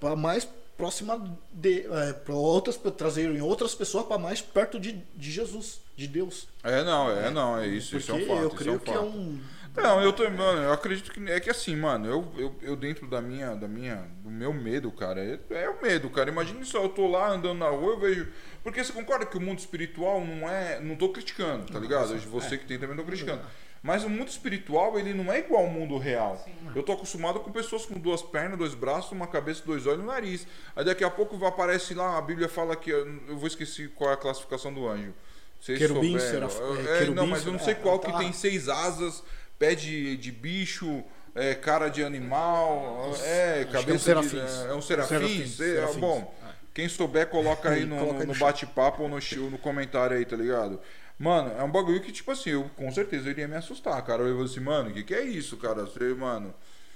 para 0.00 0.16
mais 0.16 0.48
próxima 0.76 1.38
de 1.52 1.86
é, 1.86 2.12
para 2.14 2.34
outras 2.34 2.76
pra 2.76 2.90
trazerem 2.90 3.40
outras 3.42 3.74
pessoas 3.74 4.06
para 4.06 4.18
mais 4.18 4.40
perto 4.40 4.80
de, 4.80 4.92
de 5.14 5.30
Jesus, 5.30 5.78
de 5.96 6.08
Deus. 6.08 6.48
É, 6.64 6.82
não, 6.82 7.10
é, 7.10 7.30
não, 7.30 7.58
é 7.58 7.68
isso, 7.68 7.90
Porque 7.90 8.02
isso 8.02 8.10
é 8.10 8.14
um 8.14 8.26
fato. 8.26 8.40
eu 8.40 8.48
isso 8.48 8.56
creio 8.56 8.72
é 8.72 8.76
um 8.76 8.78
que 8.80 8.90
é 8.90 9.00
um 9.00 9.40
Não, 9.76 10.02
eu 10.02 10.12
tô, 10.12 10.28
mano, 10.30 10.62
eu 10.62 10.72
acredito 10.72 11.12
que 11.12 11.30
é 11.30 11.38
que 11.38 11.48
assim, 11.48 11.76
mano, 11.76 12.06
eu, 12.06 12.32
eu, 12.36 12.56
eu 12.60 12.76
dentro 12.76 13.06
da 13.06 13.20
minha, 13.20 13.54
da 13.54 13.68
minha, 13.68 14.04
do 14.22 14.28
meu 14.30 14.52
medo, 14.52 14.90
cara, 14.90 15.20
é, 15.22 15.38
é 15.50 15.70
o 15.70 15.80
medo, 15.80 16.10
cara. 16.10 16.28
Imagina 16.28 16.64
só, 16.64 16.82
eu 16.82 16.88
tô 16.88 17.06
lá 17.06 17.30
andando 17.30 17.58
na 17.58 17.68
rua, 17.68 17.92
eu 17.92 18.00
vejo, 18.00 18.28
porque 18.64 18.82
você 18.82 18.92
concorda 18.92 19.24
que 19.24 19.36
o 19.36 19.40
mundo 19.40 19.58
espiritual 19.60 20.20
não 20.24 20.48
é, 20.48 20.80
não 20.80 20.96
tô 20.96 21.10
criticando, 21.10 21.72
tá 21.72 21.78
ligado? 21.78 22.18
Você 22.18 22.58
que 22.58 22.66
tem 22.66 22.78
também 22.78 22.96
não 22.96 23.04
tô 23.04 23.08
criticando. 23.08 23.42
Mas 23.82 24.04
o 24.04 24.10
mundo 24.10 24.28
espiritual, 24.28 24.98
ele 24.98 25.14
não 25.14 25.32
é 25.32 25.38
igual 25.38 25.62
ao 25.64 25.70
mundo 25.70 25.96
real. 25.96 26.44
Eu 26.74 26.82
tô 26.82 26.92
acostumado 26.92 27.40
com 27.40 27.50
pessoas 27.50 27.86
com 27.86 27.98
duas 27.98 28.20
pernas, 28.20 28.58
dois 28.58 28.74
braços, 28.74 29.12
uma 29.12 29.26
cabeça, 29.26 29.62
dois 29.64 29.86
olhos 29.86 30.00
e 30.00 30.02
um 30.02 30.06
nariz. 30.06 30.46
Aí 30.76 30.84
daqui 30.84 31.02
a 31.02 31.08
pouco 31.08 31.42
aparece 31.46 31.94
lá, 31.94 32.18
a 32.18 32.20
Bíblia 32.20 32.46
fala 32.48 32.76
que, 32.76 32.90
eu 32.90 33.38
vou 33.38 33.46
esquecer 33.46 33.90
qual 33.94 34.10
é 34.10 34.14
a 34.14 34.16
classificação 34.18 34.74
do 34.74 34.86
anjo. 34.86 35.14
Vocês 35.58 35.78
Querubim, 35.78 36.18
souberam. 36.18 36.48
seraf- 36.50 36.58
Eu- 36.60 36.94
é, 36.94 37.02
é, 37.04 37.10
não, 37.10 37.26
mas 37.26 37.44
eu 37.44 37.52
não 37.52 37.58
sei 37.58 37.72
é, 37.72 37.76
qual 37.76 37.98
tá. 37.98 38.10
que 38.12 38.18
tem 38.18 38.32
seis 38.32 38.68
asas, 38.68 39.22
pé 39.60 39.74
de, 39.74 40.16
de 40.16 40.32
bicho, 40.32 41.04
é, 41.34 41.54
cara 41.54 41.88
de 41.88 42.02
animal, 42.02 43.12
é, 43.22 43.60
acho 43.60 43.70
cabeça 43.70 44.12
é 44.12 44.16
um 44.16 44.20
de. 44.22 44.28
serafins. 44.30 44.64
É 44.66 44.74
um 44.74 44.82
serafim? 44.82 45.08
Serafins, 45.08 45.56
sei, 45.56 45.70
é, 45.70 45.74
serafins. 45.74 45.96
bom, 45.96 46.34
quem 46.72 46.88
souber, 46.88 47.26
coloca 47.28 47.68
aí 47.70 47.84
no, 47.86 47.98
Coloca 47.98 48.24
no 48.24 48.32
no 48.32 48.38
bate-papo 48.38 49.02
ou 49.02 49.08
no, 49.08 49.18
no 49.50 49.58
comentário 49.58 50.16
aí, 50.16 50.24
tá 50.24 50.34
ligado? 50.34 50.80
Mano, 51.18 51.52
é 51.58 51.62
um 51.62 51.70
bagulho 51.70 52.00
que, 52.00 52.10
tipo 52.10 52.30
assim, 52.30 52.50
eu 52.50 52.70
com 52.74 52.90
certeza 52.90 53.26
eu 53.28 53.32
iria 53.32 53.46
me 53.46 53.54
assustar, 53.54 54.02
cara. 54.02 54.22
Eu 54.22 54.38
ia 54.38 54.44
assim, 54.44 54.60
mano, 54.60 54.88
o 54.88 54.92
que, 54.94 55.02
que 55.02 55.14
é 55.14 55.22
isso, 55.22 55.58
cara? 55.58 55.82
Você, 55.82 56.14
mano, 56.14 56.54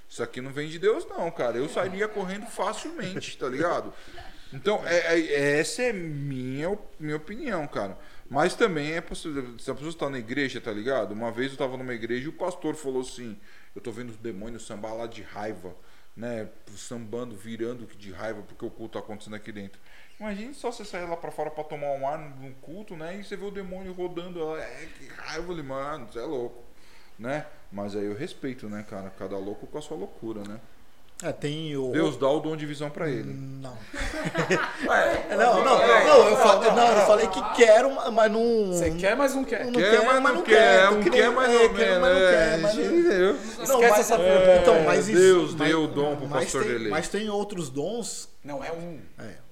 isso 0.08 0.22
aqui 0.22 0.40
não 0.40 0.50
vem 0.50 0.66
de 0.70 0.78
Deus, 0.78 1.06
não, 1.06 1.30
cara. 1.30 1.58
Eu 1.58 1.68
sairia 1.68 2.08
correndo 2.08 2.46
facilmente, 2.46 3.36
tá 3.36 3.46
ligado? 3.46 3.92
Então, 4.52 4.80
é, 4.86 5.18
é- 5.18 5.20
é- 5.20 5.58
essa 5.58 5.82
é 5.82 5.92
minha, 5.92 6.78
minha 7.00 7.16
opinião, 7.16 7.66
cara. 7.66 7.98
Mas 8.34 8.56
também 8.56 8.94
é 8.94 9.00
possível. 9.00 9.56
Se 9.60 9.70
a 9.70 9.74
pessoa 9.74 9.90
está 9.90 10.10
na 10.10 10.18
igreja, 10.18 10.60
tá 10.60 10.72
ligado? 10.72 11.12
Uma 11.12 11.30
vez 11.30 11.52
eu 11.52 11.56
tava 11.56 11.76
numa 11.76 11.94
igreja 11.94 12.24
e 12.24 12.28
o 12.28 12.32
pastor 12.32 12.74
falou 12.74 13.02
assim: 13.02 13.38
Eu 13.76 13.80
tô 13.80 13.92
vendo 13.92 14.10
os 14.10 14.16
demônios 14.16 14.66
sambar 14.66 14.92
lá 14.92 15.06
de 15.06 15.22
raiva, 15.22 15.72
né? 16.16 16.48
Sambando, 16.76 17.36
virando 17.36 17.86
de 17.86 18.10
raiva 18.10 18.42
porque 18.42 18.64
o 18.64 18.70
culto 18.70 18.94
tá 18.94 18.98
acontecendo 18.98 19.36
aqui 19.36 19.52
dentro. 19.52 19.80
Imagine 20.18 20.52
só 20.52 20.72
você 20.72 20.84
sair 20.84 21.08
lá 21.08 21.16
pra 21.16 21.30
fora 21.30 21.48
pra 21.48 21.62
tomar 21.62 21.92
um 21.92 22.08
ar 22.08 22.18
num 22.18 22.52
culto, 22.54 22.96
né? 22.96 23.16
E 23.20 23.24
você 23.24 23.36
vê 23.36 23.44
o 23.44 23.52
demônio 23.52 23.92
rodando 23.92 24.44
lá. 24.44 24.58
É, 24.60 24.88
que 24.98 25.06
raiva, 25.06 25.52
ali, 25.52 25.62
mano, 25.62 26.08
você 26.10 26.18
é 26.18 26.22
louco, 26.22 26.64
né? 27.16 27.46
Mas 27.70 27.94
aí 27.94 28.04
eu 28.04 28.16
respeito, 28.16 28.68
né, 28.68 28.84
cara? 28.90 29.10
Cada 29.10 29.38
louco 29.38 29.64
com 29.68 29.78
a 29.78 29.82
sua 29.82 29.96
loucura, 29.96 30.42
né? 30.42 30.58
é, 31.22 31.32
tem 31.32 31.76
o 31.76 31.92
Deus 31.92 32.16
dá 32.16 32.28
o 32.28 32.40
dom 32.40 32.56
de 32.56 32.66
visão 32.66 32.90
pra 32.90 33.08
ele. 33.08 33.32
não. 33.32 33.76
É, 34.92 35.36
Não, 35.36 35.64
não, 35.64 35.82
não, 36.18 36.28
eu 36.30 36.36
falei, 36.36 36.70
não, 36.72 36.88
eu 37.00 37.06
falei 37.06 37.26
que 37.28 37.42
quero, 37.54 38.12
mas 38.12 38.32
não 38.32 38.66
Você 38.72 38.90
quer, 38.92 39.16
mas 39.16 39.34
não 39.34 39.44
quer. 39.44 39.64
Não 39.66 39.72
Quer, 39.72 39.90
quer, 39.90 40.04
mas 40.06 40.22
não 40.22 40.34
não 40.34 40.42
quer. 40.42 40.54
quer, 40.80 40.88
Um 40.90 41.00
que 41.02 41.10
quer, 41.10 41.30
mas 41.30 41.48
não 41.52 41.58
quer, 41.60 41.74
quer. 41.74 41.98
mas 42.00 42.14
não 42.14 42.20
quer, 42.30 42.58
mas 42.58 42.74
não-? 42.74 43.66
Não, 43.68 43.80
mas- 43.88 43.98
essa 44.00 44.14
é, 44.14 44.18
pergunta. 44.18 44.60
então, 44.62 44.84
mas 44.84 45.08
isso- 45.08 45.18
Deus 45.18 45.54
deu 45.54 45.84
o 45.84 45.86
dom 45.88 46.16
pro 46.16 46.28
pastor 46.28 46.64
dele. 46.64 46.88
Mas 46.88 47.08
tem 47.08 47.28
outros 47.28 47.68
dons. 47.70 48.28
Não, 48.44 48.62
é 48.62 48.72
um. 48.72 48.98
É. 49.18 49.44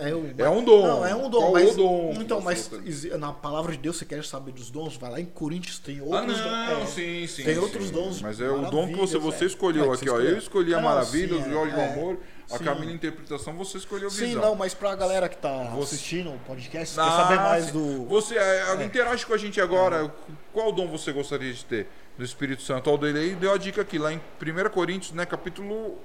É 0.00 0.14
um. 0.14 0.26
É, 0.38 0.42
É 0.44 0.48
um 0.48 0.62
dom. 0.62 0.86
Não, 0.86 1.04
é 1.04 1.12
um 1.12 1.28
dom. 1.28 1.40
Qual 1.40 1.52
mas, 1.54 1.70
o 1.72 1.76
dom 1.76 2.14
Então, 2.20 2.40
você 2.40 2.68
mas 2.84 3.04
na 3.18 3.32
palavra 3.32 3.72
de 3.72 3.78
Deus, 3.78 3.96
você 3.96 4.04
quer 4.04 4.22
saber 4.24 4.52
dos 4.52 4.70
dons? 4.70 4.96
Vai 4.96 5.10
lá 5.10 5.20
em 5.20 5.24
Coríntios, 5.24 5.80
tem 5.80 5.98
Ah, 5.98 6.04
outros 6.04 6.38
não, 6.38 6.44
dons. 6.78 6.82
É, 6.82 6.86
sim, 6.86 7.26
sim. 7.26 7.42
Tem 7.42 7.54
sim. 7.54 7.60
outros 7.60 7.90
dons. 7.90 8.22
Mas 8.22 8.40
é 8.40 8.48
o 8.48 8.70
dom 8.70 8.86
que 8.86 8.94
você, 8.94 9.18
você 9.18 9.42
é. 9.42 9.46
escolheu 9.48 9.86
É, 9.86 9.88
que 9.88 9.94
aqui, 9.94 10.04
você 10.04 10.10
ó. 10.10 10.14
Eu 10.18 10.20
escolheu. 10.20 10.38
escolhi 10.38 10.74
a 10.74 10.78
Ah, 10.78 10.80
não, 10.80 10.88
Maravilha, 10.88 11.34
sim, 11.36 11.42
o 11.42 11.46
é, 11.46 11.50
Jorge 11.50 11.74
do 11.74 11.80
é. 11.80 11.88
Amor, 11.92 12.16
a 12.50 12.58
Sim. 12.58 12.64
Camila 12.64 12.92
Interpretação, 12.92 13.54
você 13.54 13.78
escolheu 13.78 14.10
Sim, 14.10 14.26
Visão. 14.26 14.42
não, 14.42 14.54
mas 14.54 14.74
pra 14.74 14.94
galera 14.94 15.28
que 15.28 15.36
tá 15.36 15.64
Você- 15.74 15.94
assistindo 15.94 16.30
o 16.34 16.38
podcast, 16.40 16.98
Ah, 17.00 17.04
quer 17.04 17.10
saber 17.10 17.36
mais 17.36 17.64
sim. 17.66 17.72
do. 17.72 18.04
Você 18.06 18.36
é, 18.36 18.84
interage 18.84 19.24
com 19.24 19.32
a 19.34 19.38
gente 19.38 19.60
agora. 19.60 20.12
Qual 20.52 20.70
dom 20.72 20.88
você 20.88 21.12
gostaria 21.12 21.52
de 21.52 21.64
ter 21.64 21.86
do 22.18 22.24
Espírito 22.24 22.62
Santo? 22.62 22.90
Ó, 22.90 22.94
O 22.94 22.98
dele 22.98 23.18
aí 23.18 23.34
deu 23.34 23.52
a 23.52 23.56
dica 23.58 23.80
aqui, 23.82 23.98
lá 23.98 24.12
em 24.12 24.20
1 24.38 24.68
Coríntios, 24.70 25.12
né? 25.12 25.24
Capítulo 25.24 25.98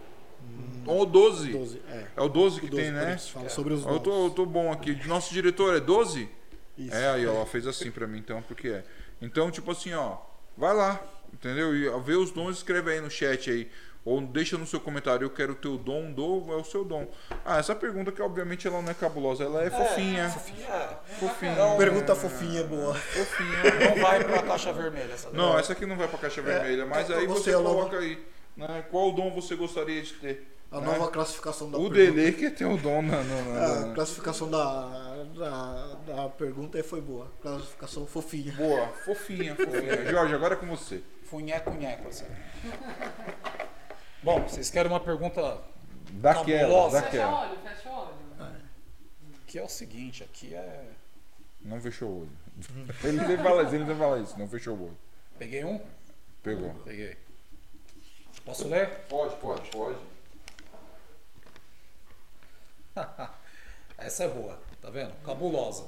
ó, 0.85 1.03
12. 1.05 1.51
12, 1.51 1.81
é. 1.89 2.05
É 2.15 2.21
o 2.21 2.29
12 2.29 2.59
que 2.61 2.67
O 2.67 2.69
12 2.69 2.83
tem, 2.83 2.91
né? 2.91 3.17
Fala 3.17 3.49
sobre 3.49 3.73
os 3.73 3.85
Ó, 3.85 3.89
Eu 3.89 3.93
dons. 3.99 4.03
tô, 4.03 4.25
eu 4.25 4.29
tô 4.29 4.45
bom 4.45 4.71
aqui. 4.71 4.95
Nosso 5.07 5.33
diretor 5.33 5.75
é 5.75 5.79
12? 5.79 6.29
Isso. 6.77 6.95
É, 6.95 7.09
aí, 7.11 7.27
ó, 7.27 7.45
fez 7.45 7.65
assim 7.67 7.89
pra 7.91 8.05
mim, 8.07 8.19
então, 8.19 8.41
porque 8.43 8.67
é. 8.69 8.83
Então, 9.21 9.49
tipo 9.49 9.71
assim, 9.71 9.93
ó, 9.93 10.17
vai 10.55 10.73
lá, 10.75 11.01
entendeu? 11.33 11.75
E 11.75 11.89
vê 12.03 12.13
os 12.15 12.29
dons, 12.31 12.57
escreve 12.57 12.91
aí 12.91 13.01
no 13.01 13.09
chat 13.09 13.49
aí. 13.49 13.69
Ou 14.07 14.21
deixa 14.21 14.57
no 14.57 14.65
seu 14.65 14.79
comentário, 14.79 15.25
eu 15.25 15.29
quero 15.29 15.51
o 15.51 15.55
teu 15.55 15.77
dom, 15.77 16.11
dou, 16.13 16.53
é 16.53 16.55
o 16.55 16.63
seu 16.63 16.85
dom. 16.85 17.07
Ah, 17.43 17.57
essa 17.59 17.75
pergunta 17.75 18.09
que 18.09 18.21
obviamente 18.21 18.65
ela 18.65 18.81
não 18.81 18.89
é 18.89 18.93
cabulosa, 18.93 19.43
ela 19.43 19.63
é 19.65 19.69
fofinha. 19.69 20.23
É, 20.23 20.29
Fofinha. 21.19 21.55
Não, 21.55 21.75
Pergunta 21.77 22.15
fofinha, 22.15 22.63
boa. 22.63 22.93
Fofinha. 22.95 23.89
não 23.95 24.01
vai 24.01 24.23
pra 24.23 24.41
caixa 24.43 24.71
vermelha 24.71 25.11
essa 25.13 25.29
Não, 25.31 25.59
essa 25.59 25.73
aqui 25.73 25.85
não 25.85 25.97
vai 25.97 26.07
pra 26.07 26.17
caixa 26.19 26.41
vermelha, 26.41 26.85
mas 26.85 27.09
eu 27.09 27.17
aí 27.17 27.27
você 27.27 27.53
logo- 27.55 27.75
coloca 27.79 27.99
aí. 27.99 28.17
Né? 28.55 28.85
Qual 28.89 29.11
dom 29.11 29.29
você 29.31 29.55
gostaria 29.55 30.01
de 30.01 30.13
ter? 30.13 30.53
A 30.71 30.79
né? 30.79 30.85
nova 30.85 31.11
classificação 31.11 31.69
da 31.69 31.77
O 31.77 31.89
pergunta. 31.89 32.11
Dele 32.13 32.31
que 32.31 32.49
tem 32.49 32.65
o 32.67 32.77
dom 32.77 33.01
na. 33.01 33.21
na- 33.23 33.41
na- 33.41 33.65
A 33.65 33.79
na- 33.87 33.93
classificação 33.93 34.49
da, 34.49 35.25
da, 35.35 35.95
da 36.15 36.29
pergunta 36.29 36.81
foi 36.83 37.01
boa. 37.01 37.29
Classificação 37.41 38.05
fofinha. 38.07 38.53
Boa, 38.53 38.87
fofinha, 39.05 39.53
fofinha. 39.55 40.05
Jorge, 40.11 40.33
agora 40.33 40.53
é 40.53 40.57
com 40.57 40.65
você. 40.67 41.01
Funheco, 41.25 41.71
nheco, 41.71 42.07
assim. 42.07 42.25
Bom, 44.27 44.41
vocês 44.41 44.69
querem 44.69 44.91
uma 44.91 44.99
pergunta 44.99 45.57
Daquela, 46.11 46.59
Cabulosa. 46.59 47.01
Fecha 47.01 47.27
olho, 47.29 47.57
fecha 47.59 47.89
o 47.89 47.93
olho. 47.93 48.61
que 49.47 49.57
é 49.57 49.63
o 49.63 49.69
seguinte, 49.69 50.21
aqui 50.21 50.53
é... 50.53 50.85
Não 51.61 51.79
fechou 51.79 52.09
o 52.09 52.19
olho. 52.23 52.31
Ele 53.05 53.19
sempre 53.19 53.37
fala 53.37 53.63
isso, 53.63 53.75
ele 53.75 53.85
sempre 53.85 53.99
fala 53.99 54.19
isso. 54.19 54.37
Não 54.37 54.49
fechou 54.49 54.75
o 54.75 54.83
olho. 54.83 54.97
Peguei 55.39 55.63
um? 55.63 55.79
Pegou. 56.43 56.73
Peguei. 56.83 57.15
Posso 58.43 58.67
ler? 58.67 58.89
Pode, 59.07 59.33
pode, 59.37 59.69
pode. 59.69 59.97
Essa 63.97 64.25
é 64.25 64.27
boa, 64.27 64.59
tá 64.81 64.89
vendo? 64.89 65.13
Cabulosa. 65.23 65.87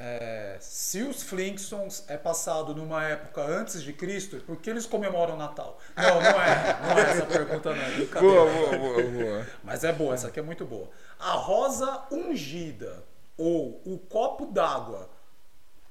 É, 0.00 0.56
se 0.60 1.02
os 1.02 1.24
Flintstones 1.24 2.04
é 2.06 2.16
passado 2.16 2.72
numa 2.72 3.02
época 3.04 3.42
antes 3.42 3.82
de 3.82 3.92
Cristo, 3.92 4.36
por 4.46 4.56
que 4.56 4.70
eles 4.70 4.86
comemoram 4.86 5.34
o 5.34 5.36
Natal? 5.36 5.76
Não, 5.96 6.20
não 6.20 6.40
é. 6.40 6.78
Não 6.82 6.98
é 6.98 7.10
essa 7.10 7.26
pergunta, 7.26 7.74
não. 7.74 7.82
É. 7.82 8.06
Boa, 8.20 8.46
boa, 8.50 8.78
boa, 8.78 9.02
boa. 9.02 9.46
Mas 9.64 9.82
é 9.82 9.92
boa, 9.92 10.14
essa 10.14 10.28
aqui 10.28 10.38
é 10.38 10.42
muito 10.42 10.64
boa. 10.64 10.88
A 11.18 11.32
rosa 11.32 12.04
ungida 12.12 13.02
ou 13.36 13.82
o 13.84 13.98
copo 13.98 14.46
d'água, 14.46 15.10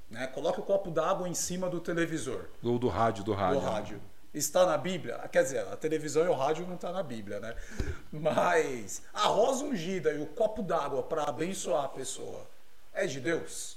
né? 0.09 0.27
Coloque 0.27 0.61
o 0.61 0.63
copo 0.63 0.89
d'água 0.89 1.27
em 1.27 1.33
cima 1.33 1.69
do 1.69 1.81
televisor, 1.81 2.45
Do, 2.61 2.79
do 2.79 2.87
rádio, 2.87 3.25
do 3.25 3.33
rádio. 3.33 3.59
do 3.59 3.65
rádio. 3.65 4.01
Está 4.33 4.65
na 4.65 4.77
Bíblia? 4.77 5.17
Quer 5.31 5.43
dizer, 5.43 5.59
a 5.67 5.75
televisão 5.75 6.23
e 6.23 6.27
o 6.29 6.33
rádio 6.33 6.65
não 6.65 6.75
está 6.75 6.91
na 6.91 7.03
Bíblia, 7.03 7.39
né? 7.41 7.55
Mas 8.11 9.01
a 9.13 9.27
rosa 9.27 9.65
ungida 9.65 10.11
e 10.11 10.21
o 10.21 10.27
copo 10.27 10.61
d'água 10.61 11.03
para 11.03 11.23
abençoar 11.23 11.85
a 11.85 11.89
pessoa 11.89 12.45
é 12.93 13.05
de 13.05 13.19
Deus? 13.19 13.76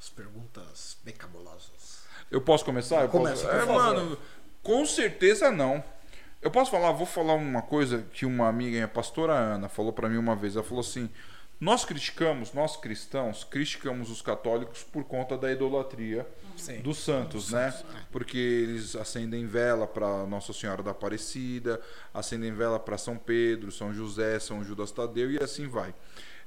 As 0.00 0.08
perguntas 0.08 0.96
bem 1.04 1.14
cabulosas. 1.14 2.04
Eu 2.30 2.40
posso 2.40 2.64
começar? 2.64 3.02
Eu 3.02 3.08
Começa, 3.10 3.46
posso... 3.46 3.54
É, 3.54 3.66
mano, 3.66 4.18
com 4.62 4.86
certeza 4.86 5.50
não. 5.50 5.84
Eu 6.40 6.50
posso 6.50 6.70
falar, 6.70 6.92
vou 6.92 7.06
falar 7.06 7.34
uma 7.34 7.60
coisa 7.60 8.06
que 8.14 8.24
uma 8.24 8.48
amiga, 8.48 8.82
a 8.82 8.88
pastora 8.88 9.34
Ana, 9.34 9.68
falou 9.68 9.92
pra 9.92 10.08
mim 10.08 10.16
uma 10.16 10.34
vez. 10.34 10.56
Ela 10.56 10.64
falou 10.64 10.80
assim: 10.80 11.10
Nós 11.60 11.84
criticamos, 11.84 12.54
nós 12.54 12.78
cristãos, 12.78 13.44
criticamos 13.44 14.10
os 14.10 14.22
católicos 14.22 14.82
por 14.82 15.04
conta 15.04 15.36
da 15.36 15.52
idolatria 15.52 16.26
Sim. 16.56 16.80
dos 16.80 16.96
santos, 16.96 17.50
né? 17.50 17.74
Porque 18.10 18.38
eles 18.38 18.96
acendem 18.96 19.46
vela 19.46 19.86
para 19.86 20.24
Nossa 20.26 20.54
Senhora 20.54 20.82
da 20.82 20.92
Aparecida, 20.92 21.78
acendem 22.14 22.54
vela 22.54 22.78
para 22.78 22.96
São 22.96 23.18
Pedro, 23.18 23.70
São 23.70 23.92
José, 23.92 24.38
São 24.38 24.64
Judas 24.64 24.90
Tadeu 24.90 25.30
e 25.30 25.42
assim 25.42 25.68
vai. 25.68 25.94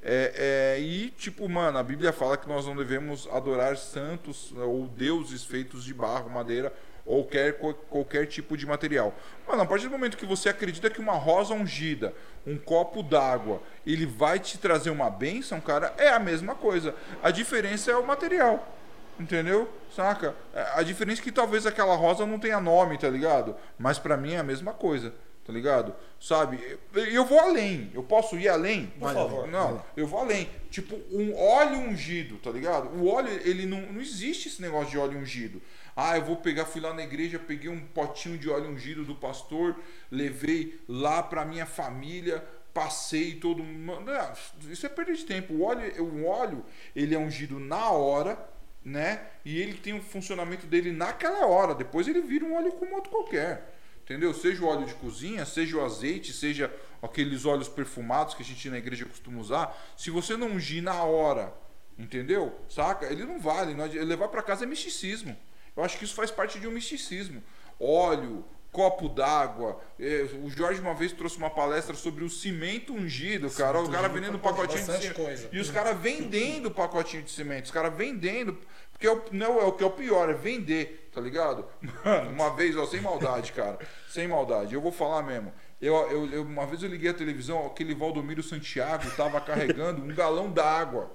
É, 0.05 0.75
é, 0.75 0.81
e, 0.81 1.09
tipo, 1.11 1.47
mano, 1.47 1.77
a 1.77 1.83
Bíblia 1.83 2.11
fala 2.11 2.35
que 2.35 2.47
nós 2.47 2.65
não 2.65 2.75
devemos 2.75 3.27
adorar 3.31 3.77
santos 3.77 4.51
ou 4.51 4.87
deuses 4.87 5.45
feitos 5.45 5.83
de 5.85 5.93
barro, 5.93 6.29
madeira 6.29 6.73
ou 7.05 7.25
quer, 7.25 7.57
qualquer 7.89 8.27
tipo 8.27 8.55
de 8.55 8.65
material. 8.65 9.13
Mano, 9.47 9.61
a 9.61 9.65
partir 9.65 9.85
do 9.85 9.91
momento 9.91 10.17
que 10.17 10.25
você 10.25 10.49
acredita 10.49 10.89
que 10.89 11.01
uma 11.01 11.13
rosa 11.13 11.53
ungida, 11.53 12.13
um 12.45 12.57
copo 12.57 13.03
d'água, 13.03 13.61
ele 13.85 14.05
vai 14.05 14.39
te 14.39 14.57
trazer 14.57 14.89
uma 14.89 15.09
bênção, 15.09 15.59
cara, 15.59 15.93
é 15.97 16.09
a 16.09 16.19
mesma 16.19 16.55
coisa. 16.55 16.95
A 17.21 17.31
diferença 17.31 17.91
é 17.91 17.95
o 17.95 18.05
material. 18.05 18.77
Entendeu? 19.19 19.69
Saca? 19.95 20.33
A 20.73 20.81
diferença 20.81 21.21
é 21.21 21.23
que 21.23 21.31
talvez 21.31 21.67
aquela 21.67 21.95
rosa 21.95 22.25
não 22.25 22.39
tenha 22.39 22.59
nome, 22.59 22.97
tá 22.97 23.09
ligado? 23.09 23.55
Mas 23.77 23.99
pra 23.99 24.17
mim 24.17 24.33
é 24.33 24.39
a 24.39 24.43
mesma 24.43 24.73
coisa, 24.73 25.13
tá 25.45 25.51
ligado? 25.51 25.93
Sabe? 26.19 26.77
Eu, 26.93 27.25
vou 27.25 27.39
além. 27.39 27.91
Eu 27.93 28.03
posso 28.03 28.37
ir 28.37 28.47
além? 28.47 28.87
Por 28.99 29.13
favor. 29.13 29.47
Não, 29.47 29.83
eu 29.95 30.07
vou 30.07 30.19
além. 30.19 30.49
Tipo, 30.69 30.95
um 31.11 31.35
óleo 31.35 31.79
ungido, 31.79 32.37
tá 32.37 32.49
ligado? 32.49 32.89
O 32.97 33.07
óleo, 33.07 33.29
ele 33.43 33.65
não, 33.65 33.81
não 33.81 34.01
existe 34.01 34.47
esse 34.47 34.61
negócio 34.61 34.89
de 34.89 34.97
óleo 34.97 35.19
ungido. 35.19 35.61
Ah, 35.95 36.17
eu 36.17 36.25
vou 36.25 36.37
pegar, 36.37 36.65
fui 36.65 36.81
lá 36.81 36.93
na 36.93 37.03
igreja, 37.03 37.37
peguei 37.37 37.69
um 37.69 37.79
potinho 37.79 38.37
de 38.37 38.49
óleo 38.49 38.69
ungido 38.69 39.03
do 39.03 39.13
pastor, 39.13 39.75
levei 40.09 40.79
lá 40.87 41.21
pra 41.21 41.45
minha 41.45 41.65
família, 41.65 42.43
passei 42.73 43.35
todo 43.35 43.63
mundo. 43.63 44.11
Não, 44.11 44.71
Isso 44.71 44.85
é 44.85 44.89
perda 44.89 45.13
de 45.13 45.23
tempo. 45.23 45.53
O 45.53 45.63
óleo, 45.63 46.03
o 46.03 46.25
óleo, 46.25 46.65
ele 46.95 47.13
é 47.13 47.19
ungido 47.19 47.59
na 47.59 47.91
hora, 47.91 48.37
né? 48.83 49.21
E 49.45 49.59
ele 49.61 49.73
tem 49.73 49.93
o 49.93 50.01
funcionamento 50.01 50.65
dele 50.65 50.91
naquela 50.91 51.45
hora. 51.45 51.75
Depois 51.75 52.07
ele 52.07 52.21
vira 52.21 52.45
um 52.45 52.55
óleo 52.55 52.71
como 52.71 52.95
outro 52.95 53.11
qualquer. 53.11 53.73
Entendeu? 54.03 54.33
Seja 54.33 54.63
o 54.63 54.67
óleo 54.67 54.85
de 54.85 54.93
cozinha, 54.95 55.45
seja 55.45 55.77
o 55.77 55.83
azeite, 55.85 56.33
seja 56.33 56.73
aqueles 57.01 57.45
óleos 57.45 57.69
perfumados 57.69 58.33
que 58.33 58.43
a 58.43 58.45
gente 58.45 58.69
na 58.69 58.77
igreja 58.77 59.05
costuma 59.05 59.39
usar. 59.39 59.75
Se 59.97 60.09
você 60.09 60.35
não 60.35 60.47
ungir 60.51 60.83
na 60.83 61.03
hora, 61.03 61.53
entendeu? 61.97 62.53
Saca? 62.69 63.05
Ele 63.05 63.23
não 63.23 63.39
vale. 63.39 63.73
Não 63.73 63.85
levar 63.85 64.27
para 64.27 64.41
casa 64.43 64.65
é 64.65 64.67
misticismo. 64.67 65.37
Eu 65.75 65.83
acho 65.83 65.97
que 65.97 66.03
isso 66.03 66.15
faz 66.15 66.29
parte 66.29 66.59
de 66.59 66.67
um 66.67 66.71
misticismo. 66.71 67.41
Óleo, 67.79 68.45
copo 68.71 69.07
d'água. 69.07 69.79
eh, 69.99 70.27
O 70.43 70.49
Jorge 70.49 70.81
uma 70.81 70.93
vez 70.93 71.11
trouxe 71.13 71.37
uma 71.37 71.49
palestra 71.49 71.95
sobre 71.95 72.23
o 72.23 72.29
cimento 72.29 72.93
ungido, 72.93 73.49
cara. 73.51 73.81
O 73.81 73.89
cara 73.89 74.07
vendendo 74.09 74.35
um 74.35 74.39
pacotinho 74.39 74.85
de 74.85 74.91
cimento. 74.91 75.15
coisa. 75.15 75.49
E 75.51 75.59
os 75.59 75.71
caras 75.71 75.97
vendendo 75.97 76.69
pacotinho 76.69 77.23
de 77.23 77.31
cimento. 77.31 77.65
Os 77.65 77.71
caras 77.71 77.93
vendendo. 77.95 78.57
Porque 78.91 79.07
é 79.07 79.11
o, 79.11 79.23
não, 79.31 79.59
é 79.59 79.63
o 79.63 79.71
que 79.71 79.83
é 79.83 79.87
o 79.87 79.91
pior, 79.91 80.29
é 80.29 80.33
vender, 80.33 81.02
tá 81.13 81.21
ligado? 81.21 81.65
Mano, 82.03 82.29
uma 82.31 82.49
vez, 82.55 82.75
ó, 82.75 82.85
sem 82.85 83.01
maldade, 83.01 83.51
cara. 83.53 83.77
Sem 84.09 84.27
maldade. 84.27 84.73
Eu 84.73 84.81
vou 84.81 84.91
falar 84.91 85.21
mesmo. 85.23 85.53
Eu, 85.81 85.95
eu, 86.09 86.25
eu- 86.31 86.43
uma 86.43 86.65
vez 86.65 86.81
eu 86.83 86.89
liguei 86.89 87.09
a 87.09 87.13
televisão, 87.13 87.65
aquele 87.65 87.93
Valdomiro 87.93 88.41
Santiago 88.41 89.09
tava 89.15 89.39
carregando 89.41 90.01
um 90.03 90.13
galão 90.15 90.49
d'água. 90.51 91.11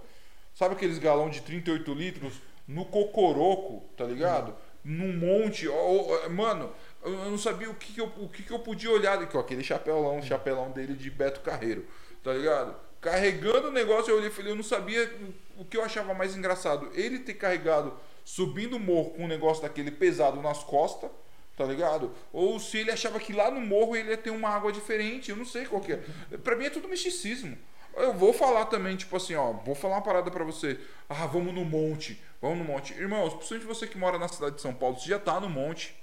Sabe 0.54 0.74
aqueles 0.74 0.98
galão 0.98 1.30
de 1.30 1.40
38 1.42 1.92
litros 1.94 2.34
no 2.66 2.84
cocoroco, 2.84 3.88
tá 3.96 4.04
ligado? 4.04 4.54
Num 4.84 5.12
monte. 5.16 5.68
ó, 5.68 5.74
ó, 5.74 6.28
mano, 6.28 6.72
eu 7.04 7.30
não 7.30 7.38
sabia 7.38 7.70
o 7.70 7.74
que, 7.74 7.92
que 7.94 8.00
eu, 8.00 8.06
o 8.18 8.28
que, 8.28 8.42
que 8.42 8.50
eu 8.52 8.58
podia 8.58 8.90
olhar. 8.90 9.24
Com 9.28 9.38
aquele 9.38 9.62
chapelão, 9.62 10.20
chapelão 10.22 10.70
dele 10.70 10.94
de 10.94 11.10
Beto 11.10 11.40
Carreiro, 11.40 11.86
tá 12.22 12.32
ligado? 12.32 12.74
Carregando 13.00 13.68
o 13.68 13.72
negócio, 13.72 14.10
eu 14.10 14.16
olhei 14.16 14.28
e 14.28 14.32
falei, 14.32 14.50
eu 14.52 14.56
não 14.56 14.62
sabia 14.64 15.10
o 15.56 15.64
que 15.64 15.76
eu 15.76 15.84
achava 15.84 16.12
mais 16.14 16.36
engraçado. 16.36 16.90
Ele 16.94 17.20
ter 17.20 17.34
carregado, 17.34 17.94
subindo 18.28 18.76
o 18.76 18.78
morro 18.78 19.12
com 19.12 19.24
um 19.24 19.26
negócio 19.26 19.62
daquele 19.62 19.90
pesado 19.90 20.42
nas 20.42 20.62
costas, 20.62 21.10
tá 21.56 21.64
ligado? 21.64 22.12
Ou 22.30 22.60
se 22.60 22.76
ele 22.76 22.90
achava 22.90 23.18
que 23.18 23.32
lá 23.32 23.50
no 23.50 23.58
morro 23.58 23.96
ele 23.96 24.10
ia 24.10 24.18
ter 24.18 24.28
uma 24.28 24.50
água 24.50 24.70
diferente, 24.70 25.30
eu 25.30 25.36
não 25.36 25.46
sei 25.46 25.64
qual 25.64 25.80
que 25.80 25.94
é. 25.94 25.96
Pra 26.44 26.54
mim 26.54 26.66
é 26.66 26.70
tudo 26.70 26.86
misticismo. 26.88 27.56
Eu 27.94 28.12
vou 28.12 28.34
falar 28.34 28.66
também, 28.66 28.96
tipo 28.96 29.16
assim, 29.16 29.34
ó, 29.34 29.52
vou 29.52 29.74
falar 29.74 29.94
uma 29.94 30.02
parada 30.02 30.30
pra 30.30 30.44
você. 30.44 30.78
Ah, 31.08 31.26
vamos 31.26 31.54
no 31.54 31.64
monte, 31.64 32.22
vamos 32.38 32.58
no 32.58 32.64
monte. 32.64 32.92
Irmãos, 32.92 33.32
principalmente 33.32 33.66
você 33.66 33.86
que 33.86 33.96
mora 33.96 34.18
na 34.18 34.28
cidade 34.28 34.56
de 34.56 34.60
São 34.60 34.74
Paulo, 34.74 35.00
você 35.00 35.08
já 35.08 35.18
tá 35.18 35.40
no 35.40 35.48
monte, 35.48 35.96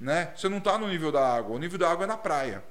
né? 0.00 0.32
Você 0.36 0.48
não 0.48 0.58
tá 0.58 0.76
no 0.76 0.88
nível 0.88 1.12
da 1.12 1.24
água, 1.24 1.54
o 1.54 1.60
nível 1.60 1.78
da 1.78 1.88
água 1.88 2.02
é 2.02 2.08
na 2.08 2.16
praia, 2.16 2.64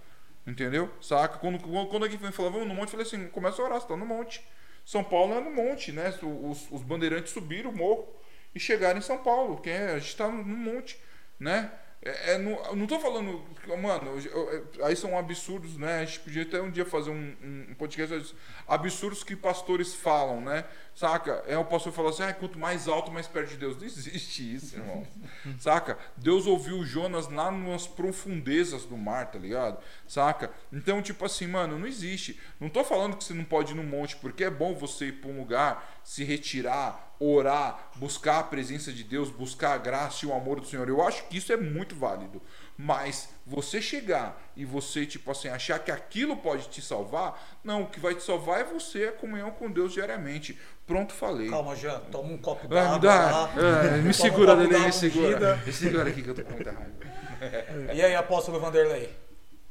entendeu? 0.45 0.91
Saca? 0.99 1.39
Quando, 1.39 1.59
quando 1.59 2.03
alguém 2.03 2.17
vem 2.17 2.31
falar, 2.33 2.49
vamos 2.49 2.67
no 2.67 2.75
monte, 2.75 2.87
eu 2.87 2.91
falei 2.99 3.05
assim, 3.05 3.29
começa 3.29 3.61
a 3.61 3.65
orar, 3.65 3.79
você 3.79 3.87
tá 3.87 3.95
no 3.95 4.05
monte. 4.05 4.45
São 4.85 5.01
Paulo 5.01 5.33
é 5.33 5.39
no 5.39 5.49
monte, 5.49 5.93
né? 5.93 6.13
Os, 6.21 6.69
os 6.69 6.83
bandeirantes 6.83 7.31
subiram 7.31 7.69
o 7.69 7.75
morro 7.75 8.19
e 8.53 8.59
chegaram 8.59 8.99
em 8.99 9.01
São 9.03 9.17
Paulo, 9.19 9.61
que 9.61 9.69
é, 9.69 9.91
a 9.93 9.99
gente 9.99 10.15
tá 10.15 10.27
no 10.27 10.43
monte, 10.43 10.97
né? 11.39 11.71
É, 12.03 12.31
é, 12.33 12.37
não, 12.39 12.87
tô 12.87 12.99
falando, 12.99 13.45
mano, 13.79 14.19
eu- 14.19 14.49
eu- 14.75 14.85
aí 14.87 14.95
são 14.95 15.15
absurdos, 15.15 15.77
né? 15.77 15.99
A 15.99 16.05
gente 16.05 16.21
podia 16.21 16.41
até 16.41 16.59
um 16.59 16.71
dia 16.71 16.83
fazer 16.83 17.11
um, 17.11 17.35
um- 17.43 17.67
um 17.69 17.73
podcast 17.75 18.35
absurdos 18.67 19.23
que 19.23 19.35
pastores 19.35 19.93
falam, 19.93 20.41
né? 20.41 20.65
Saca? 20.95 21.43
É 21.47 21.55
o 21.55 21.63
pastor 21.63 21.93
falar 21.93 22.09
assim, 22.09 22.23
ah, 22.23 22.33
quanto 22.33 22.57
mais 22.57 22.87
alto, 22.87 23.11
mais 23.11 23.27
perto 23.27 23.49
de 23.49 23.57
Deus. 23.57 23.77
Não 23.77 23.85
existe 23.85 24.55
isso, 24.55 24.77
irmão. 24.77 25.05
Saca? 25.59 25.95
Deus 26.17 26.47
ouviu 26.47 26.83
Jonas 26.83 27.29
lá 27.29 27.51
nas 27.51 27.85
profundezas 27.85 28.83
do 28.83 28.97
mar, 28.97 29.29
tá 29.29 29.37
ligado? 29.37 29.77
Saca? 30.07 30.51
Então, 30.73 31.03
tipo 31.03 31.23
assim, 31.23 31.45
mano, 31.45 31.77
não 31.77 31.85
existe. 31.85 32.39
Não 32.59 32.67
tô 32.67 32.83
falando 32.83 33.15
que 33.15 33.23
você 33.23 33.33
não 33.35 33.43
pode 33.43 33.73
ir 33.73 33.75
no 33.75 33.83
monte, 33.83 34.15
porque 34.15 34.43
é 34.43 34.49
bom 34.49 34.73
você 34.73 35.05
ir 35.09 35.11
pra 35.21 35.29
um 35.29 35.37
lugar, 35.37 36.01
se 36.03 36.23
retirar, 36.23 37.10
orar, 37.21 37.91
buscar 37.95 38.39
a 38.39 38.43
presença 38.43 38.91
de 38.91 39.03
Deus, 39.03 39.29
buscar 39.29 39.73
a 39.73 39.77
graça 39.77 40.25
e 40.25 40.27
o 40.27 40.33
amor 40.33 40.59
do 40.59 40.65
Senhor. 40.65 40.89
Eu 40.89 41.01
acho 41.05 41.23
que 41.27 41.37
isso 41.37 41.53
é 41.53 41.57
muito 41.57 41.95
válido. 41.95 42.41
Mas 42.77 43.29
você 43.45 43.79
chegar 43.79 44.41
e 44.55 44.65
você, 44.65 45.05
tipo 45.05 45.29
assim, 45.29 45.47
achar 45.47 45.77
que 45.77 45.91
aquilo 45.91 46.35
pode 46.37 46.67
te 46.69 46.81
salvar, 46.81 47.59
não, 47.63 47.83
o 47.83 47.87
que 47.87 47.99
vai 47.99 48.15
te 48.15 48.23
salvar 48.23 48.61
é 48.61 48.63
você, 48.63 49.05
a 49.05 49.11
comunhão 49.11 49.51
com 49.51 49.69
Deus 49.69 49.93
diariamente. 49.93 50.59
Pronto, 50.87 51.13
falei. 51.13 51.49
Calma, 51.49 51.75
Jean, 51.75 51.99
toma 52.11 52.33
um 52.33 52.37
copo 52.37 52.67
d'água 52.67 52.95
me 52.95 52.99
dá. 52.99 53.31
lá. 53.31 53.47
Toma 53.49 53.97
me 53.97 54.09
um 54.09 54.13
segura, 54.13 54.55
d'água 54.55 54.79
me 54.79 54.91
segura. 54.91 55.55
Me 55.63 55.73
segura 55.73 56.09
aqui 56.09 56.23
que 56.23 56.29
eu 56.29 56.35
tô 56.35 56.43
com 56.43 56.53
muita 56.53 56.71
raiva. 56.71 57.93
E 57.93 58.01
aí, 58.01 58.15
apóstolo 58.15 58.59
Vanderlei? 58.59 59.15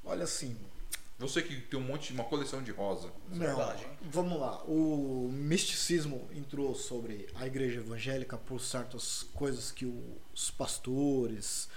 Olha 0.05 0.25
assim, 0.25 0.57
Você 1.21 1.43
que 1.43 1.61
tem 1.61 1.79
um 1.79 1.83
monte, 1.83 2.15
uma 2.15 2.25
coleção 2.25 2.63
de 2.63 2.71
rosa. 2.71 3.13
Não, 3.29 3.39
Verdade, 3.39 3.85
hein? 3.85 3.91
vamos 4.01 4.41
lá. 4.41 4.63
O 4.65 5.29
misticismo 5.31 6.27
entrou 6.35 6.75
sobre 6.75 7.29
a 7.35 7.47
igreja 7.47 7.81
evangélica 7.81 8.39
por 8.39 8.59
certas 8.59 9.25
coisas 9.35 9.71
que 9.71 9.85
os 9.85 10.51
pastores 10.51 11.69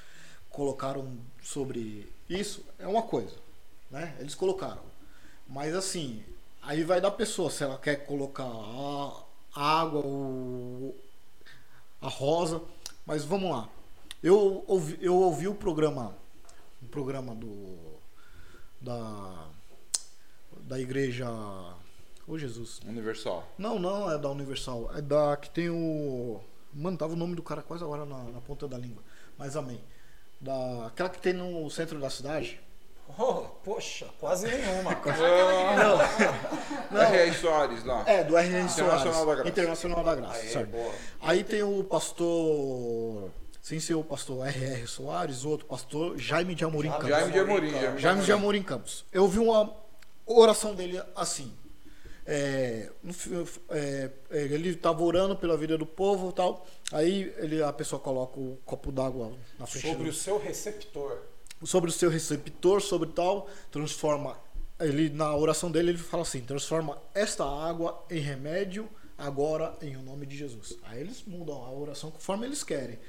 colocaram 0.49 1.17
sobre 1.41 2.09
isso 2.29 2.63
é 2.79 2.87
uma 2.87 3.01
coisa, 3.01 3.35
né? 3.91 4.15
Eles 4.17 4.33
colocaram. 4.33 4.81
Mas 5.45 5.75
assim, 5.75 6.23
aí 6.61 6.81
vai 6.85 7.01
da 7.01 7.11
pessoa 7.11 7.51
se 7.51 7.65
ela 7.65 7.77
quer 7.77 8.05
colocar 8.05 8.45
a 8.45 9.25
água, 9.53 9.99
o, 10.05 10.95
a 11.99 12.07
rosa. 12.07 12.61
Mas 13.05 13.25
vamos 13.25 13.51
lá. 13.51 13.67
Eu 14.23 14.63
ouvi, 14.67 14.97
eu 15.01 15.15
ouvi 15.15 15.49
o 15.49 15.53
programa, 15.55 16.15
o 16.81 16.85
programa 16.85 17.35
do 17.35 17.92
da 18.83 19.47
da 20.67 20.79
igreja 20.79 21.27
Ô 22.27 22.37
Jesus. 22.37 22.79
Universal. 22.87 23.45
Não, 23.57 23.77
não 23.77 24.09
é 24.09 24.17
da 24.17 24.29
Universal. 24.29 24.89
É 24.95 25.01
da 25.01 25.35
que 25.35 25.49
tem 25.49 25.69
o. 25.69 26.39
Mano, 26.73 26.97
tava 26.97 27.13
o 27.13 27.17
nome 27.17 27.35
do 27.35 27.43
cara 27.43 27.61
quase 27.61 27.83
agora 27.83 28.05
na, 28.05 28.17
na 28.23 28.41
ponta 28.41 28.67
da 28.67 28.77
língua. 28.77 29.03
Mas 29.37 29.55
amém. 29.57 29.81
Da... 30.39 30.87
Aquela 30.87 31.09
que 31.09 31.19
tem 31.19 31.33
no 31.33 31.69
centro 31.69 31.99
da 31.99 32.09
cidade. 32.09 32.61
Oh, 33.19 33.41
poxa, 33.63 34.07
quase 34.19 34.47
nenhuma. 34.47 34.91
Não. 36.89 37.01
R.R. 37.01 37.33
Soares 37.33 37.83
lá. 37.83 38.03
É, 38.07 38.23
do 38.23 38.37
R.R. 38.37 38.63
Internacional 38.63 38.99
Soares. 38.99 39.27
da 39.27 39.35
Graça. 39.35 39.49
Internacional 39.49 40.03
da 40.03 40.15
Graça. 40.15 40.39
Aí, 40.39 40.49
certo. 40.49 40.71
boa. 40.71 40.93
Aí 41.21 41.43
tem 41.43 41.61
o 41.61 41.83
pastor. 41.83 43.29
Sem 43.63 43.79
ser 43.79 43.93
o 43.95 44.03
pastor 44.03 44.45
R.R. 44.45 44.85
Soares, 44.85 45.45
outro 45.45 45.65
pastor 45.65 46.17
Jaime 46.19 46.53
de 46.53 46.65
Amorim 46.65 46.89
Campos. 46.91 47.07
Jaime 47.07 47.31
de 47.31 47.39
Amorim. 47.39 47.69
Jaime 47.71 47.99
Jaime 48.01 48.21
de 48.25 48.31
Amorim 48.33 48.61
Campos. 48.61 49.05
Eu 49.11 49.25
vi 49.25 49.39
uma 49.39 49.73
oração 50.25 50.75
dele 50.75 51.01
assim. 51.15 51.51
É, 52.25 52.89
fi- 53.11 53.31
é, 53.69 54.09
ele 54.31 54.69
estava 54.69 55.01
orando 55.01 55.35
pela 55.35 55.55
vida 55.57 55.77
do 55.77 55.85
povo 55.85 56.29
e 56.29 56.33
tal. 56.33 56.67
Aí 56.91 57.33
ele, 57.37 57.63
a 57.63 57.71
pessoa 57.71 57.99
coloca 58.01 58.37
o 58.37 58.57
copo 58.65 58.91
d'água 58.91 59.31
na 59.57 59.65
frente 59.65 59.87
Sobre 59.87 60.09
o 60.09 60.13
seu 60.13 60.37
receptor. 60.37 61.17
sobre 61.63 61.89
o 61.89 61.93
seu 61.93 62.09
receptor, 62.09 62.81
sobre 62.81 63.09
tal, 63.09 63.47
transforma 63.71 64.37
ele 64.79 65.09
na 65.09 65.33
oração 65.33 65.71
dele 65.71 65.91
ele 65.91 65.97
fala 65.97 66.23
assim, 66.23 66.41
transforma 66.41 67.01
esta 67.13 67.45
água 67.45 68.03
em 68.09 68.19
remédio 68.19 68.89
agora 69.17 69.73
em 69.81 69.95
o 69.95 70.01
nome 70.01 70.25
de 70.25 70.35
Jesus. 70.35 70.77
Aí 70.83 70.99
eles 70.99 71.23
mudam 71.25 71.63
a 71.63 71.71
oração 71.71 72.11
conforme 72.11 72.45
eles 72.45 72.63
querem, 72.63 72.99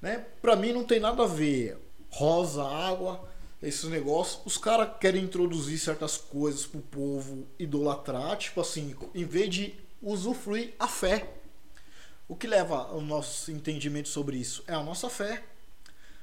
né? 0.00 0.24
Para 0.40 0.56
mim 0.56 0.72
não 0.72 0.84
tem 0.84 1.00
nada 1.00 1.22
a 1.22 1.26
ver 1.26 1.78
rosa, 2.10 2.64
água, 2.64 3.28
esses 3.62 3.84
negócios. 3.84 4.40
Os 4.44 4.56
caras 4.56 4.90
querem 5.00 5.24
introduzir 5.24 5.78
certas 5.78 6.16
coisas 6.16 6.66
pro 6.66 6.80
povo 6.80 7.46
idolatrar, 7.58 8.36
tipo 8.36 8.60
assim, 8.60 8.94
em 9.14 9.24
vez 9.24 9.50
de 9.50 9.74
usufruir 10.02 10.74
a 10.78 10.88
fé. 10.88 11.28
O 12.28 12.36
que 12.36 12.46
leva 12.46 12.92
o 12.94 13.00
nosso 13.00 13.50
entendimento 13.50 14.08
sobre 14.08 14.36
isso 14.36 14.62
é 14.66 14.74
a 14.74 14.82
nossa 14.82 15.08
fé. 15.08 15.42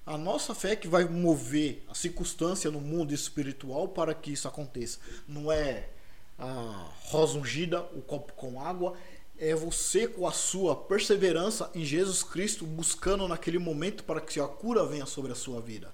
A 0.06 0.18
nossa 0.20 0.54
fé 0.54 0.76
que 0.76 0.88
vai 0.88 1.04
mover 1.06 1.84
a 1.90 1.96
circunstância 1.96 2.70
no 2.70 2.80
mundo 2.80 3.12
espiritual 3.12 3.88
para 3.88 4.14
que 4.14 4.32
isso 4.32 4.48
aconteça. 4.48 5.00
Não 5.28 5.52
é 5.52 5.90
a 6.38 6.92
rosa 7.06 7.40
ungida, 7.40 7.82
o 7.96 8.02
copo 8.02 8.34
com 8.34 8.62
água, 8.62 8.94
é 9.38 9.54
você 9.56 10.08
com 10.08 10.28
a 10.28 10.32
sua 10.32 10.76
perseverança 10.76 11.70
em 11.76 11.84
Jesus 11.84 12.24
Cristo, 12.24 12.66
buscando 12.66 13.28
naquele 13.28 13.60
momento 13.60 14.04
para 14.04 14.22
que 14.22 14.40
a 14.40 14.48
cura 14.48 14.86
venha 14.86 15.06
sobre 15.06 15.32
a 15.32 15.36
sua 15.36 15.62
vida. 15.62 15.94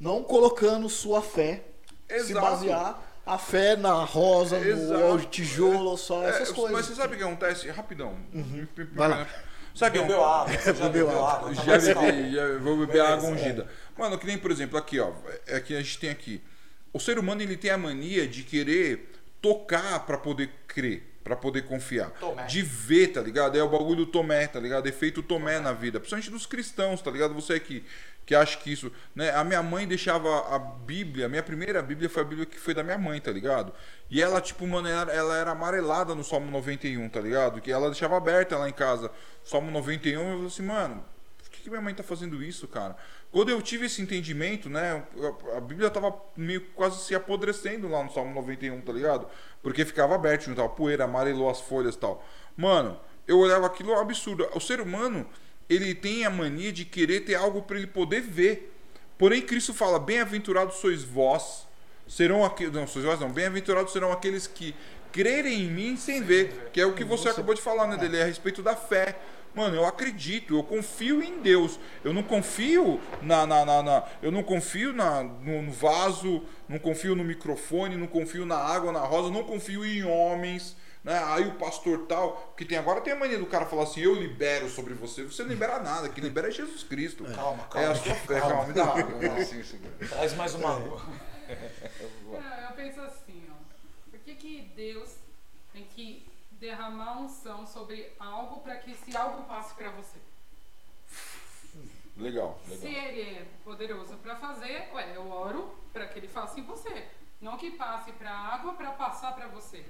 Não 0.00 0.22
colocando 0.22 0.88
sua 0.88 1.20
fé, 1.22 1.64
se 2.08 2.14
Exato. 2.32 2.40
basear 2.46 3.02
a 3.26 3.38
fé 3.38 3.76
na 3.76 3.92
rosa, 4.04 4.58
no 4.58 4.66
Exato. 4.66 5.26
tijolo, 5.30 5.96
só 5.96 6.22
É, 6.24 6.28
essas 6.30 6.48
Mas 6.48 6.56
coisas. 6.58 6.76
Uhum. 6.88 6.94
você 6.94 7.00
sabe 7.00 7.14
o 7.14 7.18
que 7.18 7.24
acontece? 7.24 7.70
Rapidão. 7.70 8.16
Vai 8.94 9.08
lá. 9.08 9.28
Sabe 9.74 9.98
o 9.98 10.02
que 10.02 10.04
é 10.04 10.08
Bebeu 10.08 10.24
água, 10.24 10.52
já 10.54 10.72
Bebeu 10.72 10.90
bebeu 11.06 11.24
água. 11.26 11.50
água? 11.50 11.64
Tá 11.64 11.78
Já 11.78 11.94
calmo. 11.94 12.12
bebi, 12.12 12.32
já 12.34 12.58
vou 12.58 12.76
beber 12.78 12.92
Beleza, 12.92 13.12
água 13.14 13.28
é. 13.28 13.32
ungida. 13.32 13.68
Mano, 13.98 14.18
que 14.18 14.26
nem, 14.26 14.38
por 14.38 14.50
exemplo, 14.50 14.78
aqui, 14.78 15.00
ó. 15.00 15.12
É 15.46 15.58
que 15.60 15.74
a 15.74 15.80
gente 15.82 15.98
tem 15.98 16.10
aqui. 16.10 16.40
O 16.92 17.00
ser 17.00 17.18
humano 17.18 17.42
ele 17.42 17.56
tem 17.56 17.70
a 17.72 17.78
mania 17.78 18.26
de 18.28 18.44
querer 18.44 19.10
tocar 19.42 20.06
pra 20.06 20.16
poder 20.16 20.50
crer, 20.68 21.13
pra 21.24 21.34
poder 21.34 21.62
confiar. 21.62 22.10
Tomé. 22.10 22.44
De 22.44 22.60
ver, 22.60 23.08
tá 23.08 23.22
ligado? 23.22 23.56
É 23.56 23.62
o 23.62 23.68
bagulho 23.68 24.04
do 24.04 24.06
Tomé, 24.06 24.46
tá 24.46 24.60
ligado? 24.60 24.86
Efeito 24.86 25.22
Tomé 25.22 25.58
na 25.58 25.72
vida. 25.72 25.98
Principalmente 25.98 26.30
dos 26.30 26.44
cristãos, 26.44 27.00
tá 27.00 27.10
ligado? 27.10 27.32
Você 27.32 27.58
que, 27.58 27.82
que 28.26 28.34
acha 28.34 28.58
que 28.58 28.70
isso. 28.70 28.92
Né? 29.14 29.30
A 29.34 29.42
minha 29.42 29.62
mãe 29.62 29.88
deixava 29.88 30.54
a 30.54 30.58
Bíblia, 30.58 31.24
a 31.24 31.28
minha 31.28 31.42
primeira 31.42 31.82
Bíblia 31.82 32.10
foi 32.10 32.22
a 32.22 32.26
Bíblia 32.26 32.46
que 32.46 32.60
foi 32.60 32.74
da 32.74 32.82
minha 32.82 32.98
mãe, 32.98 33.18
tá 33.22 33.32
ligado? 33.32 33.72
E 34.10 34.20
ela, 34.20 34.38
tipo, 34.38 34.66
mano, 34.66 34.86
ela, 34.86 35.36
era 35.36 35.50
amarelada 35.52 36.14
no 36.14 36.22
Salmo 36.22 36.50
91, 36.50 37.08
tá 37.08 37.20
ligado? 37.20 37.60
Que 37.62 37.72
ela 37.72 37.88
deixava 37.88 38.18
aberta 38.18 38.58
lá 38.58 38.68
em 38.68 38.72
casa. 38.72 39.10
Salmo 39.42 39.70
91, 39.70 40.20
eu 40.20 40.26
falei 40.26 40.46
assim, 40.46 40.62
mano, 40.62 41.04
por 41.38 41.50
que, 41.50 41.62
que 41.62 41.70
minha 41.70 41.80
mãe 41.80 41.94
tá 41.94 42.02
fazendo 42.02 42.42
isso, 42.44 42.68
cara? 42.68 42.96
Quando 43.34 43.48
eu 43.48 43.60
tive 43.60 43.86
esse 43.86 44.00
entendimento, 44.00 44.70
né? 44.70 45.02
a- 45.56 45.60
Bíblia 45.60 45.90
tava 45.90 46.14
meio 46.36 46.60
quase 46.76 47.04
se 47.04 47.16
apodrecendo 47.16 47.88
lá 47.88 48.00
no 48.00 48.08
Salmo 48.12 48.32
91, 48.32 48.80
tá 48.80 48.92
ligado? 48.92 49.26
Porque 49.60 49.84
ficava 49.84 50.14
aberto, 50.14 50.44
juntava 50.44 50.68
poeira, 50.68 51.02
amarelou 51.02 51.50
as 51.50 51.60
folhas 51.60 51.96
e 51.96 51.98
tal. 51.98 52.24
Mano, 52.56 52.96
eu 53.26 53.36
olhava 53.40 53.66
aquilo 53.66 53.90
é 53.90 53.96
um 53.96 54.00
absurdo. 54.00 54.48
O 54.54 54.60
ser 54.60 54.80
humano, 54.80 55.26
ele 55.68 55.96
tem 55.96 56.24
a 56.24 56.30
mania 56.30 56.70
de 56.72 56.84
querer 56.84 57.22
ter 57.22 57.34
algo 57.34 57.60
para 57.62 57.76
ele 57.76 57.88
poder 57.88 58.20
ver. 58.20 58.72
Porém, 59.18 59.42
Cristo 59.42 59.74
fala: 59.74 59.98
Bem-aventurados 59.98 60.76
sois 60.76 61.02
vós, 61.02 61.66
serão 62.06 62.44
aqueles. 62.44 62.72
Não, 62.72 62.86
sois 62.86 63.04
vós 63.04 63.18
não, 63.18 63.32
bem-aventurados 63.32 63.92
serão 63.92 64.12
aqueles 64.12 64.46
que 64.46 64.76
crerem 65.10 65.62
em 65.62 65.70
mim 65.72 65.96
sem 65.96 66.22
ver. 66.22 66.70
Que 66.72 66.80
é 66.80 66.86
o 66.86 66.94
que 66.94 67.02
você 67.02 67.28
acabou 67.30 67.52
de 67.52 67.60
falar, 67.60 67.88
né, 67.88 67.96
dele? 67.96 68.16
É 68.16 68.22
a 68.22 68.26
respeito 68.26 68.62
da 68.62 68.76
fé. 68.76 69.18
Mano, 69.54 69.76
eu 69.76 69.86
acredito, 69.86 70.56
eu 70.56 70.64
confio 70.64 71.22
em 71.22 71.38
Deus. 71.40 71.78
Eu 72.02 72.12
não 72.12 72.22
confio 72.22 73.00
na. 73.22 73.46
na, 73.46 73.64
na- 73.64 73.82
na- 73.82 74.04
eu 74.20 74.32
não 74.32 74.42
confio 74.42 74.92
na, 74.92 75.22
no, 75.22 75.62
no 75.62 75.70
vaso, 75.72 76.42
não 76.68 76.78
confio 76.78 77.14
no 77.14 77.22
microfone, 77.24 77.96
não 77.96 78.06
confio 78.08 78.44
na 78.44 78.56
água, 78.56 78.90
na 78.90 79.00
rosa, 79.00 79.30
não 79.30 79.44
confio 79.44 79.84
em 79.86 80.02
homens. 80.02 80.76
Né? 81.04 81.22
Aí 81.26 81.46
o 81.46 81.52
pastor 81.56 82.06
tal, 82.08 82.32
porque 82.48 82.64
tem 82.64 82.78
agora 82.78 83.00
tem 83.02 83.12
a 83.12 83.16
mania 83.16 83.38
do 83.38 83.44
cara 83.46 83.66
falar 83.66 83.82
assim, 83.82 84.00
eu 84.00 84.14
libero 84.14 84.68
sobre 84.70 84.94
você. 84.94 85.22
Você 85.22 85.42
não 85.42 85.50
libera 85.50 85.78
nada, 85.78 86.08
quem 86.08 86.24
libera 86.24 86.48
é 86.48 86.50
Jesus 86.50 86.82
Cristo. 86.82 87.24
Calma, 87.24 87.62
É 87.64 87.72
calma. 87.72 87.90
a 87.90 87.94
sua 87.94 88.14
fé, 88.14 88.40
calma, 88.40 88.66
me 88.66 88.72
dá 88.72 88.84
água. 88.84 89.20
Não, 89.20 89.44
sim, 89.44 89.62
sim. 89.62 89.78
Traz 90.08 90.34
mais 90.34 90.54
uma 90.54 90.74
água. 90.76 91.02
Não, 92.22 92.32
eu 92.68 92.72
penso 92.74 93.00
assim, 93.02 93.42
ó. 93.50 93.54
Por 94.10 94.18
que, 94.20 94.34
que 94.34 94.72
Deus 94.74 95.10
tem 95.74 95.84
que 95.94 96.26
derramar 96.64 97.18
unção 97.18 97.66
sobre 97.66 98.10
algo 98.18 98.60
para 98.60 98.76
que 98.76 98.92
esse 98.92 99.14
algo 99.14 99.42
passe 99.44 99.74
para 99.74 99.90
você? 99.90 100.18
Legal, 102.16 102.58
Se 102.66 102.86
legal. 102.86 103.04
ele 103.04 103.20
é 103.20 103.46
poderoso 103.62 104.16
para 104.18 104.36
fazer, 104.36 104.88
ué, 104.94 105.12
eu 105.14 105.30
oro 105.30 105.76
para 105.92 106.06
que 106.06 106.18
ele 106.18 106.28
faça 106.28 106.58
em 106.58 106.62
você. 106.62 107.08
Não 107.40 107.58
que 107.58 107.72
passe 107.72 108.12
para 108.12 108.30
a 108.30 108.54
água 108.54 108.72
para 108.72 108.92
passar 108.92 109.34
para 109.34 109.48
você. 109.48 109.84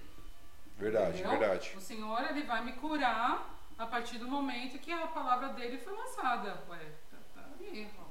Verdade, 0.76 1.20
entendeu? 1.20 1.38
verdade. 1.38 1.74
O 1.76 1.80
Senhor 1.80 2.20
ele 2.28 2.42
vai 2.42 2.64
me 2.64 2.72
curar 2.72 3.54
a 3.78 3.86
partir 3.86 4.18
do 4.18 4.26
momento 4.26 4.78
que 4.80 4.90
a 4.90 5.06
palavra 5.06 5.50
dele 5.50 5.78
foi 5.78 5.92
lançada. 5.92 6.64
Ué, 6.68 6.80
tá, 7.10 7.18
tá 7.34 7.46
ali, 7.60 7.88
ó. 8.00 8.04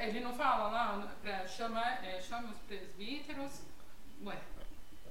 Ele 0.00 0.20
não 0.20 0.34
fala 0.34 0.68
lá, 0.68 1.16
pra 1.22 1.48
chamar, 1.48 2.04
é, 2.04 2.20
chama 2.20 2.50
os 2.50 2.58
presbíteros. 2.58 3.62
Ué. 4.22 4.38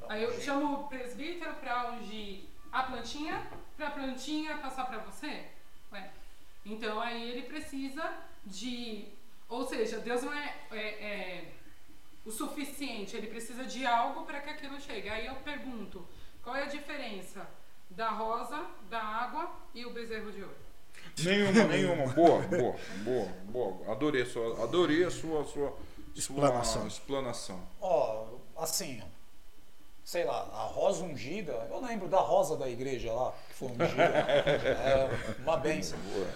Aí 0.08 0.24
eu 0.24 0.39
chamo 0.39 0.82
o 0.82 0.88
presbítero 0.88 1.54
para 1.56 1.91
ungir 1.91 2.46
a 2.80 2.84
plantinha, 2.84 3.41
para 3.78 3.88
a 3.88 3.91
plantinha 3.91 4.57
passar 4.57 4.86
para 4.86 4.99
você. 4.99 5.45
Ué. 5.91 6.09
Então 6.65 6.99
aí 6.99 7.32
ele 7.32 7.43
precisa 7.43 8.03
de. 8.45 9.05
Ou 9.47 9.65
seja, 9.67 9.99
Deus 9.99 10.23
não 10.23 10.34
é, 10.34 10.55
é- 10.71 10.78
é 10.78 11.51
o 12.26 12.32
suficiente, 12.32 13.15
ele 13.15 13.28
precisa 13.28 13.63
de 13.65 13.86
algo 13.86 14.26
para 14.26 14.41
que 14.41 14.49
aquilo 14.49 14.80
chegue. 14.82 15.07
Aí 15.09 15.26
eu 15.28 15.36
pergunto: 15.36 16.05
qual 16.43 16.55
é 16.55 16.63
a 16.63 16.67
diferença 16.67 17.47
da 17.89 18.09
rosa, 18.09 18.65
da 18.89 19.01
água 19.01 19.51
e 19.73 19.86
o 19.86 19.91
bezerro 19.93 20.32
de 20.32 20.41
ouro? 20.41 20.55
Nenhuma, 21.23 21.63
nenhuma. 21.69 22.07
Boa, 22.13 22.41
boa, 22.41 22.76
boa, 23.03 23.28
boa. 23.43 23.91
Adorei 23.91 24.23
a 24.23 24.26
sua, 24.26 24.63
adorei 24.63 25.03
a 25.03 25.11
sua, 25.11 25.45
sua 25.45 25.78
Explanação. 26.15 26.82
Sua 26.82 26.88
explanação. 26.88 27.67
Ó, 27.82 28.26
assim, 28.57 29.03
sei 30.06 30.24
lá, 30.24 30.47
a 30.53 30.66
rosa 30.66 31.03
ungida, 31.03 31.68
eu 31.70 31.82
lembro 31.82 32.08
da 32.08 32.20
rosa 32.20 32.56
da 32.56 32.70
igreja 32.70 33.12
lá, 33.12 33.34
que 33.49 33.56
foi 33.56 33.70
ungida. 33.70 34.03
é 34.06 35.10
uma 35.39 35.58
benção. 35.58 35.97
Boa. 36.14 36.28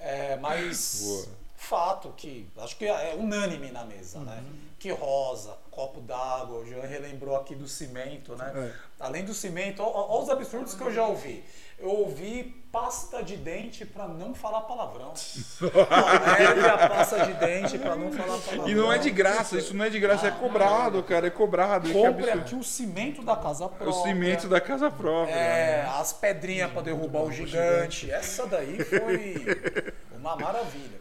É, 0.00 0.36
mas 0.36 1.02
Boa. 1.04 1.26
fato 1.54 2.14
que 2.16 2.48
acho 2.56 2.76
que 2.78 2.86
é 2.86 3.14
unânime 3.14 3.70
na 3.70 3.84
mesa, 3.84 4.20
né? 4.20 4.42
Que 4.80 4.90
rosa, 4.90 5.58
copo 5.70 6.00
d'água, 6.00 6.60
o 6.60 6.66
Jean 6.66 6.80
relembrou 6.80 7.36
aqui 7.36 7.54
do 7.54 7.68
cimento, 7.68 8.34
né? 8.34 8.72
Além 8.98 9.26
do 9.26 9.34
cimento, 9.34 9.82
olha 9.82 10.22
os 10.22 10.30
absurdos 10.30 10.72
que 10.72 10.80
eu 10.80 10.90
já 10.90 11.06
ouvi. 11.06 11.44
Eu 11.78 11.90
ouvi 11.90 12.64
pasta 12.72 13.22
de 13.22 13.36
dente 13.36 13.84
para 13.84 14.08
não 14.08 14.34
falar 14.34 14.62
palavrão. 14.62 15.12
Leve 15.60 16.66
a 16.66 16.88
pasta 16.88 17.26
de 17.26 17.34
dente 17.34 17.78
para 17.78 17.94
não 17.94 18.10
falar 18.10 18.38
palavrão. 18.38 18.68
E 18.70 18.74
não 18.74 18.90
é 18.90 18.96
de 18.96 19.10
graça, 19.10 19.58
isso 19.58 19.74
não 19.74 19.84
é 19.84 19.90
de 19.90 20.00
graça, 20.00 20.28
é 20.28 20.30
cobrado, 20.30 21.02
cara, 21.02 21.26
é 21.26 21.30
cobrado. 21.30 21.86
Que 21.86 21.92
Compre 21.92 22.30
aqui 22.30 22.54
o 22.54 22.64
cimento 22.64 23.22
da 23.22 23.36
casa 23.36 23.68
própria. 23.68 23.90
O 23.90 24.02
cimento 24.02 24.48
da 24.48 24.62
casa 24.62 24.90
própria. 24.90 25.34
É, 25.34 25.84
as 25.84 26.10
pedrinhas 26.14 26.72
para 26.72 26.80
derrubar 26.80 27.24
o 27.24 27.30
gigante. 27.30 28.10
Essa 28.10 28.46
daí 28.46 28.82
foi 28.82 29.94
uma 30.16 30.36
maravilha. 30.36 30.98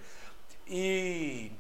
E 0.67 1.53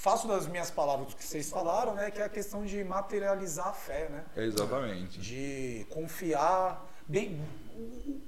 faço 0.00 0.26
das 0.26 0.46
minhas 0.46 0.70
palavras 0.70 1.12
o 1.12 1.16
que 1.16 1.22
vocês 1.22 1.50
falaram, 1.50 1.94
né? 1.94 2.10
Que 2.10 2.22
é 2.22 2.24
a 2.24 2.28
questão 2.28 2.64
de 2.64 2.82
materializar 2.82 3.68
a 3.68 3.72
fé, 3.72 4.08
né? 4.08 4.24
É 4.34 4.44
exatamente. 4.44 5.20
De 5.20 5.86
confiar. 5.90 6.88
Bem, 7.06 7.38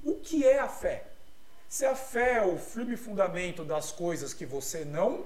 o, 0.05 0.11
o 0.11 0.21
que 0.21 0.45
é 0.45 0.59
a 0.59 0.69
fé? 0.69 1.07
Se 1.69 1.87
a 1.87 1.95
fé 1.95 2.39
é 2.39 2.45
o 2.45 2.59
firme 2.59 2.95
fundamento 2.95 3.65
das 3.65 3.91
coisas 3.91 4.35
que 4.35 4.45
você 4.45 4.85
não 4.85 5.25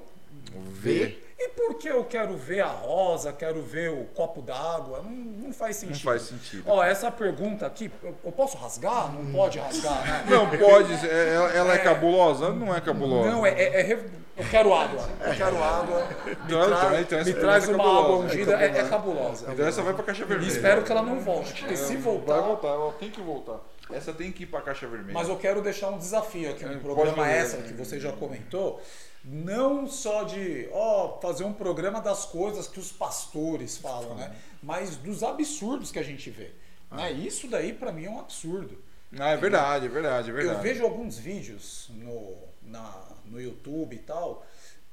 Vê. 0.69 1.19
e 1.39 1.49
por 1.51 1.75
que 1.75 1.89
eu 1.89 2.05
quero 2.05 2.37
ver 2.37 2.61
a 2.61 2.67
rosa, 2.69 3.33
quero 3.33 3.61
ver 3.63 3.91
o 3.91 4.05
copo 4.15 4.41
d'água? 4.41 5.03
Não, 5.03 5.11
não 5.11 5.53
faz 5.53 5.77
sentido. 5.77 5.95
Não 5.97 6.01
faz 6.03 6.23
sentido. 6.23 6.65
Ó, 6.67 6.83
essa 6.83 7.11
pergunta 7.11 7.67
aqui, 7.67 7.91
eu, 8.03 8.15
eu 8.25 8.33
posso 8.33 8.57
rasgar? 8.57 9.13
Não 9.13 9.33
pode 9.33 9.59
rasgar, 9.59 10.05
né? 10.07 10.25
Não 10.29 10.49
pode. 10.51 10.93
é- 11.07 11.35
Ela, 11.35 11.51
ela 11.53 11.75
é, 11.75 11.79
cabulosa? 11.79 12.51
Não 12.51 12.75
é 12.75 12.81
cabulosa. 12.81 13.31
Não, 13.31 13.45
é, 13.47 13.51
é- 13.51 13.93
é 13.93 14.05
Eu 14.39 14.45
quero 14.51 14.75
água. 14.75 15.09
Eu 15.27 15.35
quero 15.35 15.63
água. 15.63 16.07
Me, 16.27 16.35
tra- 16.47 16.47
então, 16.47 17.01
então 17.01 17.19
essa 17.19 17.31
me 17.31 17.35
traz 17.35 17.65
é 17.69 17.73
uma 17.73 17.79
cabulosa. 17.79 18.05
água 18.05 18.17
ungida. 18.19 18.53
É, 18.63 18.65
é 18.67 18.89
cabulosa. 18.89 19.47
Então 19.53 19.67
essa 19.67 19.83
vai 19.83 19.95
pra 19.95 20.05
caixa 20.05 20.23
E 20.23 20.27
vermelha. 20.27 20.49
espero 20.49 20.83
que 20.83 20.93
ela 20.93 21.03
não 21.03 21.19
volte. 21.21 21.55
Porque 21.61 21.77
se 21.77 21.95
Vai 21.95 22.03
voltar. 22.03 22.41
voltar, 22.43 22.69
ela 22.69 22.93
tem 22.93 23.11
que 23.11 23.21
voltar. 23.21 23.61
Essa 23.93 24.13
tem 24.13 24.31
que 24.33 24.43
ir 24.43 24.47
pra 24.47 24.61
caixa 24.61 24.87
vermelha. 24.87 25.15
Mas 25.15 25.29
eu 25.29 25.37
quero 25.37 25.63
deixar 25.63 25.89
um 25.91 25.97
desafio 25.99 26.51
aqui, 26.51 26.65
É, 26.65 26.69
um 26.69 26.79
programa 26.81 27.27
extra 27.31 27.63
que 27.63 27.73
você 27.73 27.99
já 28.01 28.13
comentou. 28.13 28.81
Não 29.29 29.89
só 29.89 30.23
de 30.23 30.69
ó, 30.73 31.19
fazer 31.21 31.43
um 31.43 31.53
programa 31.53 32.01
das 32.01 32.25
coisas 32.25 32.69
que 32.69 32.79
os 32.79 32.93
pastores 32.93 33.77
falam, 33.77 34.15
né? 34.15 34.35
Mas 34.63 34.97
dos 34.97 35.25
absurdos 35.25 35.91
que 35.91 35.99
a 35.99 36.03
gente 36.03 36.31
vê. 36.31 36.53
Né? 36.93 37.11
Isso 37.13 37.49
daí 37.49 37.73
pra 37.73 37.91
mim 37.91 38.05
é 38.05 38.11
um 38.11 38.21
absurdo. 38.21 38.81
Ah, 39.19 39.31
é 39.31 39.37
verdade, 39.37 39.87
é 39.87 39.89
verdade, 39.89 40.29
é 40.29 40.33
Eu 40.33 40.37
verdade. 40.37 40.63
vejo 40.63 40.85
alguns 40.85 41.19
vídeos 41.19 41.89
no, 41.91 42.37
na, 42.63 43.03
no 43.25 43.41
YouTube 43.41 43.97
e 43.97 43.99
tal, 43.99 44.47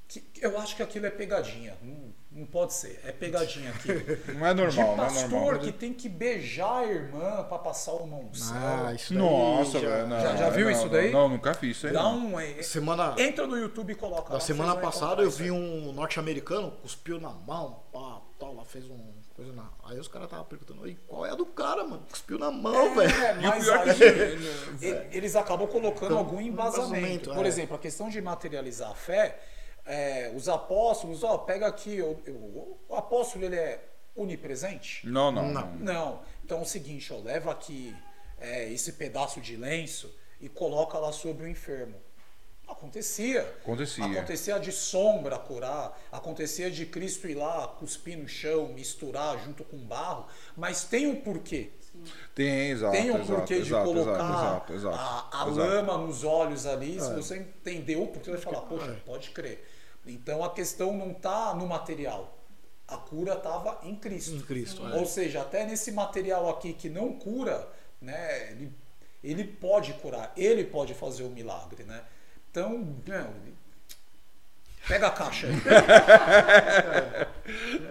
que 0.07 0.23
eu 0.41 0.57
acho 0.59 0.75
que 0.75 0.83
aquilo 0.83 1.05
é 1.05 1.11
pegadinha. 1.11 1.77
Não, 1.81 2.11
não 2.35 2.45
pode 2.47 2.73
ser. 2.73 2.99
É 3.05 3.11
pegadinha 3.11 3.69
aquilo. 3.71 4.01
Não 4.39 4.45
é 4.47 4.53
normal, 4.53 4.69
de 4.71 4.77
não 4.79 4.93
é 4.93 4.97
pastor 5.07 5.29
normal. 5.29 5.59
que 5.59 5.71
tem 5.71 5.93
que 5.93 6.09
beijar 6.09 6.79
a 6.79 6.85
irmã 6.85 7.43
pra 7.43 7.57
passar 7.59 7.93
uma 7.93 8.17
unção. 8.17 8.55
Ah, 8.57 8.93
isso 8.93 9.13
daí 9.13 9.21
Nossa, 9.23 9.79
já- 9.79 9.89
velho. 9.89 10.07
não, 10.07 10.19
Já- 10.19 10.35
já 10.35 10.49
viu 10.49 10.65
não, 10.65 10.71
isso 10.71 10.89
daí? 10.89 11.11
Não, 11.11 11.29
nunca 11.29 11.53
fiz 11.53 11.77
isso 11.77 11.87
aí. 11.87 11.93
Dá 11.93 12.07
um. 12.07 12.39
é, 12.39 12.61
Semana, 12.63 13.13
Entra 13.19 13.45
no 13.45 13.55
YouTube 13.57 13.91
e 13.91 13.95
coloca. 13.95 14.29
na 14.29 14.35
lá, 14.35 14.39
semana 14.39 14.75
passada 14.75 15.21
eu 15.21 15.29
vi 15.29 15.51
um 15.51 15.91
norte-americano, 15.93 16.71
cuspiu 16.81 17.19
na 17.19 17.29
mão, 17.29 17.83
pá, 17.93 18.19
tal, 18.39 18.55
lá 18.55 18.65
fez 18.65 18.89
um 18.89 18.99
coisa 19.35 19.51
na. 19.53 19.67
Aí 19.85 19.99
os 19.99 20.07
caras 20.07 20.25
estavam 20.27 20.45
perguntando, 20.45 20.81
"Oi, 20.83 20.97
qual 21.07 21.25
é 21.25 21.31
a 21.31 21.35
do 21.35 21.45
cara, 21.45 21.83
mano? 21.83 22.03
Cuspiu 22.09 22.37
na 22.39 22.51
mão, 22.51 22.95
velho. 22.95 23.11
É, 23.15 23.41
E 23.41 23.47
o 23.47 23.51
pior 23.61 23.87
é 23.87 23.91
aí, 23.91 23.95
que- 23.97 24.85
e- 24.85 25.17
eles 25.17 25.35
acabam 25.35 25.67
colocando 25.67 26.11
Com- 26.13 26.17
algum 26.19 26.39
embasamento. 26.41 26.93
embasamento, 26.95 27.33
Por 27.33 27.45
é. 27.45 27.47
exemplo, 27.47 27.75
a 27.75 27.79
questão 27.79 28.09
de 28.09 28.21
materializar 28.21 28.91
a 28.91 28.95
fé, 28.95 29.39
é, 29.85 30.31
os 30.35 30.47
apóstolos, 30.49 31.23
ó, 31.23 31.37
pega 31.39 31.67
aqui, 31.67 32.01
o, 32.01 32.11
o- 32.29 32.79
o 32.89 32.95
apóstolo 32.95 33.45
ele 33.45 33.55
é 33.55 33.83
onipresente? 34.15 35.07
Não, 35.07 35.31
não, 35.31 35.51
Não. 35.51 35.71
não. 35.75 36.21
Então 36.43 36.59
é 36.59 36.61
o 36.61 36.65
seguinte, 36.65 37.11
ó, 37.13 37.17
leva 37.17 37.51
aqui 37.51 37.95
é, 38.39 38.69
esse 38.71 38.93
pedaço 38.93 39.39
de 39.41 39.55
lenço 39.55 40.13
e 40.39 40.47
coloca 40.49 40.97
lá 40.97 41.11
sobre 41.11 41.45
o 41.45 41.47
enfermo. 41.47 41.95
Acontecia. 42.67 43.41
Acontecia. 43.61 44.05
Acontecia 44.05 44.59
de 44.59 44.71
sombra 44.71 45.37
curar, 45.37 45.99
acontecia 46.11 46.71
de 46.71 46.85
Cristo 46.85 47.27
ir 47.27 47.35
lá, 47.35 47.67
cuspir 47.67 48.17
no 48.17 48.27
chão, 48.27 48.67
misturar 48.69 49.37
junto 49.43 49.63
com 49.63 49.77
barro, 49.77 50.25
mas 50.55 50.83
tem 50.85 51.07
um 51.07 51.15
porquê. 51.21 51.71
Tem, 52.33 52.71
exato. 52.71 52.91
Tem 52.93 53.11
um 53.11 53.15
exato, 53.17 53.33
porquê 53.35 53.55
de 53.55 53.67
exato, 53.67 53.85
colocar 53.85 54.11
exato, 54.13 54.73
exato, 54.73 54.95
a, 54.97 55.43
a 55.43 55.47
exato. 55.49 55.55
lama 55.67 55.97
nos 55.99 56.23
olhos 56.23 56.65
ali. 56.65 56.99
Se 56.99 57.13
você 57.13 57.37
entender 57.37 57.97
o 57.97 58.07
porquê, 58.07 58.31
você 58.31 58.37
vai 58.37 58.41
falar, 58.41 58.61
poxa, 58.61 58.91
É. 58.91 58.95
pode 59.05 59.29
crer. 59.29 59.63
Então 60.05 60.43
a 60.43 60.53
questão 60.53 60.95
não 60.97 61.11
está 61.11 61.53
no 61.53 61.65
material. 61.67 62.37
A 62.87 62.97
cura 62.97 63.33
estava 63.35 63.79
em 63.83 63.95
Cristo. 63.95 64.35
Em 64.35 64.41
Cristo, 64.41 64.85
é. 64.87 64.95
Ou 64.99 65.05
seja, 65.05 65.41
até 65.41 65.65
nesse 65.65 65.91
material 65.91 66.49
aqui 66.49 66.73
que 66.73 66.89
não 66.89 67.13
cura, 67.13 67.67
né, 68.01 68.51
ele, 68.51 68.71
ele 69.23 69.43
pode 69.45 69.93
curar, 69.93 70.33
ele 70.35 70.65
pode 70.65 70.93
fazer 70.93 71.23
o 71.23 71.29
milagre, 71.29 71.83
né? 71.85 72.03
Então, 72.51 72.97
meu, 73.07 73.33
pega 74.87 75.07
a 75.07 75.11
caixa 75.11 75.47
aí. 75.47 75.53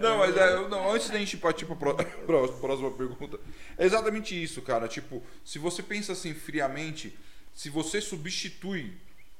Não, 0.01 0.17
mas 0.17 0.35
é, 0.35 0.67
não, 0.67 0.91
antes 0.91 1.09
da 1.09 1.17
gente 1.19 1.37
partir 1.37 1.65
pró- 1.65 1.93
pró- 2.25 2.47
próxima 2.47 2.91
pergunta, 2.91 3.39
é 3.77 3.85
exatamente 3.85 4.41
isso, 4.41 4.61
cara. 4.61 4.87
Tipo, 4.87 5.21
se 5.45 5.59
você 5.59 5.83
pensa 5.83 6.13
assim 6.13 6.33
friamente, 6.33 7.17
se 7.53 7.69
você 7.69 8.01
substitui. 8.01 8.93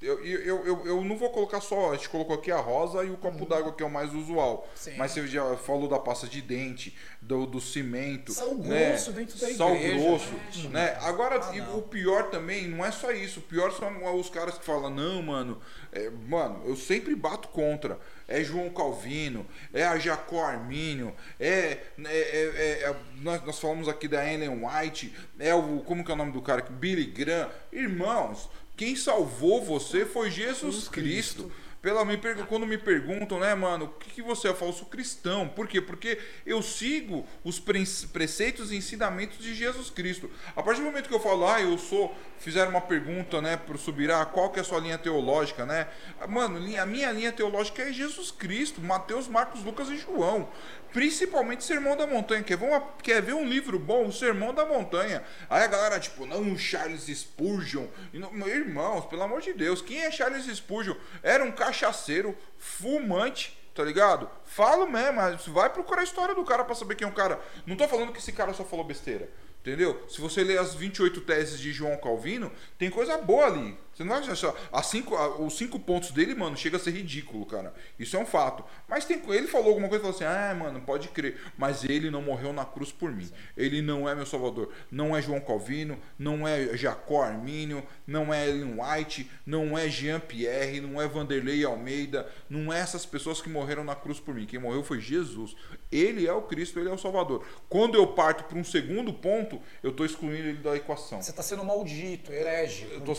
Eu, 0.04 0.24
eu, 0.26 0.66
eu, 0.66 0.86
eu 0.86 1.04
não 1.04 1.18
vou 1.18 1.30
colocar 1.30 1.62
só, 1.62 1.92
a 1.94 1.96
gente 1.96 2.10
colocou 2.10 2.36
aqui 2.36 2.52
a 2.52 2.58
rosa 2.58 3.04
e 3.06 3.10
o 3.10 3.16
copo 3.16 3.46
d'água 3.46 3.72
que 3.72 3.82
é 3.82 3.86
o 3.86 3.90
mais 3.90 4.14
usual. 4.14 4.68
Sim. 4.76 4.96
Mas 4.98 5.12
você 5.12 5.26
já 5.28 5.56
falou 5.56 5.88
da 5.88 5.98
pasta 5.98 6.28
de 6.28 6.42
dente, 6.42 6.94
do, 7.22 7.46
do 7.46 7.62
cimento. 7.62 8.34
Sal 8.34 8.54
né? 8.56 8.90
grosso 8.90 9.14
dentro 9.14 9.40
da 9.40 9.54
Sal 9.54 9.76
igreja, 9.76 10.04
grosso, 10.04 10.70
né? 10.70 10.98
Agora, 11.02 11.40
Ah, 11.40 11.76
o 11.76 11.82
pior 11.82 12.30
também 12.30 12.68
não 12.68 12.84
é 12.84 12.92
só 12.92 13.12
isso. 13.12 13.40
O 13.40 13.44
pior 13.44 13.72
são 13.72 14.20
os 14.20 14.30
caras 14.30 14.58
que 14.58 14.66
falam, 14.66 14.90
não, 14.90 15.22
mano, 15.22 15.62
é, 15.94 16.10
mano, 16.10 16.62
eu 16.66 16.76
sempre 16.76 17.16
bato 17.16 17.48
contra. 17.48 17.98
É 18.28 18.44
João 18.44 18.70
Calvino, 18.70 19.46
é 19.74 19.84
a 19.84 19.98
Jacó 20.00 20.44
Armínio, 20.44 21.14
é. 21.40 21.78
é- 21.98 22.08
é- 22.08 22.84
é- 22.90 22.96
nós, 23.22 23.44
nós 23.46 23.60
falamos 23.60 23.88
aqui 23.88 24.08
da 24.08 24.26
Ellen 24.26 24.66
White, 24.66 25.14
é 25.40 25.54
o. 25.54 25.80
Como 25.80 26.04
que 26.04 26.12
é 26.12 26.14
o 26.14 26.18
nome 26.18 26.32
do 26.32 26.42
cara? 26.42 26.62
Billy 26.64 27.06
Graham. 27.06 27.50
Irmãos, 27.72 28.50
quem 28.76 28.96
salvou 28.96 29.64
você 29.64 30.06
foi 30.06 30.32
Jesus 30.32 30.88
Cristo. 30.88 31.52
Pela, 31.84 32.06
me 32.06 32.16
pergu- 32.16 32.46
quando 32.46 32.66
me 32.66 32.78
perguntam, 32.78 33.42
né, 33.42 33.54
mano, 33.54 33.86
o 33.86 33.90
que, 33.90 34.10
que 34.10 34.22
você 34.22 34.48
é? 34.48 34.54
Sou 34.56 34.86
cristão. 34.86 35.50
Por 35.50 35.68
quê? 35.68 35.82
Porque 35.82 36.18
eu 36.46 36.62
sigo 36.62 37.28
os 37.44 37.60
pre- 37.60 37.84
preceitos 38.14 38.72
e 38.72 38.78
ensinamentos 38.78 39.38
de 39.40 39.54
Jesus 39.54 39.90
Cristo. 39.90 40.32
A 40.56 40.64
partir 40.64 40.80
do 40.80 40.86
momento 40.86 41.10
que 41.10 41.14
eu 41.14 41.20
falo, 41.20 41.46
ah, 41.46 41.60
eu 41.62 41.78
sou. 41.78 42.16
Fizeram 42.40 42.72
uma 42.72 42.82
pergunta, 42.82 43.42
né, 43.42 43.56
pro 43.58 43.78
Subirá, 43.78 44.26
qual 44.26 44.50
que 44.50 44.60
é 44.60 44.62
a 44.62 44.66
sua 44.66 44.80
linha 44.80 44.98
teológica, 44.98 45.66
né? 45.66 45.88
Mano, 46.28 46.58
li- 46.60 46.78
a 46.78 46.86
minha 46.86 47.10
linha 47.12 47.32
teológica 47.32 47.82
é 47.84 47.92
Jesus 47.94 48.32
Cristo, 48.32 48.82
Mateus, 48.82 49.28
Marcos, 49.30 49.64
Lucas 49.64 49.90
e 49.90 49.98
João. 49.98 50.50
Principalmente 50.92 51.64
Sermão 51.64 51.98
da 51.98 52.06
Montanha. 52.06 52.44
Quer 52.44 52.58
ver, 52.58 52.66
uma- 52.68 52.82
quer 53.02 53.22
ver 53.22 53.34
um 53.34 53.48
livro 53.48 53.80
bom? 53.80 54.08
O 54.08 54.12
Sermão 54.14 54.54
da 54.54 54.64
Montanha. 54.66 55.24
Aí 55.50 55.64
a 55.64 55.68
galera, 55.68 56.00
tipo, 56.00 56.26
não, 56.26 56.56
Charles 56.58 57.06
Spurgeon. 57.08 57.88
Não- 58.14 58.48
irmãos, 58.48 59.06
pelo 59.06 59.24
amor 59.24 59.42
de 59.42 59.54
Deus, 59.54 59.82
quem 59.82 60.02
é 60.04 60.12
Charles 60.12 60.46
Spurgeon? 60.46 60.96
Era 61.24 61.44
um 61.44 61.52
cachaceiro, 61.74 62.38
fumante, 62.58 63.58
tá 63.74 63.84
ligado? 63.84 64.30
Falo 64.46 64.88
mesmo, 64.88 65.14
mas 65.14 65.46
vai 65.48 65.70
procurar 65.72 66.02
a 66.02 66.04
história 66.04 66.36
do 66.36 66.44
cara 66.44 66.64
pra 66.64 66.76
saber 66.76 66.96
quem 66.96 67.08
é 67.08 67.10
um 67.10 67.14
cara. 67.14 67.42
Não 67.66 67.76
tô 67.76 67.88
falando 67.88 68.14
que 68.14 68.20
esse 68.20 68.32
cara 68.32 68.54
só 68.54 68.64
falou 68.64 68.86
besteira. 68.86 69.28
Entendeu? 69.62 70.04
Se 70.08 70.22
você 70.22 70.44
ler 70.44 70.60
as 70.60 70.76
28 70.76 71.22
teses 71.22 71.60
de 71.60 71.72
João 71.72 71.98
Calvino, 71.98 72.52
tem 72.78 72.90
coisa 72.90 73.18
boa 73.18 73.46
ali. 73.48 73.78
Você 73.94 74.04
não 74.04 74.16
achar. 74.16 74.54
As 74.72 74.88
cinco, 74.88 75.16
os 75.44 75.58
cinco 75.58 75.80
pontos 75.80 76.12
dele, 76.12 76.34
mano, 76.34 76.58
chega 76.58 76.78
a 76.78 76.80
ser 76.80 76.92
ridículo, 76.92 77.46
cara. 77.46 77.74
Isso 78.00 78.16
é 78.16 78.20
um 78.20 78.26
fato. 78.26 78.64
Mas 78.88 79.06
tem, 79.06 79.22
ele 79.30 79.48
falou 79.48 79.70
alguma 79.70 79.88
coisa 79.88 80.04
e 80.04 80.12
falou 80.12 80.16
assim: 80.16 80.26
ah, 80.26 80.56
mano, 80.56 80.82
pode 80.82 81.10
crer. 81.10 81.40
Mas 81.58 81.84
ele 81.84 82.10
não 82.10 82.22
morreu 82.22 82.52
na 82.52 82.66
cruz 82.66 82.92
por 82.92 83.12
mim. 83.12 83.30
Ele 83.56 83.82
não 83.82 84.10
é 84.10 84.16
meu 84.16 84.26
salvador. 84.26 84.72
Não 84.92 85.16
é 85.16 85.22
João 85.22 85.40
Calvino, 85.40 86.00
não 86.18 86.48
é 86.48 86.76
Jacó 86.76 87.22
Armínio, 87.24 87.84
não 88.08 88.34
é 88.34 88.50
Ellen 88.50 88.78
White, 88.80 89.30
não 89.46 89.78
é 89.78 89.88
Jean 89.90 90.20
Pierre, 90.20 90.82
não 90.82 91.02
é 91.02 91.08
Vanderlei 91.08 91.64
Almeida, 91.64 92.28
não 92.50 92.74
é 92.74 92.80
essas 92.80 93.06
pessoas 93.06 93.42
que 93.42 93.50
morreram 93.50 93.84
na 93.84 93.96
cruz 93.96 94.20
por 94.20 94.34
mim. 94.34 94.46
Quem 94.46 94.60
morreu 94.60 94.84
foi 94.84 95.00
Jesus. 95.00 95.56
Ele 95.96 96.28
é 96.28 96.34
o 96.34 96.42
Cristo, 96.42 96.80
ele 96.80 96.90
é 96.90 96.92
o 96.92 96.98
Salvador. 96.98 97.46
Quando 97.70 97.96
eu 97.96 98.08
parto 98.08 98.44
para 98.46 98.58
um 98.58 98.64
segundo 98.64 99.14
ponto, 99.14 99.60
eu 99.82 99.92
estou 99.92 100.06
excluindo 100.06 100.48
ele 100.48 100.58
da 100.58 100.76
equação. 100.76 101.22
Você 101.22 101.30
está 101.32 101.44
sendo 101.44 101.64
maldito, 101.64 102.32
herege. 102.34 102.88
Eu 102.92 103.02
tô- 103.02 103.14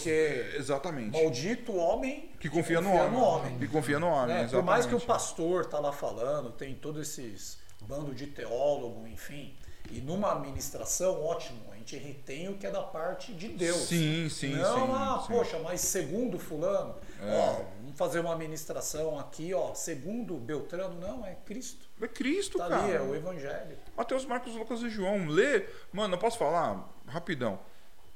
Exatamente. 0.56 1.12
maldito 1.12 1.74
homem 1.76 2.30
Que 2.40 2.48
confia 2.48 2.80
no 2.80 2.90
homem. 2.92 3.20
homem. 3.20 3.58
Que 3.58 3.68
confia 3.68 3.98
no 3.98 4.08
homem, 4.08 4.34
né? 4.36 4.48
Por 4.50 4.62
mais 4.62 4.86
que 4.86 4.94
o 4.94 5.00
pastor 5.00 5.66
tá 5.66 5.78
lá 5.78 5.92
falando, 5.92 6.50
tem 6.50 6.74
todos 6.74 7.00
esses 7.08 7.58
bando 7.82 8.14
de 8.14 8.26
teólogo, 8.26 9.06
enfim. 9.06 9.54
E 9.90 10.00
numa 10.00 10.32
administração, 10.32 11.22
ótimo, 11.22 11.60
a 11.70 11.76
gente 11.76 11.94
retém 11.96 12.48
o 12.48 12.54
que 12.56 12.66
é 12.66 12.70
da 12.70 12.82
parte 12.82 13.34
de 13.34 13.48
Deus. 13.48 13.76
Sim, 13.82 14.28
sim, 14.30 14.54
Não, 14.54 14.86
sim, 14.86 14.92
ah, 14.94 15.22
sim. 15.26 15.32
poxa, 15.34 15.58
mas 15.58 15.82
segundo 15.82 16.38
fulano, 16.38 16.94
É. 17.22 17.36
ó, 17.38 17.60
vamos 17.82 17.94
fazer 17.96 18.20
uma 18.20 18.32
administração 18.32 19.18
aqui, 19.18 19.52
ó, 19.52 19.74
segundo 19.74 20.36
Beltrano, 20.36 20.98
não, 20.98 21.24
é 21.26 21.36
Cristo. 21.44 21.83
É 22.00 22.08
Cristo, 22.08 22.58
Tá 22.58 22.68
cara. 22.68 22.82
ali, 22.84 22.92
é 22.92 23.00
o 23.00 23.14
Evangelho. 23.14 23.78
Mateus, 23.96 24.24
Marcos, 24.26 24.54
Lucas 24.54 24.82
e 24.82 24.90
João. 24.90 25.26
Lê. 25.28 25.64
Mano, 25.92 26.14
eu 26.14 26.18
posso 26.18 26.36
falar? 26.38 26.88
Rapidão. 27.06 27.58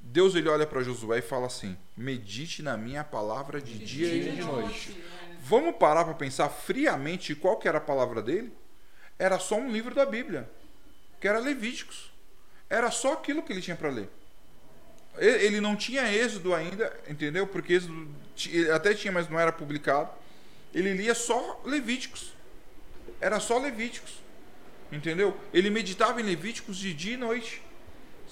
Deus 0.00 0.34
ele 0.34 0.48
olha 0.48 0.66
para 0.66 0.82
Josué 0.82 1.18
e 1.18 1.22
fala 1.22 1.46
assim: 1.46 1.76
medite 1.96 2.62
na 2.62 2.76
minha 2.76 3.02
palavra 3.04 3.60
de 3.60 3.78
dia 3.78 4.12
e 4.12 4.32
de 4.36 4.42
noite. 4.44 4.90
né? 4.90 5.36
Vamos 5.40 5.76
parar 5.76 6.04
para 6.04 6.14
pensar 6.14 6.48
friamente 6.48 7.34
qual 7.34 7.56
que 7.56 7.68
era 7.68 7.78
a 7.78 7.80
palavra 7.80 8.20
dele? 8.22 8.52
Era 9.18 9.38
só 9.38 9.56
um 9.56 9.70
livro 9.70 9.94
da 9.94 10.04
Bíblia, 10.06 10.48
que 11.20 11.26
era 11.26 11.38
Levíticos. 11.38 12.12
Era 12.68 12.90
só 12.90 13.14
aquilo 13.14 13.42
que 13.42 13.52
ele 13.52 13.62
tinha 13.62 13.76
para 13.76 13.88
ler. 13.90 14.08
Ele 15.16 15.60
não 15.60 15.74
tinha 15.74 16.12
êxodo 16.12 16.54
ainda, 16.54 16.92
entendeu? 17.08 17.46
Porque 17.46 17.72
êxodo 17.72 18.08
até 18.74 18.94
tinha, 18.94 19.10
mas 19.12 19.28
não 19.28 19.38
era 19.40 19.50
publicado. 19.50 20.10
Ele 20.72 20.92
lia 20.92 21.14
só 21.14 21.60
Levíticos. 21.64 22.32
Era 23.20 23.40
só 23.40 23.58
Levíticos. 23.58 24.22
Entendeu? 24.90 25.36
Ele 25.52 25.70
meditava 25.70 26.20
em 26.20 26.24
Levíticos 26.24 26.76
de 26.76 26.94
dia 26.94 27.14
e 27.14 27.16
noite. 27.18 27.62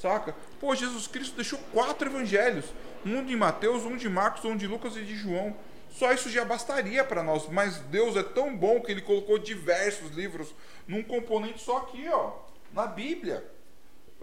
Saca? 0.01 0.35
Pô, 0.61 0.75
Jesus 0.75 1.07
Cristo 1.07 1.37
deixou 1.37 1.59
quatro 1.73 2.09
evangelhos: 2.09 2.67
um 3.05 3.25
de 3.25 3.37
Mateus, 3.37 3.85
um 3.85 3.97
de 3.97 4.09
Marcos, 4.09 4.45
um 4.45 4.57
de 4.57 4.67
Lucas 4.67 4.97
e 4.97 5.03
de 5.03 5.17
João. 5.17 5.57
Só 5.91 6.13
isso 6.13 6.29
já 6.29 6.45
bastaria 6.45 7.03
para 7.05 7.23
nós, 7.23 7.49
mas 7.49 7.79
Deus 7.79 8.17
é 8.17 8.23
tão 8.23 8.55
bom 8.55 8.81
que 8.81 8.91
ele 8.91 9.01
colocou 9.01 9.39
diversos 9.39 10.11
livros 10.11 10.55
num 10.87 11.03
componente 11.03 11.63
só 11.63 11.79
aqui, 11.79 12.07
ó, 12.09 12.33
na 12.73 12.87
Bíblia. 12.87 13.56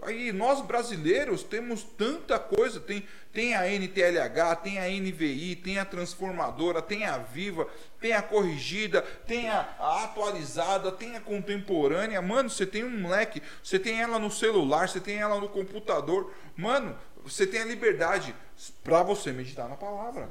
Aí 0.02 0.32
nós 0.32 0.60
brasileiros 0.60 1.42
temos 1.42 1.82
tanta 1.82 2.38
coisa, 2.38 2.78
tem, 2.78 3.06
tem 3.32 3.54
a 3.54 3.66
NTLH, 3.66 4.56
tem 4.56 4.78
a 4.78 4.88
NVI, 4.88 5.56
tem 5.56 5.78
a 5.78 5.84
transformadora, 5.84 6.82
tem 6.82 7.04
a 7.04 7.16
Viva, 7.18 7.66
tem 8.00 8.12
a 8.12 8.20
corrigida, 8.20 9.00
tem 9.26 9.48
a, 9.48 9.60
a 9.78 10.04
atualizada, 10.04 10.92
tem 10.92 11.16
a 11.16 11.20
contemporânea. 11.20 12.20
Mano, 12.20 12.50
você 12.50 12.66
tem 12.66 12.84
um 12.84 13.00
moleque, 13.00 13.42
você 13.62 13.78
tem 13.78 14.00
ela 14.00 14.18
no 14.18 14.30
celular, 14.30 14.88
você 14.88 15.00
tem 15.00 15.16
ela 15.16 15.40
no 15.40 15.48
computador. 15.48 16.32
Mano, 16.54 16.98
você 17.22 17.46
tem 17.46 17.62
a 17.62 17.64
liberdade 17.64 18.34
para 18.82 19.02
você 19.02 19.32
meditar 19.32 19.68
na 19.68 19.76
palavra. 19.76 20.28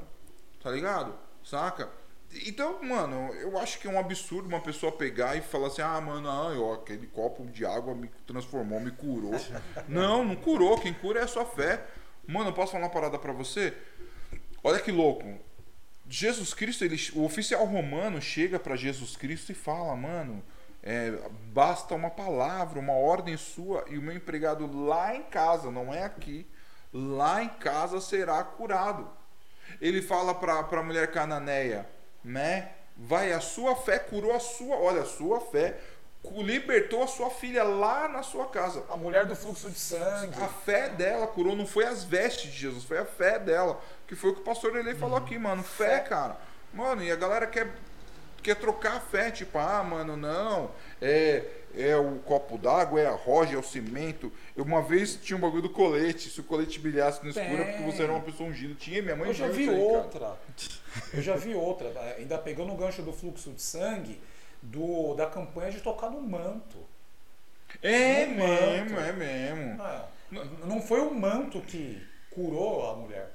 Tá 0.61 0.69
ligado? 0.69 1.13
Saca? 1.43 1.89
Então, 2.45 2.81
mano, 2.83 3.33
eu 3.35 3.57
acho 3.59 3.79
que 3.79 3.87
é 3.87 3.89
um 3.89 3.99
absurdo 3.99 4.47
uma 4.47 4.59
pessoa 4.59 4.91
pegar 4.91 5.35
e 5.35 5.41
falar 5.41 5.67
assim: 5.67 5.81
ah, 5.81 5.99
mano, 6.01 6.29
ah, 6.29 6.53
ó, 6.59 6.73
aquele 6.73 7.07
copo 7.07 7.45
de 7.45 7.65
água 7.65 7.93
me 7.93 8.09
transformou, 8.25 8.79
me 8.79 8.91
curou. 8.91 9.33
não, 9.87 10.23
não 10.23 10.35
curou. 10.35 10.79
Quem 10.79 10.93
cura 10.93 11.19
é 11.19 11.23
a 11.23 11.27
sua 11.27 11.45
fé. 11.45 11.85
Mano, 12.27 12.49
eu 12.49 12.53
posso 12.53 12.71
falar 12.71 12.85
uma 12.85 12.89
parada 12.89 13.19
pra 13.19 13.33
você? 13.33 13.73
Olha 14.63 14.79
que 14.79 14.91
louco. 14.91 15.37
Jesus 16.07 16.53
Cristo, 16.53 16.83
ele, 16.83 16.97
o 17.13 17.23
oficial 17.23 17.65
romano 17.65 18.21
chega 18.21 18.59
para 18.59 18.75
Jesus 18.75 19.15
Cristo 19.15 19.51
e 19.51 19.55
fala: 19.55 19.95
mano, 19.95 20.43
é, 20.81 21.11
basta 21.53 21.95
uma 21.95 22.09
palavra, 22.09 22.79
uma 22.79 22.93
ordem 22.93 23.37
sua 23.37 23.85
e 23.89 23.97
o 23.97 24.01
meu 24.01 24.15
empregado 24.15 24.85
lá 24.85 25.15
em 25.15 25.23
casa, 25.23 25.71
não 25.71 25.93
é 25.93 26.03
aqui, 26.03 26.45
lá 26.91 27.43
em 27.43 27.49
casa 27.49 28.01
será 28.01 28.43
curado. 28.43 29.09
Ele 29.79 30.01
fala 30.01 30.35
para 30.35 30.59
a 30.59 30.83
mulher 30.83 31.11
cananeia: 31.11 31.87
né? 32.23 32.69
Vai, 32.95 33.33
a 33.33 33.39
sua 33.39 33.75
fé 33.75 33.97
curou 33.99 34.33
a 34.33 34.39
sua, 34.39 34.77
olha, 34.77 35.01
a 35.01 35.05
sua 35.05 35.41
fé 35.41 35.77
libertou 36.37 37.03
a 37.03 37.07
sua 37.07 37.29
filha 37.29 37.63
lá 37.63 38.07
na 38.07 38.23
sua 38.23 38.45
casa. 38.47 38.83
A 38.89 38.95
mulher 38.95 39.25
do 39.25 39.35
fluxo 39.35 39.69
de 39.69 39.77
sangue. 39.77 40.41
A 40.41 40.47
fé 40.47 40.89
dela 40.89 41.27
curou, 41.27 41.55
não 41.55 41.67
foi 41.67 41.85
as 41.85 42.03
vestes 42.03 42.51
de 42.51 42.57
Jesus, 42.57 42.83
foi 42.85 42.97
a 42.97 43.05
fé 43.05 43.37
dela. 43.37 43.79
Que 44.07 44.15
foi 44.15 44.31
o 44.31 44.35
que 44.35 44.41
o 44.41 44.43
pastor 44.43 44.75
Ele 44.75 44.95
falou 44.95 45.17
aqui, 45.17 45.37
mano. 45.37 45.63
Fé, 45.63 45.99
cara. 45.99 46.37
Mano, 46.73 47.03
e 47.03 47.11
a 47.11 47.15
galera 47.15 47.45
quer, 47.45 47.67
quer 48.41 48.55
trocar 48.55 48.97
a 48.97 48.99
fé, 48.99 49.31
tipo, 49.31 49.57
ah, 49.57 49.83
mano, 49.83 50.15
não. 50.15 50.71
É, 51.01 51.43
é 51.75 51.95
o 51.95 52.19
copo 52.19 52.57
d'água, 52.57 53.01
é 53.01 53.07
a 53.07 53.15
roja, 53.15 53.55
é 53.55 53.57
o 53.57 53.63
cimento. 53.63 54.31
Eu, 54.55 54.63
uma 54.63 54.81
vez 54.81 55.15
tinha 55.15 55.35
um 55.35 55.39
bagulho 55.39 55.63
do 55.63 55.69
colete. 55.69 56.29
Se 56.29 56.39
o 56.39 56.43
colete 56.43 56.79
brilhasse 56.79 57.23
no 57.23 57.29
escuro, 57.29 57.61
é 57.61 57.71
porque 57.71 57.91
você 57.91 58.03
era 58.03 58.11
uma 58.11 58.21
pessoa 58.21 58.49
ungida. 58.49 58.75
Tinha, 58.75 59.01
minha 59.01 59.15
mãe 59.15 59.27
Eu 59.27 59.33
já 59.33 59.47
vi 59.47 59.69
aí, 59.69 59.79
outra. 59.79 60.37
Eu 61.13 61.21
já 61.21 61.35
vi 61.35 61.55
outra. 61.55 61.91
Ainda 62.17 62.37
pegando 62.37 62.71
o 62.71 62.77
gancho 62.77 63.01
do 63.01 63.11
fluxo 63.11 63.51
de 63.51 63.61
sangue, 63.61 64.21
do, 64.61 65.15
da 65.15 65.25
campanha 65.25 65.71
de 65.71 65.81
tocar 65.81 66.09
no 66.09 66.21
manto. 66.21 66.77
É 67.81 68.25
no 68.27 68.35
mesmo, 68.35 68.95
manto. 68.95 68.99
é 68.99 69.13
mesmo. 69.13 69.83
Não, 70.31 70.45
não 70.67 70.81
foi 70.81 71.01
o 71.01 71.13
manto 71.13 71.59
que 71.61 72.05
curou 72.29 72.89
a 72.89 72.95
mulher. 72.95 73.31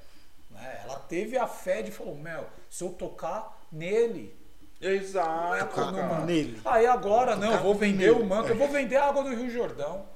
Né? 0.51 0.81
Ela 0.85 0.99
teve 1.01 1.37
a 1.37 1.47
fé 1.47 1.83
de 1.83 1.91
falou, 1.91 2.17
Mel, 2.17 2.49
se 2.71 2.85
eu 2.85 2.91
tocar 2.91 3.67
nele, 3.71 4.35
Exato. 4.81 6.25
Nele. 6.25 6.61
Aí 6.65 6.87
agora, 6.87 7.37
não, 7.37 7.53
eu 7.53 7.59
vou 7.59 7.75
vender 7.75 8.13
nele. 8.13 8.23
o 8.23 8.25
manto, 8.25 8.51
eu 8.51 8.57
vou 8.57 8.69
vender 8.69 8.97
a 8.97 9.07
água 9.07 9.23
do 9.25 9.31
Rio 9.31 9.51
Jordão. 9.51 10.07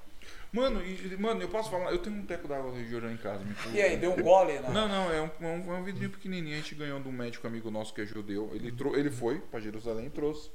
Mano, 0.52 0.82
e, 0.84 1.16
mano, 1.18 1.40
eu 1.40 1.48
posso 1.48 1.70
falar, 1.70 1.90
eu 1.92 1.98
tenho 1.98 2.16
um 2.16 2.26
teco 2.26 2.46
d'água 2.46 2.70
do 2.70 2.76
Rio 2.76 2.90
Jordão 2.90 3.10
em 3.10 3.16
casa. 3.16 3.42
e 3.72 3.80
aí, 3.80 3.96
deu 3.96 4.12
um 4.12 4.22
gole? 4.22 4.58
Não, 4.60 4.70
não, 4.70 4.88
não 4.88 5.12
é, 5.12 5.22
um, 5.22 5.30
é, 5.40 5.46
um, 5.46 5.74
é 5.74 5.78
um 5.78 5.82
vidrinho 5.82 6.10
pequenininho. 6.10 6.54
A 6.54 6.58
gente 6.58 6.74
ganhou 6.74 7.00
de 7.00 7.08
um 7.08 7.12
médico 7.12 7.46
amigo 7.46 7.70
nosso 7.70 7.94
que 7.94 8.02
é 8.02 8.04
judeu. 8.04 8.50
Ele, 8.52 8.70
trou 8.70 8.94
ele 8.94 9.10
foi 9.10 9.38
para 9.38 9.60
Jerusalém 9.60 10.06
e 10.06 10.10
trouxe. 10.10 10.50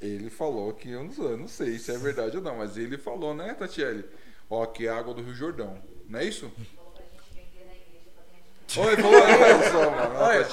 Ele 0.00 0.30
falou 0.30 0.72
que, 0.72 0.90
eu 0.90 1.02
não, 1.02 1.24
eu 1.28 1.36
não 1.36 1.48
sei 1.48 1.76
se 1.76 1.92
é 1.92 1.98
verdade 1.98 2.36
ou 2.36 2.42
não, 2.42 2.58
mas 2.58 2.76
ele 2.76 2.96
falou, 2.96 3.34
né, 3.34 3.52
Tatiele? 3.52 4.04
Ó, 4.48 4.64
que 4.64 4.86
é 4.86 4.90
água 4.90 5.12
do 5.12 5.22
Rio 5.22 5.34
Jordão. 5.34 5.76
Não 6.08 6.20
é 6.20 6.24
isso? 6.24 6.52
Oi, 8.76 8.96
falou, 8.96 9.20
olha 9.22 9.70
só, 9.70 9.90
mano. 9.90 10.14
Olha, 10.16 10.46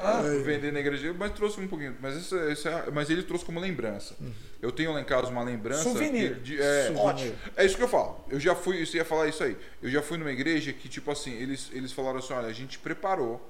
ah, 0.00 0.22
vender 0.42 0.72
na 0.72 0.80
igreja, 0.80 1.12
mas 1.12 1.32
trouxe 1.32 1.60
um 1.60 1.68
pouquinho. 1.68 1.96
Mas, 2.00 2.16
isso, 2.16 2.36
isso 2.50 2.66
é, 2.66 2.90
mas 2.90 3.10
ele 3.10 3.22
trouxe 3.22 3.44
como 3.44 3.60
lembrança. 3.60 4.14
Uhum. 4.20 4.32
Eu 4.62 4.72
tenho 4.72 4.92
lá 4.92 5.00
em 5.00 5.04
casa 5.04 5.28
uma 5.28 5.42
lembrança. 5.42 5.82
Souvenir. 5.82 6.36
De, 6.36 6.60
é, 6.60 6.92
Souvenir. 6.94 7.34
é 7.56 7.66
isso 7.66 7.76
que 7.76 7.82
eu 7.82 7.88
falo. 7.88 8.24
Eu 8.30 8.40
já 8.40 8.54
fui, 8.54 8.84
você 8.84 8.96
ia 8.96 9.04
falar 9.04 9.28
isso 9.28 9.42
aí. 9.44 9.56
Eu 9.82 9.90
já 9.90 10.00
fui 10.00 10.16
numa 10.16 10.32
igreja 10.32 10.72
que, 10.72 10.88
tipo 10.88 11.10
assim, 11.10 11.32
eles, 11.34 11.70
eles 11.72 11.92
falaram 11.92 12.18
assim: 12.18 12.32
olha, 12.32 12.48
a 12.48 12.52
gente 12.52 12.78
preparou 12.78 13.40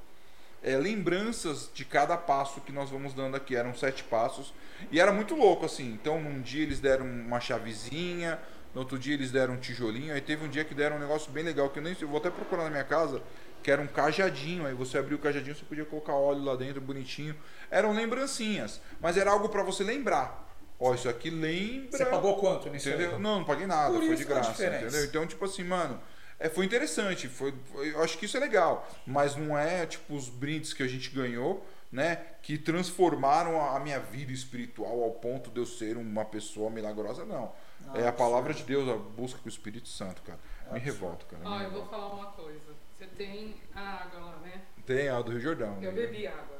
é, 0.62 0.76
lembranças 0.76 1.70
de 1.72 1.84
cada 1.84 2.16
passo 2.16 2.60
que 2.60 2.72
nós 2.72 2.90
vamos 2.90 3.14
dando 3.14 3.36
aqui. 3.36 3.54
Eram 3.54 3.74
sete 3.74 4.02
passos. 4.02 4.52
E 4.90 4.98
era 4.98 5.12
muito 5.12 5.36
louco, 5.36 5.64
assim. 5.64 5.92
Então, 5.92 6.20
num 6.20 6.40
dia 6.40 6.62
eles 6.62 6.80
deram 6.80 7.06
uma 7.06 7.40
chavezinha. 7.40 8.38
No 8.74 8.80
outro 8.80 8.98
dia 8.98 9.14
eles 9.14 9.30
deram 9.30 9.54
um 9.54 9.58
tijolinho. 9.58 10.12
Aí 10.12 10.20
teve 10.20 10.44
um 10.44 10.48
dia 10.48 10.64
que 10.64 10.74
deram 10.74 10.96
um 10.96 11.00
negócio 11.00 11.30
bem 11.30 11.44
legal. 11.44 11.70
Que 11.70 11.78
eu 11.78 11.82
nem 11.82 11.96
eu 12.00 12.08
vou 12.08 12.18
até 12.18 12.30
procurar 12.30 12.64
na 12.64 12.70
minha 12.70 12.84
casa 12.84 13.22
que 13.62 13.70
era 13.70 13.80
um 13.80 13.86
cajadinho. 13.86 14.66
Aí 14.66 14.74
você 14.74 14.98
abria 14.98 15.16
o 15.16 15.20
cajadinho, 15.20 15.54
você 15.54 15.64
podia 15.64 15.84
colocar 15.84 16.12
óleo 16.12 16.44
lá 16.44 16.56
dentro, 16.56 16.80
bonitinho. 16.80 17.36
Eram 17.70 17.92
lembrancinhas, 17.92 18.80
mas 19.00 19.16
era 19.16 19.30
algo 19.30 19.48
para 19.48 19.62
você 19.62 19.84
lembrar. 19.84 20.46
Ó, 20.80 20.94
isso 20.94 21.08
aqui 21.08 21.28
lembra. 21.28 21.98
Você 21.98 22.06
pagou 22.06 22.36
quanto 22.36 22.70
nisso? 22.70 22.88
Entendeu? 22.88 23.16
Aí? 23.16 23.20
Não, 23.20 23.38
não 23.38 23.44
paguei 23.44 23.66
nada, 23.66 23.92
Por 23.92 24.04
foi 24.04 24.16
de 24.16 24.24
graça, 24.24 24.64
entendeu? 24.64 25.04
Então, 25.04 25.26
tipo 25.26 25.44
assim, 25.44 25.64
mano, 25.64 26.00
é, 26.38 26.48
foi 26.48 26.64
interessante, 26.64 27.26
foi, 27.28 27.52
foi, 27.72 27.92
eu 27.92 28.02
acho 28.02 28.16
que 28.16 28.26
isso 28.26 28.36
é 28.36 28.40
legal, 28.40 28.88
mas 29.04 29.34
não 29.34 29.58
é 29.58 29.84
tipo 29.86 30.14
os 30.14 30.28
brindes 30.28 30.72
que 30.72 30.84
a 30.84 30.86
gente 30.86 31.10
ganhou, 31.10 31.66
né, 31.90 32.16
que 32.42 32.56
transformaram 32.56 33.60
a, 33.60 33.76
a 33.76 33.80
minha 33.80 33.98
vida 33.98 34.30
espiritual 34.30 35.02
ao 35.02 35.10
ponto 35.12 35.50
de 35.50 35.58
eu 35.58 35.66
ser 35.66 35.96
uma 35.96 36.24
pessoa 36.24 36.70
milagrosa, 36.70 37.24
não. 37.24 37.52
é 37.94 38.06
a 38.06 38.12
palavra 38.12 38.54
de 38.54 38.62
Deus, 38.62 38.88
a 38.88 38.94
busca 38.94 39.40
com 39.40 39.46
o 39.46 39.48
Espírito 39.48 39.88
Santo, 39.88 40.22
cara. 40.22 40.38
Me 40.70 40.78
revolta, 40.78 41.24
cara. 41.26 41.42
Ó, 41.44 41.60
eu 41.62 41.70
vou 41.70 41.86
falar 41.86 42.12
uma 42.12 42.26
coisa. 42.26 42.76
Você 42.98 43.06
tem 43.06 43.54
a 43.76 43.80
água 43.80 44.20
lá, 44.20 44.36
né? 44.42 44.60
Tem 44.84 45.08
a 45.08 45.20
do 45.22 45.30
Rio 45.30 45.40
Jordão. 45.40 45.78
Eu 45.80 45.92
bebi 45.92 46.26
água. 46.26 46.58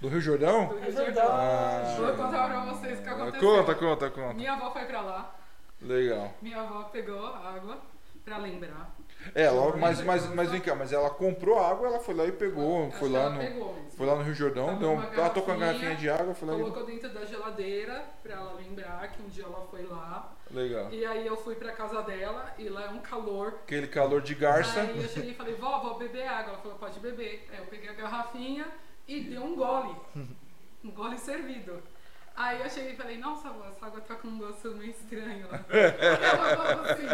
Do 0.00 0.08
Rio 0.08 0.20
Jordão? 0.22 0.68
Do 0.68 0.78
Rio 0.78 0.90
Jordão. 0.90 1.28
Ah, 1.28 1.96
Vou 1.98 2.14
contar 2.14 2.48
pra 2.48 2.64
vocês 2.64 2.98
o 2.98 3.02
que 3.02 3.08
aconteceu. 3.10 3.40
Conta, 3.40 3.74
conta, 3.74 4.10
conta. 4.10 4.34
Minha 4.34 4.54
avó 4.54 4.70
foi 4.70 4.86
pra 4.86 5.02
lá. 5.02 5.34
Legal. 5.82 6.32
Minha 6.40 6.62
avó 6.62 6.84
pegou 6.84 7.26
a 7.26 7.50
água 7.50 7.78
pra 8.24 8.38
lembrar. 8.38 8.96
É, 9.34 9.42
ela, 9.42 9.76
mas, 9.76 10.00
mas, 10.00 10.26
mas 10.34 10.50
vem 10.50 10.62
cá, 10.62 10.74
mas 10.74 10.92
ela 10.92 11.10
comprou 11.10 11.58
água, 11.58 11.88
ela 11.88 12.00
foi 12.00 12.14
lá 12.14 12.24
e 12.24 12.32
pegou. 12.32 12.90
Foi 12.92 13.10
lá, 13.10 13.28
no, 13.28 13.74
foi 13.90 14.06
lá 14.06 14.14
no 14.14 14.22
Rio 14.22 14.34
Jordão, 14.34 14.78
deu, 14.78 14.92
ela 14.92 15.28
tô 15.30 15.42
com 15.42 15.52
a 15.52 15.56
garrafinha 15.56 15.96
de 15.96 16.08
água, 16.08 16.32
foi 16.32 16.48
lá 16.48 16.54
Colocou 16.54 16.84
e... 16.84 16.86
dentro 16.86 17.12
da 17.12 17.24
geladeira 17.24 18.04
pra 18.22 18.34
ela 18.34 18.52
lembrar 18.54 19.08
que 19.08 19.22
um 19.22 19.28
dia 19.28 19.44
ela 19.44 19.66
foi 19.70 19.82
lá. 19.84 20.35
Legal. 20.50 20.92
E 20.92 21.04
aí 21.04 21.26
eu 21.26 21.36
fui 21.36 21.56
pra 21.56 21.72
casa 21.72 22.02
dela 22.02 22.54
e 22.58 22.68
lá 22.68 22.84
é 22.84 22.90
um 22.90 23.00
calor. 23.00 23.58
Aquele 23.64 23.88
calor 23.88 24.20
de 24.20 24.34
garça. 24.34 24.80
Aí 24.80 25.02
eu 25.02 25.08
cheguei 25.08 25.30
e 25.30 25.34
falei, 25.34 25.54
vó, 25.54 25.80
vou 25.80 25.98
beber 25.98 26.26
água. 26.26 26.52
Ela 26.52 26.62
falou, 26.62 26.78
pode 26.78 27.00
beber. 27.00 27.48
Aí 27.50 27.58
eu 27.58 27.66
peguei 27.66 27.88
a 27.88 27.94
garrafinha 27.94 28.66
e 29.08 29.20
dei 29.22 29.38
um 29.38 29.56
gole. 29.56 29.96
um 30.84 30.90
gole 30.90 31.18
servido. 31.18 31.82
Aí 32.36 32.60
eu 32.60 32.68
cheguei 32.68 32.92
e 32.92 32.96
falei, 32.96 33.16
nossa, 33.16 33.48
avó, 33.48 33.66
essa 33.66 33.86
água 33.86 34.00
tá 34.02 34.14
com 34.14 34.28
um 34.28 34.38
gosto 34.38 34.68
meio 34.72 34.90
estranho. 34.90 35.48
ela 35.48 36.56
falou 36.56 36.84
assim, 36.84 37.06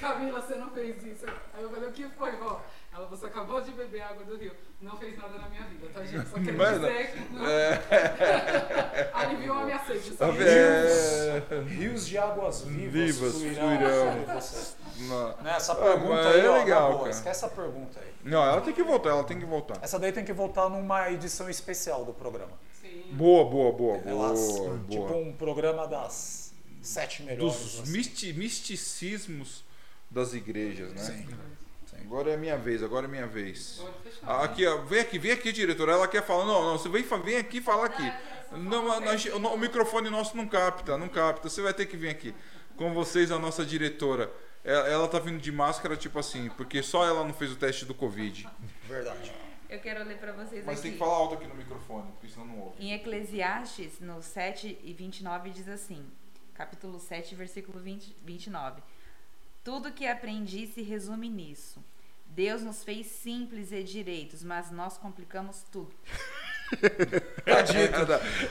Camila, 0.00 0.40
você 0.40 0.54
não 0.54 0.70
fez 0.70 1.04
isso. 1.04 1.26
Aí 1.52 1.62
eu 1.62 1.70
falei, 1.70 1.88
o 1.90 1.92
que 1.92 2.08
foi, 2.08 2.32
vó? 2.36 2.64
Ela, 2.94 3.06
você 3.06 3.24
acabou 3.24 3.58
de 3.62 3.70
beber 3.72 4.02
água 4.02 4.22
do 4.24 4.36
rio. 4.36 4.52
Não 4.78 4.94
fez 4.98 5.16
nada 5.16 5.38
na 5.38 5.48
minha 5.48 5.62
vida, 5.62 5.88
tá, 5.94 6.04
gente? 6.04 6.28
Só 6.28 6.34
quer 6.34 6.52
dizer 6.52 7.12
que 7.12 7.32
não. 7.32 7.46
É... 7.46 9.10
Aliviou 9.14 9.56
a 9.56 9.64
minha 9.64 9.78
sede. 9.78 10.14
Só 10.14 10.26
é... 10.30 11.42
Rios 11.66 12.06
de 12.06 12.18
águas 12.18 12.62
vivas, 12.62 12.92
vivas 12.92 13.32
fluirão. 13.32 13.72
Né, 15.42 15.56
essa 15.56 15.74
pergunta 15.74 16.20
ah, 16.20 16.30
aí, 16.30 16.40
é 16.40 16.50
legal, 16.50 16.98
boa, 16.98 17.10
esquece 17.10 17.44
essa 17.44 17.48
pergunta 17.48 17.98
aí. 17.98 18.12
Não, 18.24 18.44
ela 18.44 18.60
tem 18.60 18.74
que 18.74 18.82
voltar, 18.82 19.08
ela 19.10 19.24
tem 19.24 19.38
que 19.38 19.46
voltar. 19.46 19.78
Essa 19.80 19.98
daí 19.98 20.12
tem 20.12 20.24
que 20.24 20.32
voltar 20.32 20.68
numa 20.68 21.10
edição 21.10 21.48
especial 21.48 22.04
do 22.04 22.12
programa. 22.12 22.52
Sim. 22.80 23.04
Boa, 23.12 23.48
boa, 23.48 23.72
boa, 23.72 23.98
boa, 23.98 24.34
boa. 24.34 24.80
Tipo 24.88 25.14
um 25.14 25.32
programa 25.32 25.88
das 25.88 26.52
sete 26.82 27.22
melhores. 27.22 27.54
Dos 27.54 27.80
assim. 27.80 28.32
misticismos 28.34 29.64
das 30.10 30.34
igrejas, 30.34 30.92
né? 30.92 31.02
Sim. 31.02 31.26
Agora 32.12 32.30
é 32.30 32.36
minha 32.36 32.58
vez, 32.58 32.82
agora 32.82 33.06
é 33.06 33.08
minha 33.08 33.26
vez. 33.26 33.82
Ah, 34.22 34.44
aqui, 34.44 34.66
ó, 34.66 34.82
vem 34.82 35.00
aqui, 35.00 35.18
vem 35.18 35.32
aqui, 35.32 35.50
diretora. 35.50 35.92
Ela 35.92 36.06
quer 36.06 36.22
falar. 36.22 36.44
Não, 36.44 36.62
não, 36.62 36.76
você 36.76 36.86
vem, 36.90 37.02
vem 37.24 37.38
aqui 37.38 37.58
falar 37.58 37.86
aqui. 37.86 38.02
Não, 38.52 39.54
o 39.54 39.58
microfone 39.58 40.10
nosso 40.10 40.36
não 40.36 40.46
capta, 40.46 40.98
não 40.98 41.08
capta. 41.08 41.48
Você 41.48 41.62
vai 41.62 41.72
ter 41.72 41.86
que 41.86 41.96
vir 41.96 42.10
aqui. 42.10 42.34
Com 42.76 42.92
vocês, 42.92 43.32
a 43.32 43.38
nossa 43.38 43.64
diretora. 43.64 44.30
Ela, 44.62 44.88
ela 44.88 45.08
tá 45.08 45.18
vindo 45.18 45.40
de 45.40 45.50
máscara, 45.50 45.96
tipo 45.96 46.18
assim, 46.18 46.50
porque 46.50 46.82
só 46.82 47.02
ela 47.06 47.24
não 47.24 47.32
fez 47.32 47.50
o 47.50 47.56
teste 47.56 47.86
do 47.86 47.94
Covid. 47.94 48.46
Verdade. 48.84 49.32
Eu 49.70 49.80
quero 49.80 50.04
ler 50.04 50.18
pra 50.18 50.32
vocês 50.32 50.66
Mas 50.66 50.80
aqui. 50.80 50.82
tem 50.82 50.92
que 50.92 50.98
falar 50.98 51.14
alto 51.14 51.36
aqui 51.36 51.46
no 51.46 51.54
microfone, 51.54 52.12
porque 52.12 52.28
senão 52.28 52.46
não 52.46 52.58
ouve. 52.58 52.84
Em 52.84 52.92
Eclesiastes, 52.92 54.00
no 54.00 54.20
7 54.20 54.78
e 54.84 54.92
29, 54.92 55.48
diz 55.48 55.66
assim: 55.66 56.06
capítulo 56.52 57.00
7, 57.00 57.34
versículo 57.34 57.80
20, 57.80 58.14
29. 58.22 58.82
Tudo 59.64 59.90
que 59.92 60.06
aprendi 60.06 60.66
se 60.66 60.82
resume 60.82 61.30
nisso. 61.30 61.82
Deus 62.34 62.62
nos 62.62 62.82
fez 62.82 63.06
simples 63.08 63.72
e 63.72 63.82
direitos, 63.82 64.42
mas 64.42 64.70
nós 64.70 64.96
complicamos 64.96 65.64
tudo. 65.70 65.92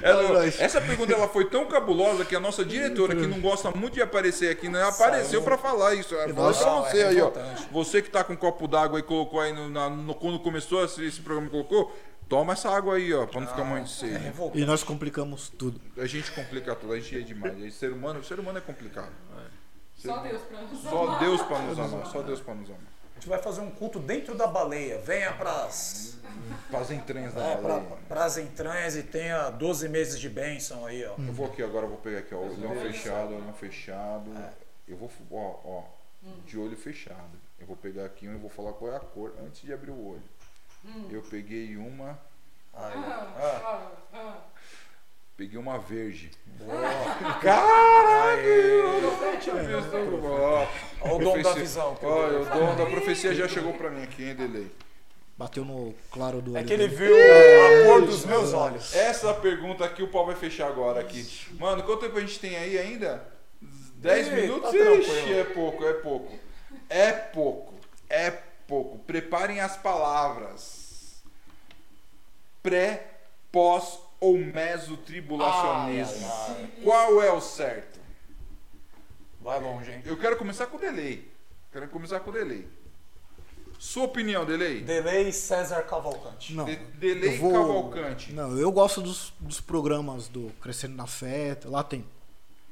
Ela- 0.04 0.34
Mas- 0.34 0.60
essa 0.60 0.80
pergunta 0.80 1.12
ela 1.14 1.28
foi 1.28 1.46
tão 1.50 1.66
cabulosa 1.66 2.24
que 2.24 2.36
a 2.36 2.40
nossa 2.40 2.64
diretora, 2.64 3.16
que 3.16 3.26
não 3.26 3.40
gosta 3.42 3.72
muito 3.72 3.96
de 3.96 4.02
aparecer 4.02 4.52
aqui, 4.52 4.70
não 4.70 4.88
apareceu 4.88 5.42
pra 5.42 5.58
falar 5.58 5.96
isso. 5.96 6.14
Ela 6.14 6.32
falou 6.34 6.54
pra 6.54 6.92
você 6.92 7.00
é 7.00 7.08
aí, 7.08 7.22
ó. 7.22 7.32
Você 7.72 8.02
que 8.02 8.10
tá 8.12 8.24
com 8.24 8.34
um 8.34 8.36
copo 8.36 8.68
d'água 8.68 9.00
e 9.00 9.04
colocou 9.04 9.40
aí 9.42 9.52
no, 9.54 9.70
na- 9.70 9.90
no- 9.90 10.14
quando 10.14 10.40
começou 10.40 10.84
esse, 10.86 11.04
esse 11.04 11.22
programa, 11.22 11.50
colocou. 11.50 11.96
Toma 12.30 12.54
essa 12.54 12.70
água 12.70 12.96
aí, 12.96 13.12
ó, 13.14 13.26
pra 13.26 13.42
não 13.42 13.48
ficar 13.48 13.64
muito 13.66 13.86
É 13.88 13.90
sede. 13.90 14.18
revoltante. 14.24 14.62
E 14.64 14.66
nós 14.66 14.84
complicamos 14.84 15.50
tudo. 15.50 15.82
A 15.98 16.06
gente 16.06 16.32
complica 16.32 16.74
tudo, 16.76 16.94
a 16.94 17.00
gente 17.00 17.18
é 17.18 17.22
demais. 17.22 17.56
Aí, 17.62 17.72
ser 17.72 17.92
humano, 17.92 18.20
o 18.22 18.24
ser 18.24 18.40
humano 18.40 18.58
é 18.58 18.62
complicado. 18.62 19.12
Só 19.98 20.18
Deus 20.20 20.42
pra 20.44 20.62
nos 20.62 20.82
Só 20.82 21.04
amar. 21.08 21.20
Deus 21.20 21.42
pra 21.42 21.60
nos 21.60 21.80
amar, 21.80 22.06
só 22.06 22.22
Deus 22.22 22.40
pra 22.40 22.54
nos 22.56 22.70
amar. 22.70 22.80
Gente 23.22 23.30
vai 23.30 23.40
fazer 23.40 23.62
um 23.62 23.70
culto 23.70 24.00
dentro 24.00 24.34
da 24.34 24.48
baleia. 24.48 24.98
Venha 24.98 25.32
pras, 25.34 26.18
Faz 26.72 26.90
entranhas 26.90 27.36
da 27.36 27.44
é, 27.44 27.56
pra, 27.56 27.74
baleia. 27.76 27.98
pras 28.10 28.38
entranhas 28.40 28.96
e 28.96 29.04
tenha 29.04 29.52
12 29.52 29.88
meses 29.90 30.20
de 30.20 30.28
bênção 30.28 30.88
aí, 30.88 31.06
ó. 31.06 31.14
Eu 31.20 31.32
vou 31.32 31.46
aqui 31.46 31.62
agora, 31.62 31.86
eu 31.86 31.90
vou 31.90 32.00
pegar 32.00 32.18
aqui, 32.18 32.34
ó, 32.34 32.40
olhão 32.40 32.76
fechado, 32.78 33.36
olhão 33.36 33.54
fechado. 33.54 34.36
É. 34.36 34.54
Eu 34.88 34.98
vou, 34.98 35.12
ó, 35.32 35.60
ó, 35.64 35.84
de 36.48 36.58
olho 36.58 36.76
fechado. 36.76 37.38
Eu 37.60 37.68
vou 37.68 37.78
pegar 37.78 38.06
aqui 38.06 38.28
um 38.28 38.34
e 38.34 38.38
vou 38.40 38.50
falar 38.50 38.74
qual 38.74 38.92
é 38.92 38.96
a 38.96 39.00
cor 39.00 39.36
antes 39.46 39.62
de 39.62 39.72
abrir 39.72 39.92
o 39.92 40.04
olho. 40.04 40.24
Eu 41.12 41.22
peguei 41.22 41.78
uma, 41.78 42.20
Aí. 42.74 42.94
Ah, 42.96 43.34
ah, 43.38 43.92
ah. 44.14 44.38
Peguei 45.42 45.58
uma 45.58 45.80
verde. 45.80 46.30
Aí. 46.62 46.68
Ó, 50.24 50.68
Ó 51.02 51.16
o 51.16 51.20
dom 51.20 51.42
da 51.42 51.54
visão. 51.54 51.98
eu 52.00 52.46
dei. 52.46 52.60
o 52.60 52.60
dom 52.60 52.76
da 52.76 52.86
profecia 52.86 53.34
já 53.34 53.48
chegou 53.48 53.74
pra 53.74 53.90
mim 53.90 54.04
aqui, 54.04 54.24
hein, 54.24 54.36
delay. 54.36 54.70
Bateu 55.36 55.66
no 55.66 55.96
claro 56.12 56.44
do 56.44 56.56
É 56.56 56.60
olho 56.60 56.68
que 56.68 56.74
ele 56.74 56.88
viu 56.88 57.16
a 57.16 57.86
cor 57.88 58.06
dos 58.06 58.24
meus 58.24 58.54
olhos. 58.54 58.96
Essa 58.96 59.34
pergunta 59.34 59.84
aqui 59.84 60.04
o 60.04 60.10
pau 60.10 60.28
vai 60.28 60.36
fechar 60.36 60.68
agora 60.68 61.00
aqui. 61.00 61.28
Mano, 61.54 61.82
quanto 61.82 62.02
tempo 62.02 62.20
a 62.20 62.22
gente 62.22 62.38
tem 62.38 62.56
aí 62.56 62.78
ainda? 62.78 63.26
10 63.96 64.28
Ih, 64.28 64.32
minutos? 64.32 64.70
tá 64.70 64.78
Ixi, 64.78 65.34
é 65.34 65.44
pouco, 65.44 65.84
é 65.84 65.94
pouco. 65.94 66.40
É 66.88 67.12
pouco, 67.12 67.74
é 68.08 68.30
pouco. 68.68 69.00
Preparem 69.00 69.60
as 69.60 69.76
palavras. 69.76 71.24
Pré, 72.62 73.08
pós 73.52 74.11
ou 74.22 74.38
mesotribulacionismo. 74.38 76.26
Ai, 76.28 76.56
ai, 76.62 76.72
Qual 76.84 77.22
é 77.22 77.32
o 77.34 77.42
certo? 77.42 78.00
Vai 79.42 79.60
longe, 79.60 79.92
hein? 79.92 80.02
Eu 80.06 80.16
quero 80.18 80.38
começar 80.38 80.68
com 80.68 80.78
o 80.78 80.80
delay. 80.80 81.28
Quero 81.74 81.88
começar 81.90 82.20
com 82.20 82.30
o 82.30 82.34
delay. 82.34 82.68
Sua 83.80 84.04
opinião, 84.04 84.46
delay? 84.46 84.82
Delay 84.82 85.32
César 85.32 85.82
Cavalcante. 85.84 86.54
Não. 86.54 86.66
De- 86.66 86.76
delay 86.76 87.40
vou- 87.40 87.52
Cavalcante. 87.52 88.32
Não, 88.32 88.56
eu 88.58 88.72
gosto 88.72 89.02
dos, 89.02 89.34
dos 89.40 89.60
programas 89.60 90.28
do 90.28 90.52
Crescendo 90.62 90.96
na 90.96 91.08
Fé. 91.08 91.58
Lá 91.66 91.84
tem 91.84 92.06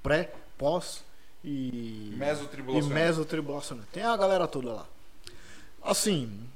pré, 0.04 0.32
pós 0.56 1.04
e. 1.44 2.12
E 2.14 2.16
Mesotribulacionismo. 2.16 2.94
mesotribulação. 2.94 3.80
Tem 3.92 4.04
a 4.04 4.16
galera 4.16 4.48
toda 4.48 4.72
lá. 4.72 4.86
Assim, 5.82 6.48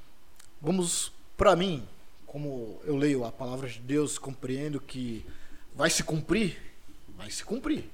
vamos. 0.62 1.12
Pra 1.36 1.56
mim, 1.56 1.88
como 2.34 2.82
eu 2.84 2.96
leio 2.96 3.24
a 3.24 3.32
palavra 3.32 3.70
de 3.70 3.78
Deus, 3.78 4.18
compreendo 4.18 4.82
que 4.82 5.24
vai 5.76 5.88
se 5.92 6.04
cumprir, 6.04 6.58
vai 7.16 7.30
se 7.30 7.44
cumprir. 7.46 7.88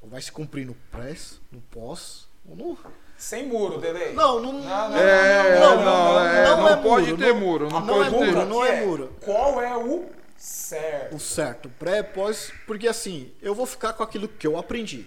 Ou 0.00 0.08
vai 0.08 0.22
se 0.22 0.32
cumprir 0.32 0.64
no 0.64 0.74
pré, 0.90 1.14
no 1.52 1.60
pós, 1.60 2.26
ou 2.48 2.56
no. 2.56 2.78
Sem 3.18 3.46
muro, 3.46 3.78
Delay. 3.78 4.14
Não, 4.14 4.40
não. 4.40 4.52
Não, 4.54 4.60
não, 4.62 4.88
não, 4.90 4.96
É, 4.98 5.60
não, 5.60 5.76
não, 5.76 5.84
não, 5.84 6.20
é, 6.26 6.44
não 6.46 6.56
não 6.56 6.68
é 6.70 6.76
pode 6.82 7.06
muro, 7.08 7.18
ter 7.18 7.32
não- 7.34 7.40
muro, 7.40 7.68
não 7.68 7.80
não 7.80 7.86
pode 7.86 8.08
é 8.14 8.18
ter. 8.18 8.26
muro, 8.32 8.46
não 8.46 8.64
é 8.64 8.80
muro. 8.86 9.16
Qual 9.20 9.60
é 9.60 9.76
o 9.76 10.06
certo? 10.38 11.16
o 11.16 11.20
certo, 11.20 11.68
pré, 11.68 12.02
pós, 12.02 12.50
porque 12.66 12.88
assim, 12.88 13.30
eu 13.42 13.54
vou 13.54 13.66
ficar 13.66 13.92
com 13.92 14.02
aquilo 14.02 14.28
que 14.28 14.46
eu 14.46 14.56
aprendi. 14.56 15.00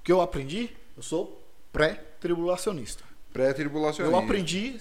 O 0.00 0.02
que 0.02 0.10
eu 0.12 0.22
aprendi, 0.22 0.70
eu 0.96 1.02
sou 1.02 1.44
pré-tribulacionista. 1.70 3.04
Pré-tribulacionismo. 3.30 4.16
Eu 4.16 4.24
aprendi 4.24 4.78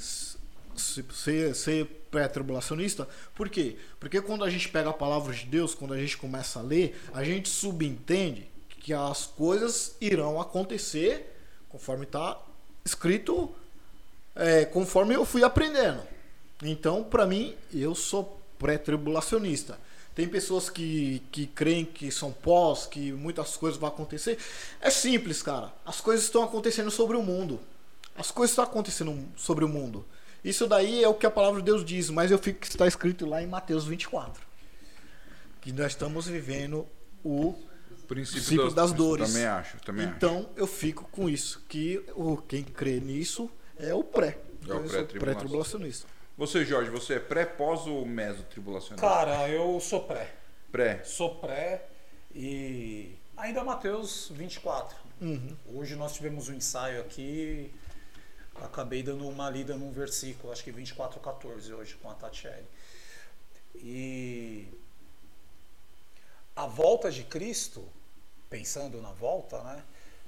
ser, 0.76 1.56
ser 1.56 1.86
pré-tribulacionista, 2.10 3.08
por 3.36 3.50
quê? 3.50 3.78
Porque 4.00 4.22
quando 4.22 4.44
a 4.44 4.50
gente 4.50 4.70
pega 4.70 4.90
a 4.90 4.94
palavra 4.94 5.34
de 5.34 5.46
Deus, 5.46 5.74
quando 5.74 5.94
a 5.94 5.98
gente 5.98 6.18
começa 6.18 6.60
a 6.60 6.62
ler, 6.62 7.00
a 7.14 7.24
gente 7.24 7.50
subentende 7.50 8.48
que 8.80 8.94
as 8.94 9.26
coisas 9.26 9.96
irão 10.00 10.40
acontecer 10.40 11.34
conforme 11.70 12.04
está 12.04 12.40
escrito, 12.86 13.54
é, 14.36 14.66
conforme 14.66 15.16
eu 15.16 15.26
fui 15.26 15.44
aprendendo. 15.44 16.04
Então, 16.62 17.04
para 17.04 17.26
mim, 17.26 17.56
eu 17.74 17.96
sou 17.96 18.40
pré-tribulacionista. 18.60 19.80
Tem 20.14 20.28
pessoas 20.28 20.70
que, 20.70 21.24
que 21.32 21.48
creem 21.48 21.84
que 21.84 22.12
são 22.12 22.32
pós, 22.32 22.86
que 22.86 23.12
muitas 23.12 23.58
coisas 23.58 23.80
vão 23.80 23.90
acontecer. 23.90 24.38
É 24.80 24.92
simples, 24.92 25.42
cara. 25.42 25.74
As 25.84 26.00
coisas 26.00 26.26
estão 26.26 26.44
acontecendo 26.44 26.92
sobre 26.92 27.18
o 27.18 27.24
mundo. 27.24 27.60
As 28.16 28.30
coisas 28.30 28.52
estão 28.52 28.64
acontecendo 28.64 29.26
sobre 29.36 29.66
o 29.66 29.68
mundo. 29.68 30.06
Isso 30.44 30.68
daí 30.68 31.04
é 31.04 31.08
o 31.08 31.14
que 31.14 31.26
a 31.26 31.32
palavra 31.32 31.60
de 31.62 31.66
Deus 31.66 31.86
diz, 31.86 32.10
mas 32.10 32.30
eu 32.32 32.38
fico 32.38 32.60
que 32.60 32.68
está 32.68 32.86
escrito 32.86 33.26
lá 33.26 33.42
em 33.42 33.48
Mateus 33.48 33.86
24. 33.86 34.44
Que 35.62 35.72
nós 35.72 35.94
estamos 35.94 36.28
vivendo 36.28 36.86
o 37.24 37.54
princípio, 38.08 38.42
princípio 38.42 38.72
das 38.72 38.92
dores. 38.92 39.32
Também 39.32 39.46
acho, 39.46 39.78
também 39.82 40.06
acho. 40.06 40.16
então 40.18 40.50
eu 40.58 40.68
fico 40.68 41.08
com 41.12 41.30
isso, 41.30 41.64
que 41.70 42.04
o 42.16 42.36
quem 42.38 42.64
crê 42.64 43.00
nisso 43.00 43.50
é 43.80 43.94
o 43.94 44.04
pré. 44.04 44.38
É 44.68 44.74
o 44.74 44.76
Então, 44.76 44.76
eu 44.76 44.82
sou 44.82 44.90
pré-tribulação. 44.90 45.20
pré-tribulacionista. 45.20 46.08
Você, 46.38 46.66
Jorge, 46.66 46.90
você 46.90 47.14
é 47.16 47.20
pré, 47.20 47.46
pós 47.46 47.86
ou 47.88 48.06
mesotribulacionista? 48.06 49.08
Cara, 49.08 49.48
eu 49.48 49.80
sou 49.80 50.02
pré. 50.04 50.34
Pré. 50.72 51.04
Sou 51.04 51.36
pré 51.36 51.86
e 52.34 53.16
ainda 53.38 53.64
Mateus 53.64 54.32
24. 54.34 54.98
Uhum. 55.22 55.56
Hoje 55.76 55.96
nós 55.96 56.14
tivemos 56.14 56.50
um 56.50 56.54
ensaio 56.54 57.00
aqui, 57.02 57.72
acabei 58.56 59.04
dando 59.04 59.28
uma 59.28 59.50
lida 59.50 59.76
num 59.76 59.92
versículo, 59.92 60.52
acho 60.52 60.64
que 60.64 60.72
24 60.72 61.20
14 61.20 61.74
hoje 61.74 61.96
com 61.96 62.10
a 62.10 62.14
Tatiele. 62.14 62.68
E 63.76 64.68
a 66.56 66.68
volta 66.68 67.12
de 67.12 67.24
Cristo, 67.24 67.84
pensando 68.50 69.02
na 69.02 69.12
volta, 69.12 69.62
né, 69.64 69.84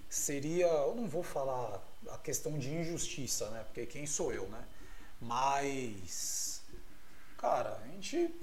seria, 0.10 0.68
eu 0.68 0.96
não 0.96 1.08
vou 1.08 1.24
falar 1.24 1.82
a 2.10 2.18
questão 2.18 2.58
de 2.58 2.74
injustiça, 2.74 3.50
né, 3.50 3.64
porque 3.66 3.86
quem 3.86 4.08
sou 4.08 4.34
eu, 4.34 4.48
né? 4.50 4.66
Mas 5.22 6.56
cara, 7.46 7.80
a 7.84 7.88
gente 7.88 8.34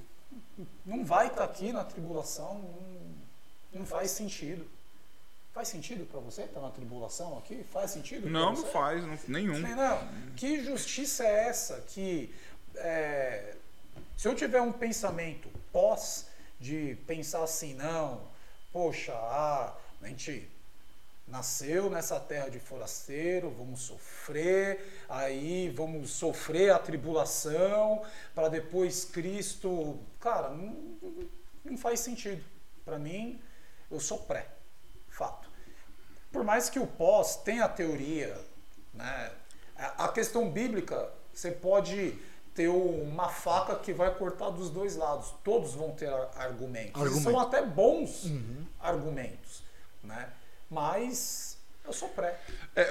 não 0.86 1.04
vai 1.04 1.26
estar 1.26 1.44
aqui 1.44 1.72
na 1.72 1.84
tribulação, 1.84 2.54
não, 2.54 3.80
não 3.80 3.86
faz 3.86 4.12
sentido. 4.12 4.64
Faz 5.52 5.68
sentido 5.68 6.06
para 6.06 6.18
você 6.20 6.42
estar 6.42 6.60
na 6.60 6.70
tribulação 6.70 7.36
aqui? 7.36 7.62
Faz 7.70 7.90
sentido? 7.90 8.28
Não, 8.28 8.54
não 8.54 8.66
faz, 8.66 9.04
não, 9.04 9.18
nenhum. 9.28 9.58
Não, 9.58 10.08
que 10.34 10.64
justiça 10.64 11.24
é 11.24 11.48
essa 11.48 11.80
que 11.88 12.34
é, 12.76 13.54
se 14.16 14.26
eu 14.28 14.34
tiver 14.34 14.60
um 14.60 14.72
pensamento 14.72 15.48
pós 15.70 16.26
de 16.58 16.96
pensar 17.06 17.42
assim, 17.42 17.74
não, 17.74 18.22
poxa, 18.72 19.12
ah, 19.12 19.76
a 20.00 20.06
gente 20.06 20.48
nasceu 21.26 21.90
nessa 21.90 22.20
terra 22.20 22.48
de 22.48 22.58
forasteiro, 22.58 23.50
vamos 23.50 23.80
sofrer, 23.82 25.04
aí 25.08 25.70
vamos 25.70 26.10
sofrer 26.10 26.72
a 26.72 26.78
tribulação 26.78 28.02
para 28.34 28.48
depois 28.48 29.04
Cristo, 29.04 29.98
cara, 30.20 30.50
não, 30.50 30.76
não 31.64 31.76
faz 31.76 32.00
sentido. 32.00 32.44
Para 32.84 32.98
mim, 32.98 33.40
eu 33.90 34.00
sou 34.00 34.18
pré, 34.18 34.46
fato. 35.12 35.48
Por 36.30 36.42
mais 36.44 36.68
que 36.70 36.78
o 36.78 36.86
pós 36.86 37.36
tenha 37.36 37.64
a 37.64 37.68
teoria, 37.68 38.36
né, 38.94 39.32
a 39.76 40.08
questão 40.08 40.50
bíblica, 40.50 41.10
você 41.32 41.50
pode 41.50 42.18
ter 42.54 42.68
uma 42.68 43.28
faca 43.28 43.76
que 43.76 43.92
vai 43.92 44.14
cortar 44.14 44.50
dos 44.50 44.68
dois 44.70 44.96
lados. 44.96 45.32
Todos 45.42 45.74
vão 45.74 45.92
ter 45.92 46.12
ar- 46.12 46.30
argumentos. 46.36 47.00
Argumento. 47.00 47.22
são 47.30 47.38
até 47.40 47.64
bons 47.64 48.26
argumentos, 48.80 49.62
né? 50.02 50.30
Mas 50.70 51.41
eu 51.84 51.92
sou 51.92 52.08
pré. 52.08 52.40
É, 52.74 52.90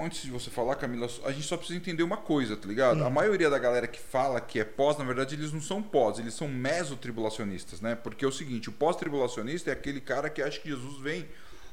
antes 0.00 0.22
de 0.22 0.30
você 0.30 0.50
falar, 0.50 0.76
Camila, 0.76 1.08
a 1.24 1.32
gente 1.32 1.46
só 1.46 1.56
precisa 1.56 1.78
entender 1.78 2.02
uma 2.02 2.16
coisa, 2.16 2.56
tá 2.56 2.66
ligado? 2.66 3.04
A 3.04 3.10
maioria 3.10 3.50
da 3.50 3.58
galera 3.58 3.86
que 3.86 4.00
fala 4.00 4.40
que 4.40 4.58
é 4.58 4.64
pós, 4.64 4.98
na 4.98 5.04
verdade, 5.04 5.34
eles 5.34 5.52
não 5.52 5.60
são 5.60 5.82
pós, 5.82 6.18
eles 6.18 6.34
são 6.34 6.48
mesotribulacionistas, 6.48 7.80
né? 7.80 7.94
Porque 7.94 8.24
é 8.24 8.28
o 8.28 8.32
seguinte, 8.32 8.68
o 8.68 8.72
pós-tribulacionista 8.72 9.70
é 9.70 9.72
aquele 9.72 10.00
cara 10.00 10.28
que 10.30 10.42
acha 10.42 10.58
que 10.58 10.68
Jesus 10.68 11.00
vem 11.00 11.28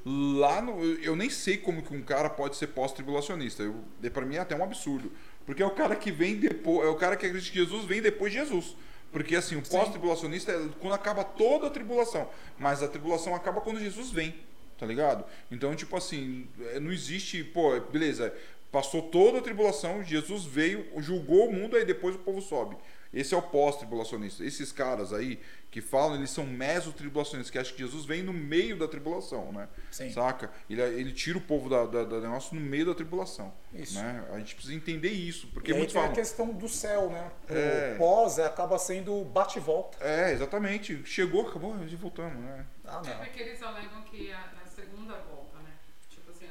Lá 0.09 0.61
no. 0.61 0.81
Eu 0.81 1.17
nem 1.17 1.29
sei 1.29 1.57
como 1.57 1.81
que 1.81 1.93
um 1.93 2.01
cara 2.01 2.29
pode 2.29 2.55
ser 2.55 2.67
pós-tribulacionista. 2.67 3.63
Eu, 3.63 3.83
para 4.09 4.25
mim 4.25 4.35
é 4.35 4.39
até 4.39 4.55
um 4.55 4.63
absurdo. 4.63 5.11
Porque 5.45 5.61
é 5.61 5.65
o 5.65 5.71
cara 5.71 5.97
que 5.97 6.11
vem 6.11 6.37
depois. 6.37 6.87
É 6.87 6.89
o 6.89 6.95
cara 6.95 7.17
que 7.17 7.25
acredita 7.25 7.51
que 7.51 7.59
Jesus 7.59 7.83
vem 7.83 8.01
depois 8.01 8.31
de 8.31 8.39
Jesus. 8.39 8.73
Porque 9.11 9.35
assim, 9.35 9.57
o 9.57 9.61
pós-tribulacionista 9.61 10.53
é 10.53 10.69
quando 10.79 10.93
acaba 10.93 11.25
toda 11.25 11.67
a 11.67 11.69
tribulação. 11.69 12.29
Mas 12.57 12.81
a 12.81 12.87
tribulação 12.87 13.35
acaba 13.35 13.59
quando 13.59 13.79
Jesus 13.81 14.09
vem. 14.09 14.33
Tá 14.77 14.85
ligado? 14.85 15.25
Então, 15.51 15.75
tipo 15.75 15.95
assim, 15.97 16.47
é, 16.71 16.79
não 16.79 16.91
existe, 16.91 17.43
pô, 17.43 17.79
beleza, 17.79 18.33
passou 18.71 19.01
toda 19.01 19.39
a 19.39 19.41
tribulação, 19.41 20.03
Jesus 20.03 20.45
veio, 20.45 20.85
julgou 20.97 21.49
o 21.49 21.53
mundo, 21.53 21.75
aí 21.75 21.83
depois 21.85 22.15
o 22.15 22.19
povo 22.19 22.41
sobe. 22.41 22.77
Esse 23.13 23.33
é 23.33 23.37
o 23.37 23.41
pós-tribulacionista. 23.41 24.43
Esses 24.43 24.71
caras 24.71 25.13
aí 25.13 25.39
que 25.71 25.79
falam, 25.81 26.17
eles 26.17 26.29
são 26.29 26.45
meso-tribulacionistas, 26.45 27.49
que 27.49 27.57
acham 27.57 27.73
que 27.73 27.81
Jesus 27.81 28.05
vem 28.05 28.21
no 28.21 28.33
meio 28.33 28.77
da 28.77 28.87
tribulação, 28.87 29.51
né? 29.51 29.67
Sim. 29.89 30.11
Saca? 30.11 30.51
Ele, 30.69 30.81
ele 30.81 31.11
tira 31.13 31.37
o 31.37 31.41
povo 31.41 31.69
da, 31.69 31.85
da, 31.85 32.03
da 32.03 32.19
negócio 32.19 32.53
no 32.53 32.61
meio 32.61 32.85
da 32.85 32.93
tribulação. 32.93 33.53
Isso. 33.73 33.95
Né? 33.97 34.25
A 34.33 34.37
gente 34.39 34.55
precisa 34.55 34.75
entender 34.75 35.09
isso, 35.09 35.47
porque 35.53 35.71
e 35.71 35.73
aí 35.73 35.77
muitos 35.77 35.93
tem 35.93 36.01
falam. 36.01 36.13
a 36.13 36.19
questão 36.19 36.53
do 36.53 36.67
céu, 36.67 37.09
né? 37.09 37.31
É. 37.49 37.93
O 37.95 37.97
pós 37.97 38.37
é, 38.39 38.45
acaba 38.45 38.77
sendo 38.77 39.23
bate 39.25 39.57
e 39.57 39.61
volta. 39.61 39.97
É, 40.01 40.33
exatamente. 40.33 41.01
Chegou, 41.05 41.47
acabou, 41.47 41.75
e 41.85 41.95
voltamos, 41.95 42.37
né? 42.43 42.65
Ah, 42.85 43.01
É 43.05 43.09
não. 43.09 43.17
porque 43.19 43.41
eles 43.41 43.61
alegam 43.63 44.01
que 44.03 44.29
é 44.29 44.33
a 44.33 44.66
segunda 44.77 45.15
volta, 45.15 45.57
né? 45.57 45.73
Tipo 46.07 46.29
assim, 46.29 46.47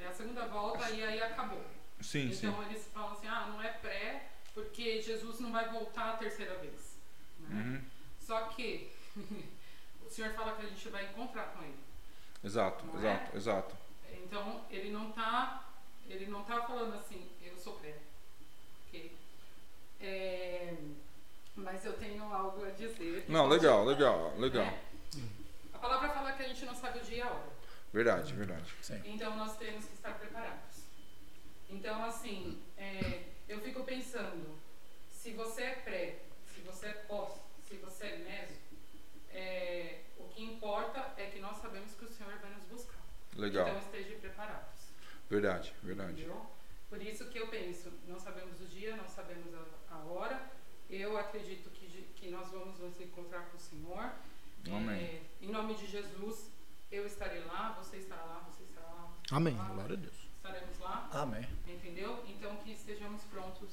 é 0.00 0.06
a 0.06 0.14
segunda 0.14 0.46
volta 0.46 0.90
e 0.90 1.04
aí 1.04 1.22
acabou. 1.22 1.62
Sim, 2.00 2.32
sim. 2.32 2.46
então 2.46 2.62
eles 2.62 2.88
falam 2.94 3.12
assim, 3.12 3.28
ah, 3.28 3.48
não 3.52 3.62
é 3.62 3.68
pré, 3.72 4.30
porque 4.54 5.02
Jesus 5.02 5.38
não 5.38 5.52
vai 5.52 5.68
voltar 5.68 6.14
a 6.14 6.16
terceira 6.16 6.54
vez. 6.56 6.96
Né? 7.40 7.48
Uhum. 7.54 7.84
Só 8.18 8.46
que 8.48 8.90
o 10.06 10.10
Senhor 10.10 10.32
fala 10.32 10.56
que 10.56 10.64
a 10.64 10.68
gente 10.68 10.88
vai 10.88 11.04
encontrar 11.04 11.52
com 11.52 11.62
ele. 11.62 11.78
Exato, 12.42 12.84
Não 12.86 12.94
é? 12.94 12.98
exato, 12.98 13.36
exato. 13.36 13.76
Então 14.24 14.64
ele 14.70 14.90
não 14.90 15.12
tá, 15.12 15.68
ele 16.08 16.26
não 16.26 16.42
tá 16.44 16.62
falando 16.62 16.94
assim, 16.94 17.30
eu 17.42 17.56
sou 17.58 17.74
pré. 17.74 17.96
É, 20.00 20.74
mas 21.54 21.84
eu 21.84 21.92
tenho 21.92 22.24
algo 22.24 22.64
a 22.64 22.70
dizer. 22.70 23.24
Não, 23.28 23.46
legal, 23.46 23.84
legal, 23.84 24.34
legal. 24.36 24.64
né? 24.64 24.80
A 25.82 25.88
palavra 25.88 26.10
fala 26.10 26.32
que 26.34 26.44
a 26.44 26.46
gente 26.46 26.64
não 26.64 26.76
sabe 26.76 27.00
o 27.00 27.02
dia 27.02 27.16
e 27.16 27.20
a 27.22 27.26
hora. 27.28 27.52
Verdade, 27.92 28.32
verdade. 28.34 28.72
Sim. 28.80 29.02
Então 29.04 29.36
nós 29.36 29.56
temos 29.56 29.84
que 29.84 29.94
estar 29.94 30.16
preparados. 30.16 30.84
Então, 31.68 32.04
assim, 32.04 32.62
é, 32.78 33.24
eu 33.48 33.60
fico 33.60 33.82
pensando, 33.82 34.56
se 35.10 35.32
você 35.32 35.62
é 35.62 35.74
pré, 35.74 36.18
se 36.54 36.60
você 36.60 36.86
é 36.86 36.92
pós, 36.92 37.32
se 37.66 37.74
você 37.78 38.06
é 38.06 38.16
meso, 38.18 38.60
é, 39.32 40.02
o 40.18 40.28
que 40.28 40.44
importa 40.44 41.14
é 41.16 41.26
que 41.26 41.40
nós 41.40 41.56
sabemos 41.56 41.92
que 41.94 42.04
o 42.04 42.08
Senhor 42.08 42.32
vai 42.38 42.52
nos 42.52 42.62
buscar. 42.66 43.00
Legal. 43.36 43.66
Então 43.66 43.80
estejam 43.80 44.20
preparados. 44.20 44.82
Verdade, 45.28 45.74
verdade. 45.82 46.12
Entendeu? 46.12 46.46
Por 46.88 47.02
isso 47.02 47.24
que 47.24 47.38
eu 47.38 47.48
penso, 47.48 47.92
não 48.06 48.20
sabemos 48.20 48.60
o 48.60 48.66
dia, 48.66 48.94
não 48.94 49.08
sabemos 49.08 49.52
a, 49.90 49.96
a 49.96 49.98
hora. 50.04 50.48
Eu 50.88 51.18
acredito 51.18 51.70
que, 51.70 51.88
que 52.14 52.30
nós 52.30 52.52
vamos 52.52 52.78
nos 52.78 53.00
encontrar 53.00 53.46
com 53.46 53.56
o 53.56 53.60
Senhor. 53.60 54.12
Amém. 54.70 55.02
É, 55.02 55.31
em 55.42 55.50
nome 55.50 55.74
de 55.74 55.86
Jesus, 55.86 56.46
eu 56.90 57.06
estarei 57.06 57.42
lá, 57.44 57.76
você 57.82 57.96
estará 57.96 58.22
lá, 58.22 58.46
você 58.50 58.62
estará 58.64 58.86
lá. 58.86 59.12
Amém. 59.30 59.56
lá, 59.56 59.64
Glória 59.68 59.96
a 59.96 59.98
Deus. 59.98 60.14
Estaremos 60.36 60.78
lá, 60.80 61.08
Amém. 61.12 61.46
entendeu? 61.66 62.22
Então 62.28 62.56
que 62.56 62.72
estejamos 62.72 63.22
prontos. 63.24 63.68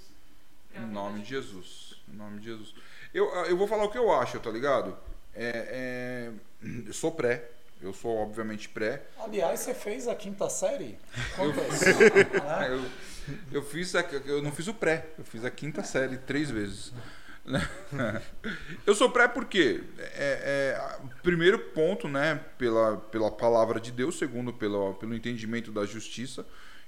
Em 0.74 0.86
nome 0.86 1.22
de 1.22 1.30
Jesus. 1.30 1.96
Em 2.08 2.16
nome 2.16 2.40
de 2.40 2.46
Jesus. 2.46 2.76
Eu, 3.14 3.26
eu 3.46 3.58
vou 3.58 3.68
falar 3.68 3.86
o 3.86 3.90
que 3.92 3.98
eu 3.98 4.12
acho, 4.14 4.40
tá 4.40 4.52
ligado? 4.52 4.96
É, 5.34 6.32
é, 6.64 6.70
eu 6.88 6.94
sou 6.94 7.12
pré. 7.12 7.50
Eu 7.82 7.94
sou, 7.94 8.18
obviamente, 8.18 8.68
pré. 8.68 9.08
Aliás, 9.18 9.62
você 9.62 9.74
fez 9.74 10.06
a 10.08 10.14
quinta 10.14 10.50
série? 10.50 11.00
Quantas? 11.36 11.80
Ah, 12.46 12.68
Eu, 12.68 12.86
eu 13.54 13.62
fiz 13.64 13.96
a, 13.96 14.02
eu 14.02 14.42
não 14.42 14.52
fiz 14.52 14.68
o 14.68 14.74
pré, 14.74 15.08
eu 15.18 15.24
fiz 15.24 15.46
a 15.46 15.50
quinta 15.52 15.82
série 15.84 16.18
três 16.18 16.50
vezes. 16.52 16.92
Eu 18.86 18.94
sou 18.96 19.10
pré 19.10 19.28
porque 19.28 19.84
é, 19.98 20.78
é, 20.78 21.00
primeiro 21.24 21.60
ponto, 21.60 22.08
né, 22.08 22.40
pela, 22.58 22.98
pela 22.98 23.32
palavra 23.32 23.80
de 23.80 23.92
Deus, 23.92 24.18
segundo 24.18 24.54
pelo, 24.54 24.94
pelo 24.96 25.14
entendimento 25.14 25.72
da 25.72 25.86
justiça, 25.86 26.46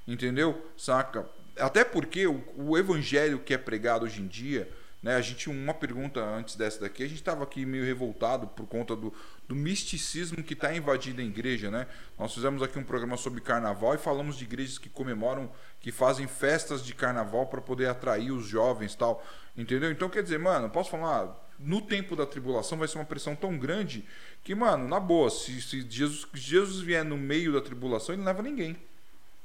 entendeu? 0.07 0.66
Saca? 0.78 1.28
Até 1.57 1.84
porque 1.84 2.28
o, 2.28 2.43
o 2.55 2.78
evangelho 2.78 3.39
que 3.39 3.53
é 3.53 3.57
pregado 3.57 4.05
hoje 4.05 4.22
em 4.22 4.28
dia, 4.28 4.70
né, 5.02 5.16
a 5.16 5.22
gente 5.22 5.49
uma 5.49 5.74
pergunta 5.74 6.24
antes 6.24 6.56
dessa 6.56 6.82
daqui, 6.82 7.04
a 7.04 7.08
gente 7.08 7.18
estava 7.18 7.43
aqui 7.43 7.66
meio 7.66 7.84
revoltado 7.84 8.45
por 8.47 8.68
conta 8.68 8.95
do, 8.95 9.12
do 9.47 9.56
misticismo 9.56 10.43
que 10.43 10.54
está 10.54 10.76
invadindo 10.76 11.22
a 11.22 11.24
igreja, 11.24 11.72
né? 11.72 11.88
Nós 12.20 12.34
fizemos 12.34 12.62
aqui 12.62 12.78
um 12.78 12.84
programa 12.84 13.18
sobre 13.18 13.41
carnaval 13.41 13.95
e 13.95 13.97
falamos 13.97 14.38
de 14.38 14.43
igrejas 14.43 14.78
que 14.78 14.89
comemoram, 14.89 15.52
que 15.80 15.91
fazem 15.91 16.28
festas 16.28 16.86
de 16.86 16.93
carnaval 16.93 17.47
para 17.47 17.60
poder 17.60 17.88
atrair 17.88 18.32
os 18.32 18.45
jovens, 18.45 18.93
tal, 18.93 19.26
entendeu? 19.58 19.91
Então 19.91 20.08
quer 20.08 20.22
dizer, 20.22 20.38
mano, 20.38 20.70
posso 20.70 20.91
falar, 20.91 21.36
no 21.58 21.82
tempo 21.82 22.16
da 22.16 22.26
tribulação 22.26 22.78
vai 22.78 22.88
ser 22.88 22.99
uma 22.99 23.06
pressão 23.06 23.36
tão 23.36 23.58
grande 23.58 24.06
que, 24.43 24.54
mano, 24.54 24.88
na 24.88 24.99
boa, 24.99 25.32
se, 25.32 25.60
se 25.64 25.82
Jesus, 25.89 26.28
Jesus 26.32 26.80
vier 26.80 27.04
no 27.04 27.18
meio 27.18 27.52
da 27.54 27.62
tribulação, 27.62 28.14
ele 28.14 28.22
não 28.22 28.28
leva 28.28 28.43
ninguém, 28.43 28.78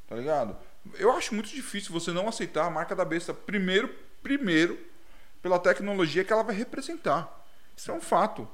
tá 0.06 0.16
ligado? 0.16 0.54
Eu 0.98 1.12
acho 1.12 1.34
muito 1.34 1.48
difícil 1.48 1.92
você 1.92 2.12
não 2.12 2.28
aceitar 2.28 2.66
a 2.66 2.70
marca 2.70 2.94
da 2.94 3.06
besta 3.06 3.32
primeiro, 3.32 3.88
primeiro 4.22 4.78
pela 5.46 5.60
tecnologia 5.60 6.24
que 6.24 6.32
ela 6.32 6.42
vai 6.42 6.56
representar. 6.56 7.46
Isso 7.76 7.88
é 7.92 7.94
um 7.94 8.00
fato. 8.00 8.48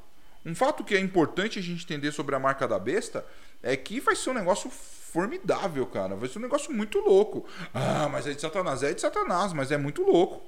Um 0.44 0.54
fato 0.54 0.84
que 0.84 0.94
é 0.94 1.00
importante 1.00 1.58
a 1.58 1.62
gente 1.62 1.84
entender 1.84 2.12
sobre 2.12 2.34
a 2.34 2.38
marca 2.38 2.68
da 2.68 2.78
besta 2.78 3.24
é 3.62 3.74
que 3.74 3.98
vai 3.98 4.14
ser 4.14 4.28
um 4.28 4.34
negócio 4.34 4.68
formidável, 4.68 5.86
cara. 5.86 6.14
Vai 6.14 6.28
ser 6.28 6.38
um 6.38 6.42
negócio 6.42 6.70
muito 6.70 6.98
louco. 6.98 7.46
Ah, 7.72 8.10
mas 8.12 8.26
é 8.26 8.34
de 8.34 8.40
Satanás. 8.42 8.82
É 8.82 8.92
de 8.92 9.00
Satanás, 9.00 9.54
mas 9.54 9.72
é 9.72 9.78
muito 9.78 10.02
louco. 10.02 10.42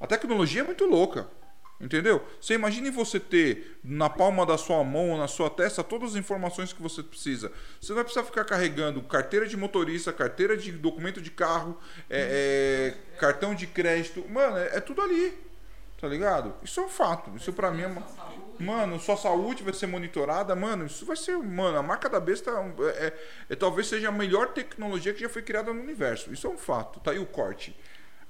A 0.00 0.08
tecnologia 0.08 0.62
é 0.62 0.64
muito 0.64 0.84
louca. 0.86 1.28
Entendeu? 1.80 2.22
Você 2.38 2.54
imagine 2.54 2.90
você 2.90 3.18
ter 3.18 3.78
na 3.82 4.10
palma 4.10 4.44
da 4.44 4.58
sua 4.58 4.84
mão 4.84 5.10
ou 5.10 5.18
na 5.18 5.26
sua 5.26 5.48
testa 5.48 5.82
todas 5.82 6.10
as 6.10 6.16
informações 6.16 6.74
que 6.74 6.82
você 6.82 7.02
precisa. 7.02 7.50
Você 7.80 7.94
vai 7.94 8.04
precisar 8.04 8.24
ficar 8.24 8.44
carregando 8.44 9.00
carteira 9.02 9.46
de 9.46 9.56
motorista, 9.56 10.12
carteira 10.12 10.56
de 10.58 10.72
documento 10.72 11.22
de 11.22 11.30
carro, 11.30 11.78
é, 12.10 12.92
é, 13.14 13.16
cartão 13.18 13.54
de 13.54 13.66
crédito. 13.66 14.22
Mano, 14.28 14.58
é, 14.58 14.76
é 14.76 14.80
tudo 14.80 15.00
ali. 15.00 15.49
Tá 16.00 16.08
ligado? 16.08 16.54
Isso 16.62 16.80
é 16.80 16.84
um 16.84 16.88
fato. 16.88 17.30
Isso 17.36 17.52
pra 17.52 17.70
mim 17.70 17.82
é 17.82 17.86
uma. 17.86 18.02
Mano, 18.58 18.98
sua 19.00 19.16
saúde 19.16 19.62
vai 19.62 19.72
ser 19.74 19.86
monitorada, 19.86 20.54
mano. 20.56 20.86
Isso 20.86 21.04
vai 21.04 21.16
ser. 21.16 21.36
Mano, 21.36 21.78
a 21.78 21.82
marca 21.82 22.08
da 22.08 22.18
besta 22.20 22.50
é, 22.50 23.06
é- 23.06 23.18
é- 23.50 23.56
talvez 23.56 23.86
seja 23.86 24.08
a 24.08 24.12
melhor 24.12 24.48
tecnologia 24.48 25.12
que 25.12 25.20
já 25.20 25.28
foi 25.28 25.42
criada 25.42 25.72
no 25.72 25.80
universo. 25.80 26.32
Isso 26.32 26.46
é 26.46 26.50
um 26.50 26.56
fato. 26.58 27.00
Tá 27.00 27.10
aí 27.10 27.18
o 27.18 27.26
corte. 27.26 27.76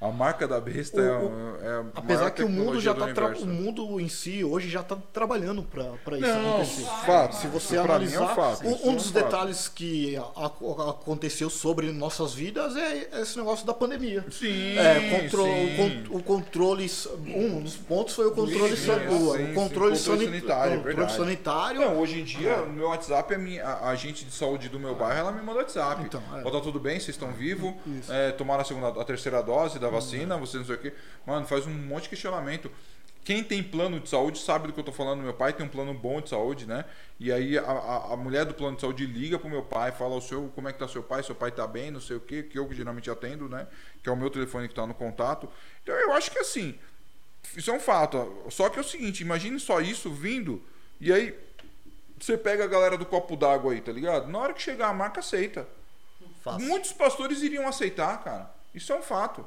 A 0.00 0.08
marca 0.10 0.48
da 0.48 0.58
besta 0.58 0.98
O- 0.98 1.04
é, 1.04 1.10
o- 1.18 1.56
é 1.60 1.84
Apesar 1.94 2.30
que 2.30 2.42
o 2.42 2.48
mundo 2.48 2.80
já 2.80 2.94
tá 2.94 3.04
o 3.38 3.46
mundo 3.46 4.00
em 4.00 4.08
si 4.08 4.42
hoje 4.42 4.70
já 4.70 4.80
está 4.80 4.96
trabalhando 5.12 5.62
para 5.62 6.16
isso 6.16 6.26
Não, 6.26 6.54
acontecer. 6.54 6.84
fato. 7.04 7.36
Se 7.36 7.46
você 7.48 7.74
Pra 7.74 7.82
mim 7.82 7.88
é 7.90 7.94
analisar, 8.16 8.22
um 8.22 8.34
fato. 8.34 8.66
um, 8.66 8.72
Isso 8.74 8.86
é 8.86 8.90
um 8.90 8.94
dos 8.94 9.10
um 9.10 9.12
fato. 9.12 9.24
detalhes 9.24 9.68
que 9.68 10.16
a- 10.16 10.22
a- 10.22 10.90
aconteceu 10.90 11.50
sobre 11.50 11.92
nossas 11.92 12.32
vidas 12.32 12.76
é 12.76 13.10
esse 13.20 13.36
negócio 13.36 13.66
da 13.66 13.74
pandemia. 13.74 14.24
Sim, 14.30 14.78
É, 14.78 15.20
contro- 15.20 15.44
sim. 15.44 15.76
con- 16.08 16.16
o 16.16 16.22
controle, 16.22 16.90
um 17.26 17.60
dos 17.60 17.76
pontos 17.76 18.14
foi 18.14 18.26
o 18.26 18.30
controle, 18.30 18.74
Sim, 18.78 18.86
san- 18.86 18.94
o, 18.94 18.98
sim, 18.98 19.04
o 19.04 19.46
sim, 19.48 19.52
controle, 19.52 19.54
controle 19.54 19.96
sani- 19.98 20.24
sanitário, 20.24 20.76
controle 20.76 20.96
verdade. 20.96 21.16
sanitário. 21.18 21.80
Não, 21.82 21.98
hoje 22.00 22.20
em 22.20 22.24
dia, 22.24 22.56
no 22.56 22.72
meu 22.72 22.88
WhatsApp, 22.88 23.34
a, 23.34 23.38
minha, 23.38 23.66
a 23.66 23.90
agente 23.90 24.24
de 24.24 24.32
saúde 24.32 24.70
do 24.70 24.80
meu 24.80 24.94
bairro, 24.94 25.18
ela 25.20 25.32
me 25.32 25.42
manda 25.42 25.58
WhatsApp. 25.58 26.02
Então, 26.04 26.22
é. 26.34 26.42
Ó, 26.42 26.50
tá 26.50 26.60
tudo 26.60 26.80
bem, 26.80 26.94
vocês 26.98 27.10
estão 27.10 27.30
vivos, 27.32 27.74
Isso. 27.86 28.10
é, 28.10 28.32
tomaram 28.32 28.62
a, 28.62 28.64
segunda, 28.64 28.88
a 28.88 29.04
terceira 29.04 29.42
dose 29.42 29.78
da 29.78 29.89
vacina, 29.90 30.36
vocês 30.36 30.60
não 30.60 30.66
sei 30.66 30.76
o 30.76 30.78
quê. 30.78 30.94
Mano, 31.26 31.46
faz 31.46 31.66
um 31.66 31.72
monte 31.72 32.04
de 32.04 32.10
questionamento. 32.10 32.70
Quem 33.24 33.44
tem 33.44 33.62
plano 33.62 34.00
de 34.00 34.08
saúde 34.08 34.38
sabe 34.38 34.66
do 34.66 34.72
que 34.72 34.80
eu 34.80 34.84
tô 34.84 34.92
falando. 34.92 35.22
Meu 35.22 35.34
pai 35.34 35.52
tem 35.52 35.64
um 35.64 35.68
plano 35.68 35.92
bom 35.92 36.20
de 36.20 36.30
saúde, 36.30 36.66
né? 36.66 36.84
E 37.18 37.30
aí 37.30 37.58
a, 37.58 37.62
a, 37.62 38.14
a 38.14 38.16
mulher 38.16 38.46
do 38.46 38.54
plano 38.54 38.76
de 38.76 38.80
saúde 38.80 39.06
liga 39.06 39.38
pro 39.38 39.48
meu 39.48 39.62
pai, 39.62 39.92
fala 39.92 40.14
o 40.14 40.20
seu, 40.20 40.50
como 40.54 40.68
é 40.68 40.72
que 40.72 40.78
tá 40.78 40.88
seu 40.88 41.02
pai, 41.02 41.22
seu 41.22 41.34
pai 41.34 41.50
tá 41.50 41.66
bem, 41.66 41.90
não 41.90 42.00
sei 42.00 42.16
o 42.16 42.20
quê, 42.20 42.42
que 42.42 42.58
eu 42.58 42.72
geralmente 42.72 43.10
atendo, 43.10 43.48
né? 43.48 43.66
Que 44.02 44.08
é 44.08 44.12
o 44.12 44.16
meu 44.16 44.30
telefone 44.30 44.68
que 44.68 44.74
tá 44.74 44.86
no 44.86 44.94
contato. 44.94 45.48
Então 45.82 45.94
eu 45.94 46.12
acho 46.14 46.30
que 46.30 46.38
assim, 46.38 46.78
isso 47.54 47.70
é 47.70 47.74
um 47.74 47.80
fato. 47.80 48.44
Só 48.48 48.68
que 48.70 48.78
é 48.78 48.80
o 48.80 48.84
seguinte, 48.84 49.22
imagine 49.22 49.60
só 49.60 49.80
isso 49.80 50.10
vindo, 50.10 50.62
e 50.98 51.12
aí 51.12 51.38
você 52.18 52.36
pega 52.36 52.64
a 52.64 52.66
galera 52.66 52.96
do 52.96 53.06
copo 53.06 53.36
d'água 53.36 53.72
aí, 53.72 53.80
tá 53.80 53.92
ligado? 53.92 54.28
Na 54.28 54.38
hora 54.38 54.54
que 54.54 54.62
chegar 54.62 54.88
a 54.88 54.94
marca, 54.94 55.20
aceita. 55.20 55.68
Fácil. 56.42 56.66
Muitos 56.66 56.92
pastores 56.92 57.42
iriam 57.42 57.68
aceitar, 57.68 58.22
cara. 58.22 58.50
Isso 58.74 58.92
é 58.92 58.96
um 58.96 59.02
fato. 59.02 59.46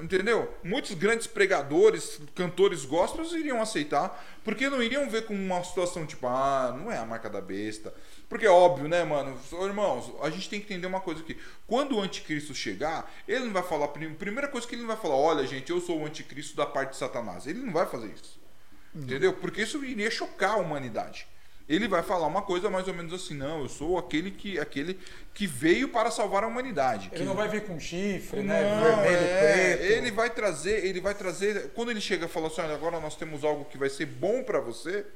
Entendeu? 0.00 0.52
Muitos 0.64 0.94
grandes 0.94 1.26
pregadores, 1.26 2.18
cantores 2.34 2.84
gospels 2.84 3.32
iriam 3.32 3.60
aceitar, 3.60 4.24
porque 4.42 4.70
não 4.70 4.82
iriam 4.82 5.08
ver 5.08 5.26
como 5.26 5.38
uma 5.38 5.62
situação 5.62 6.06
tipo, 6.06 6.26
ah, 6.26 6.74
não 6.76 6.90
é 6.90 6.96
a 6.96 7.04
marca 7.04 7.28
da 7.28 7.40
besta. 7.42 7.92
Porque 8.28 8.46
é 8.46 8.50
óbvio, 8.50 8.88
né, 8.88 9.04
mano? 9.04 9.38
Irmãos, 9.62 10.10
a 10.22 10.30
gente 10.30 10.48
tem 10.48 10.58
que 10.60 10.64
entender 10.72 10.86
uma 10.86 11.00
coisa 11.00 11.20
aqui. 11.20 11.38
Quando 11.66 11.96
o 11.96 12.00
anticristo 12.00 12.54
chegar, 12.54 13.12
ele 13.28 13.44
não 13.44 13.52
vai 13.52 13.62
falar, 13.62 13.88
prim- 13.88 14.14
primeira 14.14 14.48
coisa 14.48 14.66
que 14.66 14.74
ele 14.74 14.82
não 14.82 14.88
vai 14.88 14.96
falar, 14.96 15.16
olha, 15.16 15.46
gente, 15.46 15.70
eu 15.70 15.80
sou 15.80 16.00
o 16.00 16.06
anticristo 16.06 16.56
da 16.56 16.64
parte 16.64 16.92
de 16.92 16.96
Satanás. 16.96 17.46
Ele 17.46 17.60
não 17.60 17.72
vai 17.72 17.84
fazer 17.86 18.06
isso. 18.08 18.40
Entendeu? 18.94 19.34
Porque 19.34 19.62
isso 19.62 19.84
iria 19.84 20.10
chocar 20.10 20.52
a 20.52 20.56
humanidade. 20.56 21.26
Ele 21.74 21.88
vai 21.88 22.02
falar 22.02 22.26
uma 22.26 22.42
coisa 22.42 22.68
mais 22.68 22.86
ou 22.88 22.94
menos 22.94 23.12
assim, 23.14 23.34
não, 23.34 23.62
eu 23.62 23.68
sou 23.68 23.96
aquele 23.98 24.30
que, 24.30 24.58
aquele 24.58 24.98
que 25.32 25.46
veio 25.46 25.88
para 25.88 26.10
salvar 26.10 26.44
a 26.44 26.46
humanidade. 26.46 27.08
Ele 27.12 27.20
que- 27.20 27.24
não 27.26 27.34
vai 27.34 27.48
vir 27.48 27.62
com 27.64 27.78
chifre, 27.80 28.42
né? 28.42 28.62
não, 28.76 28.84
Vermelho, 28.84 29.16
é, 29.26 29.76
preto. 29.76 29.92
ele 29.92 30.10
vai 30.10 30.30
trazer, 30.30 30.84
ele 30.84 31.00
vai 31.00 31.14
trazer, 31.14 31.70
quando 31.74 31.90
ele 31.90 32.00
chega 32.00 32.26
e 32.26 32.28
fala 32.28 32.48
assim, 32.48 32.60
olha, 32.60 32.74
agora 32.74 33.00
nós 33.00 33.16
temos 33.16 33.44
algo 33.44 33.64
que 33.64 33.78
vai 33.78 33.88
ser 33.88 34.06
bom 34.06 34.42
pra 34.42 34.60
você, 34.60 35.06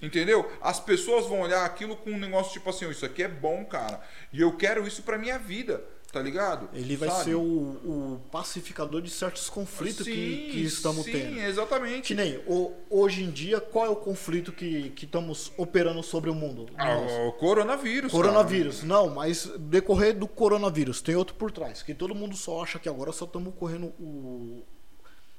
entendeu? 0.00 0.50
As 0.60 0.80
pessoas 0.80 1.26
vão 1.26 1.40
olhar 1.40 1.64
aquilo 1.64 1.96
com 1.96 2.10
um 2.10 2.18
negócio 2.18 2.52
tipo 2.52 2.68
assim, 2.68 2.88
isso 2.90 3.06
aqui 3.06 3.22
é 3.22 3.28
bom, 3.28 3.64
cara, 3.64 4.00
e 4.32 4.40
eu 4.40 4.52
quero 4.56 4.86
isso 4.86 5.02
pra 5.02 5.16
minha 5.16 5.38
vida, 5.38 5.82
tá 6.12 6.20
ligado? 6.20 6.68
Ele 6.74 6.94
vai 6.94 7.08
Sabe? 7.08 7.24
ser 7.24 7.34
o, 7.34 7.40
o 7.42 8.20
pacificador 8.30 9.00
de 9.00 9.08
certos 9.10 9.48
conflitos 9.48 10.06
que, 10.06 10.50
que 10.52 10.62
estamos 10.62 11.04
sim, 11.06 11.12
tendo. 11.12 11.38
exatamente. 11.40 12.08
Que 12.08 12.14
nem 12.14 12.36
o- 12.46 12.72
hoje 12.90 13.24
em 13.24 13.30
dia, 13.30 13.60
qual 13.60 13.86
é 13.86 13.88
o 13.88 13.96
conflito 13.96 14.52
que 14.52 14.90
que 14.90 15.06
estamos 15.06 15.50
operando 15.56 16.02
sobre 16.02 16.28
o 16.28 16.34
mundo? 16.34 16.66
Ah, 16.76 16.98
o 17.28 17.32
coronavírus. 17.32 18.12
Coronavírus. 18.12 18.82
Não, 18.82 19.08
mas 19.08 19.46
decorrer 19.58 20.12
do 20.16 20.28
coronavírus, 20.28 21.00
tem 21.00 21.16
outro 21.16 21.34
por 21.34 21.50
trás. 21.50 21.82
Que 21.82 21.94
todo 21.94 22.14
mundo 22.14 22.36
só 22.36 22.62
acha 22.62 22.78
que 22.78 22.88
agora 22.88 23.10
só 23.12 23.24
estamos 23.24 23.54
correndo 23.54 23.86
o. 23.98 24.62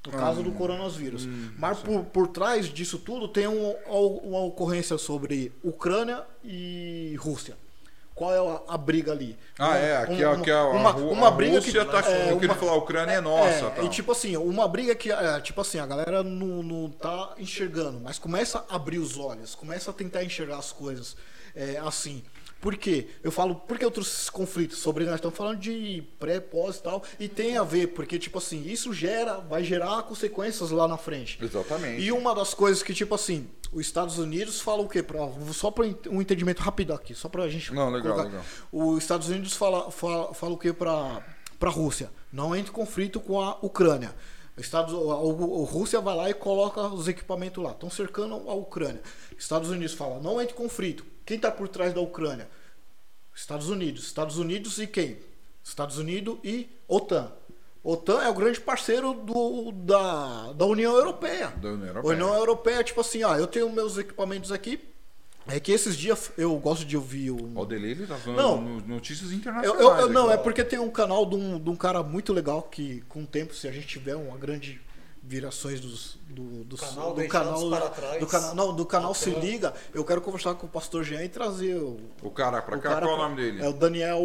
No 0.05 0.11
caso 0.11 0.41
Hum, 0.41 0.43
do 0.43 0.51
coronavírus. 0.51 1.25
mas 1.57 1.79
por, 1.79 2.03
por 2.03 2.27
trás 2.27 2.67
disso 2.67 2.97
tudo 2.97 3.25
tem 3.27 3.47
um- 3.47 3.71
uma 3.87 4.39
ocorrência 4.43 4.97
sobre 4.97 5.53
Ucrânia 5.63 6.23
e 6.43 7.15
Rússia. 7.17 7.55
Qual 8.15 8.31
é 8.31 8.61
a, 8.67 8.77
briga 8.77 9.11
ali? 9.11 9.35
Ah, 9.57 9.75
é, 9.75 9.97
aqui, 9.97 10.23
Uma- 10.23 10.33
aqui 10.35 10.51
a, 10.51 10.65
uma, 10.67 10.89
a, 10.89 10.91
Ru- 10.91 11.09
uma 11.09 11.27
a 11.29 11.31
briga 11.31 11.55
Rússia 11.55 11.83
que, 11.83 11.91
tá 11.91 11.99
é, 11.99 12.01
querendo 12.03 12.43
uma- 12.43 12.55
falar, 12.55 12.71
a 12.73 12.75
Ucrânia 12.75 13.13
é 13.13 13.21
nossa. 13.21 13.65
é, 13.65 13.69
tal. 13.71 13.85
e 13.85 13.89
tipo 13.89 14.11
assim, 14.11 14.37
uma 14.37 14.67
briga 14.67 14.93
que, 14.93 15.11
é, 15.11 15.39
tipo 15.39 15.59
assim, 15.61 15.79
a 15.79 15.85
galera 15.85 16.21
não, 16.23 16.61
não 16.61 16.89
tá 16.91 17.33
enxergando, 17.39 17.99
mas 17.99 18.19
começa 18.19 18.63
a 18.69 18.75
abrir 18.75 18.99
os 18.99 19.17
olhos, 19.17 19.55
começa 19.55 19.89
a 19.89 19.93
tentar 19.93 20.23
enxergar 20.23 20.57
as 20.57 20.71
coisas 20.71 21.15
é, 21.55 21.77
assim. 21.83 22.23
Por 22.63 22.77
quê? 22.77 23.07
Eu 23.21 23.29
falo, 23.29 23.55
por 23.55 23.77
que 23.77 23.83
eu 23.83 23.91
trouxe 23.91 24.11
esse 24.21 24.31
conflito? 24.31 24.73
Sobre, 24.73 25.03
nós 25.03 25.15
estamos 25.15 25.35
falando 25.37 25.59
de 25.59 26.01
pré, 26.17 26.39
pós 26.39 26.77
e 26.77 26.81
tal, 26.83 27.03
e 27.19 27.27
tem 27.27 27.57
a 27.57 27.63
ver, 27.63 27.87
porque, 27.87 28.17
tipo 28.17 28.37
assim, 28.37 28.63
isso 28.65 28.93
gera, 28.93 29.39
vai 29.39 29.65
gerar 29.65 30.01
consequências 30.03 30.71
lá 30.71 30.87
na 30.87 30.95
frente. 30.95 31.37
Exatamente. 31.43 32.01
E 32.01 32.09
uma 32.13 32.33
das 32.33 32.53
coisas 32.53 32.81
que, 32.81 32.93
tipo 32.93 33.13
assim, 33.13 33.49
os 33.73 33.81
Estados 33.81 34.17
Unidos 34.17 34.61
fala 34.61 34.81
o 34.81 34.87
quê? 34.87 35.03
Pra, 35.03 35.19
só 35.51 35.69
para 35.71 35.83
um 36.09 36.21
entendimento 36.21 36.61
rápido 36.61 36.93
aqui, 36.93 37.13
só 37.13 37.27
pra 37.27 37.49
gente. 37.49 37.73
Não, 37.73 37.89
legal, 37.89 38.13
colocar. 38.13 38.29
legal. 38.29 38.45
Os 38.71 38.97
Estados 38.99 39.27
Unidos 39.27 39.53
fala, 39.55 39.91
fala, 39.91 40.33
fala 40.33 40.53
o 40.53 40.57
quê 40.57 40.71
pra, 40.71 41.21
pra 41.59 41.69
Rússia? 41.69 42.09
Não 42.31 42.55
entre 42.55 42.71
em 42.71 42.73
conflito 42.73 43.19
com 43.19 43.41
a 43.41 43.57
Ucrânia. 43.61 44.15
Estados, 44.57 44.93
a, 44.93 44.97
a- 44.97 45.01
a 45.01 45.65
Rússia 45.69 45.99
vai 45.99 46.15
lá 46.15 46.29
e 46.29 46.33
coloca 46.33 46.79
os 46.87 47.09
equipamentos 47.09 47.61
lá. 47.61 47.71
Estão 47.71 47.89
cercando 47.89 48.35
a 48.49 48.53
Ucrânia. 48.53 49.01
Estados 49.37 49.69
Unidos 49.69 49.93
fala, 49.93 50.21
não 50.21 50.41
entre 50.41 50.53
em 50.53 50.57
conflito. 50.57 51.11
Quem 51.25 51.37
está 51.37 51.51
por 51.51 51.67
trás 51.67 51.93
da 51.93 52.01
Ucrânia? 52.01 52.47
Estados 53.35 53.69
Unidos. 53.69 54.05
Estados 54.05 54.37
Unidos 54.37 54.77
e 54.77 54.87
quem? 54.87 55.17
Estados 55.63 55.97
Unidos 55.97 56.37
e 56.43 56.69
OTAN. 56.87 57.31
OTAN 57.83 58.21
é 58.21 58.29
o 58.29 58.33
grande 58.33 58.59
parceiro 58.61 59.13
do, 59.13 59.71
da, 59.71 60.53
da 60.53 60.65
União 60.65 60.95
Europeia. 60.95 61.47
Da 61.49 61.69
União 61.69 61.83
A 61.83 61.87
Europeia. 61.89 62.13
União 62.15 62.33
Europeia, 62.35 62.83
tipo 62.83 63.01
assim, 63.01 63.23
ah, 63.23 63.37
eu 63.37 63.47
tenho 63.47 63.69
meus 63.71 63.97
equipamentos 63.97 64.51
aqui. 64.51 64.79
É 65.45 65.59
que 65.59 65.73
esses 65.73 65.97
dias 65.97 66.31
eu 66.37 66.55
gosto 66.57 66.85
de 66.85 66.95
ouvir 66.95 67.31
o. 67.31 67.59
O 67.59 67.65
dele 67.65 67.91
ele 67.91 68.07
tá 68.07 68.15
falando 68.15 68.37
Não. 68.37 68.61
no- 68.61 68.87
notícias 68.87 69.29
Eu, 69.31 69.37
internacionais. 69.37 69.81
eu- 69.81 69.97
eu- 69.97 70.09
não, 70.09 70.25
aqui. 70.29 70.33
é 70.33 70.37
porque 70.37 70.63
tem 70.63 70.79
um 70.79 70.89
canal 70.89 71.25
de 71.25 71.35
um, 71.35 71.59
de 71.59 71.69
um 71.69 71.75
cara 71.75 72.01
muito 72.01 72.31
legal 72.31 72.61
que, 72.61 73.01
com 73.09 73.23
o 73.23 73.27
tempo, 73.27 73.53
se 73.53 73.67
a 73.67 73.71
gente 73.71 73.85
tiver 73.85 74.15
uma 74.15 74.37
grande 74.37 74.79
virações 75.25 75.79
dos, 75.79 76.17
do, 76.27 76.63
dos- 76.65 76.79
Canal 76.81 77.13
do 77.13 77.27
canal, 77.27 77.69
para 77.69 77.89
Trás. 77.89 78.19
do 78.19 78.27
canal, 78.27 78.55
não, 78.55 78.75
do 78.75 78.85
canal 78.85 79.13
Se. 79.13 79.29
Liga, 79.29 79.73
eu 79.93 80.03
quero 80.03 80.19
conversar 80.21 80.53
com 80.55 80.67
o 80.67 80.69
pastor 80.69 81.03
Jean 81.03 81.23
e 81.23 81.29
trazer 81.29 81.75
o, 81.77 81.97
O 82.21 82.29
cara 82.29 82.61
pra 82.61 82.77
o 82.77 82.81
cá, 82.81 82.89
cara 82.89 83.05
qual 83.05 83.15
é 83.15 83.19
o 83.19 83.23
nome 83.23 83.35
dele? 83.37 83.63
É 83.63 83.67
o 83.67 83.73
Daniel. 83.73 84.21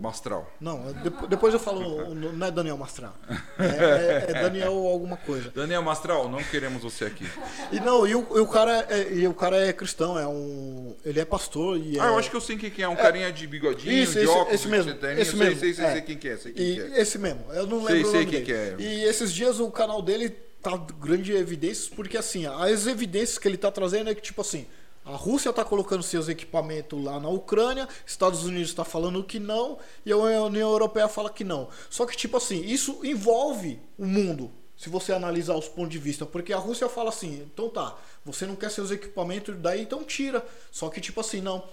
Mastral. 0.00 0.50
Não, 0.60 0.88
é 0.88 0.92
depo- 1.02 1.26
depois 1.26 1.52
eu 1.54 1.60
falo, 1.60 2.14
não 2.14 2.46
é 2.46 2.50
Daniel 2.50 2.76
Mastral. 2.76 3.14
É, 3.58 3.64
é- 3.64 4.30
é 4.30 4.42
Daniel 4.42 4.72
alguma 4.72 5.16
coisa. 5.16 5.50
Daniel 5.50 5.82
Mastral, 5.82 6.28
não 6.28 6.42
queremos 6.42 6.82
você 6.82 7.04
aqui. 7.06 7.26
E 7.72 7.80
não, 7.80 8.06
e 8.06 8.14
o, 8.14 8.26
e 8.36 8.40
o 8.40 8.46
cara 8.46 8.86
é, 8.88 9.12
e 9.12 9.26
o 9.28 9.34
cara 9.34 9.56
é 9.56 9.72
cristão, 9.72 10.18
é 10.18 10.26
um. 10.26 10.94
Ele 11.04 11.20
é 11.20 11.24
pastor 11.24 11.78
e 11.78 11.96
é. 11.96 12.00
Ah, 12.00 12.06
eu 12.08 12.18
acho 12.18 12.30
que 12.30 12.36
eu 12.36 12.40
sei 12.40 12.56
quem 12.56 12.70
que 12.70 12.82
é. 12.82 12.88
Um 12.88 12.96
carinha 12.96 13.32
de 13.32 13.46
bigodinho, 13.46 13.92
Isso, 13.92 14.12
de 14.12 14.18
esse- 14.20 14.28
óculos, 14.28 14.54
esse 14.54 14.68
mesmo, 14.68 14.90
esse 14.92 15.30
sei, 15.30 15.38
mesmo, 15.38 15.60
sei, 15.60 15.74
sei, 15.74 15.84
é. 15.84 15.92
sei 15.92 16.02
quem 16.02 16.16
que 16.16 16.28
é, 16.28 16.36
sei 16.36 16.52
quem 16.52 16.64
E 16.66 16.74
que 16.74 16.80
é. 16.94 17.00
esse 17.02 17.18
mesmo, 17.18 17.44
eu 17.52 17.66
não 17.66 17.84
Sei, 17.86 17.94
lembro 17.96 18.10
sei 18.10 18.20
o 18.20 18.24
nome 18.24 18.26
quem 18.36 18.44
dele. 18.44 18.76
que 18.76 18.82
é. 18.84 18.86
E 18.88 19.04
esses 19.04 19.32
dias 19.32 19.58
o 19.60 19.70
canal 19.70 20.00
dele 20.08 20.30
tá 20.62 20.76
grande 20.76 21.32
evidências, 21.32 21.88
porque 21.88 22.16
assim, 22.16 22.46
as 22.46 22.86
evidências 22.86 23.38
que 23.38 23.46
ele 23.46 23.58
tá 23.58 23.70
trazendo 23.70 24.10
é 24.10 24.14
que, 24.14 24.22
tipo 24.22 24.40
assim, 24.40 24.66
a 25.04 25.14
Rússia 25.14 25.52
tá 25.52 25.64
colocando 25.64 26.02
seus 26.02 26.28
equipamentos 26.28 27.02
lá 27.02 27.20
na 27.20 27.28
Ucrânia, 27.28 27.88
Estados 28.06 28.44
Unidos 28.44 28.74
tá 28.74 28.84
falando 28.84 29.22
que 29.22 29.38
não, 29.38 29.78
e 30.04 30.10
a 30.10 30.16
União 30.16 30.70
Europeia 30.70 31.08
fala 31.08 31.30
que 31.30 31.44
não. 31.44 31.68
Só 31.88 32.06
que, 32.06 32.16
tipo 32.16 32.36
assim, 32.36 32.64
isso 32.64 33.00
envolve 33.04 33.78
o 33.98 34.06
mundo, 34.06 34.50
se 34.76 34.88
você 34.88 35.12
analisar 35.12 35.54
os 35.56 35.68
pontos 35.68 35.90
de 35.90 35.98
vista, 35.98 36.24
porque 36.24 36.52
a 36.52 36.58
Rússia 36.58 36.88
fala 36.88 37.10
assim, 37.10 37.42
então 37.42 37.68
tá, 37.68 37.96
você 38.24 38.46
não 38.46 38.56
quer 38.56 38.70
seus 38.70 38.90
equipamentos, 38.90 39.56
daí 39.58 39.82
então 39.82 40.04
tira. 40.04 40.44
Só 40.70 40.88
que, 40.88 41.00
tipo 41.00 41.20
assim, 41.20 41.40
não. 41.40 41.64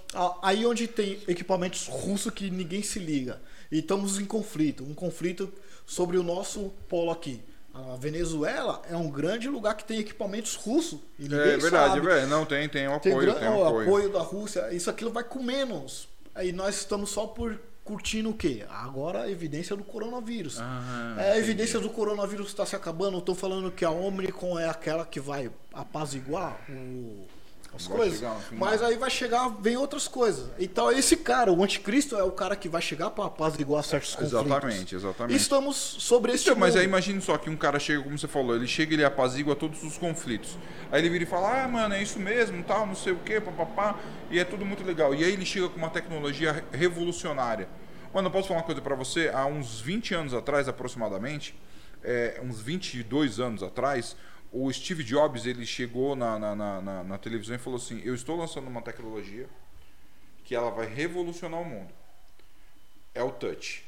Aí 0.42 0.66
onde 0.66 0.88
tem 0.88 1.20
equipamentos 1.28 1.88
russos 1.88 2.34
que 2.34 2.50
ninguém 2.50 2.82
se 2.82 2.98
liga. 2.98 3.42
E 3.72 3.80
estamos 3.80 4.20
em 4.20 4.26
conflito. 4.26 4.84
Um 4.84 4.94
conflito 4.94 5.52
sobre 5.86 6.18
o 6.18 6.24
nosso 6.24 6.74
polo 6.90 7.12
aqui. 7.12 7.42
A 7.76 7.98
Venezuela 7.98 8.82
é 8.90 8.96
um 8.96 9.10
grande 9.10 9.50
lugar 9.50 9.76
que 9.76 9.84
tem 9.84 10.00
equipamentos 10.00 10.56
russos. 10.56 11.00
É 11.20 11.28
verdade, 11.58 11.70
sabe. 11.96 12.00
velho. 12.02 12.28
Não, 12.28 12.46
tem, 12.46 12.70
tem 12.70 12.88
um 12.88 12.98
Tem, 13.00 13.12
apoio, 13.12 13.28
gran- 13.32 13.40
tem 13.40 13.50
um 13.50 13.58
o 13.58 13.66
apoio. 13.66 13.88
apoio 13.88 14.10
da 14.14 14.22
Rússia. 14.22 14.74
Isso 14.74 14.90
aquilo 14.90 15.12
vai 15.12 15.24
com 15.26 15.44
menos. 15.44 16.08
Aí 16.34 16.52
nós 16.54 16.76
estamos 16.78 17.10
só 17.10 17.28
por 17.28 17.60
curtindo 17.84 18.30
o 18.30 18.34
quê? 18.34 18.64
Agora 18.70 19.24
a 19.24 19.30
evidência 19.30 19.76
do 19.76 19.84
coronavírus. 19.84 20.58
Ah, 20.60 21.16
é, 21.20 21.32
a 21.34 21.38
evidência 21.38 21.80
do 21.80 21.90
coronavírus 21.90 22.48
está 22.48 22.66
se 22.66 22.76
acabando. 22.76 23.18
Estou 23.18 23.36
falando 23.36 23.70
que 23.72 23.84
a 23.86 23.90
Omicron 23.92 24.58
é 24.58 24.70
aquela 24.70 25.06
que 25.06 25.20
vai 25.20 25.52
apaziguar 25.74 26.58
o- 26.70 27.28
as 27.76 27.88
Vai 27.88 27.98
coisas. 27.98 28.30
Mas 28.52 28.82
aí 28.82 28.98
vai 28.98 29.10
chegar, 29.10 29.50
vem 29.60 29.76
outras 29.78 30.08
coisas. 30.08 30.50
Então 30.58 30.92
esse 30.92 31.18
cara, 31.18 31.52
o 31.52 31.64
anticristo, 31.64 32.16
é 32.16 32.24
o 32.24 32.32
cara 32.32 32.56
que 32.56 32.70
vai 32.70 32.82
chegar 32.82 33.10
para 33.12 33.26
apaziguar 33.26 33.84
certos 33.84 34.16
conflitos. 34.16 34.46
Exatamente, 34.46 34.96
exatamente. 34.96 35.38
Estamos 35.38 35.76
sobre 35.76 36.32
esse 36.32 36.44
Então, 36.44 36.56
mas 36.56 36.74
mundo. 36.74 36.80
aí 36.82 36.86
imagine 36.88 37.22
só 37.22 37.38
que 37.38 37.50
um 37.50 37.58
cara 37.58 37.78
chega, 37.80 38.02
como 38.02 38.18
você 38.18 38.28
falou, 38.28 38.56
ele 38.56 38.68
chega 38.68 38.94
e 38.94 38.96
ele 38.96 39.06
apazigua 39.06 39.56
todos 39.56 39.84
os 39.84 39.98
conflitos. 39.98 40.58
Aí 40.92 41.02
ele 41.02 41.10
vira 41.10 41.24
e 41.24 41.28
fala, 41.28 41.64
ah, 41.64 41.68
mano, 41.68 41.94
é 41.96 42.02
isso 42.02 42.20
mesmo, 42.20 42.64
tal, 42.64 42.86
não 42.86 42.96
sei 42.96 43.14
o 43.14 43.18
quê, 43.18 43.42
papapá, 43.42 44.00
e 44.32 44.40
é 44.40 44.44
tudo 44.46 44.66
muito 44.66 44.84
legal. 44.84 45.14
E 45.14 45.24
aí 45.24 45.34
ele 45.34 45.46
chega 45.46 45.68
com 45.70 45.78
uma 45.78 45.90
tecnologia 45.90 46.64
revolucionária. 46.72 47.68
Mano, 48.14 48.28
eu 48.28 48.32
posso 48.32 48.48
falar 48.48 48.62
uma 48.62 48.66
coisa 48.66 48.82
pra 48.82 48.96
você? 48.96 49.30
Há 49.34 49.46
uns 49.46 49.82
20 49.82 50.14
anos 50.16 50.34
atrás, 50.34 50.70
aproximadamente, 50.70 51.54
é, 52.02 52.40
uns 52.44 52.62
22 52.62 53.40
anos 53.40 53.62
atrás, 53.62 54.16
o 54.58 54.72
Steve 54.72 55.04
Jobs, 55.04 55.46
ele 55.46 55.66
chegou 55.66 56.16
na, 56.16 56.40
na, 56.40 56.56
na, 56.56 57.04
na- 57.04 57.18
televisão 57.18 57.56
e 57.56 57.60
falou 57.60 57.78
assim, 57.78 58.02
eu 58.06 58.16
estou 58.16 58.38
lançando 58.38 58.68
uma 58.70 58.82
tecnologia 58.82 59.50
que 60.46 60.56
ela 60.56 60.72
vai 60.72 60.88
revolucionar 60.88 61.60
o 61.60 61.66
mundo. 61.66 61.92
É 63.14 63.22
o 63.22 63.32
touch. 63.32 63.84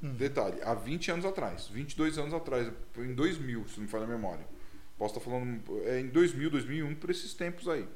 Detalhe, 0.00 0.62
há 0.62 0.72
20 0.74 1.10
anos 1.10 1.24
atrás, 1.26 1.68
22 1.68 2.16
anos 2.18 2.32
atrás, 2.32 2.70
em 2.96 3.14
2000, 3.14 3.66
se 3.68 3.76
não 3.76 3.84
me 3.84 3.90
falha 3.90 4.04
a 4.04 4.06
memória. 4.06 4.46
Posso 4.96 5.18
estar 5.18 5.30
falando 5.30 5.62
é, 5.84 6.00
em 6.00 6.08
2000, 6.08 6.50
2001, 6.50 6.94
por 6.94 7.10
esses 7.10 7.34
tempos 7.34 7.68
aí. 7.68 7.86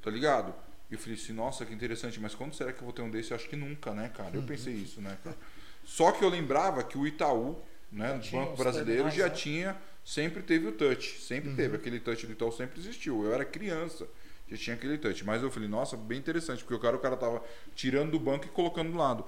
Tá 0.00 0.10
ligado? 0.10 0.54
E 0.90 0.94
eu 0.94 0.98
falei 0.98 1.14
assim, 1.14 1.34
nossa, 1.34 1.66
que 1.66 1.74
interessante, 1.74 2.18
mas 2.18 2.34
quando 2.34 2.54
será 2.54 2.72
que 2.72 2.78
eu 2.78 2.84
vou 2.84 2.92
ter 2.94 3.02
um 3.02 3.10
desse? 3.10 3.32
Eu 3.32 3.36
acho 3.36 3.48
que 3.48 3.56
nunca, 3.56 3.92
né, 3.92 4.08
cara? 4.08 4.34
Eu 4.34 4.42
pensei 4.42 4.72
isso, 4.72 5.02
né, 5.02 5.18
cara? 5.22 5.36
Só 5.84 6.12
que 6.12 6.24
eu 6.24 6.28
lembrava 6.30 6.82
que 6.82 6.96
o 6.96 7.06
Itaú, 7.06 7.60
né, 7.92 8.14
o 8.14 8.20
tinha 8.20 8.42
Banco 8.42 8.56
Brasileiro, 8.56 9.10
já 9.10 9.24
né? 9.24 9.30
tinha, 9.30 9.76
sempre 10.08 10.42
teve 10.42 10.66
o 10.66 10.72
touch, 10.72 11.20
sempre 11.20 11.54
teve. 11.54 11.76
Aquele 11.76 12.00
touch 12.00 12.26
do 12.26 12.32
Itaú 12.32 12.50
sempre 12.50 12.80
existiu. 12.80 13.24
Eu 13.24 13.34
era 13.34 13.44
criança, 13.44 14.08
já 14.48 14.56
tinha 14.56 14.74
aquele 14.74 14.96
touch. 14.96 15.22
Mas 15.22 15.42
eu 15.42 15.50
falei, 15.50 15.68
nossa, 15.68 15.98
bem 15.98 16.18
interessante, 16.18 16.64
porque 16.64 16.74
o 16.74 16.78
cara, 16.78 16.96
o 16.96 16.98
cara 16.98 17.14
tava 17.14 17.44
tirando 17.74 18.12
do 18.12 18.18
banco 18.18 18.46
e 18.46 18.48
colocando 18.48 18.90
do 18.90 18.96
lado. 18.96 19.26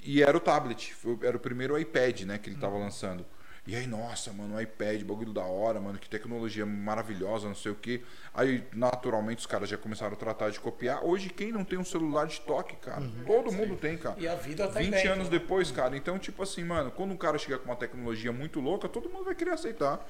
E 0.00 0.22
era 0.22 0.34
o 0.34 0.40
tablet, 0.40 0.96
era 1.22 1.36
o 1.36 1.40
primeiro 1.40 1.78
iPad, 1.78 2.22
né, 2.22 2.38
que 2.38 2.48
ele 2.48 2.56
tava 2.56 2.78
lançando. 2.78 3.26
E 3.64 3.76
aí, 3.76 3.86
nossa, 3.86 4.32
mano, 4.32 4.56
o 4.56 4.60
iPad, 4.60 5.02
bagulho 5.04 5.32
da 5.32 5.44
hora, 5.44 5.80
mano, 5.80 5.96
que 5.96 6.08
tecnologia 6.08 6.66
maravilhosa, 6.66 7.46
não 7.46 7.54
sei 7.54 7.70
o 7.70 7.76
quê. 7.76 8.02
Aí, 8.34 8.64
naturalmente, 8.72 9.38
os 9.38 9.46
caras 9.46 9.68
já 9.68 9.78
começaram 9.78 10.14
a 10.14 10.16
tratar 10.16 10.50
de 10.50 10.58
copiar. 10.58 11.04
Hoje, 11.04 11.30
quem 11.30 11.52
não 11.52 11.64
tem 11.64 11.78
um 11.78 11.84
celular 11.84 12.26
de 12.26 12.40
toque, 12.40 12.74
cara? 12.76 13.02
Todo 13.24 13.52
mundo 13.52 13.76
tem, 13.76 13.96
cara. 13.96 14.16
E 14.18 14.26
a 14.26 14.34
vida 14.34 14.66
tá 14.66 14.80
aí 14.80 14.86
20 14.86 14.94
dentro, 14.94 15.12
anos 15.12 15.24
né? 15.30 15.38
depois, 15.38 15.70
cara. 15.70 15.96
Então, 15.96 16.18
tipo 16.18 16.42
assim, 16.42 16.64
mano, 16.64 16.90
quando 16.90 17.12
um 17.12 17.16
cara 17.16 17.38
chegar 17.38 17.58
com 17.58 17.66
uma 17.66 17.76
tecnologia 17.76 18.32
muito 18.32 18.58
louca, 18.58 18.88
todo 18.88 19.08
mundo 19.08 19.24
vai 19.24 19.34
querer 19.34 19.52
aceitar. 19.52 20.04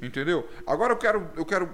Entendeu? 0.00 0.48
Agora 0.66 0.92
eu 0.92 0.96
quero, 0.96 1.30
eu 1.36 1.44
quero 1.44 1.72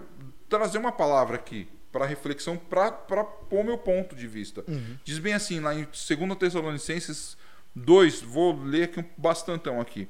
trazer 0.50 0.76
uma 0.76 0.92
palavra 0.92 1.36
aqui 1.36 1.66
para 1.90 2.04
reflexão, 2.04 2.58
para 2.58 2.92
pôr 2.92 3.64
meu 3.64 3.78
ponto 3.78 4.14
de 4.14 4.26
vista. 4.26 4.64
Diz 5.02 5.18
bem 5.18 5.32
assim, 5.32 5.60
lá 5.60 5.74
em 5.74 5.84
2 5.84 6.38
Tessalonicenses 6.38 7.36
2, 7.74 8.20
vou 8.20 8.54
ler 8.62 8.84
aqui 8.84 9.00
um 9.00 9.04
bastantão 9.16 9.80
aqui. 9.80 10.08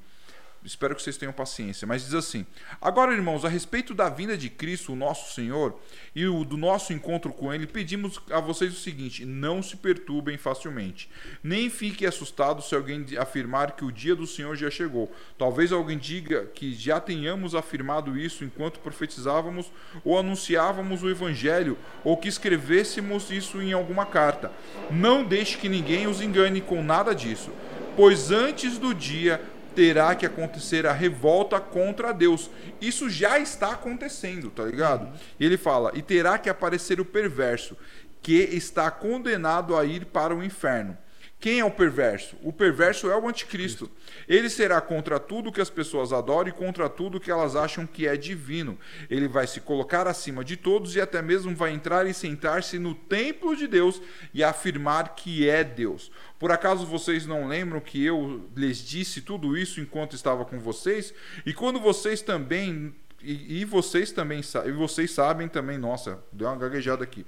Espero 0.64 0.94
que 0.94 1.02
vocês 1.02 1.16
tenham 1.16 1.32
paciência. 1.32 1.86
Mas 1.86 2.04
diz 2.04 2.14
assim: 2.14 2.46
Agora, 2.80 3.12
irmãos, 3.12 3.44
a 3.44 3.48
respeito 3.48 3.94
da 3.94 4.08
vinda 4.08 4.36
de 4.36 4.48
Cristo, 4.48 4.92
o 4.92 4.96
nosso 4.96 5.34
Senhor, 5.34 5.78
e 6.14 6.24
do 6.44 6.56
nosso 6.56 6.92
encontro 6.92 7.32
com 7.32 7.52
Ele, 7.52 7.66
pedimos 7.66 8.20
a 8.30 8.38
vocês 8.38 8.72
o 8.72 8.80
seguinte: 8.80 9.24
não 9.24 9.62
se 9.62 9.76
perturbem 9.76 10.36
facilmente, 10.36 11.10
nem 11.42 11.68
fiquem 11.68 12.06
assustados 12.06 12.68
se 12.68 12.74
alguém 12.74 13.04
afirmar 13.18 13.72
que 13.72 13.84
o 13.84 13.90
dia 13.90 14.14
do 14.14 14.26
Senhor 14.26 14.54
já 14.54 14.70
chegou. 14.70 15.12
Talvez 15.36 15.72
alguém 15.72 15.98
diga 15.98 16.46
que 16.46 16.72
já 16.74 17.00
tenhamos 17.00 17.54
afirmado 17.54 18.16
isso 18.16 18.44
enquanto 18.44 18.80
profetizávamos 18.80 19.70
ou 20.04 20.18
anunciávamos 20.18 21.02
o 21.02 21.10
Evangelho, 21.10 21.76
ou 22.04 22.16
que 22.16 22.28
escrevêssemos 22.28 23.30
isso 23.30 23.60
em 23.60 23.72
alguma 23.72 24.06
carta. 24.06 24.52
Não 24.90 25.24
deixe 25.24 25.58
que 25.58 25.68
ninguém 25.68 26.06
os 26.06 26.20
engane 26.20 26.60
com 26.60 26.82
nada 26.82 27.14
disso, 27.14 27.50
pois 27.96 28.30
antes 28.30 28.78
do 28.78 28.94
dia 28.94 29.40
terá 29.74 30.14
que 30.14 30.26
acontecer 30.26 30.86
a 30.86 30.92
revolta 30.92 31.60
contra 31.60 32.12
Deus. 32.12 32.50
Isso 32.80 33.08
já 33.08 33.38
está 33.38 33.72
acontecendo, 33.72 34.50
tá 34.50 34.64
ligado? 34.64 35.08
E 35.38 35.44
ele 35.44 35.56
fala: 35.56 35.90
e 35.94 36.02
terá 36.02 36.38
que 36.38 36.48
aparecer 36.50 37.00
o 37.00 37.04
perverso, 37.04 37.76
que 38.20 38.34
está 38.34 38.90
condenado 38.90 39.76
a 39.76 39.84
ir 39.84 40.06
para 40.06 40.34
o 40.34 40.44
inferno. 40.44 40.96
Quem 41.42 41.58
é 41.58 41.64
o 41.64 41.72
perverso? 41.72 42.36
O 42.40 42.52
perverso 42.52 43.10
é 43.10 43.18
o 43.18 43.26
anticristo. 43.26 43.90
Ele 44.28 44.48
será 44.48 44.80
contra 44.80 45.18
tudo 45.18 45.50
que 45.50 45.60
as 45.60 45.68
pessoas 45.68 46.12
adoram 46.12 46.50
e 46.50 46.52
contra 46.52 46.88
tudo 46.88 47.18
que 47.18 47.32
elas 47.32 47.56
acham 47.56 47.84
que 47.84 48.06
é 48.06 48.16
divino. 48.16 48.78
Ele 49.10 49.26
vai 49.26 49.48
se 49.48 49.60
colocar 49.60 50.06
acima 50.06 50.44
de 50.44 50.56
todos 50.56 50.94
e 50.94 51.00
até 51.00 51.20
mesmo 51.20 51.52
vai 51.52 51.72
entrar 51.72 52.06
e 52.06 52.14
sentar-se 52.14 52.78
no 52.78 52.94
templo 52.94 53.56
de 53.56 53.66
Deus 53.66 54.00
e 54.32 54.44
afirmar 54.44 55.16
que 55.16 55.48
é 55.48 55.64
Deus. 55.64 56.12
Por 56.38 56.52
acaso 56.52 56.86
vocês 56.86 57.26
não 57.26 57.48
lembram 57.48 57.80
que 57.80 58.00
eu 58.04 58.48
lhes 58.54 58.78
disse 58.78 59.20
tudo 59.20 59.56
isso 59.56 59.80
enquanto 59.80 60.14
estava 60.14 60.44
com 60.44 60.60
vocês? 60.60 61.12
E 61.44 61.52
quando 61.52 61.80
vocês 61.80 62.22
também 62.22 62.94
e, 63.20 63.64
vocês 63.64 64.12
também 64.12 64.42
e 64.64 64.70
vocês 64.70 65.10
sabem 65.10 65.48
também, 65.48 65.76
nossa, 65.76 66.22
deu 66.32 66.46
uma 66.46 66.56
gaguejada 66.56 67.02
aqui. 67.02 67.26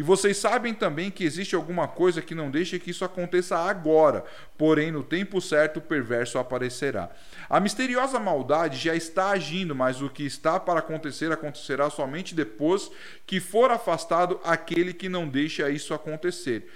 E 0.00 0.02
vocês 0.02 0.38
sabem 0.38 0.72
também 0.72 1.10
que 1.10 1.24
existe 1.24 1.54
alguma 1.54 1.86
coisa 1.86 2.22
que 2.22 2.34
não 2.34 2.50
deixa 2.50 2.78
que 2.78 2.90
isso 2.90 3.04
aconteça 3.04 3.58
agora, 3.58 4.24
porém 4.56 4.90
no 4.90 5.02
tempo 5.02 5.42
certo 5.42 5.76
o 5.76 5.82
perverso 5.82 6.38
aparecerá. 6.38 7.10
A 7.50 7.60
misteriosa 7.60 8.18
maldade 8.18 8.78
já 8.78 8.94
está 8.94 9.28
agindo, 9.28 9.74
mas 9.74 10.00
o 10.00 10.08
que 10.08 10.24
está 10.24 10.58
para 10.58 10.78
acontecer 10.78 11.30
acontecerá 11.30 11.90
somente 11.90 12.34
depois 12.34 12.90
que 13.26 13.40
for 13.40 13.70
afastado 13.70 14.40
aquele 14.42 14.94
que 14.94 15.06
não 15.06 15.28
deixa 15.28 15.68
isso 15.68 15.92
acontecer. 15.92 16.66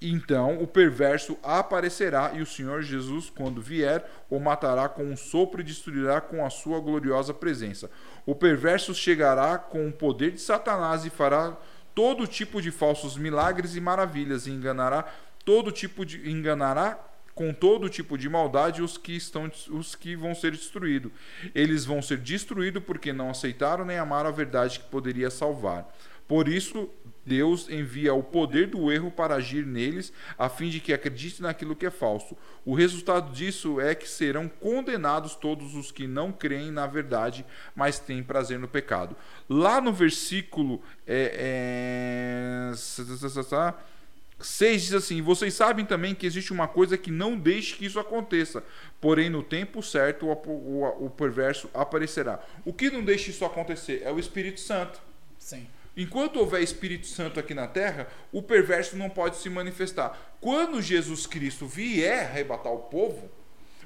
Então 0.00 0.62
o 0.62 0.66
perverso 0.66 1.36
aparecerá 1.42 2.32
e 2.32 2.40
o 2.40 2.46
Senhor 2.46 2.80
Jesus, 2.80 3.28
quando 3.28 3.60
vier, 3.60 4.10
o 4.30 4.40
matará 4.40 4.88
com 4.88 5.04
um 5.04 5.18
sopro 5.18 5.60
e 5.60 5.64
destruirá 5.64 6.18
com 6.22 6.46
a 6.46 6.48
sua 6.48 6.80
gloriosa 6.80 7.34
presença. 7.34 7.90
O 8.24 8.34
perverso 8.34 8.94
chegará 8.94 9.58
com 9.58 9.86
o 9.86 9.92
poder 9.92 10.30
de 10.30 10.40
Satanás 10.40 11.04
e 11.04 11.10
fará 11.10 11.58
todo 11.94 12.26
tipo 12.26 12.60
de 12.60 12.70
falsos 12.70 13.16
milagres 13.16 13.76
e 13.76 13.80
maravilhas 13.80 14.46
e 14.46 14.50
enganará 14.50 15.04
todo 15.44 15.72
tipo 15.72 16.04
de 16.04 16.30
enganará 16.30 16.98
com 17.34 17.52
todo 17.52 17.88
tipo 17.88 18.18
de 18.18 18.28
maldade 18.28 18.82
os 18.82 18.98
que 18.98 19.12
estão 19.12 19.50
os 19.70 19.94
que 19.94 20.14
vão 20.14 20.34
ser 20.34 20.52
destruídos. 20.52 21.10
Eles 21.54 21.84
vão 21.84 22.02
ser 22.02 22.18
destruídos 22.18 22.82
porque 22.84 23.12
não 23.12 23.30
aceitaram 23.30 23.84
nem 23.84 23.98
amaram 23.98 24.28
a 24.28 24.32
verdade 24.32 24.80
que 24.80 24.86
poderia 24.86 25.30
salvar. 25.30 25.88
Por 26.28 26.48
isso, 26.48 26.88
Deus 27.24 27.68
envia 27.68 28.14
o 28.14 28.22
poder 28.22 28.66
do 28.68 28.90
erro 28.90 29.10
para 29.10 29.34
agir 29.34 29.66
neles, 29.66 30.12
a 30.38 30.48
fim 30.48 30.68
de 30.68 30.80
que 30.80 30.92
acreditem 30.92 31.42
naquilo 31.42 31.76
que 31.76 31.86
é 31.86 31.90
falso. 31.90 32.36
O 32.64 32.74
resultado 32.74 33.32
disso 33.32 33.80
é 33.80 33.94
que 33.94 34.08
serão 34.08 34.48
condenados 34.48 35.34
todos 35.34 35.74
os 35.74 35.92
que 35.92 36.06
não 36.06 36.32
creem 36.32 36.70
na 36.70 36.86
verdade, 36.86 37.44
mas 37.74 37.98
têm 37.98 38.22
prazer 38.22 38.58
no 38.58 38.68
pecado. 38.68 39.16
Lá 39.48 39.80
no 39.80 39.92
versículo 39.92 40.82
é, 41.06 42.70
é... 42.72 42.76
6 44.40 44.82
diz 44.82 44.94
assim: 44.94 45.20
Vocês 45.20 45.54
sabem 45.54 45.84
também 45.84 46.14
que 46.14 46.26
existe 46.26 46.52
uma 46.52 46.66
coisa 46.66 46.96
que 46.96 47.10
não 47.10 47.36
deixe 47.36 47.76
que 47.76 47.84
isso 47.84 48.00
aconteça, 48.00 48.64
porém 49.00 49.28
no 49.28 49.42
tempo 49.42 49.82
certo 49.82 50.26
o 50.30 51.10
perverso 51.10 51.68
aparecerá. 51.74 52.40
O 52.64 52.72
que 52.72 52.90
não 52.90 53.04
deixa 53.04 53.30
isso 53.30 53.44
acontecer 53.44 54.02
é 54.04 54.10
o 54.10 54.18
Espírito 54.18 54.60
Santo. 54.60 55.00
Sim. 55.38 55.66
Enquanto 55.96 56.38
houver 56.38 56.62
Espírito 56.62 57.06
Santo 57.06 57.40
aqui 57.40 57.54
na 57.54 57.66
terra, 57.66 58.08
o 58.32 58.42
perverso 58.42 58.96
não 58.96 59.10
pode 59.10 59.36
se 59.36 59.50
manifestar. 59.50 60.36
Quando 60.40 60.80
Jesus 60.80 61.26
Cristo 61.26 61.66
vier 61.66 62.26
arrebatar 62.26 62.72
o 62.72 62.78
povo, 62.78 63.30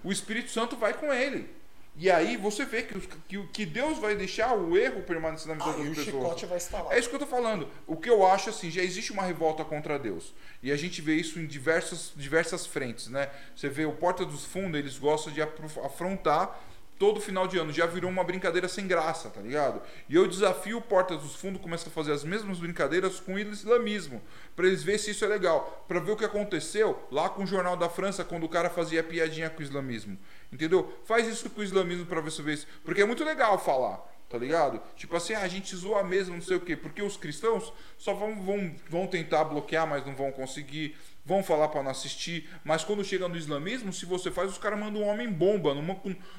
o 0.02 0.12
Espírito 0.12 0.50
Santo 0.50 0.76
vai 0.76 0.94
com 0.94 1.12
ele. 1.12 1.48
E 1.96 2.10
aí 2.10 2.36
você 2.36 2.64
vê 2.64 2.82
que, 2.82 2.98
que, 3.28 3.46
que 3.46 3.64
Deus 3.64 3.98
vai 3.98 4.16
deixar 4.16 4.52
o 4.54 4.76
erro 4.76 5.02
permanecer 5.02 5.46
na 5.46 5.54
vida 5.54 5.70
ah, 5.70 5.84
das 5.84 5.88
pessoas. 5.96 6.08
O 6.08 6.10
chicote 6.10 6.46
vai 6.46 6.58
estar 6.58 6.82
lá. 6.82 6.92
É 6.92 6.98
isso 6.98 7.08
que 7.08 7.14
eu 7.14 7.22
estou 7.22 7.40
falando. 7.40 7.68
O 7.86 7.96
que 7.96 8.10
eu 8.10 8.26
acho 8.26 8.50
assim, 8.50 8.68
já 8.68 8.82
existe 8.82 9.12
uma 9.12 9.22
revolta 9.22 9.64
contra 9.64 9.96
Deus. 9.96 10.34
E 10.60 10.72
a 10.72 10.76
gente 10.76 11.00
vê 11.00 11.14
isso 11.14 11.38
em 11.38 11.46
diversas, 11.46 12.12
diversas 12.16 12.66
frentes, 12.66 13.08
né? 13.08 13.30
Você 13.54 13.68
vê 13.68 13.84
o 13.84 13.92
Porta 13.92 14.24
dos 14.24 14.44
Fundos, 14.44 14.78
eles 14.78 14.98
gostam 14.98 15.32
de 15.32 15.40
afrontar 15.40 16.60
todo 16.98 17.20
final 17.20 17.46
de 17.46 17.58
ano 17.58 17.72
já 17.72 17.86
virou 17.86 18.10
uma 18.10 18.24
brincadeira 18.24 18.68
sem 18.68 18.86
graça, 18.86 19.28
tá 19.30 19.40
ligado? 19.40 19.80
E 20.08 20.14
eu 20.14 20.26
desafio 20.26 20.78
o 20.78 20.82
Portas 20.82 21.20
dos 21.20 21.34
Fundos 21.34 21.60
começa 21.60 21.88
a 21.88 21.92
fazer 21.92 22.12
as 22.12 22.24
mesmas 22.24 22.58
brincadeiras 22.58 23.20
com 23.20 23.34
o 23.34 23.38
islamismo, 23.38 24.22
para 24.54 24.66
eles 24.66 24.82
verem 24.82 24.98
se 24.98 25.10
isso 25.10 25.24
é 25.24 25.28
legal, 25.28 25.84
para 25.88 26.00
ver 26.00 26.12
o 26.12 26.16
que 26.16 26.24
aconteceu 26.24 27.02
lá 27.10 27.28
com 27.28 27.44
o 27.44 27.46
Jornal 27.46 27.76
da 27.76 27.88
França 27.88 28.24
quando 28.24 28.44
o 28.44 28.48
cara 28.48 28.70
fazia 28.70 29.02
piadinha 29.02 29.50
com 29.50 29.60
o 29.60 29.62
islamismo. 29.62 30.18
Entendeu? 30.52 30.92
Faz 31.04 31.26
isso 31.26 31.50
com 31.50 31.60
o 31.60 31.64
islamismo 31.64 32.06
para 32.06 32.20
ver 32.20 32.30
se 32.30 32.42
vê 32.42 32.54
isso, 32.54 32.66
porque 32.84 33.02
é 33.02 33.04
muito 33.04 33.24
legal 33.24 33.58
falar. 33.58 34.14
Tá 34.26 34.38
ligado? 34.38 34.80
Tipo 34.96 35.14
assim, 35.14 35.34
ah, 35.34 35.42
a 35.42 35.48
gente 35.48 35.76
zoa 35.76 36.02
mesmo, 36.02 36.34
não 36.34 36.42
sei 36.42 36.56
o 36.56 36.60
quê. 36.60 36.74
Porque 36.74 37.00
os 37.00 37.16
cristãos 37.16 37.72
só 37.96 38.14
vão, 38.14 38.42
vão, 38.42 38.74
vão 38.88 39.06
tentar 39.06 39.44
bloquear, 39.44 39.86
mas 39.86 40.04
não 40.04 40.12
vão 40.12 40.32
conseguir 40.32 40.96
vão 41.24 41.42
falar 41.42 41.68
para 41.68 41.82
não 41.82 41.90
assistir, 41.90 42.48
mas 42.62 42.84
quando 42.84 43.02
chega 43.04 43.26
no 43.26 43.36
islamismo, 43.36 43.92
se 43.92 44.04
você 44.04 44.30
faz, 44.30 44.50
os 44.50 44.58
caras 44.58 44.78
mandam 44.78 45.02
um 45.02 45.06
homem 45.06 45.30
bomba. 45.30 45.74
Não, 45.74 45.82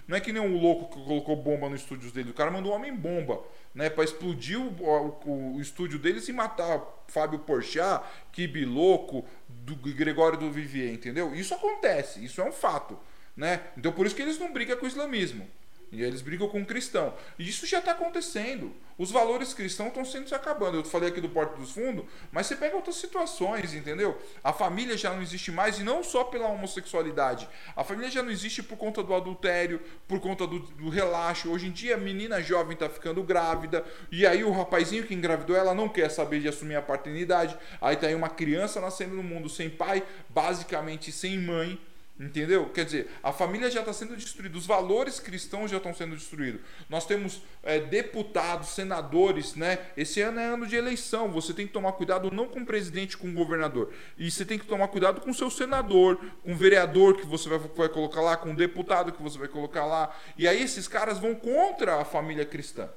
não 0.08 0.18
é 0.18 0.20
que 0.20 0.32
nem 0.32 0.42
um 0.42 0.60
louco 0.60 0.96
que 0.96 1.04
colocou 1.04 1.36
bomba 1.36 1.68
no 1.68 1.76
estúdio 1.76 2.12
dele, 2.12 2.30
o 2.30 2.34
cara 2.34 2.52
mandou 2.52 2.72
um 2.72 2.76
homem 2.76 2.96
bomba, 2.96 3.42
né, 3.74 3.90
para 3.90 4.04
explodir 4.04 4.60
o, 4.60 4.70
o, 4.70 5.56
o, 5.56 5.62
estúdio 5.62 5.98
deles 5.98 6.28
e 6.30 6.34
matar 6.34 6.82
Fábio 7.08 7.40
Porchat, 7.40 8.04
Kibi 8.32 8.66
Louco, 8.66 9.26
do 9.50 9.76
Gregório 9.76 10.38
do 10.38 10.52
Vivier, 10.52 10.94
entendeu? 10.94 11.34
Isso 11.34 11.54
acontece, 11.54 12.24
isso 12.24 12.40
é 12.40 12.46
um 12.46 12.52
fato, 12.52 12.98
né? 13.36 13.62
Então 13.76 13.92
por 13.92 14.06
isso 14.06 14.16
que 14.16 14.22
eles 14.22 14.38
não 14.38 14.54
brigam 14.54 14.78
com 14.78 14.86
o 14.86 14.88
islamismo. 14.88 15.48
E 15.96 16.04
eles 16.04 16.22
brigam 16.22 16.48
com 16.48 16.62
o 16.62 16.66
cristão. 16.66 17.14
E 17.40 17.48
isso 17.48 17.66
já 17.66 17.80
está 17.80 17.92
acontecendo. 17.92 18.74
Os 18.98 19.12
valores 19.12 19.54
cristãos 19.54 19.90
estão 19.90 20.06
sendo 20.06 20.28
se 20.28 20.36
acabando. 20.36 20.78
Eu 20.78 20.84
falei 20.84 21.10
aqui 21.10 21.20
do 21.20 21.28
Porto 21.30 21.58
dos 21.58 21.72
Fundos, 21.72 22.06
mas 22.32 22.48
você 22.48 22.56
pega 22.56 22.76
outras 22.76 22.96
situações, 22.96 23.74
entendeu? 23.74 24.18
A 24.44 24.54
família 24.54 24.98
já 24.98 25.14
não 25.14 25.22
existe 25.22 25.52
mais, 25.52 25.80
e 25.80 25.84
não 25.84 26.04
só 26.04 26.24
pela 26.24 26.48
homossexualidade. 26.48 27.48
A 27.76 27.84
família 27.84 28.10
já 28.10 28.24
não 28.24 28.32
existe 28.32 28.64
por 28.64 28.78
conta 28.78 29.04
do 29.04 29.14
adultério, 29.14 29.82
por 30.08 30.20
conta 30.20 30.48
do, 30.48 30.60
do 30.60 30.90
relaxo. 30.90 31.52
Hoje 31.52 31.68
em 31.68 31.72
dia, 31.72 31.96
a 31.96 31.98
menina 31.98 32.42
jovem 32.42 32.74
está 32.74 32.90
ficando 32.90 33.22
grávida, 33.22 33.84
e 34.12 34.26
aí 34.26 34.44
o 34.44 34.52
rapazinho 34.52 35.06
que 35.06 35.14
engravidou, 35.14 35.56
ela 35.56 35.74
não 35.74 35.90
quer 35.90 36.10
saber 36.10 36.40
de 36.40 36.48
assumir 36.48 36.76
a 36.76 36.82
paternidade. 36.82 37.58
Aí 37.82 37.96
está 37.96 38.08
aí 38.08 38.16
uma 38.16 38.30
criança 38.30 38.80
nascendo 38.80 39.16
no 39.16 39.24
mundo 39.24 39.50
sem 39.50 39.70
pai, 39.70 40.04
basicamente 40.30 41.12
sem 41.12 41.38
mãe. 41.38 41.80
Entendeu? 42.18 42.70
Quer 42.70 42.86
dizer, 42.86 43.12
a 43.22 43.34
família 43.34 43.70
já 43.70 43.82
está 43.82 43.92
sendo 43.92 44.16
destruída, 44.16 44.58
os 44.58 44.66
valores 44.66 45.20
cristãos 45.20 45.70
já 45.70 45.78
estão 45.78 45.94
sendo 45.94 46.16
destruídos. 46.16 46.62
Nós 46.90 47.06
temos 47.06 47.42
é, 47.62 47.78
deputados, 47.78 48.70
senadores, 48.70 49.56
né? 49.56 49.80
Esse 49.98 50.22
ano 50.22 50.40
é 50.40 50.46
ano 50.46 50.66
de 50.66 50.78
eleição. 50.78 51.30
Você 51.34 51.54
tem 51.54 51.68
que 51.68 51.74
tomar 51.74 51.92
cuidado 51.92 52.32
não 52.32 52.48
com 52.48 52.62
o 52.62 52.66
presidente, 52.66 53.18
com 53.18 53.28
o 53.28 53.34
governador. 53.34 53.92
E 54.18 54.32
você 54.32 54.46
tem 54.46 54.58
que 54.58 54.66
tomar 54.66 54.88
cuidado 54.88 55.20
com 55.20 55.30
o 55.30 55.34
seu 55.34 55.50
senador, 55.50 56.18
com 56.42 56.54
o 56.54 56.56
vereador 56.56 57.18
que 57.18 57.26
você 57.26 57.50
vai, 57.50 57.60
vai 57.60 57.90
colocar 57.90 58.22
lá, 58.22 58.38
com 58.38 58.52
o 58.52 58.56
deputado 58.56 59.12
que 59.12 59.22
você 59.22 59.38
vai 59.38 59.50
colocar 59.50 59.86
lá. 59.86 60.16
E 60.38 60.48
aí 60.48 60.64
esses 60.64 60.88
caras 60.88 61.20
vão 61.20 61.36
contra 61.36 62.00
a 62.00 62.06
família 62.06 62.46
cristã. 62.46 62.90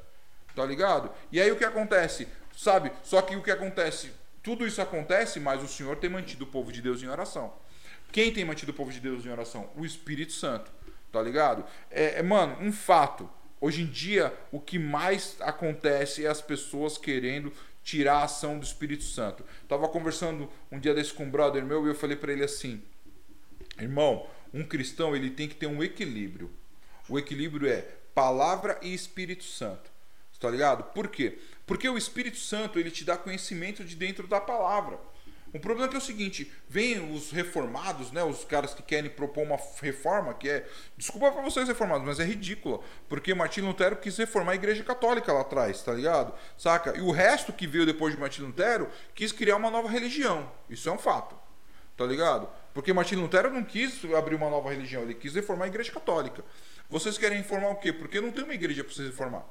Tá 0.54 0.64
ligado? 0.64 1.10
E 1.32 1.40
aí 1.40 1.50
o 1.50 1.56
que 1.56 1.64
acontece? 1.64 2.28
Sabe? 2.56 2.92
Só 3.02 3.20
que 3.20 3.34
o 3.34 3.42
que 3.42 3.50
acontece? 3.50 4.12
Tudo 4.44 4.64
isso 4.64 4.80
acontece, 4.80 5.40
mas 5.40 5.60
o 5.60 5.66
Senhor 5.66 5.96
tem 5.96 6.08
mantido 6.08 6.44
o 6.44 6.46
povo 6.46 6.70
de 6.70 6.80
Deus 6.80 7.02
em 7.02 7.08
oração. 7.08 7.52
Quem 8.10 8.32
tem 8.32 8.44
mantido 8.44 8.72
o 8.72 8.74
povo 8.74 8.90
de 8.90 9.00
Deus 9.00 9.24
em 9.24 9.30
oração? 9.30 9.70
O 9.76 9.84
Espírito 9.84 10.32
Santo. 10.32 10.70
Tá 11.12 11.22
ligado? 11.22 11.64
É, 11.90 12.18
é, 12.18 12.22
mano, 12.22 12.56
um 12.60 12.72
fato. 12.72 13.28
Hoje 13.60 13.82
em 13.82 13.86
dia, 13.86 14.32
o 14.52 14.60
que 14.60 14.78
mais 14.78 15.36
acontece 15.40 16.24
é 16.24 16.28
as 16.28 16.40
pessoas 16.40 16.96
querendo 16.96 17.52
tirar 17.82 18.18
a 18.18 18.24
ação 18.24 18.58
do 18.58 18.64
Espírito 18.64 19.04
Santo. 19.04 19.44
Tava 19.66 19.88
conversando 19.88 20.50
um 20.70 20.78
dia 20.78 20.94
desse 20.94 21.12
com 21.12 21.24
um 21.24 21.30
brother 21.30 21.64
meu 21.64 21.84
e 21.86 21.88
eu 21.88 21.94
falei 21.94 22.16
para 22.16 22.32
ele 22.32 22.44
assim: 22.44 22.82
"Irmão, 23.80 24.28
um 24.52 24.62
cristão, 24.62 25.16
ele 25.16 25.30
tem 25.30 25.48
que 25.48 25.54
ter 25.54 25.66
um 25.66 25.82
equilíbrio. 25.82 26.50
O 27.08 27.18
equilíbrio 27.18 27.68
é 27.68 27.82
palavra 28.14 28.78
e 28.82 28.92
Espírito 28.92 29.44
Santo. 29.44 29.90
Tá 30.38 30.50
ligado? 30.50 30.84
Por 30.92 31.08
quê? 31.08 31.38
Porque 31.66 31.88
o 31.88 31.98
Espírito 31.98 32.36
Santo, 32.36 32.78
ele 32.78 32.90
te 32.90 33.04
dá 33.04 33.16
conhecimento 33.16 33.84
de 33.84 33.96
dentro 33.96 34.26
da 34.28 34.40
palavra. 34.40 34.98
O 35.58 35.60
problema 35.60 35.86
é 35.86 35.90
que 35.90 35.96
é 35.96 35.98
o 35.98 36.00
seguinte, 36.00 36.52
vem 36.68 37.12
os 37.12 37.32
reformados, 37.32 38.12
né, 38.12 38.22
os 38.22 38.44
caras 38.44 38.74
que 38.74 38.82
querem 38.82 39.10
propor 39.10 39.42
uma 39.42 39.58
reforma 39.82 40.32
que 40.32 40.48
é, 40.48 40.64
desculpa 40.96 41.32
para 41.32 41.42
vocês 41.42 41.66
reformados, 41.66 42.06
mas 42.06 42.20
é 42.20 42.24
ridícula, 42.24 42.78
porque 43.08 43.34
Martim 43.34 43.62
Lutero 43.62 43.96
quis 43.96 44.16
reformar 44.16 44.52
a 44.52 44.54
Igreja 44.54 44.84
Católica 44.84 45.32
lá 45.32 45.40
atrás, 45.40 45.82
tá 45.82 45.92
ligado? 45.92 46.32
Saca? 46.56 46.96
E 46.96 47.00
o 47.00 47.10
resto 47.10 47.52
que 47.52 47.66
veio 47.66 47.84
depois 47.84 48.14
de 48.14 48.20
Martim 48.20 48.42
Lutero 48.42 48.88
quis 49.16 49.32
criar 49.32 49.56
uma 49.56 49.68
nova 49.68 49.88
religião. 49.88 50.48
Isso 50.70 50.88
é 50.88 50.92
um 50.92 50.98
fato. 50.98 51.36
Tá 51.96 52.06
ligado? 52.06 52.48
Porque 52.72 52.92
Martim 52.92 53.16
Lutero 53.16 53.52
não 53.52 53.64
quis 53.64 54.04
abrir 54.16 54.36
uma 54.36 54.48
nova 54.48 54.70
religião, 54.70 55.02
ele 55.02 55.14
quis 55.14 55.34
reformar 55.34 55.64
a 55.64 55.68
Igreja 55.68 55.90
Católica. 55.90 56.44
Vocês 56.88 57.18
querem 57.18 57.38
reformar 57.38 57.70
o 57.70 57.76
quê? 57.76 57.92
Porque 57.92 58.20
não 58.20 58.30
tem 58.30 58.44
uma 58.44 58.54
igreja 58.54 58.84
para 58.84 58.94
vocês 58.94 59.08
reformar. 59.08 59.44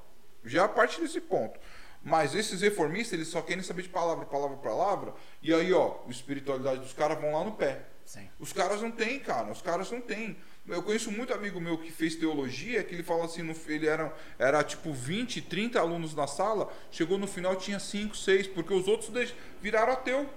Já 0.46 0.70
parte 0.70 1.02
desse 1.02 1.20
ponto. 1.20 1.60
Mas 2.08 2.34
esses 2.34 2.62
reformistas, 2.62 3.12
eles 3.12 3.28
só 3.28 3.42
querem 3.42 3.62
saber 3.62 3.82
de 3.82 3.90
palavra, 3.90 4.26
palavra, 4.26 4.56
palavra. 4.56 5.14
E 5.42 5.54
aí, 5.54 5.74
ó, 5.74 5.98
a 6.08 6.10
espiritualidade 6.10 6.80
dos 6.80 6.94
caras 6.94 7.20
vão 7.20 7.34
lá 7.34 7.44
no 7.44 7.52
pé. 7.52 7.82
Sim. 8.06 8.30
Os 8.40 8.54
caras 8.54 8.82
não 8.82 8.90
têm, 8.90 9.20
cara. 9.20 9.52
Os 9.52 9.62
caras 9.62 9.92
não 9.92 10.00
têm. 10.00 10.38
Eu 10.70 10.82
conheço 10.82 11.12
muito 11.12 11.34
amigo 11.34 11.60
meu 11.60 11.78
que 11.78 11.92
fez 11.92 12.16
teologia, 12.16 12.82
que 12.82 12.96
ele 12.96 13.04
fala 13.04 13.26
assim, 13.26 13.42
no, 13.42 13.54
ele 13.68 13.88
era, 13.88 14.16
era 14.40 14.64
tipo 14.64 14.94
20, 14.94 15.42
30 15.42 15.82
alunos 15.82 16.16
na 16.16 16.28
sala, 16.28 16.72
chegou 16.90 17.18
no 17.18 17.28
final 17.28 17.58
tinha 17.58 17.78
5, 17.78 18.16
6, 18.16 18.48
porque 18.48 18.74
os 18.74 18.88
outros 18.88 19.34
viraram 19.62 19.92
ateu. 19.92 20.30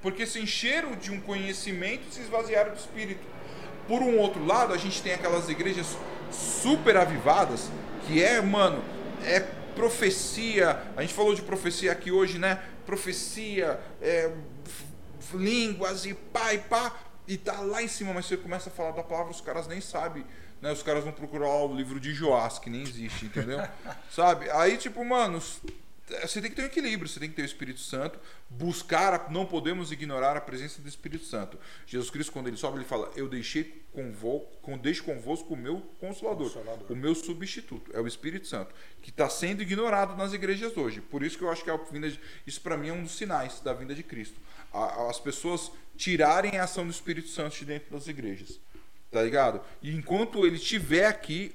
Porque 0.00 0.24
se 0.24 0.40
encheram 0.40 0.96
de 0.96 1.12
um 1.12 1.20
conhecimento 1.20 2.08
e 2.08 2.14
se 2.14 2.22
esvaziaram 2.22 2.72
do 2.72 2.78
espírito. 2.78 3.26
Por 3.86 4.00
um 4.00 4.18
outro 4.18 4.42
lado, 4.42 4.72
a 4.72 4.78
gente 4.78 5.02
tem 5.02 5.12
aquelas 5.12 5.50
igrejas 5.50 5.98
super 6.32 6.96
avivadas, 6.96 7.70
que 8.06 8.22
é, 8.22 8.40
mano, 8.40 8.82
é 9.22 9.40
profecia. 9.76 10.82
A 10.96 11.02
gente 11.02 11.14
falou 11.14 11.34
de 11.34 11.42
profecia 11.42 11.92
aqui 11.92 12.10
hoje, 12.10 12.38
né? 12.38 12.60
Profecia, 12.84 13.78
é, 14.00 14.32
línguas 15.32 16.06
e 16.06 16.14
pá 16.14 16.54
e 16.54 16.58
pá. 16.58 16.92
E 17.28 17.36
tá 17.36 17.60
lá 17.60 17.82
em 17.82 17.88
cima, 17.88 18.12
mas 18.12 18.26
você 18.26 18.36
começa 18.36 18.70
a 18.70 18.72
falar 18.72 18.92
da 18.92 19.02
palavra, 19.02 19.30
os 19.30 19.40
caras 19.40 19.68
nem 19.68 19.80
sabem. 19.80 20.24
Né? 20.60 20.72
Os 20.72 20.82
caras 20.82 21.04
vão 21.04 21.12
procurar 21.12 21.48
o 21.48 21.74
livro 21.74 22.00
de 22.00 22.14
Joás, 22.14 22.58
que 22.58 22.70
nem 22.70 22.82
existe, 22.82 23.26
entendeu? 23.26 23.60
Sabe? 24.10 24.50
Aí, 24.50 24.78
tipo, 24.78 25.04
mano, 25.04 25.40
você 26.22 26.40
tem 26.40 26.50
que 26.50 26.56
ter 26.56 26.62
um 26.62 26.66
equilíbrio, 26.66 27.08
você 27.08 27.18
tem 27.18 27.28
que 27.28 27.34
ter 27.34 27.42
o 27.42 27.46
Espírito 27.46 27.80
Santo, 27.80 28.18
buscar, 28.48 29.12
a- 29.14 29.30
não 29.30 29.44
podemos 29.44 29.90
ignorar 29.90 30.36
a 30.36 30.40
presença 30.40 30.80
do 30.80 30.88
Espírito 30.88 31.24
Santo. 31.24 31.58
Jesus 31.86 32.10
Cristo, 32.10 32.32
quando 32.32 32.46
ele 32.46 32.56
sobe, 32.56 32.78
ele 32.78 32.84
fala: 32.84 33.10
Eu 33.16 33.28
deixei 33.28 33.82
convosco, 33.92 34.46
com, 34.62 34.78
deixo 34.78 35.02
convosco 35.04 35.54
o 35.54 35.56
meu 35.56 35.80
consolador, 35.98 36.50
Consolador. 36.52 36.86
o 36.92 36.94
meu 36.96 37.14
substituto, 37.14 37.90
é 37.94 38.00
o 38.00 38.06
Espírito 38.06 38.46
Santo, 38.46 38.72
que 39.02 39.10
está 39.10 39.28
sendo 39.28 39.62
ignorado 39.62 40.16
nas 40.16 40.32
igrejas 40.32 40.76
hoje. 40.76 41.00
Por 41.00 41.22
isso 41.22 41.36
que 41.38 41.42
eu 41.44 41.50
acho 41.50 41.64
que 41.64 41.70
a 41.70 41.76
vinda 41.76 42.08
de, 42.10 42.20
isso 42.46 42.60
para 42.60 42.76
mim 42.76 42.88
é 42.88 42.92
um 42.92 43.02
dos 43.02 43.16
sinais 43.16 43.60
da 43.60 43.72
vinda 43.72 43.94
de 43.94 44.02
Cristo. 44.02 44.36
A- 44.72 45.08
as 45.10 45.18
pessoas 45.18 45.72
tirarem 45.96 46.58
a 46.58 46.64
ação 46.64 46.84
do 46.84 46.90
Espírito 46.90 47.28
Santo 47.28 47.56
de 47.56 47.64
dentro 47.64 47.90
das 47.92 48.06
igrejas. 48.06 48.60
Tá 49.10 49.22
ligado? 49.22 49.60
E 49.82 49.94
enquanto 49.94 50.44
ele 50.46 50.56
estiver 50.56 51.06
aqui, 51.06 51.54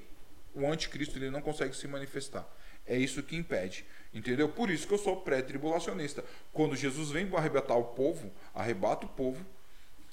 o 0.54 0.66
anticristo 0.66 1.16
ele 1.18 1.30
não 1.30 1.40
consegue 1.40 1.74
se 1.76 1.86
manifestar. 1.86 2.46
É 2.84 2.98
isso 2.98 3.22
que 3.22 3.36
impede. 3.36 3.84
Entendeu? 4.14 4.48
Por 4.48 4.70
isso 4.70 4.86
que 4.86 4.92
eu 4.94 4.98
sou 4.98 5.16
pré-tribulacionista. 5.22 6.24
Quando 6.52 6.76
Jesus 6.76 7.10
vem 7.10 7.26
para 7.26 7.38
arrebatar 7.38 7.78
o 7.78 7.84
povo, 7.84 8.30
arrebata 8.54 9.06
o 9.06 9.08
povo, 9.08 9.44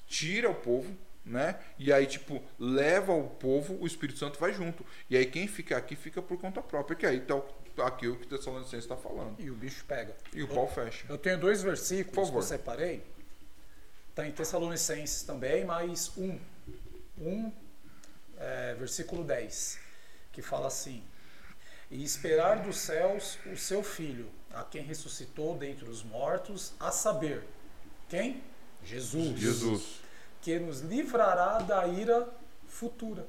tira 0.06 0.48
o 0.48 0.54
povo, 0.54 0.96
né? 1.24 1.60
E 1.78 1.92
aí, 1.92 2.06
tipo, 2.06 2.42
leva 2.58 3.12
o 3.12 3.28
povo, 3.28 3.76
o 3.80 3.86
Espírito 3.86 4.18
Santo 4.18 4.38
vai 4.40 4.54
junto. 4.54 4.84
E 5.08 5.16
aí 5.16 5.26
quem 5.26 5.46
fica 5.46 5.76
aqui 5.76 5.94
fica 5.94 6.22
por 6.22 6.38
conta 6.40 6.62
própria. 6.62 6.96
Que 6.96 7.04
aí 7.06 7.20
tá 7.20 7.36
o- 7.36 7.44
aqui 7.82 8.08
o 8.08 8.16
que 8.16 8.24
o 8.24 8.28
Tessalonicense 8.38 8.78
está 8.78 8.96
falando. 8.96 9.36
E 9.38 9.50
o 9.50 9.54
bicho 9.54 9.84
pega. 9.84 10.16
E 10.32 10.42
o 10.42 10.48
pau 10.48 10.66
fecha. 10.66 11.04
Eu 11.08 11.18
tenho 11.18 11.38
dois 11.38 11.62
versículos 11.62 12.30
que 12.30 12.36
eu 12.36 12.42
separei. 12.42 13.02
Está 14.08 14.26
em 14.26 14.32
Tessalonicenses 14.32 15.22
também, 15.22 15.64
mas 15.64 16.10
um. 16.16 16.38
Um, 17.18 17.52
é, 18.38 18.74
versículo 18.78 19.22
10, 19.22 19.78
que 20.32 20.40
fala 20.40 20.68
assim: 20.68 21.02
E 21.90 22.04
esperar 22.04 22.62
dos 22.62 22.78
céus 22.78 23.38
o 23.52 23.56
seu 23.56 23.82
filho, 23.82 24.30
a 24.52 24.62
quem 24.62 24.82
ressuscitou 24.82 25.56
dentre 25.56 25.88
os 25.88 26.02
mortos, 26.02 26.72
a 26.78 26.92
saber, 26.92 27.44
quem? 28.08 28.42
Jesus. 28.84 29.38
Jesus. 29.38 30.00
Que 30.40 30.58
nos 30.58 30.80
livrará 30.80 31.58
da 31.58 31.86
ira 31.86 32.28
futura. 32.68 33.26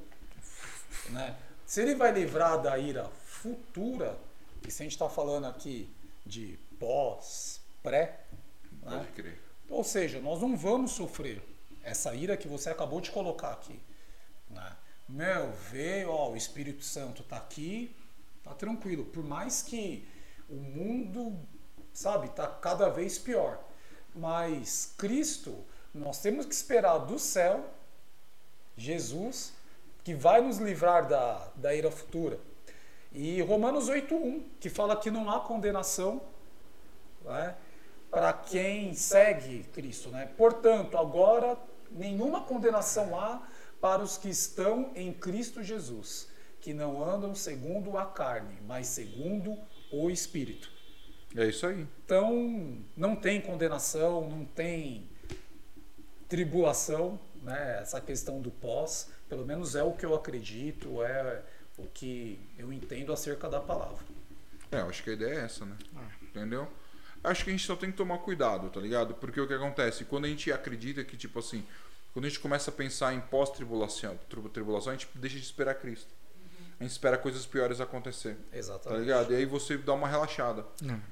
Né? 1.10 1.36
Se 1.66 1.82
ele 1.82 1.96
vai 1.96 2.12
livrar 2.12 2.62
da 2.62 2.78
ira 2.78 3.10
futura, 3.26 4.18
e 4.68 4.72
se 4.72 4.82
a 4.82 4.86
gente 4.86 4.94
está 4.94 5.10
falando 5.10 5.48
aqui 5.48 5.90
de 6.26 6.60
pós, 6.80 7.62
pré, 7.82 8.26
né? 8.84 8.98
Pode 8.98 9.12
crer. 9.12 9.42
Ou 9.70 9.84
seja, 9.84 10.20
nós 10.20 10.42
não 10.42 10.56
vamos 10.58 10.92
sofrer 10.92 11.42
essa 11.84 12.14
ira 12.14 12.38
que 12.38 12.48
você 12.48 12.70
acabou 12.70 13.02
de 13.02 13.12
colocar 13.12 13.52
aqui. 13.52 13.80
Né? 14.50 14.76
Meu, 15.08 15.52
vê, 15.72 16.06
ó, 16.06 16.32
o 16.32 16.36
Espírito 16.36 16.84
Santo 16.84 17.24
tá 17.24 17.38
aqui, 17.38 17.96
tá 18.44 18.54
tranquilo. 18.54 19.06
Por 19.06 19.24
mais 19.24 19.62
que 19.62 20.08
o 20.50 20.56
mundo, 20.56 21.40
sabe, 21.94 22.30
tá 22.30 22.48
cada 22.48 22.90
vez 22.90 23.18
pior. 23.18 23.60
Mas 24.14 24.94
Cristo, 24.98 25.64
nós 25.94 26.20
temos 26.20 26.46
que 26.46 26.54
esperar 26.54 26.98
do 27.00 27.18
céu, 27.18 27.66
Jesus, 28.76 29.54
que 30.04 30.14
vai 30.14 30.42
nos 30.42 30.58
livrar 30.58 31.08
da, 31.08 31.50
da 31.56 31.74
ira 31.74 31.92
futura. 31.92 32.40
E 33.12 33.42
Romanos 33.42 33.90
8.1, 33.90 34.44
que 34.60 34.70
fala 34.70 34.96
que 34.96 35.12
não 35.12 35.30
há 35.30 35.42
condenação 35.42 36.22
né, 37.24 37.56
para 38.10 38.32
quem 38.34 38.94
segue 38.94 39.64
Cristo. 39.74 40.10
Né? 40.10 40.30
Portanto, 40.38 40.98
agora 40.98 41.58
nenhuma 41.92 42.42
condenação 42.42 43.20
há 43.20 43.42
para 43.82 44.02
os 44.02 44.18
que 44.18 44.30
estão 44.30 44.92
em 44.96 45.12
Cristo 45.12 45.64
Jesus, 45.64 46.28
que 46.62 46.74
não 46.74 47.04
andam 47.04 47.34
segundo 47.34 47.98
a 47.98 48.06
carne, 48.06 48.58
mas 48.68 48.88
segundo 48.88 49.58
o 49.92 50.10
Espírito. 50.10 50.72
É 51.36 51.48
isso 51.48 51.66
aí. 51.66 51.88
Então, 52.06 52.78
não 52.96 53.16
tem 53.16 53.42
condenação, 53.42 54.30
não 54.30 54.46
tem 54.46 55.10
tribulação, 56.30 57.20
né? 57.42 57.80
essa 57.82 58.00
questão 58.00 58.42
do 58.42 58.52
pós, 58.52 59.10
pelo 59.28 59.46
menos 59.46 59.76
é 59.76 59.84
o 59.84 59.94
que 59.94 60.06
eu 60.06 60.14
acredito, 60.14 61.02
é 61.04 61.42
o 61.78 61.86
que 61.88 62.40
eu 62.58 62.72
entendo 62.72 63.12
acerca 63.12 63.50
da 63.50 63.60
palavra. 63.60 64.06
É, 64.72 64.80
eu 64.82 64.90
acho 64.90 65.04
que 65.04 65.10
a 65.10 65.14
ideia 65.14 65.40
é 65.40 65.46
essa, 65.46 65.66
né? 65.66 65.76
Entendeu? 66.22 66.68
Acho 67.24 67.44
que 67.44 67.50
a 67.50 67.54
gente 67.54 67.66
só 67.66 67.76
tem 67.76 67.92
que 67.92 67.98
tomar 67.98 68.20
cuidado, 68.20 68.70
tá 68.70 68.80
ligado? 68.80 69.14
Porque 69.16 69.40
o 69.40 69.48
que 69.48 69.54
acontece? 69.54 70.06
Quando 70.06 70.26
a 70.26 70.28
gente 70.28 70.52
acredita 70.52 71.04
que, 71.04 71.18
tipo 71.18 71.40
assim, 71.40 71.66
quando 72.14 72.26
a 72.26 72.30
gente 72.30 72.40
começa 72.40 72.72
a 72.72 72.74
pensar 72.74 73.14
em 73.14 73.20
pós-tribulação, 73.20 74.18
tri- 74.30 74.42
tribulação, 74.50 74.94
a 74.94 74.96
gente 74.96 75.10
deixa 75.16 75.38
de 75.38 75.44
esperar 75.44 75.76
Cristo. 75.76 76.08
A 76.82 76.84
gente 76.84 76.94
espera 76.94 77.16
coisas 77.16 77.46
piores 77.46 77.80
acontecer. 77.80 78.34
Tá 78.50 78.58
Exatamente. 78.58 79.02
ligado? 79.02 79.32
E 79.32 79.36
aí 79.36 79.46
você 79.46 79.78
dá 79.78 79.94
uma 79.94 80.08
relaxada. 80.08 80.66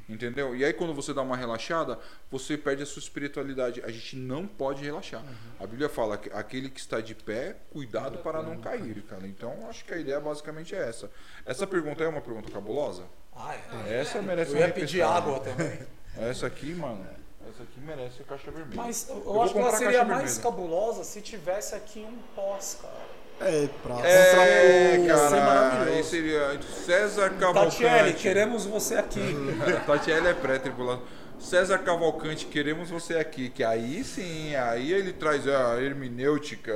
Entendeu? 0.10 0.56
E 0.56 0.66
aí 0.66 0.74
quando 0.74 0.96
você 0.96 1.14
dá 1.14 1.22
uma 1.22 1.38
relaxada, 1.38 2.00
você 2.32 2.58
perde 2.58 2.82
a 2.82 2.88
sua 2.88 3.00
espiritualidade. 3.00 3.80
A 3.84 3.92
gente 3.92 4.16
não 4.16 4.48
pode 4.48 4.84
relaxar. 4.84 5.24
A 5.60 5.68
Bíblia 5.68 5.88
fala 5.88 6.18
que 6.18 6.28
aquele 6.32 6.72
que 6.72 6.80
está 6.80 7.00
de 7.00 7.14
pé, 7.14 7.56
cuidado 7.70 8.18
para 8.18 8.42
não 8.42 8.58
cair, 8.58 9.04
cara. 9.04 9.28
Então 9.28 9.70
acho 9.70 9.86
que 9.86 9.94
a 9.94 9.98
ideia 9.98 10.20
basicamente 10.20 10.74
é 10.74 10.80
essa. 10.90 11.12
Essa 11.46 11.68
pergunta 11.68 12.04
é 12.04 12.08
uma 12.08 12.22
pergunta 12.22 12.50
cabulosa? 12.50 13.04
Ah, 13.36 13.56
é. 13.86 14.00
Essa 14.00 14.24
merece 14.24 14.54
Eu 14.54 14.58
ia 14.58 14.72
pedir 14.72 15.04
água 15.04 15.40
também. 15.40 15.80
Essa 16.18 16.48
aqui, 16.48 16.74
mano, 16.74 17.06
essa 17.48 17.64
aqui 17.64 17.80
merece 17.80 18.22
a 18.24 18.26
caixa 18.26 18.52
vermelha. 18.52 18.82
Mas 18.82 19.08
eu, 19.08 19.22
vou 19.22 19.44
acho 19.44 19.54
que 19.54 19.60
ela 19.60 19.78
seria 19.78 20.04
mais 20.04 20.36
vermelha. 20.36 20.42
cabulosa 20.42 21.04
se 21.04 21.22
tivesse 21.22 21.76
aqui 21.76 22.00
um 22.00 22.18
pós, 22.36 22.80
cara. 22.82 23.19
É, 23.42 23.70
pra 23.82 24.00
É, 24.06 24.96
ser 24.98 25.08
cara, 25.08 25.30
maravilhoso. 25.46 25.98
aí 25.98 26.04
seria 26.04 26.60
César 26.62 27.30
Cavalcante. 27.40 27.82
Tatiele, 27.84 28.14
queremos 28.14 28.66
você 28.66 28.96
aqui. 28.96 29.22
Tatiele 29.88 30.28
é 30.28 30.34
pré-tribulação. 30.34 31.04
César 31.40 31.78
Cavalcante, 31.80 32.46
queremos 32.48 32.90
você 32.90 33.16
aqui. 33.16 33.50
Que 33.50 33.64
aí 33.64 34.04
sim, 34.04 34.56
aí 34.56 34.92
ele 34.92 35.14
traz 35.14 35.48
a 35.48 35.82
hermenêutica. 35.82 36.74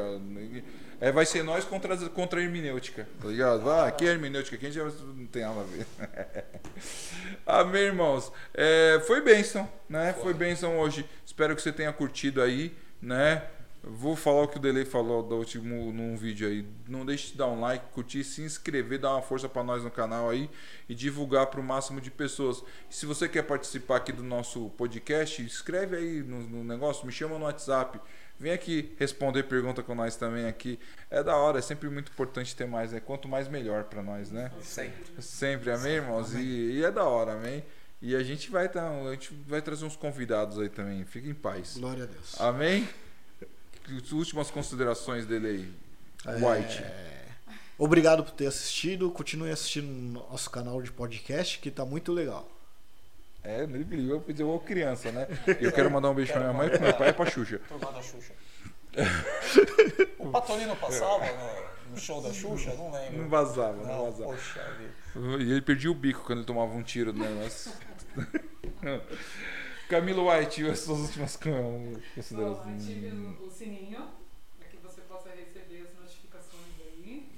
É, 1.01 1.11
vai 1.11 1.25
ser 1.25 1.43
nós 1.43 1.65
contra, 1.65 1.97
contra 2.09 2.39
a 2.39 2.43
hermenêutica, 2.43 3.05
tá 3.21 3.27
ligado? 3.27 3.69
Ah, 3.69 3.87
aqui 3.87 4.07
é 4.07 4.11
hermenêutica, 4.11 4.55
aqui 4.55 4.67
a 4.67 4.69
gente 4.69 4.77
já 4.77 5.03
não 5.05 5.25
tem 5.25 5.41
nada 5.41 5.59
a 5.59 5.63
ver. 5.63 5.85
Amém, 7.45 7.81
irmãos. 7.83 8.31
É, 8.53 9.01
foi 9.05 9.19
bênção, 9.21 9.69
né? 9.89 10.15
Foi 10.21 10.33
bênção 10.33 10.77
hoje. 10.79 11.05
Espero 11.25 11.57
que 11.57 11.61
você 11.61 11.73
tenha 11.73 11.91
curtido 11.91 12.41
aí, 12.41 12.73
né? 13.01 13.41
Vou 13.85 14.15
falar 14.15 14.43
o 14.43 14.47
que 14.47 14.55
o 14.55 14.61
Delay 14.61 14.85
falou 14.85 15.21
do 15.21 15.35
último 15.35 15.91
num 15.91 16.15
vídeo 16.15 16.47
aí. 16.47 16.65
Não 16.87 17.05
deixe 17.05 17.33
de 17.33 17.37
dar 17.37 17.47
um 17.47 17.59
like, 17.59 17.91
curtir, 17.91 18.23
se 18.23 18.41
inscrever, 18.41 18.97
dar 18.97 19.11
uma 19.11 19.21
força 19.21 19.49
para 19.49 19.61
nós 19.61 19.83
no 19.83 19.91
canal 19.91 20.29
aí 20.29 20.49
e 20.87 20.95
divulgar 20.95 21.47
para 21.47 21.59
o 21.59 21.63
máximo 21.63 21.99
de 21.99 22.09
pessoas. 22.09 22.63
E 22.89 22.95
se 22.95 23.05
você 23.05 23.27
quer 23.27 23.41
participar 23.43 23.97
aqui 23.97 24.13
do 24.13 24.23
nosso 24.23 24.69
podcast, 24.77 25.45
escreve 25.45 25.97
aí 25.97 26.23
no, 26.23 26.43
no 26.43 26.63
negócio, 26.63 27.05
me 27.05 27.11
chama 27.11 27.37
no 27.37 27.43
WhatsApp. 27.43 27.99
Vem 28.39 28.53
aqui 28.53 28.93
responder 28.97 29.43
pergunta 29.43 29.83
com 29.83 29.93
nós 29.93 30.15
também 30.15 30.45
aqui. 30.45 30.79
É 31.09 31.21
da 31.21 31.35
hora, 31.35 31.59
é 31.59 31.61
sempre 31.61 31.89
muito 31.89 32.09
importante 32.09 32.55
ter 32.55 32.65
mais, 32.65 32.93
né? 32.93 33.01
Quanto 33.01 33.27
mais 33.27 33.49
melhor 33.49 33.83
para 33.83 34.01
nós, 34.01 34.31
né? 34.31 34.49
Sempre. 34.61 35.21
Sempre, 35.21 35.71
amém, 35.71 35.95
irmãos? 35.95 36.33
E, 36.33 36.39
e 36.39 36.83
é 36.85 36.89
da 36.89 37.03
hora, 37.03 37.33
amém? 37.33 37.61
E 38.01 38.15
a 38.15 38.23
gente 38.23 38.49
vai 38.49 38.69
tá, 38.69 38.89
a 38.89 39.11
gente 39.11 39.33
vai 39.45 39.61
trazer 39.61 39.83
uns 39.83 39.97
convidados 39.97 40.57
aí 40.57 40.69
também. 40.69 41.03
Fique 41.03 41.29
em 41.29 41.33
paz. 41.33 41.77
Glória 41.77 42.03
a 42.03 42.07
Deus. 42.07 42.39
Amém? 42.39 42.87
As 43.91 44.11
últimas 44.11 44.49
considerações 44.51 45.25
dele 45.25 45.47
aí. 46.25 46.35
White. 46.35 46.81
É, 46.83 47.25
Obrigado 47.77 48.23
por 48.23 48.31
ter 48.31 48.47
assistido. 48.47 49.11
Continue 49.11 49.51
assistindo 49.51 49.87
no 49.87 50.13
nosso 50.29 50.49
canal 50.49 50.81
de 50.81 50.91
podcast, 50.91 51.59
que 51.59 51.69
tá 51.71 51.83
muito 51.83 52.11
legal. 52.13 52.49
É, 53.43 53.63
ele 53.63 53.83
ligou 53.83 54.21
pra 54.21 54.31
dizer, 54.31 54.43
ô 54.45 54.57
criança, 54.59 55.11
né? 55.11 55.27
Eu 55.59 55.71
quero 55.71 55.91
mandar 55.91 56.09
um 56.11 56.13
beijo 56.13 56.31
pra 56.31 56.41
minha 56.41 56.53
mãe, 56.53 56.69
pro 56.69 56.81
meu 56.81 56.93
pai 56.93 57.09
e 57.09 57.13
pra 57.13 57.25
Xuxa. 57.25 57.59
Turma 57.67 57.91
da 57.91 58.01
Xuxa. 58.01 58.33
o 60.19 60.29
Patolino 60.29 60.75
passava 60.77 61.25
no, 61.25 61.91
no 61.91 61.97
show 61.99 62.21
da 62.21 62.31
Xuxa? 62.31 62.73
Não 62.75 62.91
lembro. 62.91 63.23
Não 63.23 63.27
vazava, 63.29 63.75
não, 63.75 63.85
Não, 63.85 64.11
vazava. 64.11 64.31
poxa 64.31 64.63
vida. 64.77 65.43
E 65.43 65.51
ele 65.51 65.61
perdia 65.61 65.91
o 65.91 65.95
bico 65.95 66.23
quando 66.23 66.39
ele 66.39 66.45
tomava 66.47 66.73
um 66.73 66.83
tiro 66.83 67.11
do 67.11 67.19
negócio. 67.19 67.71
Camilo 69.89 70.29
White, 70.29 70.65
as 70.67 70.79
suas 70.79 70.99
últimas 70.99 71.35
considerações. 71.37 72.83
ative 72.83 73.07
o, 73.07 73.45
o 73.45 73.51
sininho 73.51 74.07
para 74.57 74.67
que 74.67 74.77
você 74.77 75.01
possa 75.01 75.29
receber 75.29 75.87
as 75.87 75.99
notificações 75.99 76.73
aí 76.79 77.29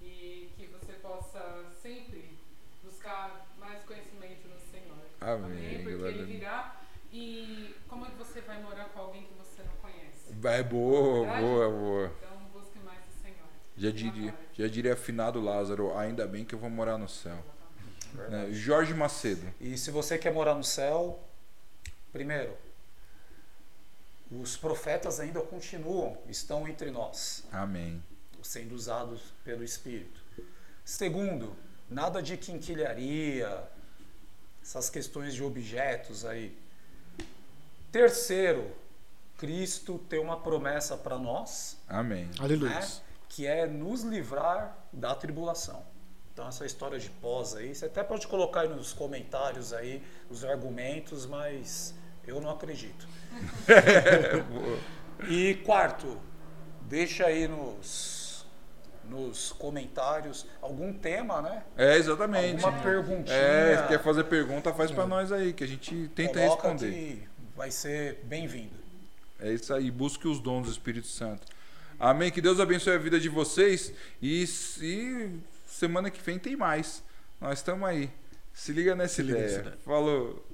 e 0.00 0.50
que 0.56 0.66
você 0.66 0.92
possa 0.94 1.66
sempre 1.82 2.38
buscar 2.82 3.46
mais 3.58 3.82
conhecimento 3.84 4.48
no 4.48 4.58
Senhor. 4.70 4.96
Amém, 5.20 5.82
Porque 5.82 5.96
glória 5.96 6.16
a 6.16 6.22
ele 6.22 6.32
virá 6.32 6.76
e 7.12 7.74
como 7.88 8.06
é 8.06 8.10
que 8.10 8.16
você 8.16 8.40
vai 8.42 8.62
morar 8.62 8.86
com 8.90 9.00
alguém 9.00 9.22
que 9.22 9.34
você 9.34 9.62
não 9.62 9.74
conhece? 9.80 10.58
É 10.58 10.62
boa, 10.62 11.26
boa, 11.38 11.70
boa. 11.70 12.12
Então 12.18 12.38
busque 12.52 12.78
mais 12.80 13.00
o 13.00 13.22
Senhor. 13.22 13.48
Já 13.76 13.90
diria, 13.90 14.34
já 14.54 14.68
diria 14.68 14.92
afinado 14.92 15.40
Lázaro, 15.40 15.96
ainda 15.96 16.26
bem 16.26 16.44
que 16.44 16.54
eu 16.54 16.58
vou 16.58 16.70
morar 16.70 16.96
no 16.98 17.08
céu. 17.08 17.38
Né? 18.14 18.48
Jorge 18.52 18.94
Macedo. 18.94 19.46
E 19.60 19.76
se 19.76 19.90
você 19.90 20.16
quer 20.16 20.32
morar 20.32 20.54
no 20.54 20.64
céu, 20.64 21.27
primeiro, 22.18 22.56
os 24.28 24.56
profetas 24.56 25.20
ainda 25.20 25.40
continuam, 25.40 26.18
estão 26.28 26.66
entre 26.66 26.90
nós, 26.90 27.44
Amém. 27.52 28.02
sendo 28.42 28.74
usados 28.74 29.20
pelo 29.44 29.62
Espírito. 29.62 30.20
Segundo, 30.84 31.54
nada 31.88 32.20
de 32.20 32.36
quinquilharia, 32.36 33.62
essas 34.60 34.90
questões 34.90 35.32
de 35.32 35.44
objetos 35.44 36.24
aí. 36.24 36.58
Terceiro, 37.92 38.72
Cristo 39.36 39.96
tem 40.10 40.18
uma 40.18 40.40
promessa 40.40 40.96
para 40.96 41.16
nós, 41.16 41.76
Amém. 41.86 42.28
Aleluia. 42.40 42.80
né, 42.80 42.88
que 43.28 43.46
é 43.46 43.64
nos 43.64 44.02
livrar 44.02 44.76
da 44.92 45.14
tribulação. 45.14 45.86
Então 46.32 46.48
essa 46.48 46.66
história 46.66 46.98
de 46.98 47.10
pós 47.10 47.54
aí, 47.54 47.72
você 47.76 47.86
até 47.86 48.02
pode 48.02 48.26
colocar 48.26 48.62
aí 48.62 48.68
nos 48.68 48.92
comentários 48.92 49.72
aí 49.72 50.02
os 50.28 50.44
argumentos, 50.44 51.24
mas 51.24 51.94
eu 52.28 52.40
não 52.40 52.50
acredito. 52.50 53.08
E 55.28 55.56
quarto, 55.64 56.16
deixa 56.82 57.26
aí 57.26 57.48
nos 57.48 58.46
nos 59.08 59.52
comentários 59.52 60.46
algum 60.62 60.92
tema, 60.92 61.42
né? 61.42 61.64
É, 61.76 61.96
exatamente. 61.96 62.64
Alguma 62.64 62.82
perguntinha. 62.82 63.36
É, 63.36 63.82
se 63.82 63.88
quer 63.88 64.02
fazer 64.02 64.24
pergunta, 64.24 64.72
faz 64.72 64.90
pra 64.92 65.06
nós 65.06 65.32
aí, 65.32 65.52
que 65.52 65.64
a 65.64 65.66
gente 65.66 66.08
tenta 66.14 66.38
Coloca 66.38 66.68
responder. 66.68 66.92
que 66.92 67.28
vai 67.56 67.70
ser 67.70 68.20
bem-vindo. 68.24 68.76
É 69.40 69.50
isso 69.52 69.72
aí, 69.72 69.90
busque 69.90 70.28
os 70.28 70.38
dons 70.38 70.66
do 70.66 70.72
Espírito 70.72 71.06
Santo. 71.08 71.46
Amém. 71.98 72.30
Que 72.30 72.40
Deus 72.40 72.60
abençoe 72.60 72.94
a 72.94 72.98
vida 72.98 73.18
de 73.18 73.28
vocês. 73.28 73.92
E, 74.22 74.44
e 74.80 75.40
semana 75.66 76.10
que 76.10 76.22
vem 76.22 76.38
tem 76.38 76.54
mais. 76.54 77.02
Nós 77.40 77.58
estamos 77.58 77.88
aí. 77.88 78.10
Se 78.52 78.72
liga 78.72 78.94
nessa 78.94 79.22
liga 79.22 79.38
ideia. 79.38 79.48
nessa 79.48 79.60
ideia. 79.60 79.78
Falou. 79.84 80.44